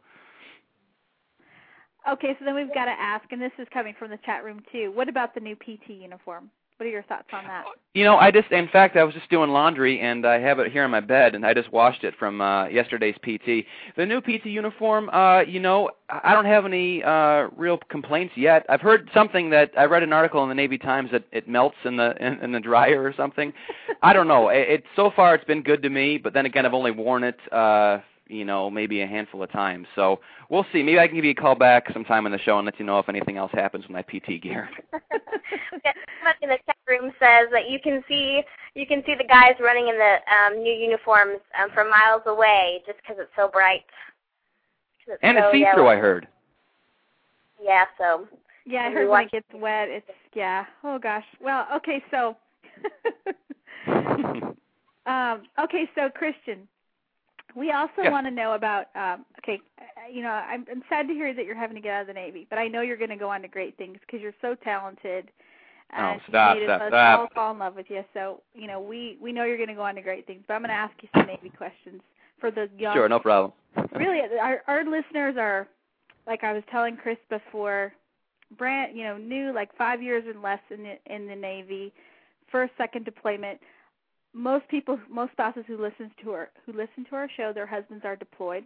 Okay, 2.11 2.35
so 2.39 2.45
then 2.45 2.55
we've 2.55 2.73
got 2.73 2.87
to 2.87 2.93
ask, 2.93 3.31
and 3.31 3.41
this 3.41 3.53
is 3.59 3.69
coming 3.73 3.95
from 3.99 4.11
the 4.11 4.19
chat 4.25 4.43
room 4.43 4.63
too. 4.73 4.91
What 4.95 5.09
about 5.09 5.35
the 5.35 5.41
new 5.41 5.55
PT 5.55 5.91
uniform? 5.91 6.51
What 6.81 6.87
are 6.87 6.93
your 6.93 7.03
thoughts 7.03 7.29
on 7.35 7.45
that? 7.45 7.67
You 7.93 8.05
know, 8.05 8.17
I 8.17 8.31
just, 8.31 8.51
in 8.51 8.67
fact, 8.67 8.97
I 8.97 9.05
was 9.05 9.13
just 9.13 9.29
doing 9.29 9.51
laundry 9.51 10.01
and 10.01 10.27
I 10.27 10.39
have 10.39 10.59
it 10.61 10.73
here 10.73 10.83
in 10.83 10.91
my 10.91 11.01
bed, 11.01 11.35
and 11.35 11.45
I 11.45 11.53
just 11.53 11.71
washed 11.71 12.05
it 12.05 12.15
from 12.19 12.41
uh, 12.41 12.69
yesterday's 12.69 13.17
PT. 13.17 13.67
The 13.99 14.07
new 14.07 14.23
PT 14.23 14.47
uniform, 14.47 15.11
uh, 15.11 15.43
you 15.43 15.61
know, 15.61 15.91
I 16.09 16.31
I 16.31 16.33
don't 16.33 16.47
have 16.47 16.65
any 16.65 17.05
uh, 17.05 17.49
real 17.55 17.77
complaints 17.91 18.33
yet. 18.35 18.65
I've 18.71 18.81
heard 18.81 19.11
something 19.13 19.51
that 19.51 19.73
I 19.77 19.85
read 19.85 20.03
an 20.03 20.15
article 20.15 20.43
in 20.43 20.49
the 20.49 20.55
Navy 20.55 20.79
Times 20.79 21.11
that 21.13 21.25
it 21.33 21.47
melts 21.47 21.77
in 21.85 21.99
the 21.99 22.15
in, 22.19 22.43
in 22.43 22.53
the 22.53 22.61
dryer 22.61 23.03
or 23.03 23.13
something. 23.15 23.53
I 24.03 24.15
don't 24.15 24.27
know. 24.27 24.49
It, 24.49 24.71
it 24.71 24.85
so 24.97 25.11
far 25.15 25.35
it's 25.35 25.45
been 25.45 25.63
good 25.63 25.83
to 25.83 25.91
me, 25.91 26.17
but 26.17 26.33
then 26.33 26.47
again, 26.47 26.65
I've 26.65 26.73
only 26.73 26.93
worn 26.93 27.25
it, 27.25 27.37
uh, 27.53 27.99
you 28.31 28.45
know, 28.45 28.71
maybe 28.71 29.03
a 29.03 29.07
handful 29.07 29.43
of 29.43 29.51
times. 29.53 29.87
So 29.95 30.21
we'll 30.49 30.67
see. 30.73 30.83
Maybe 30.83 30.99
I 30.99 31.07
can 31.07 31.17
give 31.17 31.25
you 31.25 31.33
a 31.33 31.35
call 31.35 31.55
back 31.55 31.87
sometime 31.93 32.27
in 32.27 32.33
the 32.33 32.39
show 32.39 32.57
and 32.59 32.65
let 32.65 32.79
you 32.79 32.87
know 32.87 32.99
if 32.99 33.09
anything 33.09 33.37
else 33.37 33.51
happens 33.53 33.85
with 33.85 33.91
my 33.91 34.03
PT 34.03 34.41
gear. 34.43 34.69
Someone 34.93 36.35
in 36.43 36.49
the 36.51 36.59
chat 36.67 36.77
room 36.89 37.13
says 37.19 37.49
that 37.53 37.69
you 37.69 37.79
can 37.83 38.03
see 38.09 38.43
you 38.75 38.87
can 38.87 39.03
see 39.05 39.15
the 39.19 39.25
guys 39.27 39.55
running 39.61 39.89
in 39.89 39.97
the 39.99 40.17
um, 40.33 40.63
new 40.63 40.73
uniforms 40.73 41.41
um, 41.61 41.71
from 41.75 41.91
miles 41.91 42.23
away 42.27 42.83
just 42.87 42.99
because 42.99 43.17
it's 43.19 43.31
so 43.37 43.49
bright. 43.49 43.83
it's 45.07 45.19
And 45.23 45.37
so 45.39 45.49
it's 45.49 45.55
see-through. 45.55 45.89
I 45.89 45.97
heard. 45.97 46.29
Yeah, 47.63 47.85
so 47.99 48.27
Yeah, 48.65 48.85
I 48.87 48.91
heard 48.91 49.09
when 49.09 49.23
watch- 49.23 49.27
it 49.33 49.45
gets 49.51 49.61
wet, 49.63 49.89
it's 49.89 50.07
yeah. 50.35 50.65
Oh 50.85 50.99
gosh. 50.99 51.25
Well, 51.41 51.67
okay, 51.77 52.03
so 52.11 52.37
um 55.07 55.43
okay, 55.63 55.89
so 55.95 56.09
Christian, 56.15 56.69
we 57.57 57.73
also 57.73 58.11
want 58.11 58.27
to 58.27 58.31
know 58.31 58.53
about 58.55 58.87
um 58.95 59.25
okay, 59.39 59.61
uh, 59.81 60.09
you 60.13 60.23
know, 60.23 60.29
I'm 60.31 60.65
I'm 60.71 60.83
sad 60.89 61.09
to 61.09 61.15
hear 61.15 61.35
that 61.35 61.45
you're 61.45 61.55
having 61.57 61.77
to 61.77 61.83
get 61.83 61.93
out 61.95 62.01
of 62.03 62.07
the 62.09 62.13
Navy, 62.15 62.47
but 62.49 62.59
I 62.59 62.69
know 62.69 62.81
you're 62.83 62.97
going 62.97 63.11
to 63.11 63.17
go 63.17 63.31
on 63.31 63.43
to 63.43 63.49
great 63.49 63.77
things 63.77 63.99
because 64.01 64.21
you're 64.21 64.35
so 64.41 64.55
talented. 64.63 65.31
Oh, 65.93 66.03
And 66.03 66.21
stop, 66.29 66.55
you 66.55 66.61
made 66.63 66.67
stop, 66.67 66.83
us 66.83 66.89
stop. 66.91 67.21
all 67.21 67.29
fall 67.35 67.53
in 67.53 67.59
love 67.59 67.75
with 67.75 67.87
you. 67.91 68.05
So, 68.15 68.43
you 68.55 68.67
know, 68.69 68.81
we 68.81 69.19
we 69.21 69.33
know 69.33 69.45
you're 69.45 69.57
going 69.57 69.69
to 69.69 69.75
go 69.75 69.83
on 69.83 69.95
to 69.97 70.03
great 70.03 70.27
things, 70.27 70.43
but 70.47 70.55
I'm 70.55 70.61
going 70.61 70.71
to 70.71 70.75
ask 70.75 70.95
you 71.03 71.09
some 71.15 71.27
Navy 71.27 71.51
questions 71.51 72.01
for 72.41 72.51
the 72.51 72.69
young 72.79 72.95
Sure, 72.95 73.09
no 73.09 73.19
problem. 73.19 73.53
really 73.95 74.21
our 74.41 74.63
our 74.67 74.85
listeners 74.85 75.37
are 75.39 75.69
like 76.27 76.45
I 76.45 76.53
was 76.53 76.63
telling 76.71 76.97
Chris 76.97 77.19
before 77.29 77.93
brand 78.59 78.97
you 78.97 79.05
know 79.05 79.17
new 79.17 79.53
like 79.55 79.75
5 79.77 80.03
years 80.03 80.25
and 80.27 80.43
less 80.43 80.59
in 80.71 80.83
the 80.83 81.15
in 81.15 81.29
the 81.29 81.37
navy 81.37 81.93
first 82.51 82.73
second 82.77 83.05
deployment 83.05 83.61
most 84.33 84.67
people 84.69 84.99
most 85.11 85.33
spouses 85.33 85.65
who 85.67 85.81
listens 85.81 86.11
to 86.23 86.33
our 86.33 86.51
who 86.65 86.73
listen 86.73 87.05
to 87.09 87.17
our 87.17 87.29
show 87.37 87.53
their 87.53 87.67
husbands 87.67 88.05
are 88.05 88.17
deployed 88.17 88.65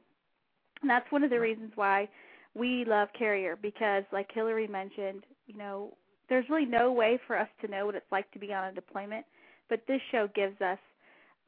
and 0.82 0.90
that's 0.90 1.10
one 1.10 1.24
of 1.24 1.30
the 1.30 1.40
reasons 1.40 1.72
why 1.74 2.08
we 2.54 2.84
love 2.84 3.08
carrier 3.18 3.56
because 3.60 4.04
like 4.12 4.28
Hillary 4.32 4.66
mentioned 4.66 5.24
you 5.46 5.56
know 5.56 5.92
there's 6.28 6.48
really 6.48 6.66
no 6.66 6.92
way 6.92 7.18
for 7.26 7.38
us 7.38 7.48
to 7.60 7.68
know 7.68 7.86
what 7.86 7.94
it's 7.94 8.12
like 8.12 8.30
to 8.32 8.38
be 8.38 8.52
on 8.52 8.64
a 8.64 8.72
deployment 8.72 9.24
but 9.68 9.82
this 9.88 10.00
show 10.10 10.28
gives 10.34 10.60
us 10.60 10.78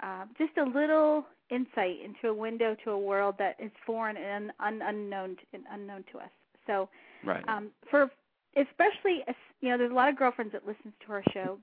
um, 0.03 0.31
just 0.39 0.57
a 0.59 0.65
little 0.65 1.25
insight 1.51 1.97
into 2.05 2.29
a 2.29 2.35
window 2.35 2.77
to 2.85 2.91
a 2.91 2.99
world 2.99 3.37
that 3.39 3.57
is 3.59 3.71
foreign 3.85 4.17
and 4.17 4.51
un- 4.61 4.83
unknown 4.83 5.37
and 5.53 5.63
unknown 5.71 6.05
to 6.13 6.19
us. 6.19 6.31
So, 6.67 6.89
Right. 7.23 7.45
um, 7.49 7.71
for 7.91 8.11
especially 8.57 9.23
you 9.61 9.69
know, 9.69 9.79
there's 9.79 9.91
a 9.91 9.95
lot 9.95 10.09
of 10.09 10.17
girlfriends 10.17 10.53
that 10.53 10.67
listens 10.67 10.93
to 11.07 11.13
our 11.13 11.23
show. 11.33 11.59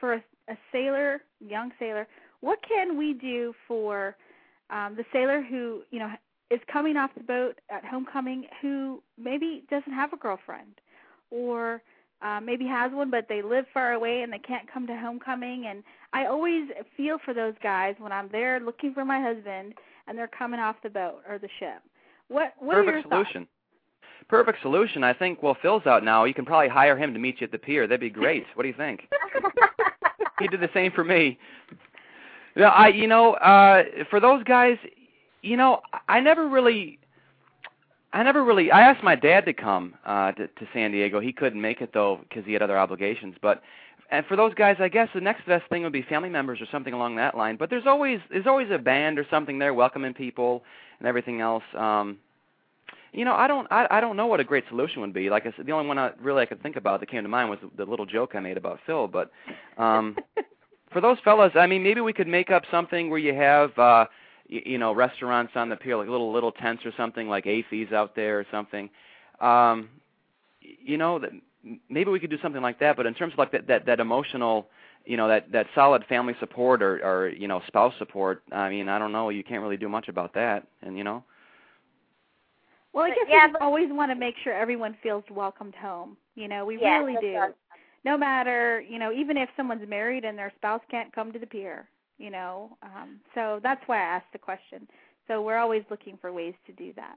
For 0.00 0.14
a, 0.14 0.24
a 0.48 0.56
sailor, 0.72 1.22
young 1.40 1.70
sailor, 1.78 2.06
what 2.40 2.58
can 2.66 2.96
we 2.96 3.12
do 3.14 3.54
for 3.66 4.16
um, 4.70 4.96
the 4.96 5.04
sailor 5.12 5.42
who 5.42 5.82
you 5.90 5.98
know 5.98 6.10
is 6.50 6.60
coming 6.72 6.96
off 6.96 7.10
the 7.16 7.22
boat 7.22 7.58
at 7.70 7.84
homecoming 7.84 8.46
who 8.62 9.02
maybe 9.18 9.64
doesn't 9.70 9.92
have 9.92 10.12
a 10.12 10.16
girlfriend 10.16 10.80
or 11.30 11.82
uh, 12.22 12.40
maybe 12.40 12.64
has 12.66 12.92
one 12.92 13.10
but 13.10 13.26
they 13.28 13.42
live 13.42 13.64
far 13.74 13.92
away 13.92 14.22
and 14.22 14.32
they 14.32 14.38
can't 14.38 14.70
come 14.72 14.86
to 14.86 14.96
homecoming 14.96 15.66
and 15.66 15.82
I 16.12 16.26
always 16.26 16.68
feel 16.96 17.18
for 17.24 17.34
those 17.34 17.54
guys 17.62 17.94
when 17.98 18.12
I'm 18.12 18.28
there 18.30 18.60
looking 18.60 18.94
for 18.94 19.04
my 19.04 19.20
husband 19.20 19.74
and 20.06 20.16
they're 20.16 20.28
coming 20.28 20.60
off 20.60 20.76
the 20.82 20.90
boat 20.90 21.22
or 21.28 21.38
the 21.38 21.48
ship. 21.58 21.82
What 22.28 22.54
what 22.58 22.76
are 22.76 22.84
your 22.84 22.92
Perfect 22.92 23.10
thoughts? 23.10 23.28
Perfect 24.28 24.62
solution. 24.62 25.04
I 25.04 25.12
think. 25.12 25.42
Well, 25.42 25.56
Phil's 25.60 25.86
out 25.86 26.04
now. 26.04 26.24
You 26.24 26.34
can 26.34 26.44
probably 26.44 26.68
hire 26.68 26.96
him 26.96 27.12
to 27.12 27.18
meet 27.18 27.40
you 27.40 27.46
at 27.46 27.52
the 27.52 27.58
pier. 27.58 27.86
That'd 27.86 28.00
be 28.00 28.10
great. 28.10 28.44
what 28.54 28.62
do 28.62 28.68
you 28.68 28.74
think? 28.74 29.08
he 30.40 30.48
did 30.48 30.60
the 30.60 30.70
same 30.74 30.92
for 30.92 31.04
me. 31.04 31.38
Yeah, 32.56 32.68
I. 32.68 32.88
You 32.88 33.06
know, 33.06 33.34
uh, 33.34 33.84
for 34.10 34.20
those 34.20 34.42
guys, 34.44 34.78
you 35.42 35.56
know, 35.56 35.80
I 36.08 36.20
never 36.20 36.48
really. 36.48 36.98
I 38.12 38.22
never 38.22 38.44
really. 38.44 38.70
I 38.70 38.80
asked 38.80 39.04
my 39.04 39.14
dad 39.14 39.44
to 39.44 39.52
come 39.52 39.94
uh, 40.04 40.32
to, 40.32 40.46
to 40.46 40.68
San 40.72 40.90
Diego. 40.90 41.20
He 41.20 41.32
couldn't 41.32 41.60
make 41.60 41.80
it 41.80 41.90
though 41.92 42.20
because 42.28 42.44
he 42.44 42.52
had 42.52 42.62
other 42.62 42.78
obligations. 42.78 43.36
But 43.40 43.62
and 44.10 44.24
for 44.26 44.36
those 44.36 44.54
guys, 44.54 44.76
I 44.78 44.88
guess 44.88 45.08
the 45.14 45.20
next 45.20 45.46
best 45.46 45.68
thing 45.68 45.82
would 45.82 45.92
be 45.92 46.02
family 46.02 46.28
members 46.28 46.60
or 46.60 46.66
something 46.70 46.92
along 46.92 47.16
that 47.16 47.36
line. 47.36 47.56
But 47.56 47.70
there's 47.70 47.86
always 47.86 48.20
there's 48.30 48.46
always 48.46 48.70
a 48.70 48.78
band 48.78 49.18
or 49.18 49.26
something 49.30 49.58
there 49.58 49.74
welcoming 49.74 50.14
people 50.14 50.62
and 50.98 51.08
everything 51.08 51.40
else. 51.40 51.64
Um, 51.76 52.18
you 53.12 53.24
know, 53.24 53.34
I 53.34 53.46
don't 53.46 53.66
I, 53.70 53.86
I 53.90 54.00
don't 54.00 54.16
know 54.16 54.26
what 54.26 54.40
a 54.40 54.44
great 54.44 54.64
solution 54.68 55.00
would 55.00 55.12
be. 55.12 55.30
Like 55.30 55.46
I 55.46 55.52
said, 55.56 55.66
the 55.66 55.72
only 55.72 55.86
one 55.86 55.98
I 55.98 56.10
really 56.20 56.42
I 56.42 56.46
could 56.46 56.62
think 56.62 56.76
about 56.76 57.00
that 57.00 57.10
came 57.10 57.22
to 57.22 57.28
mind 57.28 57.50
was 57.50 57.58
the, 57.76 57.84
little 57.84 58.06
joke 58.06 58.32
I 58.34 58.40
made 58.40 58.56
about 58.56 58.80
Phil. 58.86 59.08
But 59.08 59.30
um, 59.78 60.16
for 60.92 61.00
those 61.00 61.18
fellas, 61.24 61.52
I 61.54 61.66
mean, 61.66 61.82
maybe 61.82 62.00
we 62.00 62.12
could 62.12 62.28
make 62.28 62.50
up 62.50 62.64
something 62.70 63.10
where 63.10 63.18
you 63.18 63.34
have 63.34 63.70
uh, 63.78 64.06
y- 64.50 64.62
you 64.64 64.78
know 64.78 64.92
restaurants 64.92 65.52
on 65.56 65.68
the 65.68 65.76
pier, 65.76 65.96
like 65.96 66.08
little 66.08 66.32
little 66.32 66.52
tents 66.52 66.84
or 66.84 66.92
something, 66.96 67.28
like 67.28 67.44
AFES 67.46 67.92
out 67.92 68.14
there 68.14 68.38
or 68.38 68.46
something. 68.50 68.90
Um, 69.40 69.88
you 70.60 70.98
know, 70.98 71.18
that 71.18 71.30
maybe 71.88 72.10
we 72.10 72.20
could 72.20 72.30
do 72.30 72.38
something 72.42 72.62
like 72.62 72.80
that. 72.80 72.96
But 72.96 73.06
in 73.06 73.14
terms 73.14 73.32
of 73.34 73.38
like 73.38 73.52
that 73.52 73.66
that, 73.68 73.86
that 73.86 74.00
emotional 74.00 74.68
you 75.06 75.16
know 75.16 75.28
that 75.28 75.50
that 75.52 75.66
solid 75.74 76.04
family 76.08 76.34
support 76.40 76.82
or 76.82 76.98
or 77.04 77.28
you 77.28 77.46
know 77.46 77.62
spouse 77.68 77.94
support 77.96 78.42
i 78.50 78.68
mean 78.68 78.88
i 78.88 78.98
don't 78.98 79.12
know 79.12 79.28
you 79.28 79.44
can't 79.44 79.62
really 79.62 79.76
do 79.76 79.88
much 79.88 80.08
about 80.08 80.34
that 80.34 80.66
and 80.82 80.98
you 80.98 81.04
know 81.04 81.22
Well, 82.96 83.04
I 83.04 83.10
guess 83.10 83.26
yeah, 83.28 83.46
we 83.46 83.52
but- 83.52 83.62
always 83.62 83.88
want 83.90 84.10
to 84.10 84.14
make 84.14 84.34
sure 84.42 84.54
everyone 84.54 84.96
feels 85.02 85.22
welcomed 85.30 85.74
home. 85.74 86.16
You 86.34 86.48
know, 86.48 86.64
we 86.64 86.78
yeah, 86.80 86.98
really 86.98 87.16
do. 87.20 87.38
No 88.06 88.16
matter, 88.16 88.80
you 88.80 88.98
know, 88.98 89.12
even 89.12 89.36
if 89.36 89.50
someone's 89.56 89.86
married 89.86 90.24
and 90.24 90.38
their 90.38 90.52
spouse 90.56 90.80
can't 90.90 91.12
come 91.12 91.32
to 91.32 91.38
the 91.38 91.46
pier, 91.46 91.88
you 92.18 92.30
know. 92.30 92.76
Um 92.82 93.20
so 93.34 93.60
that's 93.62 93.82
why 93.86 93.98
I 93.98 94.16
asked 94.16 94.32
the 94.32 94.38
question. 94.38 94.88
So 95.28 95.42
we're 95.42 95.58
always 95.58 95.82
looking 95.90 96.16
for 96.20 96.32
ways 96.32 96.54
to 96.66 96.72
do 96.72 96.92
that. 96.96 97.16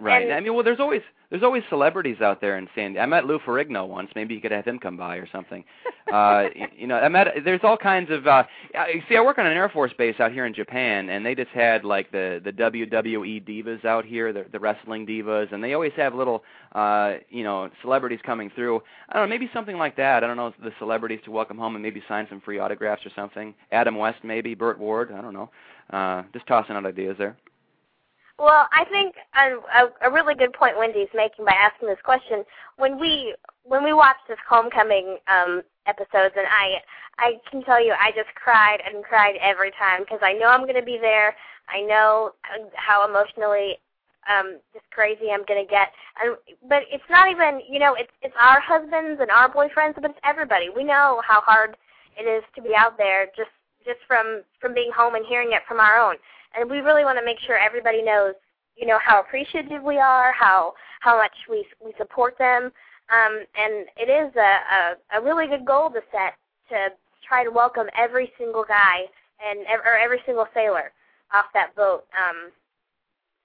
Right. 0.00 0.22
and- 0.24 0.32
i 0.34 0.40
mean 0.40 0.54
well 0.54 0.62
there's 0.64 0.80
always 0.80 1.02
there's 1.30 1.42
always 1.42 1.62
celebrities 1.70 2.20
out 2.20 2.40
there 2.40 2.58
in 2.58 2.68
san 2.74 2.98
i 2.98 3.06
met 3.06 3.24
lou 3.24 3.38
ferrigno 3.38 3.86
once. 3.88 4.10
Maybe 4.14 4.34
you 4.34 4.40
could 4.40 4.52
have 4.52 4.64
him 4.66 4.78
come 4.78 4.96
by 4.96 5.16
or 5.16 5.28
something. 5.30 5.64
Uh 6.12 6.48
you 6.76 6.86
know 6.86 6.96
i 6.96 7.08
met 7.08 7.28
there's 7.42 7.60
all 7.62 7.76
kinds 7.78 8.10
of 8.10 8.26
uh 8.26 8.42
see 9.08 9.16
i 9.16 9.20
work 9.22 9.38
on 9.38 9.46
an 9.46 9.52
air 9.54 9.70
force 9.70 9.92
base 9.96 10.16
out 10.20 10.30
here 10.30 10.44
in 10.44 10.52
japan 10.52 11.08
and 11.08 11.24
they 11.24 11.34
just 11.34 11.48
had 11.52 11.84
like 11.84 12.10
the 12.12 12.38
the 12.44 12.52
wwe 12.52 13.42
divas 13.48 13.82
out 13.86 14.04
here 14.04 14.30
the 14.30 14.44
the 14.52 14.58
wrestling 14.58 15.06
divas 15.06 15.50
and 15.54 15.64
they 15.64 15.72
always 15.72 15.92
have 15.96 16.14
little 16.14 16.42
uh 16.72 17.14
you 17.30 17.42
know 17.44 17.70
celebrities 17.80 18.18
coming 18.26 18.50
through. 18.54 18.82
I 19.08 19.14
don't 19.14 19.22
know 19.28 19.32
maybe 19.34 19.48
something 19.54 19.76
like 19.78 19.96
that. 19.96 20.22
I 20.22 20.26
don't 20.26 20.36
know 20.36 20.52
the 20.62 20.72
celebrities 20.78 21.20
to 21.24 21.30
welcome 21.30 21.56
home 21.56 21.76
and 21.76 21.82
maybe 21.82 22.02
sign 22.08 22.26
some 22.28 22.40
free 22.42 22.58
autographs 22.58 23.06
or 23.06 23.10
something. 23.16 23.54
Adam 23.70 23.96
west 23.96 24.18
maybe. 24.22 24.54
Burt 24.54 24.78
ward 24.78 25.12
i 25.12 25.22
don't 25.22 25.32
know. 25.32 25.50
Uh 25.90 26.24
just 26.34 26.46
tossing 26.46 26.76
out 26.76 26.84
ideas 26.84 27.16
there 27.16 27.36
Well, 28.38 28.66
I 28.72 28.84
think 28.90 29.14
a, 29.36 29.56
a, 29.84 30.10
a 30.10 30.12
really 30.12 30.34
good 30.34 30.52
point 30.52 30.76
Wendy's 30.78 31.08
making 31.14 31.44
by 31.44 31.52
asking 31.52 31.88
this 31.88 31.98
question. 32.04 32.44
When 32.76 32.98
we 32.98 33.34
when 33.64 33.84
we 33.84 33.92
watched 33.92 34.26
this 34.28 34.38
homecoming 34.48 35.18
um 35.28 35.62
episodes, 35.86 36.34
and 36.36 36.46
I 36.48 36.78
I 37.18 37.32
can 37.50 37.62
tell 37.62 37.84
you, 37.84 37.92
I 37.92 38.10
just 38.12 38.34
cried 38.34 38.78
and 38.84 39.04
cried 39.04 39.36
every 39.40 39.70
time 39.78 40.00
because 40.00 40.20
I 40.22 40.32
know 40.32 40.46
I'm 40.46 40.62
going 40.62 40.74
to 40.76 40.82
be 40.82 40.98
there. 41.00 41.36
I 41.68 41.82
know 41.82 42.32
how 42.74 43.08
emotionally 43.08 43.78
um 44.28 44.58
just 44.72 44.86
crazy 44.90 45.30
I'm 45.32 45.44
going 45.46 45.64
to 45.64 45.70
get. 45.70 45.88
And 46.22 46.36
but 46.68 46.82
it's 46.90 47.04
not 47.10 47.30
even, 47.30 47.60
you 47.68 47.78
know, 47.78 47.94
it's 47.94 48.12
it's 48.22 48.34
our 48.40 48.60
husbands 48.60 49.20
and 49.20 49.30
our 49.30 49.52
boyfriends, 49.52 49.94
but 49.96 50.06
it's 50.06 50.20
everybody. 50.24 50.68
We 50.74 50.84
know 50.84 51.20
how 51.26 51.40
hard 51.42 51.76
it 52.18 52.24
is 52.24 52.42
to 52.56 52.62
be 52.62 52.74
out 52.76 52.96
there 52.98 53.26
just 53.36 53.50
just 53.84 54.00
from 54.08 54.42
from 54.60 54.74
being 54.74 54.90
home 54.96 55.14
and 55.14 55.26
hearing 55.26 55.52
it 55.52 55.62
from 55.68 55.80
our 55.80 55.98
own. 55.98 56.16
And 56.58 56.70
we 56.70 56.78
really 56.78 57.04
want 57.04 57.18
to 57.18 57.24
make 57.24 57.38
sure 57.40 57.58
everybody 57.58 58.02
knows, 58.02 58.34
you 58.76 58.86
know, 58.86 58.98
how 59.02 59.20
appreciative 59.20 59.82
we 59.82 59.98
are, 59.98 60.32
how 60.32 60.74
how 61.00 61.16
much 61.16 61.32
we 61.48 61.66
we 61.84 61.92
support 61.98 62.36
them. 62.38 62.70
Um, 63.10 63.44
and 63.56 63.86
it 63.96 64.08
is 64.08 64.34
a, 64.36 65.18
a, 65.18 65.20
a 65.20 65.22
really 65.22 65.46
good 65.46 65.66
goal 65.66 65.90
to 65.90 66.00
set 66.10 66.34
to 66.68 66.88
try 67.26 67.44
to 67.44 67.50
welcome 67.50 67.86
every 67.96 68.32
single 68.38 68.64
guy 68.66 69.04
and 69.44 69.60
or 69.84 69.96
every 69.98 70.20
single 70.24 70.46
sailor 70.54 70.92
off 71.32 71.46
that 71.54 71.74
boat. 71.74 72.04
Um, 72.16 72.50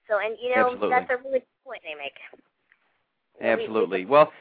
so, 0.08 0.18
and 0.18 0.36
you 0.42 0.54
know, 0.54 0.70
Absolutely. 0.70 0.90
that's 0.90 1.10
a 1.10 1.16
really 1.16 1.40
good 1.40 1.64
point 1.64 1.82
they 1.82 1.94
make. 1.94 2.16
Absolutely. 3.40 4.04
Well, 4.04 4.32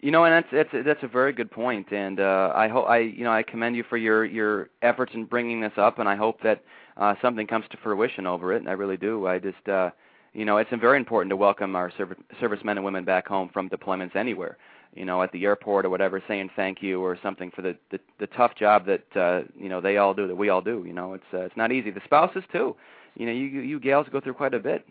you 0.00 0.10
know, 0.10 0.24
and 0.24 0.32
that's 0.32 0.70
that's 0.72 0.84
that's 0.86 1.02
a 1.02 1.08
very 1.08 1.32
good 1.32 1.50
point, 1.50 1.92
and 1.92 2.20
uh, 2.20 2.52
I 2.54 2.68
hope 2.68 2.88
I 2.88 2.98
you 2.98 3.24
know 3.24 3.32
I 3.32 3.42
commend 3.42 3.76
you 3.76 3.84
for 3.88 3.96
your 3.96 4.24
your 4.24 4.70
efforts 4.82 5.12
in 5.14 5.24
bringing 5.24 5.60
this 5.60 5.72
up, 5.76 5.98
and 5.98 6.08
I 6.08 6.16
hope 6.16 6.42
that 6.42 6.62
uh, 6.96 7.14
something 7.20 7.46
comes 7.46 7.66
to 7.70 7.76
fruition 7.82 8.26
over 8.26 8.52
it. 8.52 8.58
And 8.58 8.68
I 8.68 8.72
really 8.72 8.96
do. 8.96 9.26
I 9.26 9.38
just 9.38 9.68
uh, 9.68 9.90
you 10.32 10.44
know, 10.44 10.58
it's 10.58 10.70
very 10.80 10.96
important 10.96 11.30
to 11.30 11.36
welcome 11.36 11.74
our 11.74 11.90
service, 11.96 12.18
servicemen 12.38 12.78
and 12.78 12.84
women 12.84 13.04
back 13.04 13.26
home 13.26 13.50
from 13.52 13.68
deployments 13.68 14.14
anywhere. 14.14 14.58
You 14.94 15.04
know, 15.04 15.22
at 15.22 15.30
the 15.32 15.44
airport 15.44 15.84
or 15.84 15.90
whatever, 15.90 16.22
saying 16.26 16.50
thank 16.56 16.82
you 16.82 17.00
or 17.00 17.16
something 17.22 17.52
for 17.54 17.62
the 17.62 17.76
the, 17.90 18.00
the 18.18 18.26
tough 18.28 18.56
job 18.56 18.86
that 18.86 19.16
uh, 19.16 19.42
you 19.56 19.68
know 19.68 19.80
they 19.80 19.98
all 19.98 20.14
do, 20.14 20.26
that 20.26 20.34
we 20.34 20.48
all 20.48 20.60
do. 20.60 20.82
You 20.86 20.92
know, 20.92 21.14
it's 21.14 21.24
uh, 21.32 21.42
it's 21.42 21.56
not 21.56 21.70
easy. 21.70 21.90
The 21.90 22.00
spouses 22.04 22.42
too. 22.50 22.74
You 23.16 23.26
know, 23.26 23.32
you 23.32 23.46
you 23.46 23.78
gals 23.78 24.06
go 24.10 24.20
through 24.20 24.34
quite 24.34 24.54
a 24.54 24.58
bit. 24.58 24.86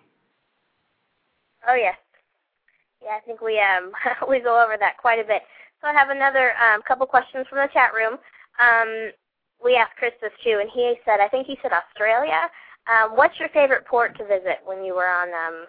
Oh 1.67 1.75
yes, 1.75 1.95
yeah. 3.09 3.17
I 3.17 3.21
think 3.25 3.41
we 3.41 3.59
um 3.59 3.91
we 4.29 4.39
go 4.39 4.61
over 4.61 4.77
that 4.77 4.97
quite 4.97 5.19
a 5.19 5.27
bit. 5.27 5.41
So 5.81 5.87
I 5.87 5.93
have 5.93 6.09
another 6.09 6.53
um, 6.59 6.81
couple 6.87 7.05
questions 7.07 7.47
from 7.49 7.59
the 7.59 7.69
chat 7.73 7.93
room. 7.93 8.19
Um, 8.59 9.11
we 9.63 9.75
asked 9.75 9.95
Chris 9.97 10.11
this 10.21 10.31
too, 10.43 10.59
and 10.59 10.69
he 10.73 10.95
said, 11.05 11.19
I 11.19 11.27
think 11.27 11.47
he 11.47 11.57
said 11.61 11.71
Australia. 11.71 12.51
Um, 12.87 13.15
what's 13.15 13.39
your 13.39 13.49
favorite 13.49 13.85
port 13.85 14.17
to 14.17 14.25
visit 14.25 14.59
when 14.65 14.83
you 14.83 14.95
were 14.95 15.07
on 15.07 15.29
um, 15.29 15.65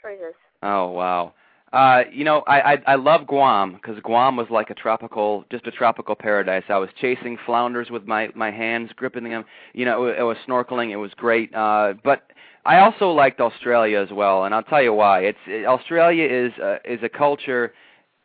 cruises? 0.00 0.34
Oh 0.62 0.88
wow. 0.88 1.34
Uh, 1.72 2.02
you 2.12 2.24
know, 2.24 2.42
I 2.46 2.74
I, 2.74 2.78
I 2.86 2.94
love 2.94 3.26
Guam 3.26 3.72
because 3.74 3.98
Guam 4.02 4.36
was 4.36 4.46
like 4.50 4.70
a 4.70 4.74
tropical, 4.74 5.44
just 5.50 5.66
a 5.66 5.70
tropical 5.72 6.14
paradise. 6.14 6.62
I 6.68 6.78
was 6.78 6.90
chasing 7.00 7.36
flounders 7.44 7.90
with 7.90 8.06
my 8.06 8.30
my 8.34 8.50
hands, 8.50 8.90
gripping 8.94 9.24
them. 9.24 9.44
You 9.72 9.84
know, 9.84 10.06
it, 10.06 10.18
it 10.18 10.22
was 10.22 10.36
snorkeling. 10.48 10.90
It 10.90 10.96
was 10.96 11.12
great. 11.16 11.54
Uh, 11.54 11.94
but 12.04 12.22
I 12.64 12.78
also 12.80 13.10
liked 13.10 13.40
Australia 13.40 14.00
as 14.00 14.10
well, 14.12 14.44
and 14.44 14.54
I'll 14.54 14.62
tell 14.62 14.82
you 14.82 14.92
why. 14.92 15.20
It's 15.20 15.38
it, 15.46 15.66
Australia 15.66 16.24
is 16.24 16.52
uh, 16.60 16.78
is 16.84 17.00
a 17.02 17.08
culture, 17.08 17.72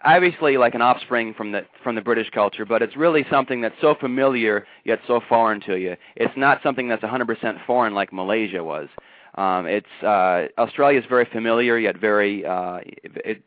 obviously 0.04 0.58
like 0.58 0.76
an 0.76 0.82
offspring 0.82 1.34
from 1.34 1.52
the 1.52 1.66
from 1.84 1.96
the 1.96 2.02
British 2.02 2.30
culture, 2.30 2.66
but 2.66 2.82
it's 2.82 2.96
really 2.96 3.26
something 3.30 3.62
that's 3.62 3.76
so 3.82 3.96
familiar 4.00 4.66
yet 4.84 5.00
so 5.08 5.20
foreign 5.30 5.62
to 5.62 5.76
you. 5.78 5.96
It's 6.16 6.34
not 6.38 6.62
something 6.64 6.88
that's 6.88 7.04
100% 7.04 7.66
foreign 7.66 7.94
like 7.94 8.14
Malaysia 8.14 8.64
was. 8.64 8.88
Um, 9.36 9.66
it's 9.66 9.88
uh, 10.04 10.48
Australia 10.58 11.00
is 11.00 11.06
very 11.08 11.26
familiar 11.32 11.78
yet 11.78 11.98
very 11.98 12.46
uh, 12.46 12.80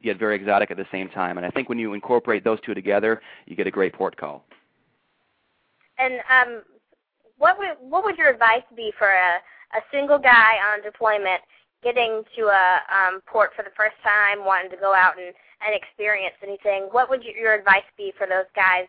yet 0.02 0.19
very 0.19 0.35
exotic 0.36 0.70
at 0.70 0.78
the 0.78 0.86
same 0.90 1.11
time, 1.11 1.36
and 1.36 1.47
I 1.47 1.51
think 1.51 1.69
when 1.69 1.78
you 1.78 1.93
incorporate 1.93 2.43
those 2.43 2.59
two 2.65 2.73
together, 2.73 3.20
you 3.47 3.55
get 3.55 3.66
a 3.66 3.70
great 3.70 3.93
port 3.93 4.16
call. 4.16 4.44
And 5.98 6.15
um, 6.31 6.62
what 7.36 7.59
would 7.59 7.77
what 7.81 8.05
would 8.05 8.16
your 8.16 8.31
advice 8.31 8.65
be 8.74 8.93
for 8.98 9.09
a 9.09 9.40
a 9.77 9.82
single 9.93 10.19
guy 10.19 10.56
on 10.73 10.82
deployment 10.82 11.43
getting 11.82 12.23
to 12.35 12.47
a 12.47 12.81
um, 12.89 13.20
port 13.27 13.51
for 13.55 13.62
the 13.62 13.74
first 13.77 13.97
time, 14.02 14.44
wanting 14.44 14.70
to 14.70 14.78
go 14.78 14.94
out 14.94 15.19
and 15.19 15.35
and 15.66 15.74
experience 15.74 16.35
anything? 16.43 16.89
What 16.93 17.11
would 17.11 17.23
you, 17.23 17.32
your 17.39 17.52
advice 17.52 17.85
be 17.98 18.12
for 18.16 18.27
those 18.27 18.48
guys 18.56 18.86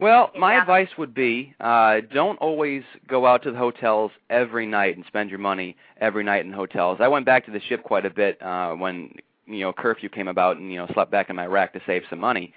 Well, 0.00 0.30
my 0.36 0.54
Yeah. 0.54 0.60
advice 0.60 0.96
would 0.96 1.12
be 1.12 1.54
uh, 1.60 2.00
don't 2.12 2.36
always 2.38 2.84
go 3.08 3.26
out 3.26 3.42
to 3.42 3.50
the 3.50 3.58
hotels 3.58 4.12
every 4.30 4.64
night 4.66 4.96
and 4.96 5.04
spend 5.06 5.28
your 5.28 5.40
money 5.40 5.76
every 6.00 6.22
night 6.22 6.44
in 6.44 6.52
hotels. 6.52 6.98
I 7.00 7.08
went 7.08 7.26
back 7.26 7.44
to 7.46 7.50
the 7.50 7.60
ship 7.60 7.82
quite 7.82 8.06
a 8.06 8.10
bit 8.10 8.40
uh, 8.40 8.74
when 8.74 9.12
you 9.46 9.60
know 9.60 9.72
curfew 9.72 10.08
came 10.08 10.28
about, 10.28 10.56
and 10.56 10.70
you 10.70 10.78
know 10.78 10.86
slept 10.94 11.10
back 11.10 11.30
in 11.30 11.36
my 11.36 11.46
rack 11.46 11.72
to 11.72 11.80
save 11.84 12.04
some 12.08 12.20
money. 12.20 12.54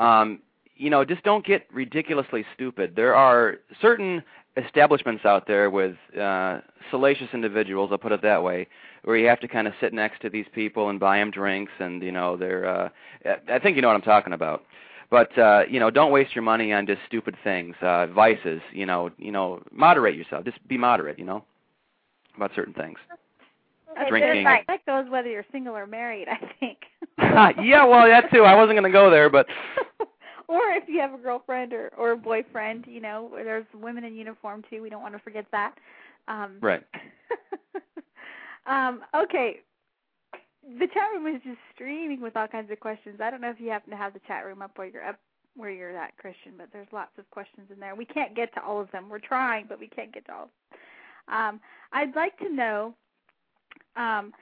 Um, 0.00 0.40
you 0.76 0.90
know, 0.90 1.04
just 1.04 1.22
don't 1.22 1.44
get 1.44 1.66
ridiculously 1.72 2.44
stupid. 2.54 2.96
There 2.96 3.14
are 3.14 3.58
certain 3.80 4.22
establishments 4.56 5.24
out 5.24 5.46
there 5.46 5.70
with 5.70 5.94
uh, 6.20 6.60
salacious 6.90 7.28
individuals. 7.34 7.90
I'll 7.92 7.98
put 7.98 8.12
it 8.12 8.22
that 8.22 8.42
way, 8.42 8.66
where 9.04 9.16
you 9.16 9.28
have 9.28 9.40
to 9.40 9.48
kind 9.48 9.68
of 9.68 9.74
sit 9.80 9.92
next 9.92 10.22
to 10.22 10.30
these 10.30 10.46
people 10.54 10.88
and 10.88 10.98
buy 10.98 11.18
them 11.18 11.30
drinks, 11.30 11.72
and 11.78 12.02
you 12.02 12.10
know 12.10 12.36
they're. 12.36 12.66
Uh, 12.66 12.88
I 13.48 13.60
think 13.60 13.76
you 13.76 13.82
know 13.82 13.88
what 13.88 13.94
I'm 13.96 14.02
talking 14.02 14.32
about. 14.32 14.64
But 15.10 15.36
uh, 15.36 15.62
you 15.68 15.80
know, 15.80 15.90
don't 15.90 16.12
waste 16.12 16.34
your 16.34 16.42
money 16.42 16.72
on 16.72 16.86
just 16.86 17.00
stupid 17.06 17.36
things, 17.42 17.74
uh, 17.82 18.06
vices. 18.06 18.60
You 18.72 18.86
know, 18.86 19.10
you 19.18 19.32
know, 19.32 19.62
moderate 19.72 20.14
yourself. 20.14 20.44
Just 20.44 20.66
be 20.68 20.78
moderate. 20.78 21.18
You 21.18 21.24
know, 21.24 21.44
about 22.36 22.52
certain 22.54 22.74
things. 22.74 22.98
Okay, 23.90 24.08
Drinking. 24.08 24.44
That, 24.44 24.64
that 24.68 24.86
goes 24.86 25.10
whether 25.10 25.28
you're 25.28 25.44
single 25.50 25.76
or 25.76 25.86
married, 25.86 26.28
I 26.28 26.38
think. 26.60 26.78
yeah, 27.18 27.84
well, 27.84 28.06
that 28.06 28.30
too. 28.32 28.44
I 28.44 28.54
wasn't 28.54 28.78
going 28.78 28.84
to 28.84 28.96
go 28.96 29.10
there, 29.10 29.28
but 29.28 29.46
or 30.48 30.60
if 30.70 30.88
you 30.88 31.00
have 31.00 31.12
a 31.12 31.18
girlfriend 31.18 31.72
or 31.72 31.90
or 31.98 32.12
a 32.12 32.16
boyfriend, 32.16 32.84
you 32.86 33.00
know, 33.00 33.30
there's 33.34 33.66
women 33.74 34.04
in 34.04 34.14
uniform 34.14 34.62
too. 34.70 34.80
We 34.80 34.90
don't 34.90 35.02
want 35.02 35.14
to 35.14 35.20
forget 35.20 35.46
that. 35.50 35.74
Um, 36.28 36.58
right. 36.60 36.84
um, 38.66 39.02
okay. 39.14 39.60
The 40.62 40.86
chat 40.86 41.10
room 41.14 41.34
is 41.34 41.42
just 41.42 41.58
streaming 41.74 42.20
with 42.20 42.36
all 42.36 42.46
kinds 42.46 42.70
of 42.70 42.80
questions. 42.80 43.20
I 43.20 43.30
don't 43.30 43.40
know 43.40 43.50
if 43.50 43.60
you 43.60 43.70
happen 43.70 43.90
to 43.90 43.96
have 43.96 44.12
the 44.12 44.20
chat 44.26 44.44
room 44.44 44.62
up 44.62 44.72
where 44.76 44.88
you're 44.88 45.06
up 45.06 45.18
where 45.56 45.70
you're 45.70 45.96
at, 45.96 46.16
Christian, 46.16 46.52
but 46.56 46.68
there's 46.72 46.86
lots 46.92 47.10
of 47.18 47.28
questions 47.30 47.66
in 47.72 47.80
there. 47.80 47.94
We 47.94 48.04
can't 48.04 48.36
get 48.36 48.54
to 48.54 48.64
all 48.64 48.80
of 48.80 48.90
them. 48.92 49.08
We're 49.08 49.18
trying, 49.18 49.66
but 49.68 49.80
we 49.80 49.88
can't 49.88 50.12
get 50.12 50.24
to 50.26 50.32
all. 50.32 50.42
Of 50.44 50.48
them. 51.28 51.36
Um, 51.36 51.60
I'd 51.92 52.14
like 52.14 52.38
to 52.38 52.48
know, 52.48 52.94
um, 53.96 54.32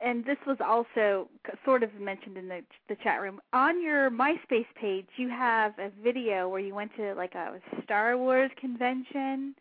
and 0.00 0.24
this 0.24 0.38
was 0.46 0.56
also 0.64 1.28
sort 1.64 1.82
of 1.82 1.92
mentioned 2.00 2.36
in 2.36 2.48
the 2.48 2.62
the 2.88 2.96
chat 3.02 3.20
room. 3.20 3.40
On 3.52 3.82
your 3.82 4.10
MySpace 4.10 4.66
page, 4.80 5.06
you 5.16 5.28
have 5.28 5.78
a 5.78 5.90
video 6.02 6.48
where 6.48 6.60
you 6.60 6.74
went 6.74 6.94
to 6.96 7.14
like 7.14 7.34
a 7.34 7.60
Star 7.84 8.16
Wars 8.16 8.50
convention. 8.58 9.54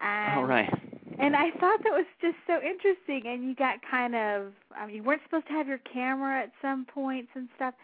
And 0.00 0.38
All 0.38 0.44
right. 0.44 0.72
And 1.18 1.36
I 1.36 1.50
thought 1.52 1.82
that 1.82 1.92
was 1.92 2.06
just 2.20 2.36
so 2.46 2.54
interesting. 2.54 3.22
And 3.26 3.44
you 3.44 3.54
got 3.54 3.78
kind 3.88 4.14
of, 4.14 4.52
I 4.76 4.86
mean, 4.86 4.96
you 4.96 5.02
weren't 5.02 5.22
supposed 5.24 5.46
to 5.48 5.52
have 5.52 5.66
your 5.68 5.78
camera 5.78 6.42
at 6.42 6.52
some 6.60 6.86
points 6.86 7.30
and 7.34 7.48
stuff. 7.56 7.74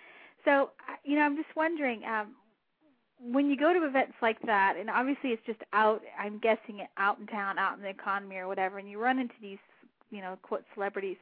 So, 0.45 0.71
you 1.05 1.17
know, 1.17 1.23
I'm 1.23 1.37
just 1.37 1.55
wondering, 1.57 2.03
um, 2.05 2.35
when 3.21 3.51
you 3.51 3.57
go 3.57 3.73
to 3.73 3.85
events 3.85 4.15
like 4.23 4.41
that, 4.43 4.77
and 4.79 4.89
obviously 4.89 5.31
it's 5.31 5.43
just 5.45 5.59
out, 5.73 6.03
I'm 6.19 6.39
guessing 6.39 6.79
it 6.79 6.89
out 6.97 7.19
in 7.19 7.27
town, 7.27 7.59
out 7.59 7.77
in 7.77 7.83
the 7.83 7.89
economy 7.89 8.37
or 8.37 8.47
whatever, 8.47 8.79
and 8.79 8.89
you 8.89 9.01
run 9.01 9.19
into 9.19 9.35
these, 9.43 9.59
you 10.11 10.21
know, 10.21 10.39
quote 10.43 10.63
celebrities. 10.75 11.17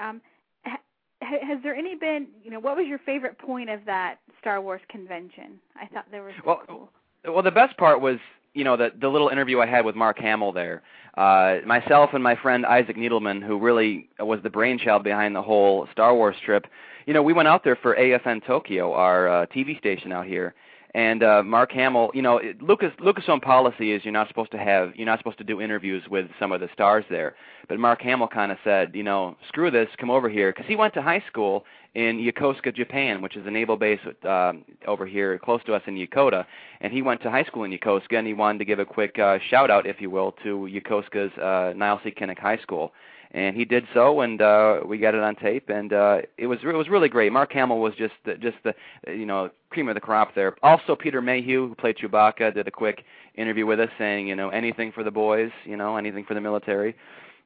Um, 0.00 0.20
ha- 0.64 0.78
ha- 1.22 1.44
has 1.46 1.58
there 1.64 1.74
any 1.74 1.96
been, 1.96 2.28
you 2.44 2.50
know, 2.50 2.60
what 2.60 2.76
was 2.76 2.86
your 2.86 3.00
favorite 3.00 3.38
point 3.38 3.68
of 3.68 3.80
that 3.86 4.18
Star 4.40 4.60
Wars 4.60 4.80
convention? 4.88 5.58
I 5.74 5.86
thought 5.86 6.06
they 6.12 6.20
were 6.20 6.32
so 6.38 6.42
Well, 6.46 6.62
cool. 6.68 6.90
Well, 7.24 7.42
the 7.42 7.50
best 7.50 7.76
part 7.76 8.00
was, 8.00 8.18
you 8.54 8.64
know, 8.64 8.76
the 8.76 8.90
the 9.00 9.08
little 9.08 9.28
interview 9.28 9.60
I 9.60 9.66
had 9.66 9.84
with 9.84 9.94
Mark 9.94 10.18
Hamill 10.18 10.52
there. 10.52 10.82
Uh, 11.16 11.58
myself 11.66 12.10
and 12.12 12.22
my 12.22 12.36
friend 12.36 12.64
Isaac 12.64 12.96
Needleman, 12.96 13.44
who 13.44 13.58
really 13.58 14.08
was 14.18 14.40
the 14.42 14.50
brainchild 14.50 15.02
behind 15.02 15.34
the 15.34 15.42
whole 15.42 15.88
Star 15.92 16.14
Wars 16.14 16.36
trip. 16.44 16.66
You 17.06 17.14
know, 17.14 17.22
we 17.22 17.32
went 17.32 17.48
out 17.48 17.64
there 17.64 17.76
for 17.76 17.96
AFN 17.96 18.46
Tokyo, 18.46 18.92
our 18.92 19.28
uh, 19.28 19.46
TV 19.46 19.76
station 19.78 20.12
out 20.12 20.26
here, 20.26 20.54
and 20.94 21.22
uh, 21.22 21.42
Mark 21.44 21.72
Hamill. 21.72 22.10
You 22.14 22.22
know, 22.22 22.38
it- 22.38 22.62
Lucas 22.62 22.92
Lucasfilm 23.00 23.42
policy 23.42 23.92
is 23.92 24.04
you're 24.04 24.12
not 24.12 24.28
supposed 24.28 24.50
to 24.52 24.58
have 24.58 24.94
you're 24.96 25.06
not 25.06 25.18
supposed 25.18 25.38
to 25.38 25.44
do 25.44 25.60
interviews 25.60 26.02
with 26.10 26.26
some 26.38 26.52
of 26.52 26.60
the 26.60 26.68
stars 26.72 27.04
there. 27.10 27.34
But 27.68 27.78
Mark 27.78 28.02
Hamill 28.02 28.28
kind 28.28 28.50
of 28.50 28.58
said, 28.64 28.94
you 28.94 29.02
know, 29.02 29.36
screw 29.48 29.70
this, 29.70 29.88
come 29.98 30.10
over 30.10 30.28
here, 30.28 30.52
because 30.52 30.66
he 30.66 30.74
went 30.76 30.92
to 30.94 31.02
high 31.02 31.22
school 31.28 31.64
in 31.94 32.18
Yokosuka, 32.18 32.74
Japan, 32.74 33.20
which 33.22 33.36
is 33.36 33.46
a 33.46 33.50
naval 33.50 33.76
base 33.76 34.00
um, 34.28 34.64
over 34.86 35.06
here 35.06 35.38
close 35.38 35.60
to 35.66 35.74
us 35.74 35.82
in 35.86 35.94
Yokota. 35.96 36.44
And 36.80 36.92
he 36.92 37.02
went 37.02 37.22
to 37.22 37.30
high 37.30 37.44
school 37.44 37.64
in 37.64 37.70
Yokosuka, 37.72 38.12
and 38.18 38.26
he 38.26 38.34
wanted 38.34 38.58
to 38.58 38.64
give 38.64 38.78
a 38.78 38.84
quick 38.84 39.18
uh, 39.18 39.38
shout 39.48 39.70
out, 39.70 39.86
if 39.86 40.00
you 40.00 40.10
will, 40.10 40.32
to 40.44 40.68
Yokosuka's 40.70 41.36
uh, 41.38 41.72
Niles 41.76 42.00
C. 42.04 42.10
Kinnick 42.10 42.38
High 42.38 42.58
School. 42.58 42.92
And 43.32 43.56
he 43.56 43.64
did 43.64 43.86
so, 43.94 44.22
and 44.22 44.42
uh, 44.42 44.80
we 44.84 44.98
got 44.98 45.14
it 45.14 45.22
on 45.22 45.36
tape, 45.36 45.68
and 45.68 45.92
uh, 45.92 46.22
it 46.36 46.48
was 46.48 46.58
it 46.64 46.74
was 46.74 46.88
really 46.88 47.08
great. 47.08 47.32
Mark 47.32 47.52
Hamill 47.52 47.78
was 47.78 47.94
just 47.96 48.14
the, 48.24 48.34
just 48.34 48.56
the 48.64 48.74
you 49.06 49.24
know 49.26 49.50
cream 49.70 49.88
of 49.88 49.94
the 49.94 50.00
crop 50.00 50.34
there. 50.34 50.56
Also, 50.64 50.96
Peter 50.96 51.22
Mayhew, 51.22 51.68
who 51.68 51.74
played 51.76 51.96
Chewbacca, 51.96 52.54
did 52.54 52.66
a 52.66 52.72
quick 52.72 53.04
interview 53.36 53.66
with 53.66 53.78
us, 53.78 53.88
saying 53.98 54.26
you 54.26 54.34
know 54.34 54.48
anything 54.50 54.90
for 54.92 55.04
the 55.04 55.12
boys, 55.12 55.50
you 55.64 55.76
know 55.76 55.96
anything 55.96 56.24
for 56.24 56.34
the 56.34 56.40
military 56.40 56.96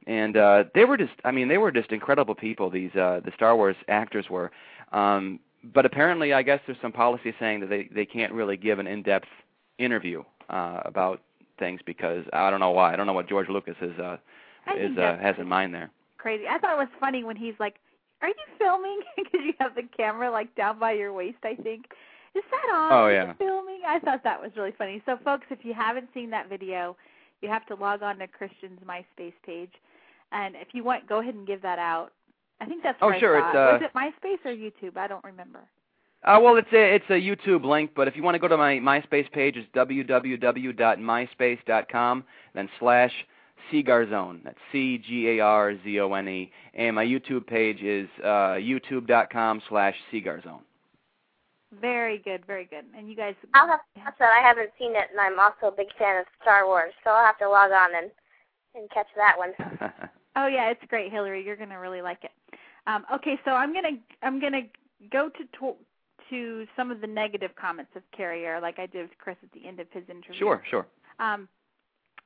and 0.07 0.37
uh 0.37 0.63
they 0.75 0.85
were 0.85 0.97
just 0.97 1.13
i 1.23 1.31
mean 1.31 1.47
they 1.47 1.57
were 1.57 1.71
just 1.71 1.91
incredible 1.91 2.35
people 2.35 2.69
these 2.69 2.93
uh 2.95 3.19
the 3.25 3.31
star 3.35 3.55
wars 3.55 3.75
actors 3.87 4.29
were 4.29 4.51
Um, 4.91 5.39
but 5.73 5.85
apparently, 5.85 6.33
I 6.33 6.43
guess 6.43 6.59
there's 6.67 6.77
some 6.81 6.91
policy 6.91 7.33
saying 7.39 7.61
that 7.61 7.69
they 7.69 7.89
they 7.93 8.05
can't 8.05 8.31
really 8.33 8.57
give 8.57 8.79
an 8.79 8.87
in-depth 8.87 9.27
interview 9.77 10.23
uh, 10.49 10.81
about 10.85 11.21
things 11.57 11.79
because 11.85 12.25
I 12.33 12.49
don't 12.49 12.59
know 12.59 12.71
why. 12.71 12.93
I 12.93 12.95
don't 12.95 13.07
know 13.07 13.13
what 13.13 13.27
George 13.27 13.49
Lucas 13.49 13.75
is 13.81 13.97
uh, 13.99 14.17
is 14.73 14.97
uh, 14.97 15.17
has 15.21 15.35
in 15.37 15.47
mind 15.47 15.73
there. 15.73 15.91
Crazy. 16.17 16.45
I 16.49 16.57
thought 16.57 16.73
it 16.73 16.79
was 16.79 16.87
funny 16.99 17.23
when 17.23 17.35
he's 17.35 17.53
like, 17.59 17.75
"Are 18.21 18.29
you 18.29 18.35
filming?" 18.57 19.01
Because 19.15 19.41
you 19.45 19.53
have 19.59 19.75
the 19.75 19.83
camera 19.95 20.31
like 20.31 20.53
down 20.55 20.79
by 20.79 20.93
your 20.93 21.13
waist. 21.13 21.37
I 21.43 21.53
think. 21.55 21.85
Is 22.35 22.43
that 22.51 22.69
on? 22.73 22.91
Oh 22.91 23.07
yeah. 23.07 23.33
Filming. 23.33 23.81
I 23.87 23.99
thought 23.99 24.23
that 24.23 24.41
was 24.41 24.51
really 24.57 24.73
funny. 24.77 25.01
So, 25.05 25.17
folks, 25.23 25.45
if 25.49 25.63
you 25.63 25.73
haven't 25.73 26.09
seen 26.13 26.29
that 26.31 26.49
video, 26.49 26.97
you 27.41 27.47
have 27.49 27.65
to 27.67 27.75
log 27.75 28.03
on 28.03 28.17
to 28.19 28.27
Christian's 28.27 28.79
MySpace 28.85 29.31
page, 29.45 29.71
and 30.31 30.55
if 30.55 30.69
you 30.73 30.83
want, 30.83 31.07
go 31.07 31.19
ahead 31.19 31.35
and 31.35 31.47
give 31.47 31.61
that 31.61 31.79
out. 31.79 32.11
I 32.59 32.65
think 32.65 32.83
that's 32.83 32.97
oh 33.01 33.13
sure. 33.19 33.37
It's 33.37 33.55
uh, 33.55 33.79
was 33.79 33.83
it 33.83 33.93
MySpace 33.95 34.43
or 34.45 34.51
YouTube? 34.51 34.97
I 34.97 35.07
don't 35.07 35.23
remember. 35.23 35.61
Uh, 36.23 36.39
well, 36.41 36.57
it's 36.57 36.73
a 36.73 36.95
it's 36.95 37.05
a 37.09 37.13
YouTube 37.13 37.63
link, 37.63 37.91
but 37.95 38.07
if 38.07 38.15
you 38.15 38.23
want 38.23 38.33
to 38.35 38.39
go 38.39 38.47
to 38.47 38.57
my 38.57 38.73
MySpace 38.75 39.31
page, 39.31 39.57
it's 39.57 39.67
www.myspace.com, 39.75 42.23
then 42.55 42.69
slash 42.79 43.11
Cgarzone. 43.71 44.43
That's 44.43 44.57
C 44.71 44.97
G 44.97 45.29
A 45.29 45.39
R 45.39 45.75
Z 45.83 45.99
O 45.99 46.13
N 46.13 46.27
E. 46.27 46.51
And 46.73 46.95
my 46.95 47.05
YouTube 47.05 47.47
page 47.47 47.81
is 47.81 48.07
uh, 48.23 48.57
youtube.com 48.57 49.61
slash 49.69 49.95
Cgarzone. 50.11 50.61
Very 51.81 52.19
good, 52.19 52.45
very 52.45 52.65
good. 52.65 52.85
And 52.97 53.09
you 53.09 53.15
guys, 53.15 53.35
I'll 53.53 53.67
have 53.67 53.79
that's 53.95 54.19
what 54.19 54.29
I 54.29 54.41
haven't 54.41 54.71
seen 54.79 54.91
it, 54.91 55.07
and 55.11 55.19
I'm 55.19 55.39
also 55.39 55.67
a 55.67 55.75
big 55.75 55.87
fan 55.97 56.19
of 56.19 56.25
Star 56.41 56.65
Wars, 56.65 56.93
so 57.03 57.09
I'll 57.09 57.25
have 57.25 57.37
to 57.39 57.49
log 57.49 57.71
on 57.71 57.95
and 57.95 58.11
and 58.75 58.89
catch 58.91 59.07
that 59.15 59.37
one. 59.37 59.51
oh 60.35 60.47
yeah, 60.47 60.69
it's 60.69 60.83
great, 60.87 61.11
Hillary. 61.11 61.43
You're 61.43 61.55
gonna 61.55 61.79
really 61.79 62.01
like 62.01 62.23
it. 62.23 62.31
Um, 62.87 63.05
okay, 63.13 63.39
so 63.43 63.51
I'm 63.51 63.73
gonna 63.73 63.97
I'm 64.21 64.39
gonna 64.39 64.61
go 65.11 65.29
to, 65.29 65.59
to 65.59 65.75
to 66.29 66.65
some 66.75 66.91
of 66.91 67.01
the 67.01 67.07
negative 67.07 67.51
comments 67.59 67.91
of 67.95 68.03
Carrier, 68.15 68.59
like 68.61 68.79
I 68.79 68.85
did 68.85 69.03
with 69.03 69.17
Chris 69.17 69.37
at 69.43 69.51
the 69.51 69.67
end 69.67 69.79
of 69.79 69.87
his 69.91 70.03
interview. 70.09 70.39
Sure, 70.39 70.63
sure. 70.69 70.87
Um, 71.19 71.47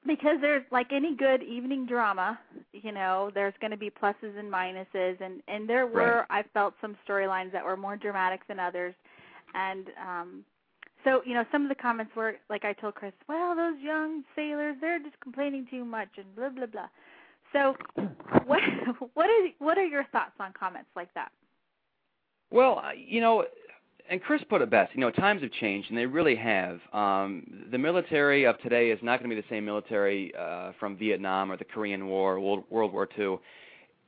because 0.05 0.38
there's 0.41 0.63
like 0.71 0.91
any 0.91 1.15
good 1.15 1.43
evening 1.43 1.85
drama, 1.85 2.39
you 2.71 2.91
know, 2.91 3.31
there's 3.34 3.53
going 3.59 3.71
to 3.71 3.77
be 3.77 3.89
pluses 3.89 4.38
and 4.38 4.51
minuses, 4.51 5.19
and 5.21 5.41
and 5.47 5.69
there 5.69 5.88
were 5.88 6.26
Right. 6.30 6.43
I 6.43 6.43
felt 6.53 6.73
some 6.81 6.95
storylines 7.07 7.51
that 7.51 7.63
were 7.63 7.77
more 7.77 7.97
dramatic 7.97 8.41
than 8.47 8.59
others, 8.59 8.93
and 9.53 9.88
um, 10.01 10.45
so 11.03 11.21
you 11.26 11.34
know 11.34 11.43
some 11.51 11.63
of 11.63 11.69
the 11.69 11.76
comments 11.76 12.15
were 12.15 12.35
like 12.49 12.65
I 12.65 12.73
told 12.73 12.95
Chris, 12.95 13.13
well 13.27 13.55
those 13.55 13.80
young 13.81 14.23
sailors 14.35 14.77
they're 14.80 14.99
just 14.99 15.19
complaining 15.21 15.67
too 15.69 15.84
much 15.85 16.09
and 16.17 16.34
blah 16.35 16.49
blah 16.49 16.65
blah. 16.65 16.88
So 17.53 17.76
what 18.45 18.61
what 19.13 19.30
is 19.30 19.51
what 19.59 19.77
are 19.77 19.85
your 19.85 20.05
thoughts 20.11 20.34
on 20.39 20.53
comments 20.53 20.89
like 20.95 21.13
that? 21.13 21.31
Well, 22.51 22.80
uh, 22.80 22.91
you 22.95 23.21
know, 23.21 23.45
and 24.10 24.22
Chris 24.22 24.41
put 24.49 24.61
it 24.61 24.69
best. 24.69 24.94
You 24.94 25.02
know, 25.02 25.11
times 25.11 25.41
have 25.41 25.52
changed, 25.52 25.90
and 25.90 25.98
they 25.98 26.06
really 26.06 26.36
have. 26.36 26.80
Um, 26.94 27.65
the 27.72 27.77
military 27.77 28.45
of 28.45 28.60
today 28.61 28.90
is 28.90 28.99
not 29.03 29.19
going 29.19 29.30
to 29.30 29.36
be 29.36 29.41
the 29.41 29.48
same 29.49 29.65
military 29.65 30.34
uh, 30.36 30.72
from 30.80 30.98
Vietnam 30.98 31.52
or 31.52 31.57
the 31.57 31.65
Korean 31.65 32.07
War 32.07 32.38
or 32.38 32.64
World, 32.69 32.94
War 32.94 33.07
II. 33.18 33.38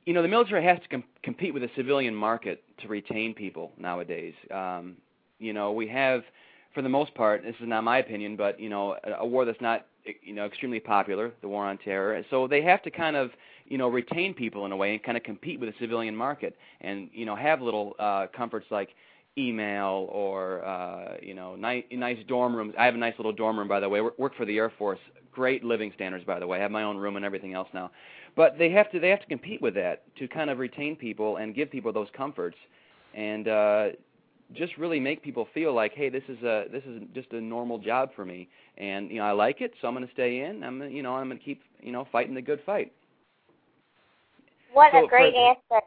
You 0.04 0.14
know, 0.14 0.22
the 0.22 0.28
military 0.28 0.64
has 0.64 0.78
to 0.80 0.88
com- 0.88 1.04
compete 1.22 1.54
with 1.54 1.62
the 1.62 1.70
civilian 1.76 2.14
market 2.14 2.64
to 2.80 2.88
retain 2.88 3.32
people 3.32 3.70
nowadays. 3.78 4.34
Um, 4.52 4.96
you 5.38 5.52
know, 5.52 5.70
we 5.70 5.86
have, 5.88 6.22
for 6.74 6.82
the 6.82 6.88
most 6.88 7.14
part, 7.14 7.42
this 7.44 7.54
is 7.60 7.68
not 7.68 7.84
my 7.84 7.98
opinion, 7.98 8.36
but 8.36 8.58
you 8.58 8.68
know, 8.68 8.96
a, 9.04 9.12
a 9.20 9.26
war 9.26 9.44
that's 9.44 9.60
not 9.60 9.86
you 10.22 10.34
know 10.34 10.44
extremely 10.46 10.80
popular, 10.80 11.30
the 11.42 11.48
war 11.48 11.64
on 11.64 11.78
terror. 11.78 12.20
So 12.28 12.48
they 12.48 12.62
have 12.62 12.82
to 12.82 12.90
kind 12.90 13.14
of 13.14 13.30
you 13.66 13.78
know 13.78 13.88
retain 13.88 14.34
people 14.34 14.66
in 14.66 14.72
a 14.72 14.76
way 14.76 14.92
and 14.94 15.02
kind 15.02 15.16
of 15.16 15.22
compete 15.22 15.60
with 15.60 15.68
the 15.68 15.74
civilian 15.78 16.16
market, 16.16 16.56
and 16.80 17.08
you 17.12 17.24
know 17.24 17.36
have 17.36 17.62
little 17.62 17.94
uh, 18.00 18.26
comforts 18.34 18.66
like 18.70 18.88
email 19.38 20.08
or 20.10 20.64
uh, 20.64 21.16
you 21.22 21.34
know 21.34 21.56
nice 21.56 21.84
nice 21.90 22.18
dorm 22.28 22.54
rooms. 22.54 22.74
I 22.78 22.84
have 22.84 22.94
a 22.94 22.98
nice 22.98 23.14
little 23.18 23.32
dorm 23.32 23.58
room 23.58 23.68
by 23.68 23.80
the 23.80 23.88
way. 23.88 24.00
Work, 24.00 24.18
work 24.18 24.34
for 24.36 24.44
the 24.44 24.56
Air 24.58 24.70
Force. 24.78 24.98
Great 25.32 25.64
living 25.64 25.92
standards 25.94 26.24
by 26.24 26.38
the 26.38 26.46
way. 26.46 26.58
I 26.58 26.62
have 26.62 26.70
my 26.70 26.82
own 26.82 26.96
room 26.98 27.16
and 27.16 27.24
everything 27.24 27.54
else 27.54 27.68
now. 27.72 27.90
But 28.36 28.58
they 28.58 28.70
have 28.70 28.90
to 28.92 29.00
they 29.00 29.08
have 29.08 29.20
to 29.20 29.26
compete 29.26 29.62
with 29.62 29.74
that 29.74 30.02
to 30.16 30.28
kind 30.28 30.50
of 30.50 30.58
retain 30.58 30.96
people 30.96 31.38
and 31.38 31.54
give 31.54 31.70
people 31.70 31.92
those 31.92 32.08
comforts 32.16 32.56
and 33.14 33.48
uh 33.48 33.88
just 34.54 34.76
really 34.76 35.00
make 35.00 35.22
people 35.22 35.48
feel 35.54 35.72
like 35.72 35.92
hey 35.94 36.10
this 36.10 36.22
is 36.28 36.42
a 36.42 36.64
this 36.70 36.82
is 36.84 37.02
just 37.14 37.32
a 37.32 37.40
normal 37.40 37.78
job 37.78 38.10
for 38.14 38.24
me 38.26 38.48
and 38.76 39.10
you 39.10 39.16
know 39.18 39.24
I 39.24 39.32
like 39.32 39.62
it 39.62 39.72
so 39.80 39.88
I'm 39.88 39.94
going 39.94 40.06
to 40.06 40.12
stay 40.12 40.40
in. 40.44 40.62
I'm 40.62 40.82
you 40.90 41.02
know 41.02 41.14
I'm 41.14 41.28
going 41.28 41.38
to 41.38 41.44
keep 41.44 41.62
you 41.80 41.92
know 41.92 42.06
fighting 42.12 42.34
the 42.34 42.42
good 42.42 42.60
fight. 42.66 42.92
What 44.74 44.92
So, 44.92 45.04
a 45.04 45.08
great 45.08 45.32
for- 45.34 45.56
answer. 45.72 45.86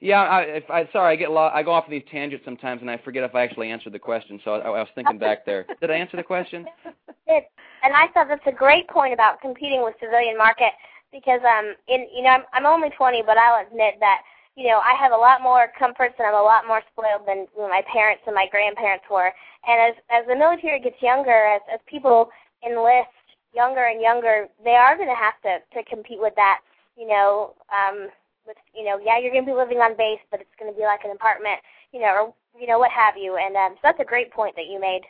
Yeah, 0.00 0.22
I, 0.22 0.40
if 0.42 0.70
I 0.70 0.88
sorry, 0.92 1.12
I 1.12 1.16
get 1.16 1.30
lo- 1.30 1.50
I 1.52 1.62
go 1.62 1.72
off 1.72 1.84
on 1.84 1.90
these 1.90 2.02
tangents 2.10 2.44
sometimes, 2.44 2.80
and 2.80 2.90
I 2.90 2.96
forget 3.04 3.22
if 3.22 3.34
I 3.34 3.42
actually 3.42 3.70
answered 3.70 3.92
the 3.92 3.98
question. 3.98 4.40
So 4.44 4.52
I, 4.54 4.60
I 4.60 4.80
was 4.80 4.88
thinking 4.94 5.18
back 5.18 5.44
there. 5.44 5.66
Did 5.80 5.90
I 5.90 5.94
answer 5.94 6.16
the 6.16 6.22
question? 6.22 6.66
It, 7.26 7.46
and 7.84 7.94
I 7.94 8.08
thought 8.08 8.26
that's 8.26 8.46
a 8.46 8.52
great 8.52 8.88
point 8.88 9.14
about 9.14 9.40
competing 9.40 9.84
with 9.84 9.94
civilian 10.00 10.36
market 10.36 10.72
because 11.12 11.40
um 11.46 11.74
in 11.86 12.06
you 12.14 12.22
know 12.22 12.30
I'm 12.30 12.42
I'm 12.52 12.66
only 12.66 12.90
20 12.90 13.22
but 13.22 13.36
I'll 13.36 13.64
admit 13.64 13.94
that 14.00 14.22
you 14.56 14.66
know 14.66 14.80
I 14.82 14.94
have 14.98 15.12
a 15.12 15.16
lot 15.16 15.40
more 15.40 15.70
comforts 15.78 16.14
and 16.18 16.26
I'm 16.26 16.34
a 16.34 16.42
lot 16.42 16.66
more 16.66 16.82
spoiled 16.90 17.28
than 17.28 17.46
my 17.56 17.82
parents 17.86 18.22
and 18.26 18.34
my 18.34 18.46
grandparents 18.50 19.04
were 19.10 19.30
and 19.66 19.94
as 19.94 19.94
as 20.10 20.26
the 20.26 20.34
military 20.34 20.80
gets 20.80 21.00
younger 21.00 21.54
as 21.54 21.60
as 21.72 21.78
people 21.86 22.30
enlist 22.66 23.14
younger 23.54 23.84
and 23.84 24.00
younger 24.00 24.48
they 24.64 24.74
are 24.74 24.96
going 24.96 25.08
to 25.08 25.14
have 25.14 25.38
to 25.42 25.58
to 25.74 25.84
compete 25.88 26.18
with 26.20 26.34
that 26.34 26.60
you 26.96 27.06
know 27.06 27.54
um 27.70 28.08
with 28.50 28.58
you 28.74 28.84
know 28.84 28.98
yeah 28.98 29.16
you're 29.18 29.30
going 29.30 29.46
to 29.46 29.50
be 29.50 29.56
living 29.56 29.78
on 29.78 29.96
base 29.96 30.18
but 30.30 30.40
it's 30.40 30.50
going 30.58 30.70
to 30.70 30.76
be 30.76 30.84
like 30.84 31.00
an 31.04 31.12
apartment 31.12 31.60
you 31.92 32.00
know 32.00 32.10
or 32.10 32.34
you 32.60 32.66
know 32.66 32.78
what 32.80 32.90
have 32.90 33.14
you 33.16 33.38
and 33.38 33.54
um 33.54 33.74
so 33.76 33.80
that's 33.84 34.00
a 34.00 34.04
great 34.04 34.32
point 34.32 34.54
that 34.56 34.66
you 34.66 34.80
made 34.80 35.02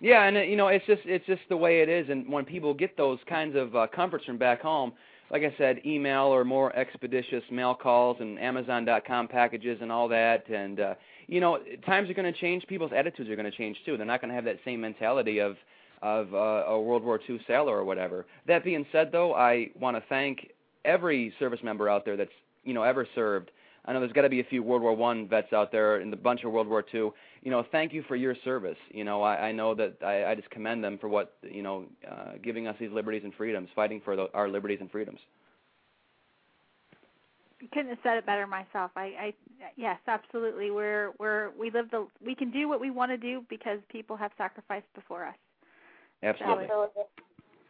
Yeah, 0.00 0.24
and 0.24 0.36
uh, 0.36 0.40
you 0.40 0.56
know, 0.56 0.68
it's 0.68 0.84
just 0.86 1.02
it's 1.06 1.24
just 1.26 1.40
the 1.48 1.56
way 1.56 1.80
it 1.80 1.88
is. 1.88 2.10
And 2.10 2.30
when 2.30 2.44
people 2.44 2.74
get 2.74 2.96
those 2.96 3.18
kinds 3.26 3.56
of 3.56 3.74
uh, 3.74 3.86
comforts 3.94 4.24
from 4.26 4.36
back 4.36 4.60
home, 4.60 4.92
like 5.30 5.42
I 5.42 5.54
said, 5.56 5.80
email 5.86 6.26
or 6.26 6.44
more 6.44 6.76
expeditious 6.76 7.42
mail 7.50 7.74
calls 7.74 8.18
and 8.20 8.38
Amazon.com 8.38 9.28
packages 9.28 9.78
and 9.80 9.90
all 9.90 10.08
that, 10.08 10.48
and 10.50 10.80
uh, 10.80 10.94
you 11.26 11.40
know, 11.40 11.58
times 11.86 12.10
are 12.10 12.14
going 12.14 12.30
to 12.30 12.38
change. 12.38 12.66
People's 12.66 12.92
attitudes 12.94 13.30
are 13.30 13.36
going 13.36 13.50
to 13.50 13.56
change 13.56 13.78
too. 13.86 13.96
They're 13.96 14.04
not 14.04 14.20
going 14.20 14.28
to 14.28 14.34
have 14.34 14.44
that 14.44 14.58
same 14.64 14.80
mentality 14.80 15.38
of 15.40 15.56
of 16.02 16.34
uh, 16.34 16.64
a 16.68 16.78
World 16.78 17.02
War 17.02 17.18
II 17.26 17.40
sailor 17.46 17.78
or 17.78 17.84
whatever. 17.84 18.26
That 18.46 18.62
being 18.62 18.84
said, 18.92 19.10
though, 19.10 19.34
I 19.34 19.70
want 19.74 19.96
to 19.96 20.02
thank 20.10 20.50
every 20.84 21.32
service 21.38 21.60
member 21.62 21.88
out 21.88 22.04
there 22.04 22.16
that's 22.16 22.30
you 22.64 22.74
know 22.74 22.82
ever 22.82 23.06
served. 23.14 23.50
I 23.86 23.92
know 23.92 24.00
there's 24.00 24.12
got 24.12 24.22
to 24.22 24.30
be 24.30 24.40
a 24.40 24.44
few 24.44 24.62
World 24.62 24.80
War 24.82 24.94
One 24.94 25.28
vets 25.28 25.52
out 25.52 25.70
there 25.70 25.96
and 25.96 26.12
a 26.12 26.16
bunch 26.16 26.44
of 26.44 26.52
World 26.52 26.68
War 26.68 26.82
Two. 26.82 27.12
You 27.42 27.50
know, 27.50 27.64
thank 27.70 27.92
you 27.92 28.02
for 28.08 28.16
your 28.16 28.34
service. 28.44 28.78
You 28.90 29.04
know, 29.04 29.22
I, 29.22 29.48
I 29.48 29.52
know 29.52 29.74
that 29.74 29.96
I, 30.02 30.24
I 30.24 30.34
just 30.34 30.48
commend 30.50 30.82
them 30.82 30.98
for 30.98 31.08
what 31.08 31.34
you 31.42 31.62
know, 31.62 31.84
uh, 32.10 32.32
giving 32.42 32.66
us 32.66 32.76
these 32.80 32.90
liberties 32.90 33.22
and 33.24 33.34
freedoms, 33.34 33.68
fighting 33.74 34.00
for 34.04 34.16
the, 34.16 34.28
our 34.32 34.48
liberties 34.48 34.78
and 34.80 34.90
freedoms. 34.90 35.20
couldn't 37.72 37.90
have 37.90 37.98
said 38.02 38.16
it 38.16 38.26
better 38.26 38.46
myself. 38.46 38.90
I, 38.96 39.02
I 39.02 39.34
yes, 39.76 39.98
absolutely. 40.08 40.70
We're 40.70 41.12
we're 41.18 41.50
we 41.58 41.70
live 41.70 41.90
the 41.90 42.06
we 42.24 42.34
can 42.34 42.50
do 42.50 42.68
what 42.68 42.80
we 42.80 42.90
want 42.90 43.10
to 43.10 43.18
do 43.18 43.44
because 43.50 43.78
people 43.90 44.16
have 44.16 44.30
sacrificed 44.38 44.86
before 44.94 45.26
us. 45.26 45.36
Absolutely. 46.22 46.64
Absolutely. 46.64 47.02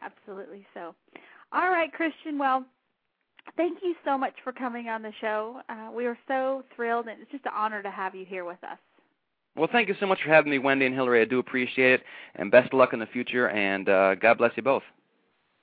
Absolutely. 0.01 0.65
So, 0.73 0.95
all 1.51 1.69
right, 1.69 1.91
Christian. 1.91 2.37
Well, 2.37 2.63
thank 3.57 3.79
you 3.81 3.95
so 4.03 4.17
much 4.17 4.33
for 4.43 4.51
coming 4.51 4.87
on 4.87 5.01
the 5.01 5.11
show. 5.21 5.61
Uh, 5.69 5.89
we 5.93 6.05
are 6.05 6.17
so 6.27 6.63
thrilled, 6.75 7.07
and 7.07 7.21
it's 7.21 7.31
just 7.31 7.45
an 7.45 7.51
honor 7.55 7.81
to 7.83 7.91
have 7.91 8.15
you 8.15 8.25
here 8.25 8.45
with 8.45 8.63
us. 8.63 8.77
Well, 9.55 9.69
thank 9.71 9.87
you 9.87 9.95
so 9.99 10.05
much 10.05 10.19
for 10.23 10.29
having 10.29 10.51
me, 10.51 10.59
Wendy 10.59 10.85
and 10.85 10.93
Hillary. 10.93 11.21
I 11.21 11.25
do 11.25 11.39
appreciate 11.39 11.93
it, 11.93 12.03
and 12.35 12.51
best 12.51 12.73
of 12.73 12.77
luck 12.77 12.93
in 12.93 12.99
the 12.99 13.05
future. 13.05 13.49
And 13.49 13.87
uh, 13.87 14.15
God 14.15 14.37
bless 14.37 14.51
you 14.55 14.63
both. 14.63 14.83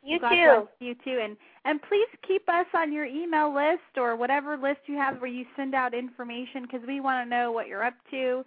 You 0.03 0.19
God 0.19 0.31
too. 0.31 0.37
bless 0.37 0.67
You 0.81 0.95
too, 1.05 1.21
and 1.23 1.37
and 1.65 1.81
please 1.83 2.09
keep 2.27 2.49
us 2.49 2.67
on 2.75 2.93
your 2.93 3.05
email 3.05 3.55
list 3.55 3.97
or 3.97 4.17
whatever 4.17 4.57
list 4.57 4.81
you 4.87 4.97
have 4.97 5.21
where 5.21 5.31
you 5.31 5.45
send 5.55 5.75
out 5.75 5.95
information 5.95 6.63
because 6.63 6.81
we 6.87 7.01
want 7.01 7.25
to 7.25 7.31
know 7.31 7.53
what 7.53 7.69
you're 7.69 7.85
up 7.85 7.95
to, 8.11 8.45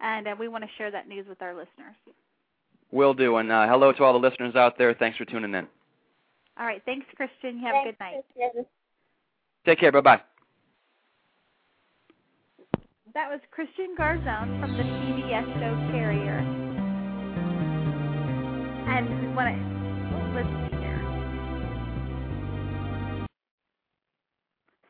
and 0.00 0.28
uh, 0.28 0.34
we 0.38 0.48
want 0.48 0.64
to 0.64 0.70
share 0.76 0.90
that 0.90 1.08
news 1.08 1.26
with 1.28 1.40
our 1.40 1.54
listeners. 1.54 1.96
Will 2.90 3.14
do. 3.14 3.36
And 3.36 3.50
uh, 3.52 3.66
hello 3.68 3.92
to 3.92 4.04
all 4.04 4.12
the 4.12 4.18
listeners 4.28 4.56
out 4.56 4.76
there. 4.76 4.92
Thanks 4.94 5.16
for 5.16 5.24
tuning 5.24 5.54
in. 5.54 5.66
All 6.58 6.66
right, 6.66 6.82
thanks, 6.84 7.06
Christian. 7.14 7.58
You 7.58 7.66
have 7.66 7.74
Thanks, 7.84 7.88
a 7.88 7.92
good 7.92 8.00
night. 8.00 8.24
Kristen. 8.36 8.66
Take 9.68 9.80
care. 9.80 9.92
Bye 9.92 10.00
bye. 10.00 10.20
That 13.12 13.28
was 13.28 13.38
Christian 13.50 13.94
Garzone 13.98 14.58
from 14.62 14.72
the 14.78 14.82
CBS 14.82 15.44
show 15.60 15.92
Carrier. 15.92 16.38
And 18.88 19.10
we 19.20 19.28
want 19.34 19.54
to 19.54 20.78
here. 20.78 20.98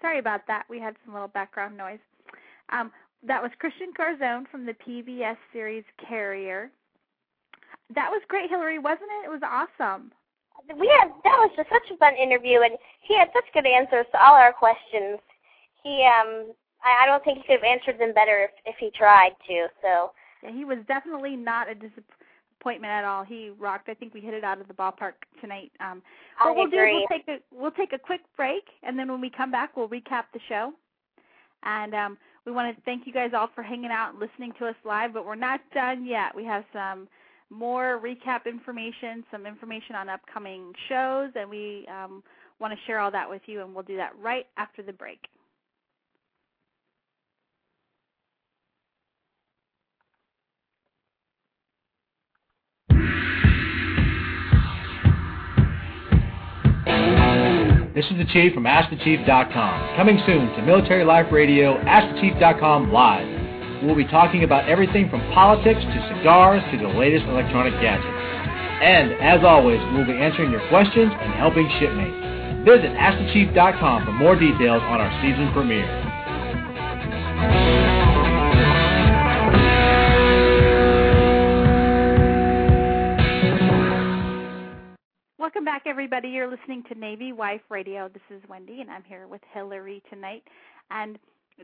Sorry 0.00 0.20
about 0.20 0.42
that. 0.46 0.62
We 0.70 0.78
had 0.78 0.94
some 1.04 1.12
little 1.12 1.26
background 1.26 1.76
noise. 1.76 1.98
Um, 2.68 2.92
that 3.26 3.42
was 3.42 3.50
Christian 3.58 3.88
Garzone 3.98 4.46
from 4.48 4.64
the 4.64 4.74
PBS 4.74 5.38
series 5.52 5.82
Carrier. 6.08 6.70
That 7.96 8.10
was 8.12 8.22
great, 8.28 8.48
Hillary, 8.48 8.78
wasn't 8.78 9.10
it? 9.24 9.26
It 9.26 9.30
was 9.30 9.42
awesome. 9.42 10.12
We 10.76 10.88
had 11.00 11.08
that 11.24 11.38
was 11.38 11.50
just 11.56 11.68
such 11.70 11.90
a 11.92 11.96
fun 11.96 12.14
interview, 12.16 12.60
and 12.60 12.76
he 13.00 13.16
had 13.16 13.28
such 13.32 13.46
good 13.54 13.66
answers 13.66 14.06
to 14.12 14.22
all 14.22 14.34
our 14.34 14.52
questions. 14.52 15.18
He 15.82 16.04
um 16.04 16.52
I, 16.84 17.04
I 17.04 17.06
don't 17.06 17.24
think 17.24 17.38
he 17.38 17.44
could 17.44 17.62
have 17.62 17.64
answered 17.64 17.98
them 17.98 18.12
better 18.14 18.44
if 18.44 18.50
if 18.66 18.76
he 18.78 18.90
tried 18.90 19.32
to. 19.48 19.68
So 19.82 20.12
yeah, 20.42 20.52
he 20.52 20.64
was 20.64 20.78
definitely 20.86 21.36
not 21.36 21.70
a 21.70 21.74
disappointment 21.74 22.92
at 22.92 23.04
all. 23.04 23.24
He 23.24 23.50
rocked. 23.58 23.88
I 23.88 23.94
think 23.94 24.14
we 24.14 24.20
hit 24.20 24.34
it 24.34 24.44
out 24.44 24.60
of 24.60 24.68
the 24.68 24.74
ballpark 24.74 25.14
tonight. 25.40 25.72
Um, 25.80 26.02
what 26.42 26.56
we'll 26.56 26.66
agree. 26.66 26.92
do, 26.92 26.98
we'll 26.98 27.18
take 27.18 27.28
a 27.28 27.38
we'll 27.52 27.70
take 27.72 27.92
a 27.92 27.98
quick 27.98 28.20
break, 28.36 28.64
and 28.82 28.98
then 28.98 29.10
when 29.10 29.20
we 29.20 29.30
come 29.30 29.50
back, 29.50 29.76
we'll 29.76 29.88
recap 29.88 30.24
the 30.32 30.40
show. 30.48 30.72
And 31.64 31.94
um, 31.94 32.18
we 32.46 32.52
want 32.52 32.74
to 32.74 32.82
thank 32.82 33.06
you 33.06 33.12
guys 33.12 33.30
all 33.34 33.48
for 33.54 33.62
hanging 33.62 33.90
out 33.90 34.10
and 34.10 34.20
listening 34.20 34.52
to 34.58 34.66
us 34.66 34.76
live, 34.84 35.12
but 35.12 35.26
we're 35.26 35.34
not 35.34 35.60
done 35.74 36.06
yet. 36.06 36.34
We 36.34 36.44
have 36.44 36.64
some 36.72 37.08
more 37.50 38.00
recap 38.02 38.46
information, 38.46 39.24
some 39.30 39.46
information 39.46 39.94
on 39.94 40.08
upcoming 40.08 40.72
shows, 40.88 41.30
and 41.34 41.48
we 41.48 41.86
um, 41.88 42.22
want 42.60 42.72
to 42.72 42.78
share 42.86 42.98
all 43.00 43.10
that 43.10 43.28
with 43.28 43.42
you, 43.46 43.62
and 43.62 43.74
we'll 43.74 43.84
do 43.84 43.96
that 43.96 44.12
right 44.20 44.46
after 44.56 44.82
the 44.82 44.92
break. 44.92 45.20
This 57.98 58.06
is 58.12 58.16
the 58.16 58.32
Chief 58.32 58.54
from 58.54 58.62
AskTheChief.com. 58.62 59.96
Coming 59.96 60.20
soon 60.24 60.54
to 60.54 60.62
Military 60.62 61.04
Life 61.04 61.32
Radio, 61.32 61.76
AskTheChief.com 61.78 62.92
Live. 62.92 63.37
We'll 63.82 63.94
be 63.94 64.06
talking 64.06 64.42
about 64.42 64.68
everything 64.68 65.08
from 65.08 65.20
politics 65.32 65.80
to 65.80 66.14
cigars 66.16 66.62
to 66.72 66.78
the 66.78 66.88
latest 66.98 67.26
electronic 67.26 67.74
gadgets. 67.80 68.10
And, 68.82 69.12
as 69.22 69.44
always, 69.44 69.78
we'll 69.94 70.06
be 70.06 70.18
answering 70.18 70.50
your 70.50 70.66
questions 70.68 71.12
and 71.14 71.32
helping 71.34 71.68
shipmates. 71.78 72.18
Visit 72.66 72.90
AskTheChief.com 72.98 74.04
for 74.04 74.12
more 74.12 74.34
details 74.34 74.82
on 74.82 75.00
our 75.00 75.10
season 75.22 75.52
premiere. 75.52 75.86
Welcome 85.38 85.64
back, 85.64 85.84
everybody. 85.86 86.28
You're 86.28 86.50
listening 86.50 86.82
to 86.92 86.98
Navy 86.98 87.32
Wife 87.32 87.62
Radio. 87.68 88.08
This 88.08 88.22
is 88.28 88.42
Wendy, 88.48 88.80
and 88.80 88.90
I'm 88.90 89.04
here 89.04 89.28
with 89.28 89.40
Hillary 89.54 90.02
tonight. 90.10 90.42
And 90.90 91.18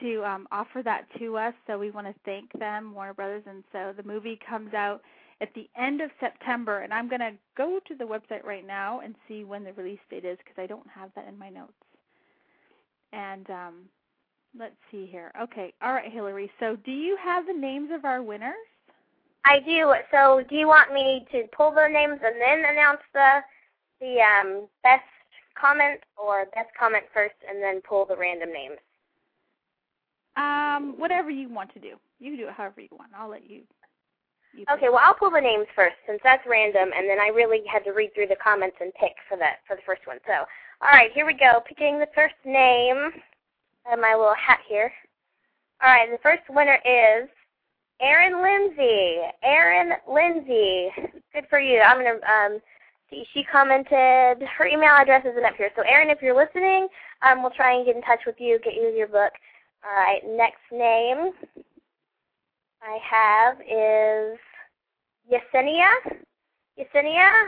to 0.00 0.24
um, 0.24 0.46
offer 0.52 0.82
that 0.82 1.06
to 1.18 1.36
us. 1.36 1.54
So 1.66 1.78
we 1.78 1.90
want 1.90 2.06
to 2.06 2.14
thank 2.24 2.52
them, 2.58 2.94
Warner 2.94 3.14
Brothers. 3.14 3.44
And 3.46 3.64
so 3.72 3.94
the 3.96 4.02
movie 4.02 4.38
comes 4.48 4.74
out 4.74 5.00
at 5.40 5.52
the 5.54 5.68
end 5.76 6.00
of 6.00 6.10
September, 6.18 6.80
and 6.80 6.92
I'm 6.92 7.08
going 7.08 7.20
to 7.20 7.32
go 7.56 7.78
to 7.86 7.94
the 7.94 8.04
website 8.04 8.44
right 8.44 8.66
now 8.66 9.00
and 9.00 9.14
see 9.28 9.44
when 9.44 9.64
the 9.64 9.72
release 9.74 9.98
date 10.10 10.24
is 10.24 10.38
because 10.38 10.60
I 10.60 10.66
don't 10.66 10.88
have 10.88 11.10
that 11.14 11.28
in 11.28 11.38
my 11.38 11.50
notes. 11.50 11.72
And 13.12 13.48
um, 13.50 13.74
let's 14.58 14.76
see 14.90 15.06
here. 15.06 15.32
Okay, 15.40 15.74
all 15.82 15.92
right, 15.92 16.10
Hillary. 16.10 16.50
So 16.58 16.76
do 16.84 16.90
you 16.90 17.16
have 17.22 17.46
the 17.46 17.52
names 17.52 17.90
of 17.92 18.04
our 18.04 18.22
winners? 18.22 18.54
I 19.44 19.60
do. 19.60 19.94
So 20.10 20.42
do 20.48 20.56
you 20.56 20.66
want 20.66 20.92
me 20.92 21.26
to 21.32 21.44
pull 21.56 21.70
the 21.70 21.86
names 21.88 22.18
and 22.24 22.40
then 22.40 22.70
announce 22.70 23.00
the 23.12 23.40
the 24.00 24.20
um, 24.20 24.68
best 24.82 25.04
comment 25.58 26.00
or 26.18 26.46
best 26.54 26.68
comment 26.78 27.04
first 27.14 27.34
and 27.48 27.62
then 27.62 27.80
pull 27.88 28.04
the 28.04 28.16
random 28.16 28.52
names? 28.52 28.78
Um, 30.36 30.98
whatever 30.98 31.30
you 31.30 31.48
want 31.48 31.72
to 31.74 31.80
do. 31.80 31.94
You 32.18 32.32
can 32.32 32.38
do 32.38 32.48
it 32.48 32.54
however 32.54 32.80
you 32.80 32.88
want. 32.92 33.10
I'll 33.16 33.30
let 33.30 33.48
you. 33.48 33.62
Okay, 34.72 34.88
well 34.88 35.00
I'll 35.02 35.14
pull 35.14 35.30
the 35.30 35.40
names 35.40 35.66
first 35.74 35.96
since 36.06 36.20
that's 36.22 36.46
random, 36.46 36.90
and 36.96 37.08
then 37.08 37.18
I 37.20 37.28
really 37.28 37.62
had 37.70 37.84
to 37.84 37.92
read 37.92 38.14
through 38.14 38.28
the 38.28 38.36
comments 38.42 38.76
and 38.80 38.92
pick 38.94 39.12
for 39.28 39.36
that 39.38 39.60
for 39.66 39.76
the 39.76 39.82
first 39.86 40.06
one. 40.06 40.18
So, 40.26 40.44
all 40.82 40.92
right, 40.92 41.10
here 41.12 41.26
we 41.26 41.34
go. 41.34 41.62
Picking 41.66 41.98
the 41.98 42.08
first 42.14 42.34
name. 42.44 43.10
I 43.86 43.96
my 43.96 44.14
little 44.14 44.34
hat 44.34 44.60
here. 44.68 44.92
All 45.82 45.90
right, 45.90 46.10
the 46.10 46.18
first 46.22 46.42
winner 46.48 46.78
is 46.84 47.28
Erin 48.00 48.42
Lindsay. 48.42 49.18
Erin 49.42 49.92
Lindsay. 50.08 50.90
Good 51.32 51.46
for 51.48 51.60
you. 51.60 51.80
I'm 51.80 51.98
gonna 51.98 52.18
um, 52.26 52.60
see, 53.10 53.24
she 53.32 53.44
commented 53.44 54.46
her 54.56 54.66
email 54.66 54.94
address 54.94 55.24
isn't 55.24 55.44
up 55.44 55.56
here. 55.56 55.70
So 55.76 55.82
Erin, 55.82 56.10
if 56.10 56.22
you're 56.22 56.36
listening, 56.36 56.88
um, 57.22 57.42
we'll 57.42 57.52
try 57.52 57.74
and 57.74 57.86
get 57.86 57.96
in 57.96 58.02
touch 58.02 58.20
with 58.26 58.36
you, 58.38 58.58
get 58.64 58.74
you 58.74 58.92
your 58.96 59.08
book. 59.08 59.32
All 59.84 59.94
right, 59.94 60.20
next 60.26 60.64
name 60.72 61.32
I 62.82 62.98
have 63.02 63.60
is 63.60 64.38
Yesenia. 65.30 65.90
Yesenia, 66.78 67.46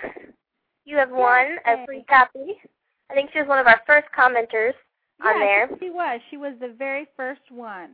you 0.85 0.97
have 0.97 1.11
won 1.11 1.59
a 1.67 1.85
free 1.87 2.05
copy. 2.09 2.59
I 3.11 3.15
think 3.15 3.31
she 3.33 3.39
was 3.41 3.49
one 3.49 3.59
of 3.59 3.67
our 3.67 3.81
first 3.87 4.09
commenters 4.17 4.73
yeah, 5.23 5.31
on 5.31 5.41
there. 5.41 5.69
she 5.81 5.91
was. 5.91 6.21
She 6.31 6.37
was 6.37 6.55
the 6.61 6.75
very 6.79 7.07
first 7.17 7.43
one. 7.51 7.91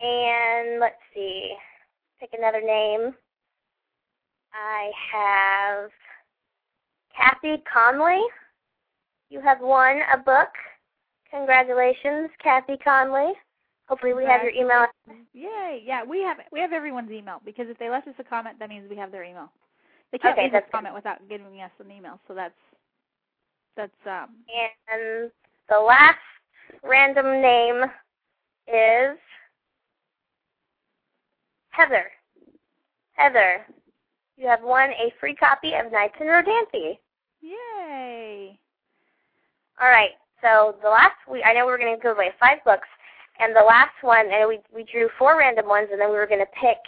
And 0.00 0.80
let's 0.80 0.94
see, 1.14 1.54
pick 2.18 2.30
another 2.36 2.60
name. 2.60 3.14
I 4.52 4.90
have 5.12 5.90
Kathy 7.14 7.62
Conley. 7.72 8.22
You 9.28 9.40
have 9.40 9.60
won 9.60 10.00
a 10.12 10.18
book. 10.18 10.48
Congratulations, 11.30 12.30
Kathy 12.42 12.76
Conley. 12.78 13.32
Hopefully 13.90 14.14
we 14.14 14.24
have 14.24 14.44
your 14.44 14.52
email. 14.52 14.86
Yay! 15.34 15.82
Yeah, 15.84 16.04
we 16.04 16.22
have 16.22 16.36
we 16.52 16.60
have 16.60 16.72
everyone's 16.72 17.10
email 17.10 17.42
because 17.44 17.66
if 17.68 17.76
they 17.78 17.90
left 17.90 18.06
us 18.06 18.14
a 18.20 18.24
comment, 18.24 18.56
that 18.60 18.68
means 18.68 18.88
we 18.88 18.94
have 18.94 19.10
their 19.10 19.24
email. 19.24 19.50
They 20.12 20.18
can't 20.18 20.38
okay, 20.38 20.44
leave 20.44 20.54
a 20.54 20.62
comment 20.70 20.94
without 20.94 21.18
giving 21.28 21.60
us 21.60 21.72
an 21.84 21.90
email, 21.90 22.20
so 22.28 22.34
that's 22.34 22.54
that's 23.76 23.90
um. 24.06 24.28
And 24.48 25.32
the 25.68 25.80
last 25.80 26.18
random 26.84 27.42
name 27.42 27.82
is 28.68 29.18
Heather. 31.70 32.12
Heather, 33.14 33.66
you 34.36 34.46
have 34.46 34.62
won 34.62 34.90
a 34.90 35.12
free 35.18 35.34
copy 35.34 35.72
of 35.74 35.90
Nights 35.90 36.14
in 36.20 36.28
Rodanthe. 36.28 36.96
Yay! 37.40 38.56
All 39.80 39.88
right. 39.88 40.10
So 40.42 40.76
the 40.80 40.88
last 40.88 41.16
we 41.28 41.42
I 41.42 41.54
know 41.54 41.66
we're 41.66 41.76
going 41.76 41.96
to 41.96 42.00
give 42.00 42.12
away 42.12 42.30
five 42.38 42.58
books, 42.64 42.86
and 43.40 43.56
the 43.56 43.64
last 43.64 43.96
one, 44.02 44.26
and 44.30 44.48
we 44.48 44.60
we 44.74 44.84
drew 44.84 45.08
four 45.18 45.38
random 45.38 45.66
ones, 45.66 45.88
and 45.90 46.00
then 46.00 46.10
we 46.10 46.16
were 46.16 46.26
going 46.26 46.44
to 46.44 46.60
pick 46.60 46.78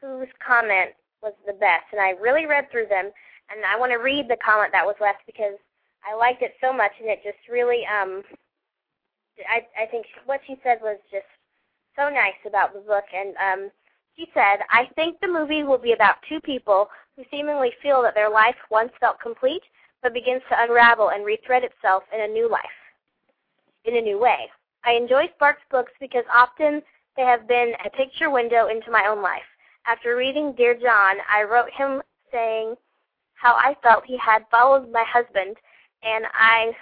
whose 0.00 0.28
comment 0.44 0.90
was 1.22 1.34
the 1.46 1.52
best. 1.52 1.86
And 1.92 2.00
I 2.00 2.10
really 2.20 2.46
read 2.46 2.70
through 2.70 2.86
them, 2.88 3.10
and 3.50 3.64
I 3.64 3.78
want 3.78 3.92
to 3.92 3.98
read 3.98 4.28
the 4.28 4.40
comment 4.44 4.72
that 4.72 4.86
was 4.86 4.96
left 5.00 5.20
because 5.26 5.56
I 6.04 6.16
liked 6.16 6.42
it 6.42 6.54
so 6.60 6.72
much, 6.72 6.92
and 7.00 7.08
it 7.08 7.20
just 7.22 7.38
really 7.50 7.84
um. 7.86 8.22
I 9.48 9.64
I 9.80 9.86
think 9.86 10.06
what 10.26 10.40
she 10.46 10.56
said 10.62 10.78
was 10.82 10.98
just 11.10 11.28
so 11.96 12.08
nice 12.08 12.38
about 12.46 12.74
the 12.74 12.80
book, 12.80 13.04
and 13.14 13.34
um, 13.36 13.70
she 14.16 14.26
said, 14.34 14.60
I 14.70 14.88
think 14.96 15.18
the 15.20 15.28
movie 15.28 15.62
will 15.62 15.78
be 15.78 15.92
about 15.92 16.16
two 16.28 16.40
people 16.40 16.88
who 17.16 17.24
seemingly 17.30 17.70
feel 17.82 18.02
that 18.02 18.14
their 18.14 18.30
life 18.30 18.56
once 18.70 18.92
felt 19.00 19.20
complete 19.20 19.62
but 20.02 20.14
begins 20.14 20.42
to 20.48 20.56
unravel 20.62 21.10
and 21.10 21.24
rethread 21.24 21.62
itself 21.62 22.04
in 22.14 22.22
a 22.22 22.28
new 22.28 22.50
life, 22.50 22.78
in 23.84 23.96
a 23.96 24.00
new 24.00 24.18
way. 24.18 24.48
I 24.84 24.92
enjoy 24.92 25.28
Sparks 25.34 25.62
books 25.70 25.92
because 26.00 26.24
often 26.32 26.82
they 27.16 27.22
have 27.22 27.46
been 27.46 27.72
a 27.84 27.90
picture 27.90 28.30
window 28.30 28.68
into 28.68 28.90
my 28.90 29.06
own 29.08 29.22
life. 29.22 29.42
After 29.86 30.16
reading 30.16 30.54
Dear 30.56 30.74
John, 30.74 31.16
I 31.28 31.42
wrote 31.42 31.70
him 31.70 32.02
saying 32.32 32.74
how 33.34 33.54
I 33.54 33.76
felt 33.82 34.04
he 34.04 34.18
had 34.18 34.44
followed 34.50 34.90
my 34.92 35.04
husband 35.06 35.56
and 36.02 36.24
I 36.32 36.72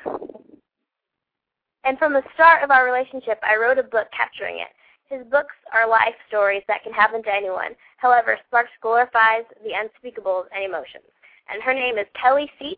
and 1.84 1.98
from 1.98 2.12
the 2.12 2.22
start 2.34 2.62
of 2.62 2.70
our 2.70 2.84
relationship 2.84 3.38
I 3.42 3.56
wrote 3.56 3.78
a 3.78 3.82
book 3.82 4.08
capturing 4.14 4.58
it. 4.58 4.68
His 5.08 5.24
books 5.30 5.54
are 5.72 5.88
life 5.88 6.14
stories 6.28 6.62
that 6.68 6.82
can 6.82 6.92
happen 6.92 7.22
to 7.22 7.34
anyone. 7.34 7.72
However, 7.96 8.36
Sparks 8.46 8.70
glorifies 8.82 9.44
the 9.62 9.72
unspeakables 9.72 10.44
and 10.54 10.64
emotions. 10.64 11.08
And 11.48 11.62
her 11.62 11.72
name 11.72 11.96
is 11.96 12.06
Kelly 12.20 12.50
Seach, 12.60 12.76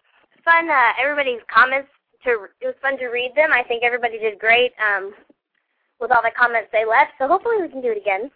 fun. 0.43 0.69
Uh, 0.69 0.93
everybody's 1.01 1.41
comments 1.53 1.89
to 2.23 2.47
it 2.61 2.65
was 2.67 2.75
fun 2.81 2.97
to 2.97 3.07
read 3.07 3.31
them. 3.35 3.49
I 3.53 3.63
think 3.63 3.83
everybody 3.83 4.19
did 4.19 4.39
great 4.39 4.73
um, 4.81 5.13
with 5.99 6.11
all 6.11 6.21
the 6.23 6.31
comments 6.37 6.69
they 6.71 6.85
left. 6.85 7.11
So 7.17 7.27
hopefully 7.27 7.61
we 7.61 7.69
can 7.69 7.81
do 7.81 7.91
it 7.91 7.97
again. 7.97 8.29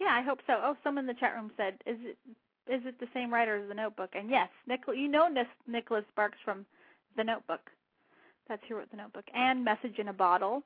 Yeah, 0.00 0.12
I 0.12 0.22
hope 0.22 0.40
so. 0.46 0.54
Oh, 0.62 0.76
someone 0.84 1.04
in 1.04 1.14
the 1.14 1.20
chat 1.20 1.34
room 1.34 1.50
said, 1.56 1.74
"Is 1.86 1.98
it 2.02 2.16
is 2.68 2.82
it 2.84 3.00
the 3.00 3.08
same 3.14 3.32
writer 3.32 3.56
as 3.56 3.68
The 3.68 3.74
Notebook?" 3.74 4.10
And 4.14 4.30
yes, 4.30 4.48
Nichol, 4.66 4.94
you 4.94 5.08
know 5.08 5.28
Nicholas 5.66 6.04
Sparks 6.12 6.38
from 6.44 6.66
The 7.16 7.24
Notebook. 7.24 7.70
That's 8.48 8.62
who 8.68 8.76
wrote 8.76 8.90
The 8.90 8.96
Notebook 8.96 9.26
and 9.34 9.64
Message 9.64 9.98
in 9.98 10.08
a 10.08 10.12
Bottle 10.12 10.62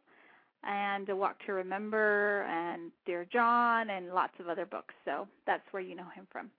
and 0.64 1.08
A 1.08 1.16
Walk 1.16 1.36
to 1.46 1.52
Remember 1.52 2.42
and 2.42 2.92
Dear 3.06 3.26
John 3.30 3.90
and 3.90 4.12
lots 4.12 4.34
of 4.38 4.48
other 4.48 4.66
books. 4.66 4.94
So 5.04 5.26
that's 5.46 5.64
where 5.70 5.82
you 5.82 5.94
know 5.94 6.08
him 6.14 6.26
from. 6.30 6.50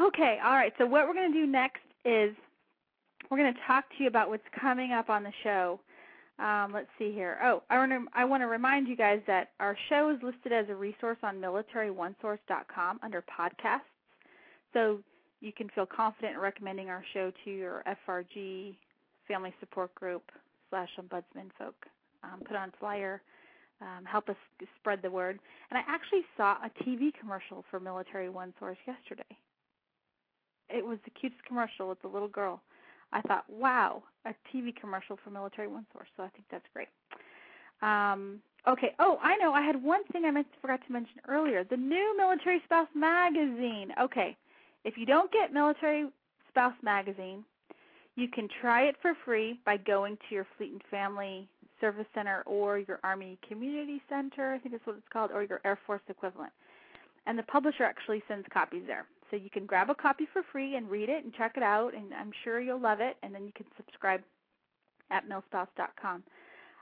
Okay, 0.00 0.38
all 0.44 0.52
right. 0.52 0.72
So 0.78 0.86
what 0.86 1.06
we're 1.06 1.14
going 1.14 1.32
to 1.32 1.38
do 1.38 1.46
next 1.46 1.80
is 2.04 2.34
we're 3.30 3.38
going 3.38 3.52
to 3.52 3.60
talk 3.66 3.84
to 3.96 4.02
you 4.02 4.08
about 4.08 4.28
what's 4.28 4.44
coming 4.58 4.92
up 4.92 5.08
on 5.08 5.22
the 5.22 5.32
show. 5.42 5.80
Um, 6.38 6.70
let's 6.72 6.88
see 6.98 7.12
here. 7.12 7.38
Oh, 7.42 7.62
I 7.70 7.78
want 7.78 7.92
to 7.92 8.04
I 8.14 8.24
want 8.26 8.42
to 8.42 8.46
remind 8.46 8.88
you 8.88 8.96
guys 8.96 9.20
that 9.26 9.52
our 9.58 9.76
show 9.88 10.10
is 10.10 10.22
listed 10.22 10.52
as 10.52 10.66
a 10.68 10.74
resource 10.74 11.16
on 11.22 11.36
militaryonesource.com 11.36 13.00
under 13.02 13.22
podcasts. 13.22 13.80
So 14.74 14.98
you 15.40 15.52
can 15.52 15.70
feel 15.70 15.86
confident 15.86 16.34
in 16.34 16.40
recommending 16.40 16.90
our 16.90 17.02
show 17.14 17.32
to 17.44 17.50
your 17.50 17.82
FRG 18.06 18.76
family 19.26 19.54
support 19.60 19.94
group 19.94 20.30
slash 20.68 20.90
ombudsman 21.00 21.50
folk 21.58 21.86
um, 22.32 22.40
put 22.40 22.56
on 22.56 22.72
flyer, 22.78 23.22
um, 23.80 24.04
help 24.04 24.28
us 24.28 24.36
spread 24.80 25.00
the 25.02 25.10
word. 25.10 25.38
And 25.70 25.78
I 25.78 25.82
actually 25.86 26.22
saw 26.36 26.56
a 26.64 26.70
TV 26.82 27.12
commercial 27.18 27.64
for 27.70 27.80
Military 27.80 28.28
One 28.28 28.52
Source 28.58 28.78
yesterday. 28.86 29.36
It 30.68 30.84
was 30.84 30.98
the 31.04 31.10
cutest 31.10 31.44
commercial 31.44 31.88
with 31.88 32.00
the 32.02 32.08
little 32.08 32.28
girl. 32.28 32.60
I 33.12 33.20
thought, 33.22 33.44
wow, 33.48 34.02
a 34.24 34.34
TV 34.52 34.74
commercial 34.74 35.18
for 35.22 35.30
Military 35.30 35.68
One 35.68 35.86
Source. 35.92 36.08
So 36.16 36.22
I 36.22 36.28
think 36.28 36.44
that's 36.50 36.64
great. 36.72 36.88
Um, 37.82 38.40
okay. 38.66 38.94
Oh, 38.98 39.18
I 39.22 39.36
know. 39.36 39.52
I 39.52 39.62
had 39.62 39.80
one 39.82 40.04
thing 40.12 40.24
I 40.24 40.30
meant, 40.30 40.46
forgot 40.60 40.80
to 40.86 40.92
mention 40.92 41.20
earlier. 41.28 41.64
The 41.64 41.76
new 41.76 42.16
Military 42.16 42.60
Spouse 42.64 42.88
magazine. 42.94 43.92
Okay. 44.00 44.36
If 44.84 44.96
you 44.96 45.06
don't 45.06 45.30
get 45.32 45.52
Military 45.52 46.06
Spouse 46.48 46.74
magazine, 46.82 47.44
you 48.16 48.28
can 48.28 48.48
try 48.60 48.84
it 48.84 48.96
for 49.02 49.12
free 49.24 49.60
by 49.64 49.76
going 49.76 50.16
to 50.28 50.34
your 50.34 50.46
Fleet 50.56 50.72
and 50.72 50.82
Family 50.90 51.48
Service 51.80 52.06
Center 52.14 52.42
or 52.46 52.78
your 52.78 52.98
Army 53.04 53.38
Community 53.48 54.00
Center, 54.08 54.54
I 54.54 54.58
think 54.58 54.74
that's 54.74 54.86
what 54.86 54.96
it's 54.96 55.08
called, 55.12 55.30
or 55.32 55.42
your 55.42 55.60
Air 55.64 55.78
Force 55.86 56.02
equivalent. 56.08 56.52
And 57.26 57.38
the 57.38 57.42
publisher 57.44 57.84
actually 57.84 58.22
sends 58.28 58.46
copies 58.52 58.82
there. 58.86 59.06
So 59.30 59.36
you 59.36 59.50
can 59.50 59.66
grab 59.66 59.90
a 59.90 59.94
copy 59.94 60.26
for 60.32 60.42
free 60.52 60.76
and 60.76 60.88
read 60.88 61.08
it 61.08 61.24
and 61.24 61.34
check 61.34 61.54
it 61.56 61.62
out, 61.62 61.94
and 61.94 62.14
I'm 62.14 62.30
sure 62.44 62.60
you'll 62.60 62.80
love 62.80 63.00
it. 63.00 63.16
And 63.22 63.34
then 63.34 63.44
you 63.44 63.52
can 63.52 63.66
subscribe 63.76 64.22
at 65.10 65.24
milspouse.com. 65.28 66.22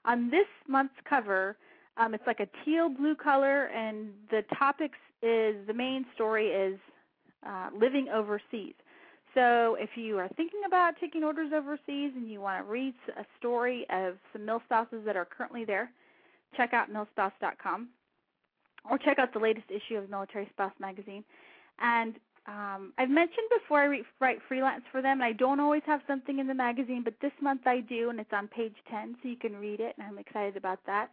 On 0.05 0.31
this 0.31 0.47
month's 0.69 0.95
cover, 1.09 1.57
um, 1.97 2.15
it's 2.15 2.27
like 2.27 2.41
a 2.41 2.49
teal 2.65 2.89
blue 2.89 3.15
color, 3.15 3.67
and 3.67 4.11
the 4.31 4.43
topics 4.59 4.99
is 5.23 5.57
the 5.67 5.73
main 5.75 6.05
story 6.15 6.49
is 6.49 6.79
uh, 7.47 7.71
living 7.79 8.09
overseas. 8.09 8.75
So 9.35 9.77
if 9.81 9.91
you 9.97 10.19
are 10.19 10.29
thinking 10.37 10.61
about 10.67 10.95
taking 11.01 11.25
orders 11.25 11.53
overseas 11.55 12.13
and 12.15 12.31
you 12.31 12.41
want 12.41 12.65
to 12.65 12.71
read 12.71 12.95
a 13.19 13.25
story 13.39 13.85
of 13.91 14.15
some 14.33 14.47
mill 14.47 14.63
spouses 14.65 15.03
that 15.05 15.17
are 15.17 15.25
currently 15.25 15.65
there, 15.65 15.91
check 16.57 16.73
out 16.73 16.89
milspouse.com 16.91 17.89
or 18.89 18.99
check 18.99 19.19
out 19.19 19.33
the 19.33 19.39
latest 19.39 19.67
issue 19.71 19.97
of 19.97 20.09
Military 20.09 20.49
Spouse 20.53 20.73
magazine. 20.79 21.25
And 21.81 22.15
um, 22.47 22.93
I've 22.99 23.09
mentioned 23.09 23.49
before 23.59 23.81
I 23.81 23.85
re- 23.85 24.05
write 24.21 24.39
freelance 24.47 24.83
for 24.93 25.01
them, 25.01 25.21
and 25.21 25.25
I 25.25 25.33
don't 25.33 25.61
always 25.61 25.83
have 25.87 26.01
something 26.07 26.39
in 26.39 26.47
the 26.47 26.55
magazine, 26.55 27.03
but 27.03 27.15
this 27.23 27.33
month 27.41 27.63
I 27.67 27.81
do, 27.81 28.11
and 28.11 28.21
it's 28.21 28.33
on 28.33 28.49
page 28.49 28.75
10, 28.91 29.17
so 29.23 29.29
you 29.29 29.37
can 29.37 29.57
read 29.57 29.81
it, 29.81 29.95
and 29.99 30.07
I'm 30.07 30.19
excited 30.19 30.57
about 30.57 30.81
that. 30.87 31.09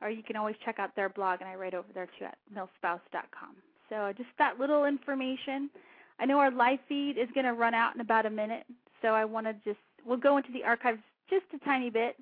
Or 0.00 0.08
you 0.10 0.22
can 0.22 0.36
always 0.36 0.56
check 0.64 0.78
out 0.78 0.96
their 0.96 1.10
blog, 1.10 1.40
and 1.40 1.48
I 1.48 1.54
write 1.54 1.74
over 1.74 1.86
there 1.94 2.08
too 2.18 2.24
at 2.24 2.38
milspouse.com. 2.52 3.56
So 3.88 4.12
just 4.16 4.30
that 4.38 4.58
little 4.58 4.86
information. 4.86 5.70
I 6.18 6.26
know 6.26 6.38
our 6.38 6.50
live 6.50 6.78
feed 6.88 7.16
is 7.18 7.28
going 7.34 7.46
to 7.46 7.52
run 7.52 7.74
out 7.74 7.94
in 7.94 8.00
about 8.00 8.26
a 8.26 8.30
minute, 8.30 8.64
so 9.00 9.08
I 9.08 9.24
want 9.24 9.46
to 9.46 9.54
just 9.64 9.80
we'll 10.04 10.18
go 10.18 10.36
into 10.36 10.52
the 10.52 10.64
archives 10.64 11.00
just 11.28 11.44
a 11.54 11.64
tiny 11.64 11.90
bit. 11.90 12.16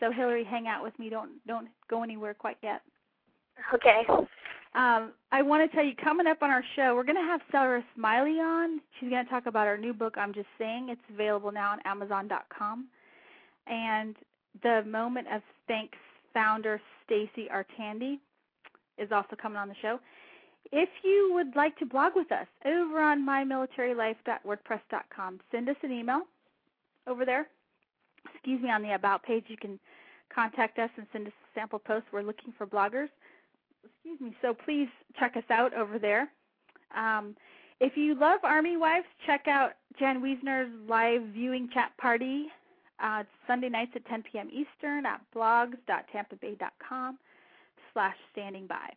So 0.00 0.12
Hillary, 0.12 0.44
hang 0.44 0.68
out 0.68 0.82
with 0.82 0.98
me. 0.98 1.08
Don't 1.08 1.30
don't 1.46 1.68
go 1.88 2.02
anywhere 2.02 2.34
quite 2.34 2.58
yet. 2.62 2.82
Okay. 3.74 4.02
Um, 4.74 5.12
I 5.32 5.42
want 5.42 5.68
to 5.68 5.74
tell 5.74 5.84
you, 5.84 5.94
coming 5.96 6.26
up 6.26 6.42
on 6.42 6.50
our 6.50 6.62
show, 6.76 6.94
we're 6.94 7.04
going 7.04 7.16
to 7.16 7.22
have 7.22 7.40
Sarah 7.50 7.82
Smiley 7.96 8.38
on. 8.38 8.80
She's 9.00 9.08
going 9.08 9.24
to 9.24 9.30
talk 9.30 9.46
about 9.46 9.66
our 9.66 9.78
new 9.78 9.94
book, 9.94 10.14
I'm 10.18 10.32
Just 10.34 10.48
Saying. 10.58 10.88
It's 10.90 11.00
available 11.12 11.50
now 11.50 11.72
on 11.72 11.78
Amazon.com. 11.84 12.86
And 13.66 14.14
the 14.62 14.84
Moment 14.86 15.26
of 15.34 15.42
Thanks 15.66 15.96
founder, 16.34 16.80
Stacy 17.04 17.48
Artandi, 17.52 18.18
is 18.98 19.10
also 19.10 19.36
coming 19.40 19.58
on 19.58 19.68
the 19.68 19.74
show. 19.80 19.98
If 20.72 20.88
you 21.02 21.32
would 21.34 21.54
like 21.56 21.76
to 21.78 21.86
blog 21.86 22.12
with 22.14 22.30
us 22.32 22.46
over 22.64 23.00
on 23.00 23.26
mymilitarylife.wordpress.com, 23.26 25.40
send 25.50 25.68
us 25.68 25.76
an 25.82 25.92
email 25.92 26.22
over 27.06 27.24
there. 27.24 27.46
Excuse 28.34 28.62
me, 28.62 28.70
on 28.70 28.82
the 28.82 28.94
About 28.94 29.22
page, 29.22 29.44
you 29.48 29.56
can 29.56 29.78
contact 30.34 30.78
us 30.78 30.90
and 30.96 31.06
send 31.12 31.26
us 31.26 31.32
a 31.32 31.58
sample 31.58 31.78
post. 31.78 32.06
We're 32.12 32.22
looking 32.22 32.52
for 32.56 32.66
bloggers. 32.66 33.08
Excuse 33.84 34.20
me. 34.20 34.36
So 34.42 34.54
please 34.54 34.88
check 35.18 35.36
us 35.36 35.44
out 35.50 35.74
over 35.74 35.98
there. 35.98 36.30
Um, 36.94 37.36
If 37.80 37.96
you 37.96 38.14
love 38.14 38.40
Army 38.42 38.76
Wives, 38.76 39.06
check 39.24 39.46
out 39.46 39.72
Jan 39.98 40.20
Wesner's 40.20 40.70
live 40.88 41.22
viewing 41.32 41.68
chat 41.72 41.96
party. 41.96 42.46
Uh, 43.00 43.22
Sunday 43.46 43.68
nights 43.68 43.92
at 43.94 44.04
10 44.06 44.24
p.m. 44.24 44.48
Eastern 44.52 45.06
at 45.06 45.20
blogs.tampabay.com 45.34 47.18
slash 47.92 48.16
standing 48.32 48.66
by. 48.66 48.90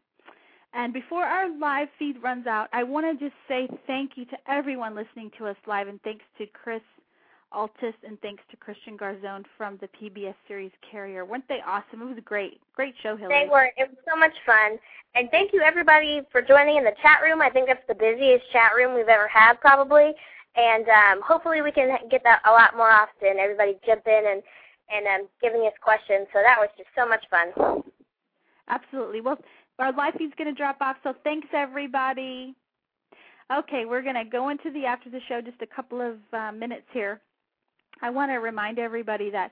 And 0.73 0.93
before 0.93 1.23
our 1.23 1.49
live 1.57 1.89
feed 1.99 2.21
runs 2.23 2.47
out, 2.47 2.69
I 2.71 2.83
want 2.83 3.05
to 3.05 3.25
just 3.25 3.35
say 3.47 3.67
thank 3.87 4.11
you 4.15 4.25
to 4.25 4.37
everyone 4.47 4.95
listening 4.95 5.31
to 5.37 5.47
us 5.47 5.57
live, 5.67 5.87
and 5.87 6.01
thanks 6.03 6.23
to 6.37 6.45
Chris 6.47 6.81
Altice, 7.53 7.93
and 8.07 8.19
thanks 8.21 8.41
to 8.51 8.57
Christian 8.57 8.97
Garzone 8.97 9.43
from 9.57 9.77
the 9.81 9.89
PBS 9.89 10.35
series 10.47 10.71
Carrier. 10.89 11.25
Weren't 11.25 11.47
they 11.49 11.59
awesome? 11.67 12.01
It 12.01 12.05
was 12.05 12.17
a 12.17 12.21
great, 12.21 12.61
great 12.73 12.95
show, 13.03 13.17
Hillary. 13.17 13.43
They 13.43 13.49
were. 13.51 13.69
It 13.75 13.89
was 13.89 13.97
so 14.09 14.17
much 14.17 14.33
fun. 14.45 14.77
And 15.13 15.29
thank 15.29 15.51
you, 15.51 15.61
everybody, 15.61 16.21
for 16.31 16.41
joining 16.41 16.77
in 16.77 16.85
the 16.85 16.95
chat 17.01 17.21
room. 17.21 17.41
I 17.41 17.49
think 17.49 17.67
that's 17.67 17.85
the 17.89 17.95
busiest 17.95 18.49
chat 18.53 18.71
room 18.73 18.95
we've 18.95 19.09
ever 19.09 19.27
had, 19.27 19.59
probably. 19.59 20.13
And 20.55 20.87
um, 20.87 21.21
hopefully 21.21 21.61
we 21.61 21.71
can 21.71 21.97
get 22.09 22.23
that 22.23 22.41
a 22.45 22.51
lot 22.51 22.77
more 22.77 22.89
often. 22.89 23.39
Everybody 23.39 23.77
jump 23.85 24.07
in 24.07 24.23
and, 24.25 24.43
and 24.87 25.21
um, 25.21 25.27
giving 25.41 25.61
us 25.61 25.73
questions. 25.81 26.27
So 26.31 26.39
that 26.43 26.57
was 26.57 26.69
just 26.77 26.89
so 26.97 27.07
much 27.07 27.23
fun. 27.29 27.83
Absolutely. 28.69 29.19
Well, 29.19 29.37
our 29.81 29.91
live 29.93 30.13
feed's 30.13 30.33
going 30.37 30.53
to 30.53 30.57
drop 30.57 30.77
off, 30.79 30.97
so 31.03 31.13
thanks, 31.23 31.47
everybody. 31.53 32.53
Okay, 33.51 33.85
we're 33.85 34.03
going 34.03 34.15
to 34.15 34.23
go 34.23 34.49
into 34.49 34.71
the 34.71 34.85
after 34.85 35.09
the 35.09 35.19
show 35.27 35.41
just 35.41 35.61
a 35.61 35.75
couple 35.75 35.99
of 35.99 36.17
uh, 36.33 36.51
minutes 36.51 36.85
here. 36.93 37.19
I 38.01 38.11
want 38.11 38.31
to 38.31 38.35
remind 38.35 38.79
everybody 38.79 39.29
that 39.31 39.51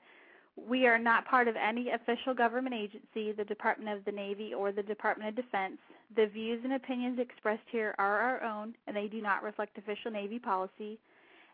we 0.55 0.85
are 0.85 0.99
not 0.99 1.25
part 1.25 1.47
of 1.47 1.55
any 1.55 1.89
official 1.89 2.33
government 2.33 2.75
agency, 2.75 3.31
the 3.31 3.43
Department 3.43 3.97
of 3.97 4.05
the 4.05 4.11
Navy, 4.11 4.53
or 4.53 4.71
the 4.71 4.83
Department 4.83 5.29
of 5.29 5.35
Defense. 5.35 5.77
The 6.15 6.27
views 6.27 6.61
and 6.63 6.73
opinions 6.73 7.19
expressed 7.19 7.67
here 7.71 7.95
are 7.97 8.19
our 8.19 8.43
own, 8.43 8.75
and 8.87 8.95
they 8.95 9.07
do 9.07 9.21
not 9.21 9.43
reflect 9.43 9.77
official 9.77 10.11
Navy 10.11 10.37
policy. 10.37 10.99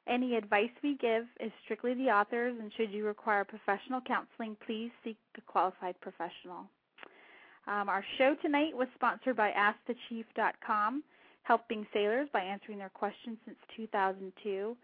Any 0.07 0.35
advice 0.35 0.69
we 0.84 0.97
give 0.97 1.26
is 1.39 1.52
strictly 1.64 1.93
the 1.93 2.10
author's, 2.11 2.57
and 2.60 2.72
should 2.76 2.91
you 2.91 3.06
require 3.06 3.43
professional 3.43 4.02
counseling, 4.02 4.57
please 4.65 4.91
seek 5.03 5.18
a 5.38 5.41
qualified 5.41 5.99
professional. 6.02 6.68
Um, 7.68 7.90
our 7.90 8.04
show 8.18 8.36
tonight 8.42 8.76
was 8.76 8.88
sponsored 8.96 9.36
by 9.36 9.52
AskTheChief.com, 9.52 11.04
helping 11.44 11.88
sailors 11.94 12.30
by 12.32 12.42
answering 12.42 12.78
their 12.78 12.90
questions 12.90 13.38
since 13.46 13.58
2002. 13.76 14.78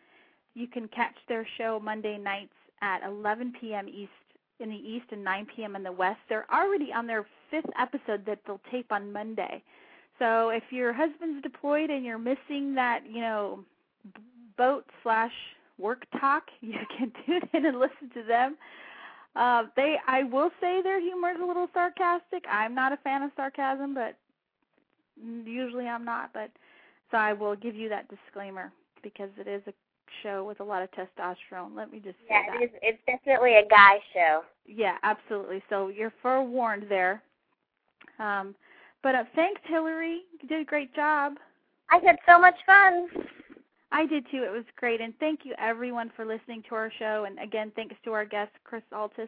You 0.53 0.67
can 0.67 0.87
catch 0.87 1.15
their 1.27 1.47
show 1.57 1.79
Monday 1.81 2.17
nights 2.17 2.53
at 2.81 3.03
11 3.03 3.53
p.m. 3.59 3.87
East 3.87 4.11
in 4.59 4.69
the 4.69 4.75
East 4.75 5.05
and 5.11 5.23
9 5.23 5.47
p.m. 5.55 5.75
in 5.75 5.83
the 5.83 5.91
West. 5.91 6.19
They're 6.29 6.51
already 6.51 6.91
on 6.93 7.07
their 7.07 7.25
fifth 7.49 7.69
episode 7.79 8.25
that 8.25 8.39
they'll 8.45 8.61
tape 8.71 8.91
on 8.91 9.11
Monday. 9.11 9.63
So 10.19 10.49
if 10.49 10.63
your 10.71 10.93
husband's 10.93 11.41
deployed 11.41 11.89
and 11.89 12.05
you're 12.05 12.19
missing 12.19 12.75
that, 12.75 13.01
you 13.09 13.21
know, 13.21 13.63
boat 14.57 14.85
slash 15.03 15.31
work 15.77 16.03
talk, 16.19 16.43
you 16.61 16.75
can 16.97 17.11
tune 17.25 17.41
in 17.53 17.65
and 17.65 17.79
listen 17.79 18.09
to 18.13 18.23
them. 18.23 18.57
Uh, 19.35 19.63
they, 19.75 19.95
I 20.07 20.23
will 20.23 20.49
say 20.59 20.81
their 20.81 20.99
humor 20.99 21.29
is 21.29 21.37
a 21.41 21.45
little 21.45 21.67
sarcastic. 21.73 22.43
I'm 22.49 22.75
not 22.75 22.91
a 22.91 22.97
fan 22.97 23.23
of 23.23 23.31
sarcasm, 23.35 23.93
but 23.93 24.17
usually 25.45 25.87
I'm 25.87 26.03
not. 26.03 26.31
But 26.33 26.51
so 27.11 27.17
I 27.17 27.33
will 27.33 27.55
give 27.55 27.75
you 27.75 27.87
that 27.89 28.07
disclaimer 28.09 28.71
because 29.01 29.29
it 29.37 29.47
is 29.47 29.61
a 29.67 29.73
show 30.21 30.43
with 30.43 30.59
a 30.59 30.63
lot 30.63 30.83
of 30.83 30.89
testosterone. 30.91 31.75
Let 31.75 31.91
me 31.91 31.99
just 31.99 32.17
say 32.19 32.31
yeah, 32.31 32.43
that. 32.47 32.61
it 32.61 32.65
is, 32.65 32.71
it's 32.81 32.99
definitely 33.07 33.55
a 33.55 33.67
guy 33.67 33.99
show. 34.13 34.41
Yeah, 34.65 34.97
absolutely. 35.03 35.63
So 35.69 35.87
you're 35.87 36.13
forewarned 36.21 36.85
there. 36.89 37.21
Um, 38.19 38.53
but 39.03 39.15
uh, 39.15 39.23
thanks, 39.35 39.61
Hillary. 39.65 40.21
You 40.41 40.47
did 40.47 40.61
a 40.61 40.65
great 40.65 40.93
job. 40.93 41.33
I 41.89 41.99
had 42.05 42.17
so 42.27 42.39
much 42.39 42.55
fun. 42.65 43.07
I 43.91 44.05
did 44.05 44.25
too. 44.31 44.43
It 44.43 44.51
was 44.51 44.63
great. 44.77 45.01
And 45.01 45.13
thank 45.19 45.41
you, 45.43 45.53
everyone, 45.59 46.11
for 46.15 46.25
listening 46.25 46.63
to 46.69 46.75
our 46.75 46.91
show. 46.97 47.25
And 47.27 47.37
again, 47.39 47.71
thanks 47.75 47.95
to 48.05 48.13
our 48.13 48.25
guests, 48.25 48.55
Chris 48.63 48.83
Altice 48.93 49.27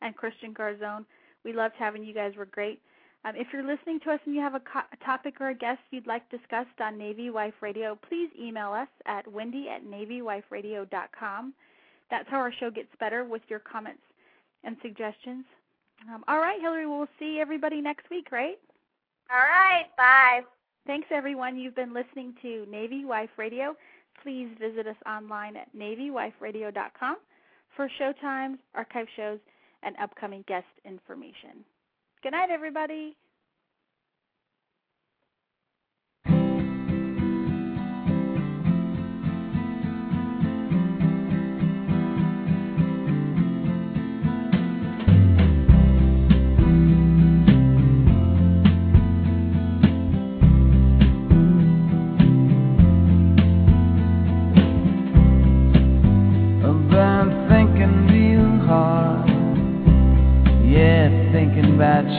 and 0.00 0.16
Christian 0.16 0.52
Garzone. 0.52 1.04
We 1.44 1.52
loved 1.52 1.74
having 1.78 2.04
you 2.04 2.14
guys. 2.14 2.32
We 2.32 2.38
were 2.38 2.46
great. 2.46 2.80
Um, 3.24 3.34
if 3.36 3.48
you're 3.52 3.62
listening 3.62 4.00
to 4.00 4.10
us 4.10 4.20
and 4.26 4.34
you 4.34 4.40
have 4.40 4.54
a, 4.54 4.60
co- 4.60 4.80
a, 4.92 5.04
topic 5.04 5.40
or 5.40 5.50
a 5.50 5.54
guest 5.54 5.78
you'd 5.92 6.08
like 6.08 6.28
discussed 6.30 6.80
on 6.80 6.98
Navy 6.98 7.30
Wife 7.30 7.54
Radio, 7.60 7.96
please 8.08 8.28
email 8.38 8.72
us 8.72 8.88
at 9.06 9.30
wendy 9.30 9.68
at 9.68 9.84
navywiferadio.com. 9.84 11.54
That's 12.10 12.28
how 12.28 12.38
our 12.38 12.52
show 12.52 12.70
gets 12.70 12.88
better 12.98 13.24
with 13.24 13.42
your 13.48 13.60
comments 13.60 14.02
and 14.64 14.76
suggestions. 14.82 15.44
Um, 16.12 16.24
all 16.26 16.38
right, 16.38 16.60
Hillary, 16.60 16.86
we'll 16.86 17.08
see 17.20 17.38
everybody 17.40 17.80
next 17.80 18.10
week, 18.10 18.32
right? 18.32 18.58
All 19.30 19.38
right, 19.38 19.86
bye. 19.96 20.40
Thanks, 20.84 21.06
everyone. 21.12 21.56
You've 21.56 21.76
been 21.76 21.94
listening 21.94 22.34
to 22.42 22.66
Navy 22.68 23.04
Wife 23.04 23.30
Radio. 23.36 23.76
Please 24.22 24.48
visit 24.60 24.86
us 24.86 24.96
online 25.06 25.56
at 25.56 25.74
navywiferadio.com 25.76 27.16
for 27.76 27.88
show 27.98 28.12
times, 28.20 28.58
archive 28.74 29.06
shows, 29.16 29.38
and 29.82 29.96
upcoming 30.00 30.44
guest 30.46 30.66
information. 30.84 31.64
Good 32.22 32.32
night, 32.32 32.50
everybody. 32.50 33.16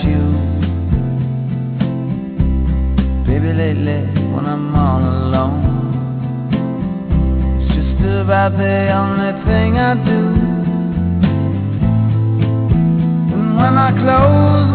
You. 0.04 0.24
Baby, 3.28 3.54
lately 3.54 4.02
when 4.34 4.46
I'm 4.46 4.76
all 4.76 5.02
alone, 5.02 5.64
it's 7.62 7.76
just 7.76 8.02
about 8.22 8.52
the 8.58 8.92
only 9.02 9.34
thing 9.46 9.78
I 9.78 9.94
do. 10.12 10.22
And 13.34 13.58
when 13.58 13.78
I 13.78 13.92
close 13.92 14.73